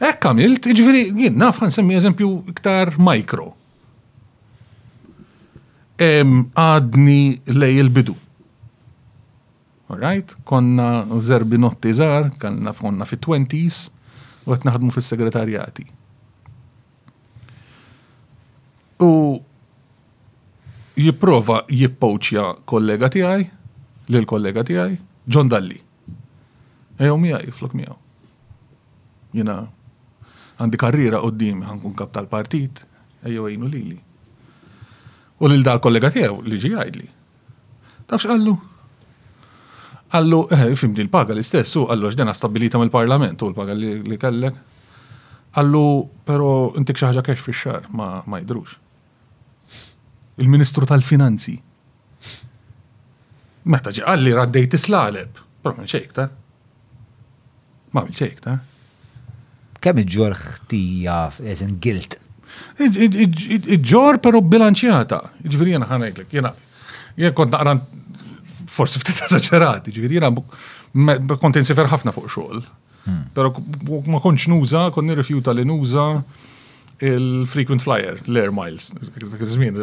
Hekk 0.03 0.29
għamilt, 0.31 0.67
jiġifieri 0.71 1.05
jien 1.23 1.39
naf 1.41 1.61
semmi 1.73 1.97
eżempju 2.01 2.29
iktar 2.53 2.95
mikro. 3.03 3.51
Għadni 5.97 7.57
lej 7.57 7.79
il-bidu. 7.85 8.15
Alright, 9.87 10.33
konna 10.45 11.07
zerbi 11.23 11.61
notti 11.63 11.93
zar, 11.95 12.27
kanna 12.43 12.73
konna 12.75 13.07
fit-20s, 13.07 13.85
u 14.45 14.53
għet 14.55 14.65
naħdmu 14.67 14.91
fi 14.95 15.03
segretarjati 15.03 15.85
U 19.07 19.11
jipprova 20.97 21.61
jippoċja 21.71 22.45
kollega 22.65 23.09
tijaj, 23.15 23.47
lil 24.11 24.27
kollega 24.27 24.65
tijaj, 24.65 24.97
John 25.27 25.49
Dalli. 25.51 25.79
Ejjew 27.03 27.17
miegħi 27.21 27.53
flok 27.55 27.75
miegħu. 27.77 27.97
Jiena 29.37 29.57
għandi 30.57 30.81
karriera 30.81 31.19
qoddim 31.25 31.65
għankun 31.67 31.97
kap 31.99 32.15
tal-partit, 32.17 32.79
ejjew 33.27 33.49
għajnu 33.51 33.71
lili. 33.73 33.99
U 35.43 35.51
lil 35.51 35.67
dal 35.67 35.83
kollega 35.85 36.13
tiegħu 36.15 36.39
li 36.47 36.61
ġi 36.63 36.71
jgħidli. 36.73 37.09
Tafx 38.09 38.31
għallu? 38.33 38.55
Qallu, 40.15 40.39
eh, 40.55 40.71
di 40.71 41.05
l-paga 41.05 41.35
li 41.37 41.43
stessu 41.45 41.83
għallu 41.91 42.15
ġdena 42.15 42.33
stabilita 42.39 42.79
mill-parlament 42.81 43.43
u 43.43 43.51
l-paga 43.51 43.75
li 43.77 44.17
kellek. 44.23 44.63
Għallu, 45.59 45.85
pero 46.25 46.49
intik 46.81 47.03
xaħġa 47.03 47.25
kex 47.27 47.43
fi 47.49 47.53
xar 47.53 47.91
ma, 47.93 48.23
ma 48.27 48.41
jidrux. 48.41 48.79
Il-Ministru 50.39 50.87
tal-Finanzi 50.89 51.57
Meta 53.67 53.91
ġi 53.91 54.05
għalli 54.07 54.35
raddejt 54.39 54.77
islaleb. 54.79 55.41
Però 55.65 55.73
minn 55.77 55.89
xejk 55.91 56.13
ta' 56.21 56.29
ma 57.97 58.03
minn 58.05 58.41
ta' 58.45 58.55
kemm 59.83 60.01
iġġor 60.05 60.35
ħtija 60.39 61.17
eżen 61.53 61.75
gilt? 61.83 62.15
Iġġor 62.87 64.21
pero 64.23 64.39
bilanċjata. 64.43 65.19
Ġviri 65.51 65.75
jena 65.77 65.89
ħanajlek, 65.91 66.29
jena 66.39 66.53
jena 67.19 67.35
kont 67.37 67.55
naqran 67.57 67.83
forsi 68.71 69.01
ftit 69.03 69.23
eżaġerati, 69.27 69.95
ġviri 69.97 70.21
jena 70.21 70.31
kont 71.43 71.59
insifer 71.59 71.89
ħafna 71.91 72.15
fuq 72.15 72.29
xogħol. 72.37 72.63
Hmm. 73.07 73.29
Pero 73.35 73.55
ma 74.15 74.21
konċ 74.23 74.51
nuża, 74.51 74.87
kont 74.95 75.09
nirrifjuta 75.11 75.55
li 75.55 75.67
nuża 75.67 76.07
il-frequent 77.05 77.81
flyer, 77.83 78.17
l-air 78.27 78.53
miles. 78.55 78.91
Zmin, 79.45 79.77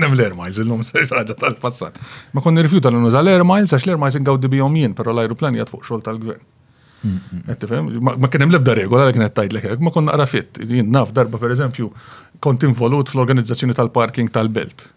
nem 0.00 0.14
l-air 0.16 0.34
miles, 0.36 0.58
il-nom 0.62 0.82
ħaġa 0.84 1.36
tal-passat. 1.36 1.98
Ma 2.36 2.42
konni 2.44 2.64
rifjuta 2.64 2.92
l-nuża 2.92 3.20
l-air 3.22 3.44
miles, 3.46 3.74
għax 3.76 3.84
l-air 3.88 4.00
miles 4.00 4.16
ingawdi 4.20 4.50
bijom 4.52 4.78
jien, 4.80 4.94
pero 4.96 5.12
l-aeroplan 5.14 5.58
jgħat 5.58 5.72
fuq 5.74 5.84
xol 5.88 6.04
tal-gvern. 6.06 6.40
Ma 8.20 8.28
kienem 8.32 8.52
lebda 8.54 8.74
regola 8.76 9.06
l 9.08 9.14
kienet 9.16 9.32
tajd 9.36 9.54
l 9.56 9.76
ma 9.84 9.88
konna 9.92 10.12
għarafiet, 10.16 10.58
Jien 10.68 10.90
naf 10.92 11.14
darba, 11.16 11.38
per 11.40 11.52
eżempju, 11.54 11.86
kont 12.44 12.64
involut 12.68 13.08
fl-organizzazzjoni 13.12 13.76
tal-parking 13.76 14.28
tal-belt. 14.32 14.88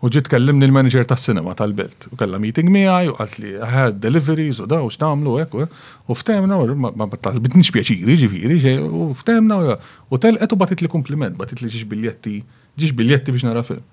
U 0.00 0.08
ġit 0.08 0.30
kellimni 0.32 0.64
l-manager 0.64 1.04
tas 1.04 1.20
sinema 1.28 1.52
tal-belt. 1.56 2.06
U 2.08 2.16
kalla 2.20 2.38
meeting 2.40 2.70
miegħi 2.72 3.10
u 3.10 3.14
qalt 3.18 3.34
li 3.42 3.50
ħad 3.70 3.98
deliveries 4.00 4.62
u 4.64 4.68
daw 4.68 4.86
x'nagħmlu 4.88 5.34
hekk 5.42 5.66
u 5.66 6.16
ftehmna 6.16 6.56
u 6.56 6.76
ma 6.96 7.08
talbitniex 7.20 7.68
pjaċiri 7.74 8.14
ġifiri, 8.22 8.76
u 8.80 9.10
ftehmna 9.18 9.58
u 9.66 10.20
telqet 10.22 10.46
etu 10.46 10.56
batit 10.62 10.80
li 10.80 10.88
kompliment, 10.88 11.36
batit 11.36 11.60
li 11.60 11.68
ġiġ 11.68 11.84
biljetti, 11.92 12.38
ġiġ 12.80 12.94
biljetti 12.96 13.34
biex 13.36 13.44
nara 13.50 13.62
film. 13.66 13.84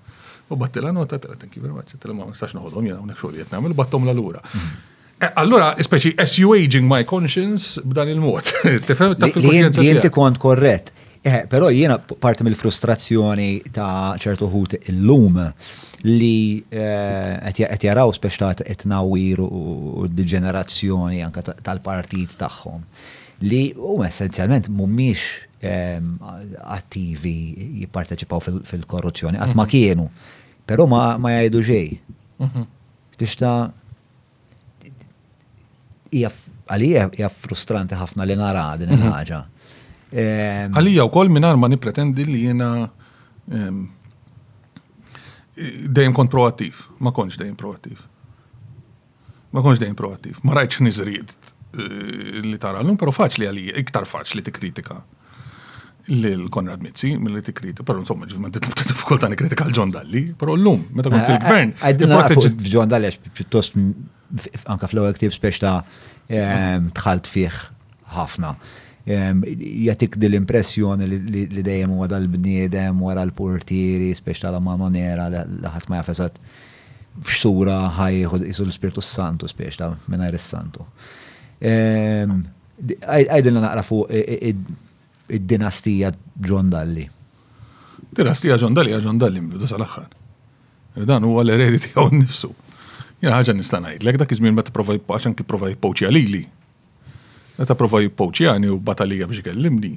U 0.48 0.56
battila 0.56 0.94
nota, 0.96 1.18
thank 1.20 1.58
you 1.58 1.60
very 1.60 1.74
much, 1.76 1.92
tella 2.00 2.16
ma 2.16 2.30
nistax 2.30 2.56
noħodhom 2.56 2.88
jiena 2.88 3.02
hawnhekk 3.02 3.20
xogħol 3.20 3.42
qed 3.42 3.52
nagħmel, 3.52 3.74
battom 3.76 4.08
l-lura. 4.08 4.40
Mhm. 4.46 4.94
Eh, 5.20 5.32
allora, 5.36 5.74
speċi, 5.76 6.14
as 6.16 6.38
you 6.40 6.54
aging 6.56 6.88
my 6.88 7.04
conscience 7.04 7.82
b'dan 7.84 8.08
il-mod. 8.14 8.54
Tifem 8.88 9.12
ta' 9.18 9.28
fil-konscienza. 9.34 9.84
Jinti 9.84 10.12
kont 10.14 10.40
korret, 10.40 10.92
Eh, 11.28 11.44
pero 11.46 11.68
jiena 11.70 11.98
parti 12.00 12.40
mill-frustrazzjoni 12.46 13.50
ta' 13.72 14.16
ċertu 14.16 14.46
ħut 14.48 14.78
illum 14.88 15.36
li 16.08 16.64
eh, 16.72 17.52
qed 17.58 17.84
jaraw 17.84 18.08
speċtat 18.16 18.62
qed 18.64 18.86
nawir 18.88 19.42
u 19.44 20.06
d-ġenerazzjoni 20.08 21.20
anke 21.26 21.42
tal-partit 21.66 22.32
tagħhom 22.40 22.80
li 23.44 23.60
huma 23.76 24.06
essenzjalment 24.08 24.70
mhumiex 24.72 25.26
ehm, 25.60 26.06
attivi 26.78 27.34
jipparteċipaw 27.82 28.40
fil-korruzzjoni, 28.70 29.36
għat 29.38 29.52
ma 29.52 29.66
mhm. 29.68 29.70
kienu, 29.74 30.08
pero 30.66 30.88
ma, 30.90 31.02
ma 31.22 31.34
jgħidu 31.42 31.60
ġej. 31.70 31.92
Mhm. 32.40 32.64
Biex 33.20 33.36
ta' 33.38 33.68
għalija 36.18 37.06
hija 37.20 37.32
frustranti 37.44 38.00
ħafna 38.00 38.24
li 38.26 38.40
nara 38.40 38.66
din 38.80 38.96
il-ħaġa. 38.96 39.44
Għalija 40.12 41.04
u 41.04 41.10
koll 41.12 41.28
minar 41.32 41.56
ma 41.60 41.68
nipretendi 41.68 42.24
li 42.28 42.44
jena 42.46 42.70
dejjem 45.88 46.14
kont 46.16 46.30
proattiv, 46.32 46.84
ma 47.04 47.10
konċ 47.12 47.40
dejjem 47.42 47.56
proattiv. 47.58 48.00
Ma 49.56 49.62
konċ 49.64 49.82
dejjem 49.82 49.96
proattiv, 49.98 50.40
ma 50.46 50.56
rajċ 50.60 50.82
nizrid 50.86 51.32
li 52.46 52.56
tara 52.60 52.80
l-lum, 52.80 52.96
pero 53.00 53.12
faċ 53.12 53.38
li 53.42 53.48
għalija, 53.48 53.76
iktar 53.82 54.06
faċ 54.08 54.34
li 54.38 54.44
t-kritika 54.46 54.96
l-Konrad 56.08 56.80
Mitzi, 56.80 57.10
mill-li 57.20 57.42
t-kritika, 57.44 57.84
pero 57.84 58.00
insomma, 58.00 58.24
ma 58.40 58.48
t 58.52 58.60
ni 58.64 59.36
kritika 59.36 59.66
l 59.68 59.74
ġon 59.76 59.90
Dalli, 59.92 60.30
pero 60.32 60.54
l-lum, 60.56 60.86
meta 60.96 61.12
kont 61.12 61.26
fil-gvern. 61.28 61.74
Għaddin 61.84 62.70
John 62.72 62.88
Dalli 62.88 63.10
għax 63.10 63.20
piuttost 63.36 63.76
anka 64.64 64.88
fl 64.88 65.02
għaktib 65.04 65.28
ktib 65.28 65.36
speċta 65.36 65.74
tħalt 66.96 67.28
fih 67.28 67.60
ħafna 68.16 68.56
jatik 69.08 70.16
dil 70.20 70.34
impressjoni 70.36 71.06
li 71.48 71.62
dejjem 71.62 71.92
u 71.94 72.02
għadal 72.04 72.26
bniedem 72.32 72.98
wara 73.02 73.22
l-portieri, 73.26 74.10
speċ 74.14 74.42
tal 74.44 74.58
ma 74.62 74.76
nera, 74.90 75.28
laħat 75.32 75.88
ma 75.88 76.00
jafesat 76.02 76.36
f'xura 77.24 77.78
ħaj 77.96 78.18
jisu 78.50 78.66
l-Spiritu 78.68 79.02
Santu 79.02 79.48
speċ 79.50 79.78
ta' 79.80 79.88
minna 80.12 80.28
is-Santu. 80.30 80.84
Għajdin 83.04 83.58
naqra 83.58 83.82
fuq 83.86 84.06
id-dinastija 84.18 86.12
John 86.44 86.68
Dalli. 86.70 87.08
Dinastija 88.14 88.56
John 88.58 88.74
Dalli, 88.76 88.94
John 89.02 89.18
Dalli 89.20 89.40
mbjudu 89.44 89.66
sal-axħar. 89.72 90.12
E 90.98 91.06
dan 91.06 91.24
huwa 91.26 91.42
l-eredi 91.44 91.80
tiegħu 91.88 92.06
nnifsu. 92.12 92.52
Jena 93.22 93.40
ħaġa 93.40 93.56
nista' 93.58 93.80
ngħidlek 93.82 94.20
dak 94.22 94.32
iż-żmien 94.36 94.54
ma 94.54 94.62
tipprova 94.66 94.94
għaxan 94.98 95.34
kipprova 95.38 95.72
poċi 95.80 96.12
lili 96.14 96.44
Meta 97.58 97.74
prova 97.74 97.98
jippoċjani 98.04 98.68
u 98.70 98.76
batalija 98.78 99.26
biex 99.26 99.42
kellimni, 99.42 99.90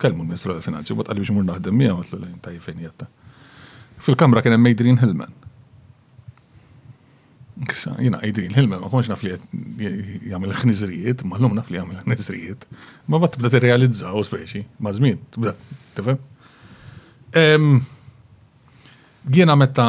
kellmu 0.00 0.22
l-Ministru 0.26 0.52
tal-Finanzi 0.52 0.92
u 0.92 0.98
batalija 0.98 1.24
biex 1.24 1.32
mur 1.32 1.46
naħdem 1.48 1.78
miegħu 1.80 2.00
għatlu 2.02 2.18
lejn 2.20 2.36
tajjeb 2.44 2.64
fejn 2.66 2.82
jatta. 2.84 3.06
Fil-kamra 4.04 4.42
kien 4.44 4.52
hemm 4.58 4.68
Adrian 4.68 4.98
Hillman. 5.00 5.32
Kisa, 7.70 7.94
jina 8.04 8.20
Adrian 8.20 8.52
Hillman 8.58 8.82
ma 8.84 8.90
konx 8.92 9.08
naf 9.08 9.22
jgħamil 9.24 10.28
jagħmel 10.28 11.24
ma 11.24 11.40
l 11.40 11.50
naf 11.56 11.70
li 11.72 11.78
jagħmel 11.80 12.02
ħnizrijiet, 12.02 12.66
Ma 13.08 13.20
bat 13.22 13.32
tibda 13.38 13.50
tirrealizzaw 13.54 14.24
speċi, 14.28 14.66
ma 14.84 14.92
żmien, 14.92 15.22
tibda, 15.32 15.54
tifhem? 15.96 16.20
Jiena 19.32 19.56
meta 19.56 19.88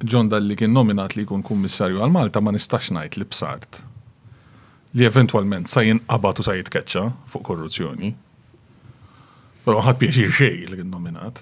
John 0.00 0.32
Dalli 0.32 0.56
kien 0.56 0.72
nominat 0.72 1.12
li 1.20 1.26
kun 1.28 1.44
kummissarju 1.44 2.00
għal 2.00 2.12
Malta 2.16 2.40
ma 2.40 2.56
nistax 2.56 2.90
ngħid 2.96 3.20
li 3.20 3.28
bsart 3.28 3.82
li 4.96 5.04
eventualment 5.04 5.68
sa 5.68 5.82
u 5.84 5.92
sa 6.42 6.52
jitkeċċa 6.56 7.02
fuq 7.28 7.42
korruzzjoni. 7.44 8.12
Pero 9.66 9.80
ħadd 9.84 9.98
pjaċir 10.00 10.30
xej 10.32 10.58
li 10.70 10.76
kien 10.78 10.90
nominat. 10.90 11.40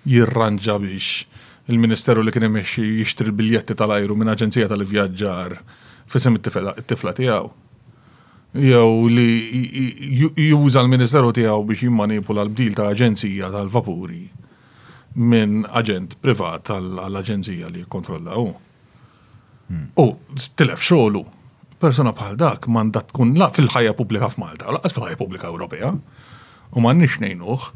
jirranġa 0.07 0.77
biex 0.81 1.27
il-ministeru 1.69 2.23
li 2.25 2.33
kien 2.33 2.47
imexxi 2.49 2.87
jixtri 3.01 3.29
l-biljetti 3.29 3.77
tal-ajru 3.77 4.15
minn 4.17 4.31
aġenzija 4.33 4.69
tal-vjaġġar 4.71 5.57
fisem 6.09 6.39
it-tifla 6.39 7.13
tiegħu. 7.21 7.53
Jew 8.57 9.09
li 9.11 9.29
juża 10.49 10.81
l-ministeru 10.81 11.29
tiegħu 11.37 11.61
biex 11.69 11.85
jimmanipula 11.85 12.47
l-bdil 12.47 12.73
ta' 12.79 12.89
aġenzija 12.95 13.51
tal-vapuri 13.53 14.23
minn 15.17 15.63
aġent 15.73 16.13
privat 16.21 16.69
għall-aġenzija 16.69 17.71
li 17.73 17.83
kontrollaw. 17.89 18.51
U 19.97 20.05
tilef 20.55 20.83
xogħlu. 20.85 21.23
Persona 21.81 22.13
bħal 22.15 22.37
dak 22.37 22.67
manda 22.73 23.01
tkun 23.05 23.33
la 23.37 23.49
fil-ħajja 23.53 23.93
pubblika 23.97 24.29
f'Malta, 24.31 24.71
laqas 24.73 24.95
fil-ħajja 24.95 25.19
pubblika 25.19 25.49
Ewropea. 25.49 25.89
U 26.77 26.81
man 26.85 27.01
nix 27.01 27.17
nejnuħ. 27.21 27.67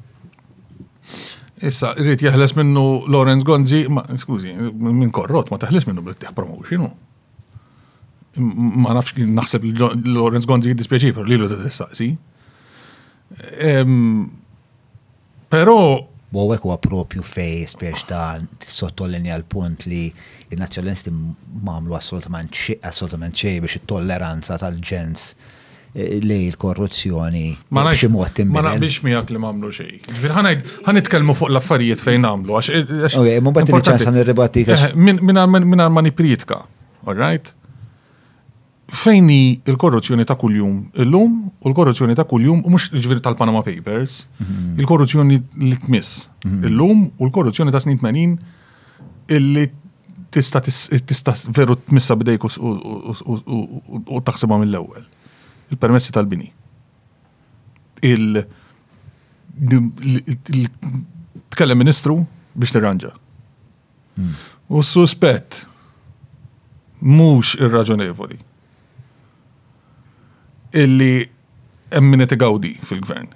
Issa, 1.61 1.91
rrit 1.97 2.23
jahles 2.25 2.55
minnu 2.57 2.83
Lorenz 3.11 3.45
Gonzi, 3.45 3.83
ma, 3.93 4.03
skużi, 4.17 4.53
minn 4.73 5.11
korrot, 5.13 5.51
ma 5.53 5.59
teħles 5.61 5.85
minnu 5.89 6.05
bl-tieħ 6.05 6.33
promotion. 6.37 6.87
Ma 8.85 8.95
nafx 8.97 9.17
naħseb 9.21 9.67
Lorenz 10.07 10.47
Gonzi 10.49 10.71
jiddispieċi, 10.73 11.13
per 11.13 11.27
li 11.27 11.41
l-u 11.41 11.49
Pero, 15.51 16.07
U 16.31 16.43
għek 16.47 16.63
huwa 16.63 16.77
propju 16.79 17.23
fej 17.27 17.65
spiex 17.67 18.05
ta' 18.07 18.39
sottolini 18.71 19.33
għal 19.33 19.43
punt 19.51 19.83
li 19.91 20.05
il-nazjonalisti 20.53 21.11
mamlu 21.67 21.97
assolutament 21.99 22.51
xej 23.35 23.57
biex 23.65 23.81
it-tolleranza 23.81 24.55
tal-ġens 24.61 25.25
eh, 25.91 26.17
li 26.23 26.37
l-korruzzjoni 26.53 27.45
ma 27.75 27.83
naqbix 27.89 28.47
ma 28.55 28.63
naqbix 28.69 29.01
miegħek 29.03 29.35
li 29.35 29.43
mamlu 29.43 29.73
xej. 29.75 29.93
Għan 30.13 30.35
ħanajd 30.39 30.67
ħanitkellmu 30.87 31.35
fuq 31.35 31.51
l-affarijiet 31.51 32.03
fejn 32.05 32.25
nagħmlu 32.29 32.59
għax. 32.61 33.07
Okej, 33.25 33.41
mbagħad 33.49 33.73
niċċansa 33.75 34.15
nirribatik. 34.15 34.71
Eh, 34.71 34.91
Minn 34.95 35.87
ma 35.91 36.07
nipritka, 36.07 36.63
all 37.11 37.19
right? 37.19 37.51
fejni 38.91 39.61
il-korruzzjoni 39.65 40.25
ta' 40.27 40.35
kuljum 40.35 40.75
illum 40.99 41.35
u 41.59 41.69
l-korruzzjoni 41.69 42.15
ta' 42.15 42.25
kuljum 42.27 42.59
u 42.65 42.69
mhux 42.73 42.89
ġviri 42.91 43.21
tal-Panama 43.23 43.61
Papers, 43.63 44.25
mhm. 44.37 44.73
il-korruzzjoni 44.81 45.37
li 45.63 45.77
tmiss 45.85 46.25
mhm. 46.45 46.65
illum 46.67 47.05
u 47.17 47.25
l-korruzzjoni 47.29 47.71
ta' 47.71 47.79
snin 47.83 48.35
illi 49.31 49.69
tista' 50.31 50.61
tista' 50.61 51.35
veru 51.55 51.75
tmissa 51.77 52.15
bidejk 52.17 52.47
u 52.49 54.19
taħsibha 54.27 54.59
mill-ewwel. 54.59 55.05
Il-permessi 55.71 56.11
tal-bini. 56.11 56.49
Il- 58.03 58.43
tkellem 61.51 61.79
ministru 61.79 62.21
biex 62.55 62.75
tirranġa. 62.75 63.13
Mhm. 64.19 64.35
U 64.71 64.83
suspett 64.83 65.63
mhux 66.99 67.55
irraġonevoli 67.55 68.37
illi 70.71 71.27
emminet 71.91 72.31
gawdi 72.39 72.77
fil-gvern 72.87 73.27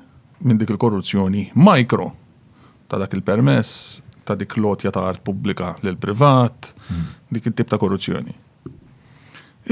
minn 0.46 0.58
dik 0.60 0.72
il-korruzzjoni 0.72 1.50
mikro 1.56 2.12
ta' 2.88 3.00
dak 3.02 3.14
il-permess, 3.18 4.00
ta' 4.24 4.36
dik 4.38 4.56
lotja 4.62 4.92
ta' 4.94 5.04
art 5.10 5.22
pubblika 5.26 5.76
lil 5.84 5.98
privat 5.98 6.74
hmm. 6.88 7.04
dik 7.30 7.48
il-tip 7.50 7.68
ta' 7.70 7.78
korruzzjoni. 7.82 8.30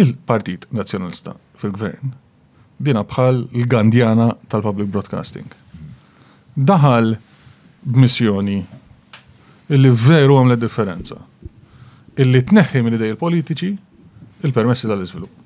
Il-Partit 0.02 0.66
Nazjonalista 0.74 1.36
fil-gvern 1.62 2.12
dina 2.84 3.04
bħal 3.06 3.44
l-Gandjana 3.54 4.32
tal-Public 4.50 4.90
Broadcasting. 4.90 5.46
Daħal 6.58 7.14
b'missjoni 7.86 8.58
illi 9.70 9.94
veru 10.08 10.40
għamlet 10.42 10.60
differenza. 10.60 11.20
Illi 12.18 12.42
tneħħi 12.50 12.82
minn 12.84 12.98
idej 12.98 13.14
il-politiċi 13.14 13.72
il-permessi 14.44 14.90
tal-izvilupp 14.90 15.43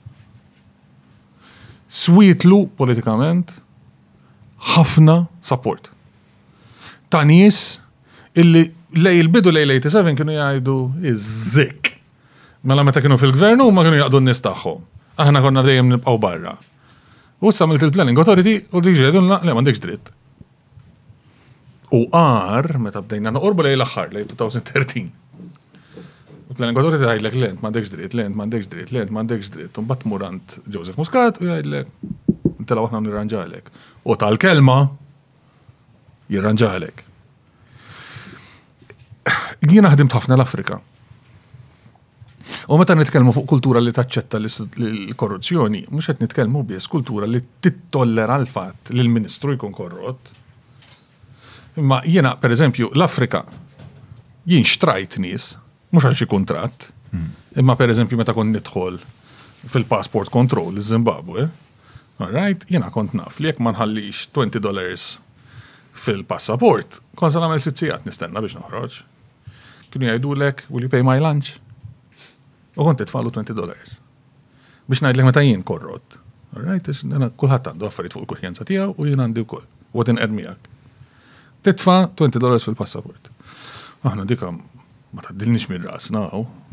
switlu 1.87 2.67
politikament 2.77 3.51
ħafna 4.73 5.25
support. 5.43 5.89
Ta' 7.09 7.23
nies 7.23 7.79
illi 8.37 8.67
lej 8.97 9.19
il-bidu 9.23 9.51
lej 9.53 9.67
lej 9.67 9.81
tisavin 9.87 10.17
kienu 10.17 10.35
jgħajdu 10.35 10.77
iż-zik. 11.11 11.91
Mela 12.67 12.83
meta 12.87 13.01
kienu 13.03 13.17
fil-gvernu 13.19 13.69
ma 13.71 13.83
kienu 13.85 13.99
jgħadu 14.01 14.21
n-nis 14.21 14.43
tagħhom. 14.43 14.81
Aħna 15.17 15.41
konna 15.41 15.63
dejjem 15.65 15.91
nibqaw 15.95 16.19
barra. 16.23 16.55
U 17.41 17.51
issa 17.51 17.65
il 17.69 17.91
planning 17.93 18.17
authority 18.17 18.63
u 18.71 18.81
li 18.81 18.93
ġedu 18.97 19.21
le 19.21 19.37
m'għandekx 19.53 19.81
dritt. 19.81 20.09
U 21.93 22.01
għar, 22.11 22.73
meta 22.81 23.01
bdejna 23.01 23.31
noqorbu 23.31 23.63
lej 23.67 23.77
l 23.77 23.85
axħar 23.85 24.11
lej 24.13 24.27
2013 24.33 25.11
U 26.47 26.55
l-lingwatur 26.55 26.95
jgħidlek 26.95 27.35
lent, 27.35 27.59
mandekx 27.63 27.89
dritt, 27.91 28.13
lent, 28.15 28.35
mandekx 28.39 28.69
dritt, 28.71 28.91
lent, 28.95 29.09
mandekx 29.11 29.49
dritt. 29.51 29.79
Un 29.81 29.87
bat 29.89 30.03
murant 30.07 30.53
Joseph 30.71 30.95
Muscat 30.99 31.41
u 31.43 31.47
jgħidlek, 31.49 31.89
tela 32.69 32.85
waħna 32.85 33.01
nirranġalek. 33.03 33.67
U 34.07 34.15
tal-kelma 34.21 34.77
jirranġalek. 36.31 37.03
Jiena 39.67 39.91
ħadim 39.91 40.07
ħafna 40.13 40.37
l-Afrika. 40.39 40.79
U 42.71 42.79
meta 42.79 42.95
nitkellmu 42.95 43.33
fuq 43.35 43.49
kultura 43.51 43.81
li 43.83 43.91
taċċetta 43.95 44.39
l-korruzzjoni, 44.39 45.81
mhux 45.91 46.13
qed 46.13 46.23
nitkellmu 46.23 46.63
biss 46.69 46.87
kultura 46.91 47.27
li 47.27 47.43
tittollera 47.63 48.39
l-fatt 48.39 48.93
li 48.95 49.01
l-Ministru 49.03 49.57
jkun 49.59 49.75
korrot. 49.75 50.31
Imma 51.77 51.99
jiena, 52.07 52.37
per 52.39 52.55
eżempju, 52.55 52.93
l-Afrika 52.95 53.43
jien 54.47 54.63
xtrajt 54.63 55.19
nies 55.19 55.57
mux 55.91 56.03
għal 56.07 56.17
xi 56.19 56.27
kuntratt. 56.29 56.89
Imma 57.57 57.77
per 57.79 57.89
eżempju 57.93 58.19
meta 58.19 58.33
kon 58.35 58.51
nitħol 58.53 58.97
fil-passport 59.71 60.29
control 60.33 60.77
iż-Zimbabwe, 60.77 61.47
right, 62.21 62.65
jena 62.71 62.89
kont 62.93 63.15
naf 63.17 63.39
li 63.39 63.49
jekk 63.49 63.61
manħallix 63.63 64.27
20 64.35 64.61
dollars 64.63 65.15
fil-passaport, 65.97 66.99
kon 67.17 67.31
sa 67.33 67.41
namel 67.41 67.59
sitzijat 67.63 68.05
nistenna 68.05 68.43
biex 68.43 68.57
noħroġ. 68.59 68.99
Kienu 69.87 70.35
lek, 70.35 70.65
will 70.69 70.85
you 70.85 70.91
pay 70.91 71.01
my 71.05 71.19
lunch? 71.23 71.55
U 72.77 72.85
kont 72.85 72.99
titfallu 73.01 73.31
20 73.33 73.55
dollars. 73.57 73.97
Biex 74.87 75.01
najdlek 75.03 75.29
meta 75.31 75.41
jien 75.43 75.63
korrot. 75.65 76.19
Right, 76.57 76.85
Alright, 76.87 77.33
kullħat 77.37 77.73
għandu 77.73 77.87
affarijiet 77.89 78.13
fuq 78.15 78.23
il-kuxjenza 78.25 78.65
tijaw 78.67 78.93
u 78.95 79.07
jena 79.07 79.25
għandu 79.27 79.43
kull. 79.49 79.65
U 79.93 80.01
għadin 80.03 80.19
qed 80.21 80.73
Titfa' 81.67 82.13
20 82.15 82.39
dollars 82.39 82.63
fil-passaport. 82.63 83.27
Aħna 84.07 84.23
dikam 84.29 84.61
ma 85.13 85.21
taddilniex 85.23 85.67
minn 85.71 85.85
rasna, 85.87 86.25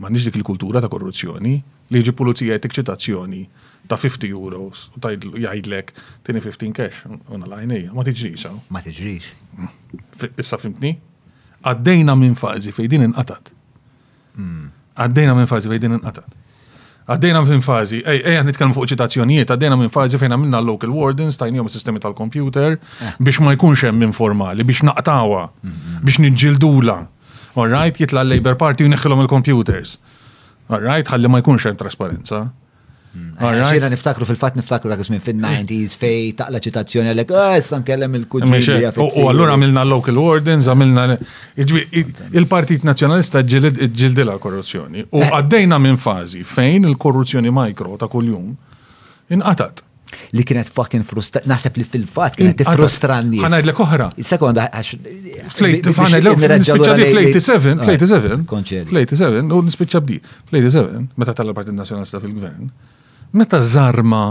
ma 0.03 0.11
nix 0.11 0.25
dik 0.27 0.39
il-kultura 0.41 0.81
ta' 0.83 0.91
korruzzjoni, 0.91 1.55
li 1.95 2.01
ġi 2.03 2.15
pulizija 2.19 2.57
jtik 2.59 2.75
ċitazzjoni 2.79 3.43
ta' 3.91 3.99
50 4.01 4.31
euros, 4.33 4.89
u 4.97 5.03
jgħidlek 5.03 5.93
tini 6.27 6.43
15 6.43 6.73
cash, 6.73 7.05
una 7.29 7.47
lajnija, 7.51 7.93
ma 7.95 8.05
tiġrix. 8.09 8.49
Ma 8.73 8.81
tiġrix. 8.85 9.29
Mm. 9.57 10.39
Issa 10.41 10.59
fimtni? 10.61 10.95
Għaddejna 11.65 12.17
minn 12.19 12.37
fazi 12.37 12.73
mm. 12.73 12.79
fej 12.79 12.89
din 12.95 13.07
inqatat. 13.11 13.53
Għaddejna 14.97 15.37
minn 15.37 15.51
fazi 15.51 15.71
fej 15.71 15.83
din 15.85 15.99
inqatat. 16.01 16.33
Għaddejna 17.05 17.43
minn 17.45 17.61
fazi, 17.61 17.99
ej, 18.09 18.23
ej, 18.25 18.39
nitkellmu 18.49 18.73
fuq 18.75 18.89
ċitazzjonijiet, 18.95 19.51
għaddejna 19.53 19.77
minn 19.77 19.91
fazi 19.93 20.17
fejna 20.19 20.39
minna 20.41 20.63
local 20.65 20.93
wardens, 20.97 21.37
tajnijom 21.37 21.69
sistemi 21.69 22.01
tal-computer, 22.01 22.79
eh. 22.81 23.11
biex 23.21 23.43
ma 23.45 23.53
jkunx 23.53 23.85
hemm 23.85 24.07
informali, 24.07 24.65
biex 24.65 24.81
naqtawa, 24.89 25.51
mm-hmm. 25.53 25.99
biex 26.09 26.23
nġildula. 26.25 27.03
Alright, 27.57 27.97
jitla 28.01 28.23
l-Labor 28.27 28.57
Party 28.59 28.83
u 28.85 28.89
neħħilhom 28.91 29.21
il-computers. 29.25 29.97
Alright, 30.75 31.07
ħalli 31.07 31.29
ma 31.31 31.39
jkunx 31.43 31.69
hemm 31.69 31.79
trasparenza. 31.79 32.41
Hmm. 33.15 33.29
Eh, 33.39 33.61
Xena 33.71 33.87
niftakru 33.93 34.27
fil-fat 34.27 34.57
niftakru 34.59 34.91
dak 34.91 35.05
ismin 35.05 35.21
fil-90s 35.23 35.93
eh. 35.95 35.99
fej 36.03 36.33
taqla 36.41 36.59
ċitazzjoni 36.65 37.13
għalek, 37.13 37.31
ah, 37.39 37.53
eh, 37.55 37.63
san 37.63 37.85
kellem 37.87 38.17
il-kuġġi. 38.19 38.91
U 38.99 39.29
għallura 39.29 39.55
għamilna 39.55 39.85
local 39.87 40.19
wardens, 40.19 40.67
għamilna 40.67 41.15
il-Partit 42.41 42.89
Nazjonalista 42.91 43.45
ġildila 43.47 44.35
korruzzjoni. 44.43 45.07
U 45.15 45.23
għaddejna 45.23 45.79
minn 45.87 46.01
fazi 46.09 46.43
fejn 46.57 46.91
il-korruzzjoni 46.91 47.55
mikro 47.55 47.95
ta' 48.03 48.11
kuljum 48.11 48.51
inqatat 49.31 49.85
li 50.35 50.43
kienet 50.45 50.69
fucking 50.75 51.05
frustrat, 51.09 51.47
naħseb 51.49 51.79
li 51.81 51.85
fil-fat 51.89 52.37
kienet 52.39 52.65
frustranti. 52.69 53.41
Għanajd 53.45 53.69
l 53.71 53.75
oħra. 53.85 54.09
Sekonda, 54.29 54.67
għax. 54.71 54.95
Flejti, 55.59 55.93
għanajd 55.93 56.29
l-oħra. 56.29 56.97
Flejt 57.05 57.41
7, 57.47 57.77
flejt 57.87 58.07
7. 58.11 58.41
Konċed. 58.51 58.87
Ah, 58.89 58.93
flejt 58.93 59.15
7, 59.21 59.45
u 59.59 59.63
nispicċa 59.69 60.03
bdi. 60.05 60.19
Flejt 60.51 60.71
7, 60.77 61.03
meta 61.21 61.35
tal-Partit 61.39 61.77
Nazjonalista 61.77 62.21
fil-Gvern. 62.23 62.71
Meta 63.35 63.59
zarma 63.67 64.27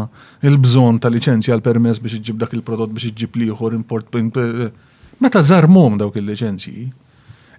il-bżon 0.48 1.02
ta' 1.04 1.12
licenzja 1.12 1.56
għal-permess 1.58 2.00
biex 2.04 2.20
iġib 2.22 2.38
dak 2.42 2.54
il-prodott 2.56 2.94
biex 2.96 3.10
iġib 3.12 3.40
liħor 3.44 3.76
import. 3.80 4.20
Meta 5.24 5.42
zarmom 5.46 6.00
dawk 6.00 6.16
il-licenzji, 6.20 6.88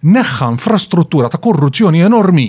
neħħa 0.05 0.49
infrastruttura 0.57 1.29
ta' 1.33 1.39
korruzzjoni 1.41 2.01
enormi 2.05 2.49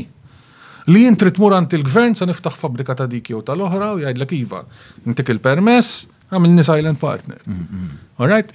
li 0.93 1.05
jintri 1.05 1.31
tmur 1.33 1.55
għand 1.57 1.75
il-gvern 1.79 2.15
sa 2.17 2.27
niftaħ 2.29 2.57
fabrika 2.59 2.95
ta' 2.99 3.07
dik 3.09 3.31
jew 3.31 3.41
tal-oħra 3.45 3.93
u 3.97 4.01
jgħidlek 4.03 4.35
iva, 4.41 4.61
intik 5.09 5.31
il-permess, 5.33 6.03
għamilni 6.35 6.63
silent 6.65 6.97
partner. 6.99 7.39
Mm-hmm. 7.45 7.97
All 8.19 8.29
right? 8.31 8.53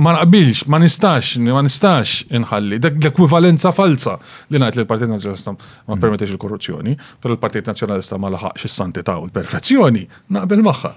ma 0.00 0.12
naqbilx, 0.16 0.64
ma 0.72 0.78
nistax, 0.82 1.34
ma 1.44 1.62
nistax 1.64 2.24
inħalli, 2.38 2.78
dak 2.82 2.96
l-ekwivalenza 3.00 3.72
falsa 3.76 4.14
li 4.50 4.60
ngħid 4.60 4.78
li 4.80 4.84
l-Partit 4.84 5.10
Nazjonalista 5.12 5.54
ma 5.88 5.98
permetix 6.00 6.32
il-korruzzjoni, 6.34 6.94
però 7.22 7.34
l-Partit 7.36 7.68
Nazjonalista 7.70 8.20
ma 8.22 8.30
laħaqx 8.32 8.68
is-santità 8.68 9.16
u 9.20 9.26
l-perfezzjoni, 9.28 10.04
naqbel 10.36 10.64
magħha. 10.66 10.94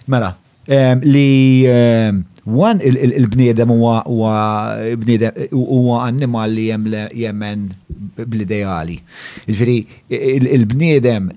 Mela, 0.08 0.30
ehm, 0.72 1.02
li 1.04 1.64
ehm, 1.68 2.22
Wan 2.46 2.78
il-bniedem 2.80 3.70
huwa 3.70 4.76
bniedem 5.02 5.32
huwa 5.50 6.04
annimal 6.06 6.52
li 6.54 6.68
jemmen 6.70 7.64
bl-ideali. 8.22 9.00
Ġifieri 9.48 9.78
il-bniedem 10.54 11.32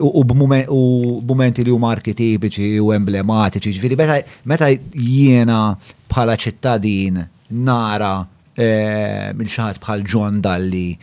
u 0.00 0.22
b'mumenti 0.24 1.66
li 1.66 1.74
huma 1.74 1.92
arketipiċi 1.92 2.70
u 2.80 2.88
emblematiċi, 2.96 3.74
ġifieri 3.76 4.00
meta 4.48 4.70
jiena 4.96 5.60
bħala 6.08 6.38
ċittadin 6.40 7.20
nara 7.50 8.14
minn 8.56 9.44
eh, 9.44 9.52
xaħat 9.52 9.84
bħal 9.84 10.06
John 10.08 10.40
Dalli 10.40 10.94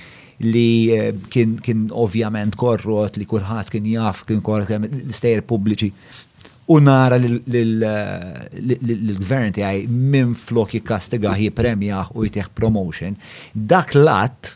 li 0.43 0.69
eh, 0.89 1.11
kien, 1.29 1.53
kien 1.63 1.83
ovvjament 1.93 2.57
korrot 2.57 3.19
li 3.21 3.27
kulħadd 3.29 3.69
kien 3.69 3.85
jaf 3.93 4.23
kien 4.25 4.41
korrot 4.43 4.73
l-istejjer 4.79 5.43
pubbliċi 5.47 5.91
u 6.71 6.77
nara 6.79 7.17
l-gvern 7.17 9.49
tiegħi 9.55 9.87
minn 9.89 10.33
flok 10.39 10.73
jikkastiga 10.77 11.33
jipremja 11.39 12.05
u 12.15 12.17
jitieħ 12.27 12.47
promotion, 12.55 13.13
dak 13.53 13.93
lat 13.99 14.53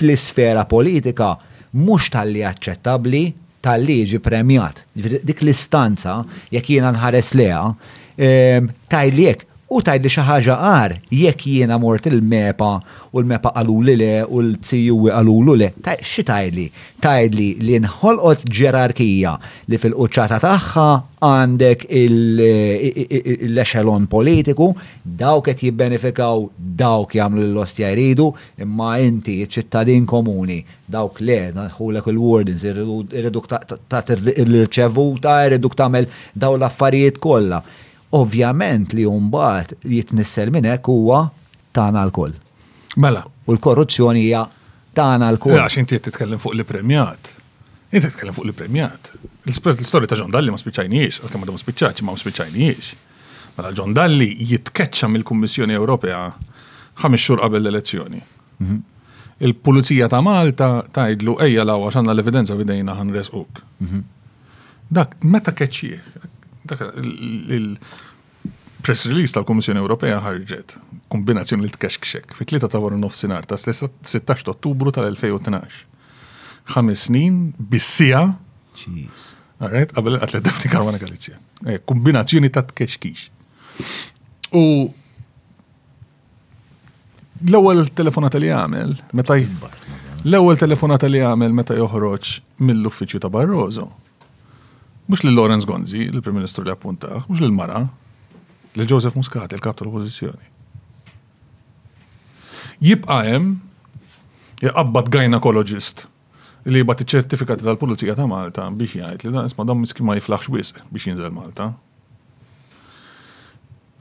fl-isfera 0.00 0.64
politika 0.70 1.32
mhux 1.78 2.08
tal-li 2.14 2.42
aċċettabbli 2.50 3.22
tal 3.60 3.84
ġi 3.84 4.18
premjat. 4.24 4.84
Dik 4.96 5.40
l-istanza, 5.44 6.20
jekk 6.52 6.68
jiena 6.76 6.90
nħares 6.96 7.32
leha, 7.36 7.64
ehm, 8.28 8.68
tajliek 8.92 9.48
u 9.70 9.78
tajdi 9.86 10.10
xi 10.10 10.22
ħaġa 10.26 10.54
għar 10.68 10.94
jekk 11.14 11.44
jiena 11.46 11.76
mort 11.78 12.08
il-mepa 12.10 12.68
u 13.14 13.20
l-mepa 13.22 13.52
għalulile 13.60 13.96
le 14.00 14.24
u 14.26 14.40
l-tsijuwi 14.42 15.10
qalulu 15.14 15.54
le, 15.60 15.66
xi 16.12 16.22
tajli? 16.26 16.64
Tajli 17.00 17.46
li 17.62 17.76
nħolqot 17.84 18.40
ġerarkija 18.58 19.34
li 19.70 19.76
fil-quċċata 19.78 20.38
tagħha 20.42 20.86
għandek 21.22 21.86
l-eċelon 22.00 24.06
politiku, 24.10 24.72
dawk 25.06 25.44
qed 25.52 25.60
jibbenefikaw 25.68 26.42
dawk 26.80 27.14
jagħmlu 27.20 27.44
l-ostja 27.52 27.90
jridu, 27.94 28.26
imma 28.66 28.96
inti 29.06 29.38
ċittadin 29.46 30.04
komuni, 30.10 30.64
dawk 30.90 31.20
le, 31.22 31.40
naħulek 31.54 32.06
il-wardens, 32.10 32.64
irriduk 32.72 33.46
ta' 33.54 34.02
irriċevuta, 34.34 35.46
irriduk 35.46 35.74
tagħmel 35.78 36.10
daw 36.34 36.58
l-affarijiet 36.58 37.22
kollha 37.22 37.62
Ovvjament 38.18 38.92
li 38.98 39.04
mbagħad 39.06 39.76
jitnissel 39.86 40.50
minn 40.50 40.66
hekk 40.66 40.90
huwa 40.90 41.24
tagħna 41.76 42.02
l 42.08 42.12
koll 42.14 42.34
Mela. 42.98 43.22
U 43.46 43.54
l-korruzzjoni 43.54 44.22
hija 44.24 44.40
tagħna 44.96 45.28
l 45.30 45.38
koll 45.38 45.54
mela, 45.54 45.68
Għax 45.68 45.78
inti 45.84 46.00
titkellem 46.06 46.42
fuq 46.42 46.56
li 46.58 46.64
premjat 46.66 47.36
Inti 47.90 48.06
titkellem 48.08 48.34
fuq 48.34 48.48
li 48.50 48.54
premjat 48.56 49.12
L-storja 49.46 50.10
ta' 50.10 50.18
Ġon 50.18 50.34
Dalli 50.34 50.50
ma 50.54 50.58
spiċċajniex, 50.58 51.20
għal 51.22 51.32
kemma 51.32 51.46
da' 51.46 51.54
ma 51.54 52.16
spiċċajniex. 52.18 52.90
Mela 53.56 53.72
John 53.74 53.94
Dalli 53.96 54.28
jitkeċċa 54.46 55.08
mill-Kummissjoni 55.10 55.74
Ewropea 55.74 56.20
ħamix 57.00 57.22
xhur 57.24 57.40
qabel 57.42 57.62
l-elezzjoni 57.62 58.20
mhm. 58.60 58.78
il-pulizija 59.48 60.10
ta' 60.12 60.20
Malta 60.22 61.06
idlu 61.14 61.38
ejja 61.46 61.62
la 61.66 61.78
għax 61.78 62.00
għanna 62.02 62.14
l-evidenza 62.14 62.58
bidejna 62.58 62.94
għan 62.98 63.14
resquk. 63.16 63.62
Mhm. 63.82 64.04
Dak, 64.90 65.16
meta 65.22 65.54
keċċieħ, 65.54 66.29
press 68.82 69.06
release 69.06 69.32
tal-Komissjoni 69.36 69.80
Ewropea 69.82 70.20
ħarġet 70.22 70.76
kombinazzjoni 71.12 71.66
li 71.66 71.72
t-kexkxek 71.74 72.36
fi 72.38 72.46
3 72.54 72.68
ta' 72.70 72.80
waru 72.82 72.98
nofsinhar 73.00 73.44
ta' 73.48 73.58
16 73.60 74.50
Ottubru 74.52 74.92
tal-2012. 74.94 75.80
Ħames 76.74 77.06
snin 77.08 77.40
bissija. 77.58 78.22
Għarret, 79.60 79.92
qabel 79.96 80.16
qatlet 80.22 80.46
Daphne 80.46 80.70
Karwana 80.72 80.98
Galizja. 81.02 81.36
Eh, 81.66 81.80
kombinazzjoni 81.84 82.50
ta' 82.54 82.62
tkexkix. 82.70 83.26
U 84.54 84.64
l-ewwel 87.40 87.86
telefonata 87.96 88.36
li 88.40 88.50
għamel 88.52 88.94
meta 89.16 89.36
l-ewwel 89.40 90.58
telefonata 90.60 91.08
li 91.08 91.22
għamel 91.24 91.54
meta 91.56 91.76
joħroġ 91.78 92.34
mill-uffiċċju 92.68 93.22
ta' 93.24 93.30
Barroso 93.32 93.86
mux 95.10 95.22
li 95.26 95.30
Lorenz 95.34 95.66
Gonzi, 95.66 95.98
il-Prim 96.06 96.34
Ministru 96.38 96.62
li 96.66 96.70
appunta, 96.74 97.24
mux 97.26 97.38
li 97.42 97.46
l-Mara, 97.48 97.82
li 98.78 98.84
Joseph 98.86 99.16
Muscat, 99.18 99.52
il-kap 99.56 99.76
tal-oppozizjoni. 99.80 100.46
għajem, 102.84 103.48
hemm 104.62 104.96
gajna 104.96 105.10
gynecologists 105.16 106.06
li 106.66 106.80
jibat 106.82 107.02
iċ-ċertifikati 107.02 107.66
tal-Pulizija 107.66 108.14
ta' 108.16 108.26
Malta 108.28 108.66
biex 108.76 108.94
jgħid 108.96 109.24
li 109.26 109.32
dan 109.36 109.48
isma' 109.48 109.66
dam 109.68 109.80
miski 109.82 110.04
ma 110.04 110.14
jiflaħx 110.16 110.52
wisq 110.54 110.80
biex 110.92 111.08
jinżel 111.10 111.32
Malta. 111.34 111.70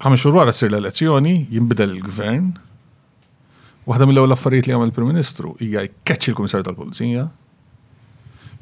Ħames 0.04 0.20
xhur 0.22 0.36
wara 0.38 0.54
sir 0.56 0.70
l-elezzjoni 0.70 1.34
jinbidel 1.52 1.96
il-gvern. 1.98 2.54
Waħda 3.88 4.08
mill 4.08 4.22
l 4.24 4.36
affarijiet 4.38 4.68
li 4.70 4.76
għamil 4.76 4.92
il-Prim 4.94 5.10
Ministru 5.12 5.54
hija 5.64 5.84
jkeċċ 5.88 6.34
il 6.34 6.40
komissar 6.40 6.64
tal-Pulizija 6.68 7.28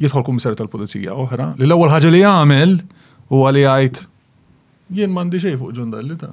jidħol 0.02 0.24
kummissar 0.26 0.56
tal-Pulizija 0.60 1.14
oħra 1.18 1.52
li 1.58 1.66
l-ewwel 1.66 1.94
ħaġa 1.94 2.12
li 2.14 2.20
jagħmel 2.22 2.76
huwa 3.34 3.54
li 3.56 3.64
jgħid 3.66 4.02
jien 4.98 5.14
m'għandi 5.14 5.40
xejn 5.44 5.58
fuq 5.62 5.74
ġundalli 5.80 6.18
ta. 6.22 6.30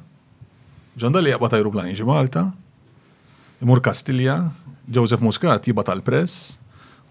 Ġondalli 1.01 1.33
jaqbad 1.33 1.57
ajruplan 1.59 1.89
jiġi 1.91 2.05
Malta, 2.07 2.45
imur 3.65 3.81
Kastilja, 3.83 4.37
Joseph 4.87 5.25
Muscat 5.27 5.67
jibgħat 5.67 5.89
tal-press 5.91 6.37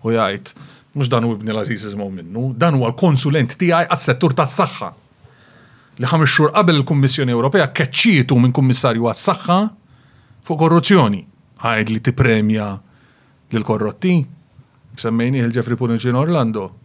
u 0.06 0.14
jgħid 0.14 0.54
mhux 0.94 1.10
dan 1.12 1.26
u 1.28 1.34
ibni 1.36 1.52
l-Aziz 1.52 1.88
iżmgħu 1.90 2.10
minnu, 2.20 2.44
dan 2.56 2.78
huwa 2.78 2.92
l-konsulent 2.92 3.56
tiegħi 3.60 3.90
għas-settur 3.90 4.36
tas-saħħa. 4.38 4.90
Li 6.00 6.08
ħames 6.10 6.30
xhur 6.30 6.54
qabel 6.56 6.78
il-Kummissjoni 6.80 7.34
Ewropea 7.36 7.66
keċċietu 7.80 8.38
minn 8.40 8.54
kummissarju 8.56 9.10
għas-saħħa 9.12 9.58
fuq 10.48 10.60
korruzzjoni. 10.64 11.24
Għajd 11.66 11.94
li 11.96 12.00
tippremja 12.06 12.68
lil 13.54 13.66
korrotti 13.68 14.16
semmejni 14.96 15.38
il-Jeffrey 15.40 15.76
Punicin 15.76 16.16
Orlando. 16.16 16.78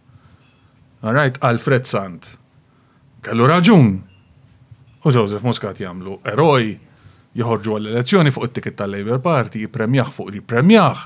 right, 1.01 1.37
Alfred 1.41 1.85
Sant. 1.85 2.37
Kellu 3.21 3.45
raġun. 3.45 3.89
U 5.03 5.11
Joseph 5.11 5.43
Muscat 5.45 5.79
jamlu 5.79 6.17
eroj 6.27 6.65
joħorġu 7.39 7.75
għall-elezzjoni 7.75 8.33
fuq 8.35 8.47
it-ticket 8.49 8.75
tal-Labor 8.79 9.21
Party, 9.23 9.61
jipremjaħ 9.63 10.09
fuq 10.11 10.31
li 10.33 10.41
premjaħ, 10.41 11.03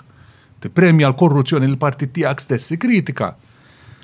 tipremja 0.63 1.09
l-korruzzjoni 1.09 1.67
l-partit 1.69 2.13
tiegħek 2.15 2.41
stessi 2.45 2.77
kritika. 2.80 3.34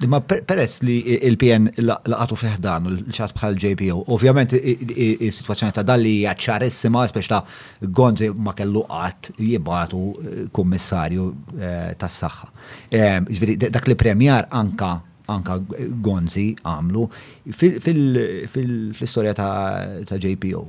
Ma 0.07 0.21
peress 0.23 0.79
li 0.87 0.93
il-PN 1.27 1.65
laqatu 1.83 2.37
fiħdan 2.39 2.85
l-ċat 2.87 3.33
bħal 3.35 3.57
JPO, 3.59 3.97
ovvjament 4.15 4.53
il-situazzjoni 4.55 5.75
ta' 5.75 5.83
dalli 5.83 6.13
ċarissima, 6.23 7.01
speċ 7.11 7.27
ta' 7.33 7.39
Gonzi 7.83 8.29
ma 8.31 8.53
kellu 8.55 8.85
qatt 8.87 9.33
jibbatu 9.43 9.99
eh, 10.05 10.37
kummissarju 10.55 11.25
eh, 11.57 11.89
tas 11.99 12.15
saħħa. 12.23 12.47
Ehm, 12.95 13.27
dak 13.67 13.89
li 13.91 13.97
premjar 13.99 14.47
anka 14.55 14.93
anka 15.29 15.59
Gonzi 15.99 16.47
għamlu 16.63 17.03
fil-istoria 17.51 19.35
ta' 19.35 20.21
JPO. 20.21 20.63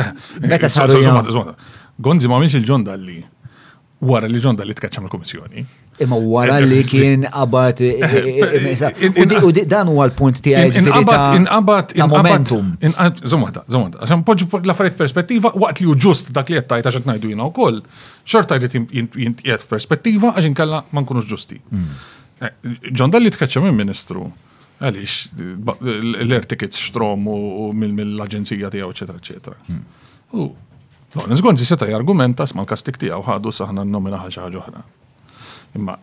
Eh, 0.00 0.10
Meta 0.46 0.72
saru. 0.72 1.04
Gonzi 2.00 2.32
ma' 2.32 2.40
minx 2.40 2.56
il-ġon 2.56 2.88
dalli, 2.88 3.20
wara 4.08 4.26
li 4.30 4.40
ġon 4.40 4.56
dalli 4.56 4.72
tkaċċa 4.78 5.12
komissjoni 5.12 5.68
imma 6.04 6.16
wara 6.16 6.58
li 6.64 6.80
kien 6.90 7.26
abat. 7.32 7.80
u 9.44 9.52
dan 9.66 9.88
huwa 9.92 10.06
l-punt 10.08 10.40
tiegħi 10.44 10.74
ġifieri 10.76 11.02
inqabad 11.04 11.94
ta' 11.94 12.08
momentum. 12.10 12.72
Zomata, 13.24 13.64
zomata. 13.72 14.00
għaxan 14.02 14.24
poġġu 14.26 14.62
la 14.66 14.72
affarijiet 14.74 14.98
perspettiva 15.00 15.52
waqt 15.64 15.80
li 15.82 15.88
hu 15.90 15.96
ġust 16.06 16.32
dak 16.36 16.48
li 16.52 16.60
qed 16.60 16.70
għaxan 16.80 17.12
għax 17.16 17.28
jina 17.32 17.44
u 17.46 17.50
wkoll, 17.52 17.82
xorta 18.26 18.58
jrid 18.60 18.78
jintqiegħed 18.94 19.66
f'perspettiva 19.66 20.32
għax 20.36 20.54
kalla 20.62 20.82
ma 20.90 21.00
nkunux 21.04 21.28
ġusti. 21.30 21.60
ġonda 22.40 23.18
mm. 23.18 23.20
eh, 23.20 23.26
li 23.26 23.30
tkaċċa 23.36 23.62
minn 23.66 23.76
Ministru 23.84 24.30
għalix, 24.80 25.26
l-ertikets 26.24 26.80
xtrom 26.80 27.26
u 27.28 27.66
mill-aġenzija 27.76 28.70
tiegħu 28.72 28.94
eċetera 28.94 29.20
eċetera. 29.20 29.58
Mm. 29.68 29.84
U, 30.40 30.46
no, 31.18 31.26
nizgonzi 31.28 31.66
seta' 31.68 31.88
jargumenta 31.90 32.46
smal 32.48 32.64
kastik 32.70 32.96
u 33.04 33.20
ħadu 33.28 33.52
saħna 33.52 33.84
n-nomina 33.84 34.22
ħaġa 34.24 34.46
ħaġa 34.48 34.84
Imma 35.74 35.96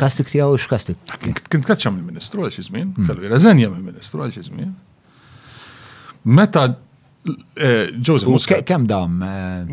Kastik 0.00 0.26
tijaw 0.32 0.56
x-kastik? 0.58 0.98
Ah, 1.06 1.18
Kint 1.48 1.62
tkaċċa 1.68 1.90
mill 1.94 2.06
ministru 2.10 2.42
għal 2.42 2.50
xizmin, 2.50 2.88
hmm. 2.96 3.06
kellu 3.06 3.22
jirazenja 3.28 3.68
mill 3.70 3.84
ministru 3.92 4.24
għal 4.24 4.32
xizmin. 4.34 4.72
Meta 6.34 6.64
eh, 6.66 7.94
Joseph 7.94 8.26
Muscat. 8.32 8.64
Kem 8.66 8.88
dam? 8.90 9.20
Eh, 9.22 9.70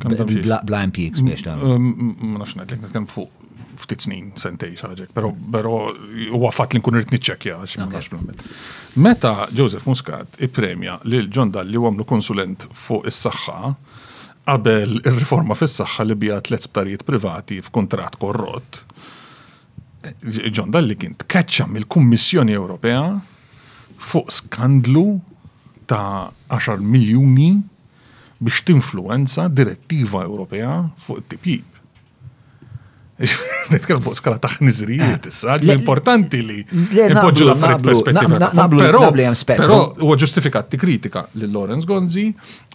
bla 0.00 0.80
MPX 0.88 1.20
biex 1.26 1.44
dam? 1.44 1.60
Ma 1.76 2.40
nafx 2.40 2.56
ngħid 2.56 2.72
lek 2.78 2.88
kemm 2.94 3.10
fuq 3.12 3.36
ftit 3.84 4.00
snin 4.04 4.30
sentej 4.40 4.72
xaġek, 4.80 5.12
pero 5.16 5.74
u 5.92 6.40
għafat 6.40 6.56
fatt 6.56 6.74
li 6.76 6.80
nkun 6.80 6.96
irid 7.00 7.12
niċċekkja 7.14 7.60
xi 7.68 7.82
ma 7.82 7.90
nafx 7.92 8.96
Meta 8.96 9.34
Joseph 9.56 9.84
Muscat 9.92 10.40
i-premja 10.44 10.96
li 11.04 11.20
l 11.20 11.28
Dalli 11.28 11.76
li 11.76 11.80
għamlu 11.84 12.08
konsulent 12.08 12.64
fuq 12.72 13.12
is 13.12 13.20
saxħa 13.28 13.74
qabel 14.50 14.96
ir-riforma 15.06 15.54
fis-saħħa 15.56 16.04
li 16.08 16.16
bija 16.18 16.40
tliet 16.44 16.64
sptarijiet 16.66 17.04
privati 17.06 17.60
f'kuntratt 17.62 18.16
korrott. 18.20 18.80
Eh, 20.02 20.48
John 20.50 20.72
dalli 20.74 20.96
kien 20.98 21.14
tkeċċa 21.22 21.68
mill-Kummissjoni 21.70 22.56
Ewropea 22.56 23.04
fuq 24.10 24.32
skandlu 24.32 25.04
ta' 25.86 26.30
10 26.50 26.82
miljuni 26.86 27.50
biex 28.40 28.64
tinfluenza 28.70 29.46
direttiva 29.52 30.24
Ewropea 30.26 30.74
fuq 31.06 31.22
it-tipjib. 31.22 31.69
Nitkellem 33.70 34.00
fuq 34.02 34.14
skala 34.16 34.38
ta' 34.40 34.48
ħniżrijiet, 34.54 35.26
l-importanti 35.52 36.40
li 36.46 36.54
nipoġġu 36.72 37.46
la 37.48 37.52
affarijiet 37.52 37.86
perspettiva. 37.90 38.66
Però 39.60 39.76
huwa 40.00 40.16
ġustifikat 40.22 40.76
kritika 40.80 41.26
lil 41.36 41.52
Lawrence 41.52 41.88
Gonzi 41.90 42.24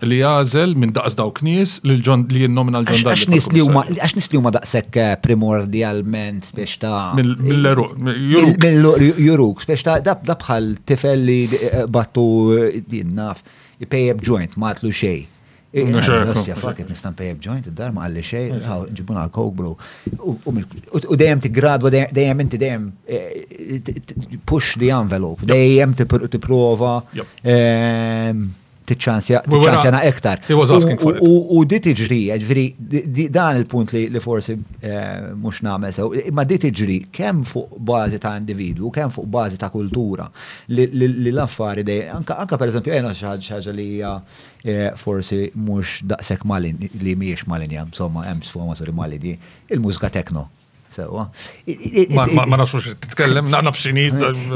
li 0.06 0.20
jażel 0.22 0.76
minn 0.78 0.94
daqs 0.94 1.18
dawk 1.18 1.42
nies 1.46 1.80
li 1.88 1.98
John 2.06 2.28
li 2.30 2.44
jinnomina 2.46 2.84
l 2.84 2.90
ġon 2.90 3.02
Dalli. 3.08 3.42
Għax 3.42 3.52
li 3.58 3.66
huma 3.66 3.86
għax 3.98 4.32
li 4.36 4.42
huma 4.42 4.54
daqshekk 4.54 5.02
eh, 5.02 5.14
primordjalment 5.26 6.52
biex 6.56 6.78
ta' 6.84 7.14
Juruk, 9.26 9.66
biex 9.66 9.88
ta' 9.88 9.98
da 10.06 10.14
bħal 10.22 10.76
tifel 10.90 11.26
li 11.32 11.42
eh, 11.58 11.86
battu 11.90 12.28
eh, 12.68 12.84
jinnaf, 12.94 13.42
pejjeb 13.90 14.22
joint, 14.24 14.56
matlu 14.62 14.94
xej. 14.96 15.24
Ostja, 15.76 16.56
faket 16.56 16.88
nistan 16.90 17.16
pay 17.18 17.34
joint 17.44 17.66
id-dar 17.68 17.92
ma 17.92 18.06
għalli 18.06 18.22
xej, 18.24 18.46
ġibuna 18.96 19.26
ah, 19.26 19.30
kok 19.34 19.50
blu. 19.60 19.74
U 19.76 21.18
dejjem 21.20 21.42
t-gradwa, 21.44 21.92
dejjem 21.92 22.44
inti 22.46 22.60
dejjem 22.62 22.88
eh, 23.04 23.42
eh, 23.60 24.38
push 24.48 24.78
the 24.82 24.92
envelope, 24.96 25.44
dejjem 25.50 25.98
t-prova 26.00 26.96
t 28.86 28.94
tiċċansjana 28.96 30.02
ektar. 30.06 30.42
U 30.46 31.64
di 31.66 31.94
ġri, 32.00 32.20
ġri 32.46 32.66
dan 33.34 33.58
il-punt 33.60 33.92
li 33.96 34.22
forsi 34.22 34.56
eh, 34.86 35.30
mux 35.34 35.62
namel 35.66 35.94
sew, 35.96 36.12
imma 36.26 36.46
di 36.46 36.58
t-ġri, 36.62 36.98
kemm 37.16 37.44
fuq 37.50 37.78
bażi 37.90 38.20
ta' 38.22 38.36
individu, 38.40 38.92
kemm 38.94 39.12
fuq 39.14 39.26
bażi 39.32 39.58
ta' 39.62 39.72
kultura 39.74 40.28
li 40.70 41.32
l-affari 41.32 41.84
dej, 41.88 42.08
anka 42.14 42.58
per 42.58 42.70
esempio, 42.70 42.94
jena 42.94 43.14
xaġa 43.18 43.74
li 43.76 43.88
eh, 44.02 44.92
forsi 45.02 45.48
mux 45.56 46.04
daqsek 46.04 46.46
malin, 46.46 46.78
li 47.02 47.16
miex 47.16 47.48
malin 47.50 47.74
jam, 47.74 47.94
somma, 47.96 48.28
hemm 48.30 48.44
sfumaturi 48.46 48.94
malin, 48.94 49.40
il-mużika 49.72 50.12
tekno. 50.20 50.50
Sewa. 50.96 51.26
Ma 52.46 52.58
nafx 52.58 52.86
t-tkellem, 53.04 53.50
na 53.52 53.62
nafx 53.66 53.92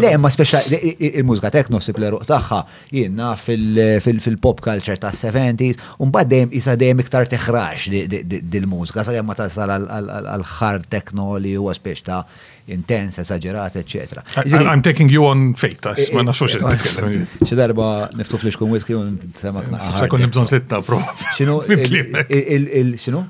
Le, 0.04 0.12
ma 0.22 0.32
speċa 0.32 0.62
il-mużika 0.72 1.52
tekno 1.54 1.82
si 1.84 1.94
l 1.94 2.20
taħħa, 2.30 2.60
jenna 2.96 3.32
fil-pop 3.38 4.62
culture 4.64 4.98
ta' 5.02 5.14
70s, 5.16 5.80
un 6.04 6.12
bad 6.14 6.30
dejjem 6.32 6.54
isa 6.60 6.76
dejjem 6.80 7.04
iktar 7.04 7.28
teħraċ 7.34 7.90
dil-mużika, 8.28 9.06
sa' 9.08 9.24
ma 9.26 9.36
tasal 9.40 9.76
għal-ħar 9.80 10.84
tekno 10.94 11.34
li 11.42 11.56
huwa 11.58 11.74
speċ 11.78 12.04
ta' 12.08 12.22
intens, 12.70 13.18
esagerat, 13.24 13.80
etc. 13.82 14.22
I'm 14.46 14.84
taking 14.86 15.10
you 15.12 15.26
on 15.26 15.56
fate, 15.60 15.82
għax 15.84 16.14
ma 16.14 16.24
nafx 16.28 16.54
xie 16.54 16.62
t-tkellem. 16.64 17.44
Xi 17.44 17.58
darba 17.60 17.90
niftu 18.18 18.40
fliexkun 18.42 18.72
whisky 18.74 18.96
un 18.98 19.18
semak 19.38 19.68
ħar. 19.74 19.92
Xa 19.98 20.12
kun 20.12 20.24
nibżon 20.28 20.48
sitta, 20.50 20.84
pro. 20.86 21.02
xinu 21.36 23.28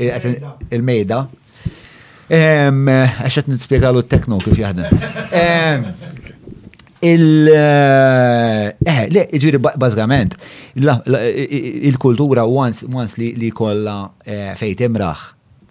Il-mejda. 0.00 1.26
Għaxet 2.30 3.48
nitspiegħalu 3.50 4.04
t-tekno 4.06 4.38
kif 4.38 4.56
jaħdem. 4.56 5.90
Il- 7.02 7.48
eh, 7.48 8.74
eh, 8.86 9.08
le, 9.08 9.22
ġiri 9.32 9.58
bazgament, 9.78 10.34
il-kultura 10.76 12.44
once 12.46 12.86
li 13.18 13.50
kolla 13.50 14.10
eh, 14.24 14.52
fejt 14.54 14.80
imraħ, 14.84 15.20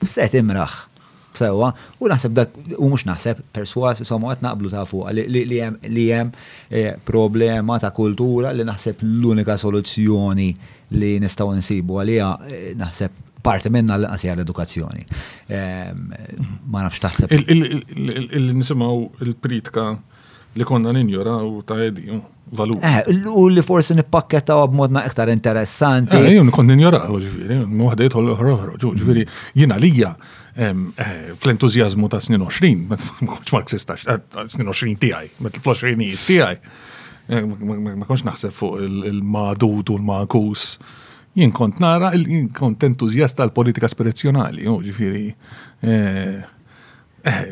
set 0.05 0.33
imraħ 0.39 0.75
sewa, 1.39 1.69
u 2.01 2.09
naħseb 2.11 2.33
dak, 2.35 2.49
u 2.79 2.89
mux 2.89 3.05
naħseb, 3.07 3.37
perswas, 3.55 4.01
somu 4.09 4.27
għat 4.33 4.41
naqblu 4.43 4.69
ta' 4.73 4.83
fuq, 4.89 5.13
li 5.13 6.03
jem 6.09 6.33
eh, 6.71 6.97
problema 7.05 7.77
ta' 7.79 7.93
kultura 7.95 8.51
li 8.51 8.65
naħseb 8.67 9.05
l-unika 9.05 9.55
soluzzjoni 9.57 10.49
li 10.99 11.13
nistaw 11.21 11.53
nsibu 11.61 12.01
għalija 12.01 12.33
naħseb 12.81 13.28
parti 13.41 13.69
minna 13.69 13.97
l-qasija 13.97 14.33
l-edukazzjoni. 14.37 15.05
Ehm, 15.55 16.09
ma 16.71 16.83
nafx 16.85 17.01
taħseb. 17.03 17.33
Il-nisimaw 17.49 19.05
il-pritka 19.25 19.87
li 20.59 20.65
konna 20.65 20.91
ninjora 20.95 21.37
u 21.45 21.61
ta' 21.67 21.77
edi, 21.87 22.09
valu. 22.57 22.79
Eh, 22.83 23.03
u 23.29 23.45
li 23.53 23.61
forsi 23.63 23.95
nipakketta 23.95 24.57
u 24.63 24.67
b'modna 24.73 25.05
iktar 25.07 25.29
interessanti. 25.31 26.17
Eh, 26.17 26.35
jun 26.37 26.49
nikon 26.49 26.67
ninjora 26.69 27.03
u 27.13 27.19
ġviri, 27.23 27.59
muħdejt 27.81 28.17
u 28.17 28.23
l-ħroħroġ, 28.25 28.87
ġviri, 29.03 29.25
jina 29.61 29.77
lija 29.79 30.13
ehm, 30.55 30.85
eh, 30.97 31.17
fl-entuzjazmu 31.39 32.09
ta' 32.11 32.19
snin 32.21 32.41
20, 32.43 32.87
mux 33.21 33.51
marxista, 33.55 33.93
eh, 34.03 34.23
snin 34.47 34.67
20 34.71 34.97
tijaj, 34.99 35.33
t-flo 35.59 35.73
20 35.85 36.25
tijaj. 36.27 36.59
Ma 37.29 38.07
konx 38.09 38.23
naħseb 38.25 38.49
fuq 38.57 38.79
il-madud 38.81 39.89
u 39.93 39.93
l-makus. 39.93 39.93
il 39.93 39.93
madut 39.93 39.93
u 39.93 39.97
l 40.01 40.03
makus 40.07 40.63
jien 41.37 41.51
kont 41.55 41.79
nara, 41.81 42.11
jien 42.17 42.47
kont 42.53 42.83
entuzjasta 42.87 43.45
għal-politika 43.45 43.89
spirazzjonali, 43.91 44.65
u 44.69 44.77
ġifiri, 44.83 45.25
eh, 45.85 46.41
eh, 47.29 47.45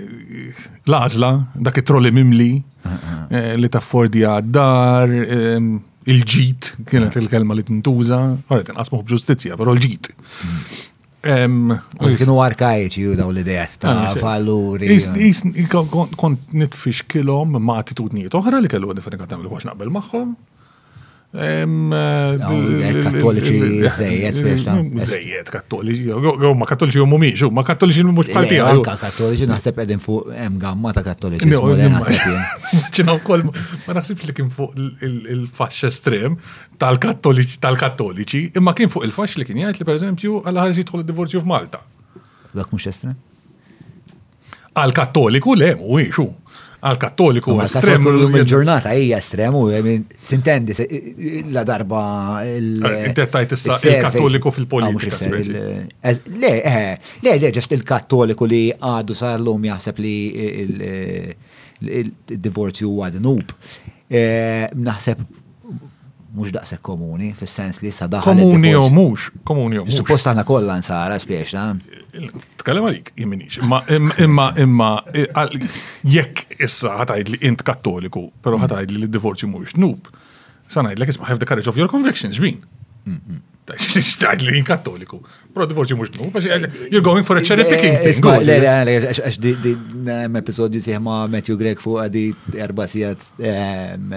l-għazla, 0.88 1.32
dak 1.68 1.78
it-trolli 1.82 2.12
mimli, 2.12 2.52
eh, 3.32 3.54
li 3.58 3.70
taffordi 3.70 4.24
għad-dar, 4.26 5.10
il-ġit, 6.08 6.74
kienet 6.90 7.16
il-kelma 7.22 7.54
li 7.58 7.64
tintuża, 7.68 8.22
għarret, 8.50 8.74
nqasmuħ 8.74 9.04
b'ġustizja, 9.06 9.58
pero 9.60 9.74
l-ġit. 9.78 10.12
Kienu 11.28 12.38
arkajċi 12.40 13.02
ju 13.04 13.16
daw 13.20 13.28
l-idejat 13.34 13.74
ta' 13.82 13.90
ah, 14.14 14.14
valuri. 14.16 14.88
Kont 16.16 16.54
nitfix 16.54 17.04
kilom 17.12 17.58
ma' 17.60 17.80
attitudnijiet 17.82 18.32
oħra 18.38 18.62
li 18.62 18.70
kellu 18.72 18.88
għadifen 18.94 19.26
għamlu 19.26 19.44
li 19.50 19.52
għax 19.52 19.66
naqbel 19.68 19.92
maħħom, 19.92 20.30
Kattoliċi 21.38 23.60
zejjed 23.98 24.40
biex 24.42 24.64
ta' 24.66 24.78
Zejjed 25.12 25.48
kattoliċi, 25.54 26.04
ma 26.58 26.66
kattoliċi 26.66 26.98
jom 26.98 27.10
mumiċ, 27.14 27.42
ma 27.54 27.62
kattoliċi 27.68 28.04
mux 28.10 28.28
partija. 28.34 28.70
Anka 28.74 28.94
kattoliċi 29.02 29.46
naħseb 29.52 29.78
edin 29.86 30.02
fuq 30.02 30.24
em 30.34 30.54
gamma 30.62 30.94
ta' 30.98 31.04
kattoliċi. 31.06 31.48
ċina 32.90 33.18
wkoll 33.20 33.42
ma 33.50 33.92
naħsibx 34.00 34.22
li 34.26 34.34
kien 34.40 34.50
fuq 34.50 34.72
il-faxx 35.06 35.84
estrem 35.92 36.34
tal-kattoliċi, 36.82 38.42
imma 38.58 38.72
kien 38.74 38.90
fuq 38.90 39.04
il-faxx 39.06 39.38
li 39.38 39.46
kien 39.52 39.58
jgħid 39.68 39.78
li 39.82 39.86
per 39.92 39.96
eżempju 40.00 40.32
għal 40.44 40.60
ħarġi 40.64 40.82
tħol 40.90 41.00
id-divorzju 41.06 41.40
f'Malta. 41.46 41.80
Dak 42.58 42.68
mux 42.74 42.84
estrem? 42.90 43.14
Għal 44.78 44.92
kattoliku 44.94 45.52
le, 45.58 45.70
mhuwiex 45.78 46.18
għal-kattoliku 46.78 47.56
estrem. 47.64 48.04
Il-ġurnata 48.34 48.92
hija 48.98 49.18
estremu, 49.22 49.64
sintendi 50.26 50.74
la 51.54 51.64
darba 51.66 52.04
il-dettajt 52.52 53.52
eh, 53.56 53.60
issa 53.60 53.80
il-kattoliku 53.94 54.52
fil-politika. 54.54 55.16
Ah, 55.16 55.24
eh, 56.12 56.22
le, 56.36 56.52
le, 56.70 56.98
le, 57.26 57.38
ġest 57.58 57.74
il-kattoliku 57.78 58.46
li 58.52 58.64
għadu 58.78 59.14
l 59.18 59.40
lum 59.48 59.64
jaħseb 59.72 59.98
li 60.06 60.16
il-divorzju 60.38 62.90
għad 63.08 63.16
nub. 63.26 63.48
Eh, 64.08 64.70
naħseb 64.72 65.20
mux 66.38 66.52
daqse 66.54 66.78
komuni, 66.82 67.32
fis 67.40 67.54
sens 67.58 67.80
li 67.82 67.90
sadaħ. 67.94 68.24
Komuni 68.26 68.74
u 68.78 68.88
mux, 68.94 69.30
komuni 69.48 69.80
u 69.82 69.86
mux. 69.88 69.98
Suppost 69.98 70.30
għana 70.30 70.44
kolla 70.48 70.76
nsara, 70.82 71.18
spiexna. 71.22 71.66
Tkallem 72.62 72.88
għalik, 72.92 73.12
jimminix. 73.18 73.60
Imma, 73.66 74.50
imma, 74.62 74.92
jekk 76.14 76.58
issa 76.68 76.94
ħatajd 77.02 77.34
li 77.36 77.42
int 77.50 77.66
kattoliku, 77.68 78.28
pero 78.44 78.62
ħatajd 78.62 78.94
li 78.96 79.04
l-divorċi 79.06 79.50
mux 79.52 79.76
nub, 79.82 80.10
sanajd 80.74 81.02
l-ek 81.02 81.16
isma, 81.16 81.28
have 81.32 81.42
the 81.44 81.50
courage 81.50 81.70
of 81.74 81.80
your 81.82 81.90
convictions, 81.96 82.40
bin. 82.44 82.62
Xtajd 83.76 84.42
li 84.48 84.62
kattoliku. 84.64 85.20
Pro 85.54 85.68
mux 85.68 85.90
you're 86.92 87.02
going 87.02 87.24
for 87.24 87.36
a 87.38 87.42
cherry 87.44 87.64
eh, 87.66 87.70
picking 87.70 87.98
thing. 87.98 88.24
Le, 88.46 88.60
le, 88.60 88.84
le, 88.86 88.96
għax 89.14 89.40
di 89.40 90.28
episodju 90.38 90.80
siħma 90.86 91.16
Matthew 91.34 91.58
fuq 91.82 92.00
għadi 92.02 93.08
ehm, 93.44 94.14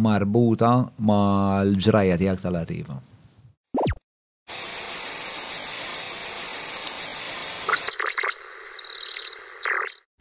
marbuta 0.00 0.72
ma 1.04 1.20
l-ġrajja 1.68 2.16
tijak 2.20 2.40
tal-arriva. 2.44 2.96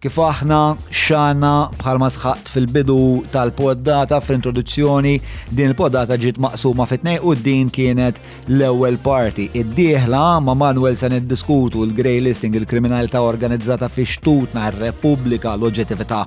Kif 0.02 0.16
aħna 0.18 0.58
xana 0.90 1.50
bħalma 1.78 2.08
sħaqt 2.10 2.48
fil-bidu 2.56 2.94
tal-poddata 3.30 4.18
fil-introduzzjoni 4.26 5.12
din 5.54 5.70
il-poddata 5.70 6.16
ġiet 6.18 6.40
maqsuma 6.42 6.88
fitnej 6.90 7.20
u 7.22 7.36
din 7.38 7.68
kienet 7.70 8.18
l-ewwel 8.50 8.98
parti. 9.06 9.46
Id-dieħla 9.54 10.24
ma' 10.42 10.56
Manuel 10.58 10.98
se 10.98 11.10
niddiskutu 11.14 11.84
l-grey 11.86 12.18
listing 12.26 12.58
il-kriminalità 12.58 13.22
organizzata 13.22 13.92
fi 13.94 14.08
xtutna 14.10 14.72
r-Repubblika 14.72 15.54
l-oġġettività 15.54 16.24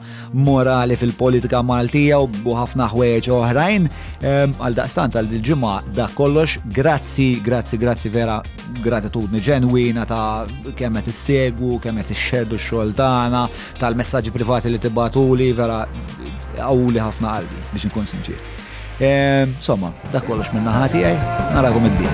morali 0.47 0.95
fil-politika 0.95 1.65
Maltija 1.67 2.23
u 2.23 2.55
ħafna 2.55 2.87
ħwejġ 2.95 3.31
oħrajn. 3.41 3.91
Ehm, 4.23 4.55
għal 4.55 4.79
daqstant 4.85 5.19
għal 5.19 5.35
il-ġimgħa 5.41 5.75
da 5.99 6.07
kollox 6.15 6.61
grazzi, 6.79 7.41
grazzi, 7.43 7.83
grazzi 7.83 8.09
vera 8.21 8.39
gratitudni 8.87 9.43
ġenwina 9.45 10.07
ta' 10.07 10.47
kemm 10.79 11.03
qed 11.03 11.13
segu 11.15 11.81
kemm 11.83 12.05
qed 12.07 12.15
ixxerdu 12.15 12.55
x-xogħol 12.55 12.95
tagħna 13.03 13.45
tal-messagġi 13.81 14.33
privati 14.35 14.69
li 14.73 14.79
tibbatu 14.81 15.25
li 15.39 15.53
vera 15.57 15.79
għawli 16.61 17.01
ħafna 17.03 17.29
qalbi 17.37 17.59
biex 17.73 17.85
nkun 17.91 18.07
sinċir. 18.13 18.39
Ehm, 19.01 19.47
insomma, 19.59 19.89
dak 20.13 20.25
kollox 20.29 20.49
minna 20.55 20.73
ħati 20.85 20.99
għaj, 21.03 21.17
eh? 21.17 21.25
narakom 21.59 21.85
id-dija. 21.91 22.13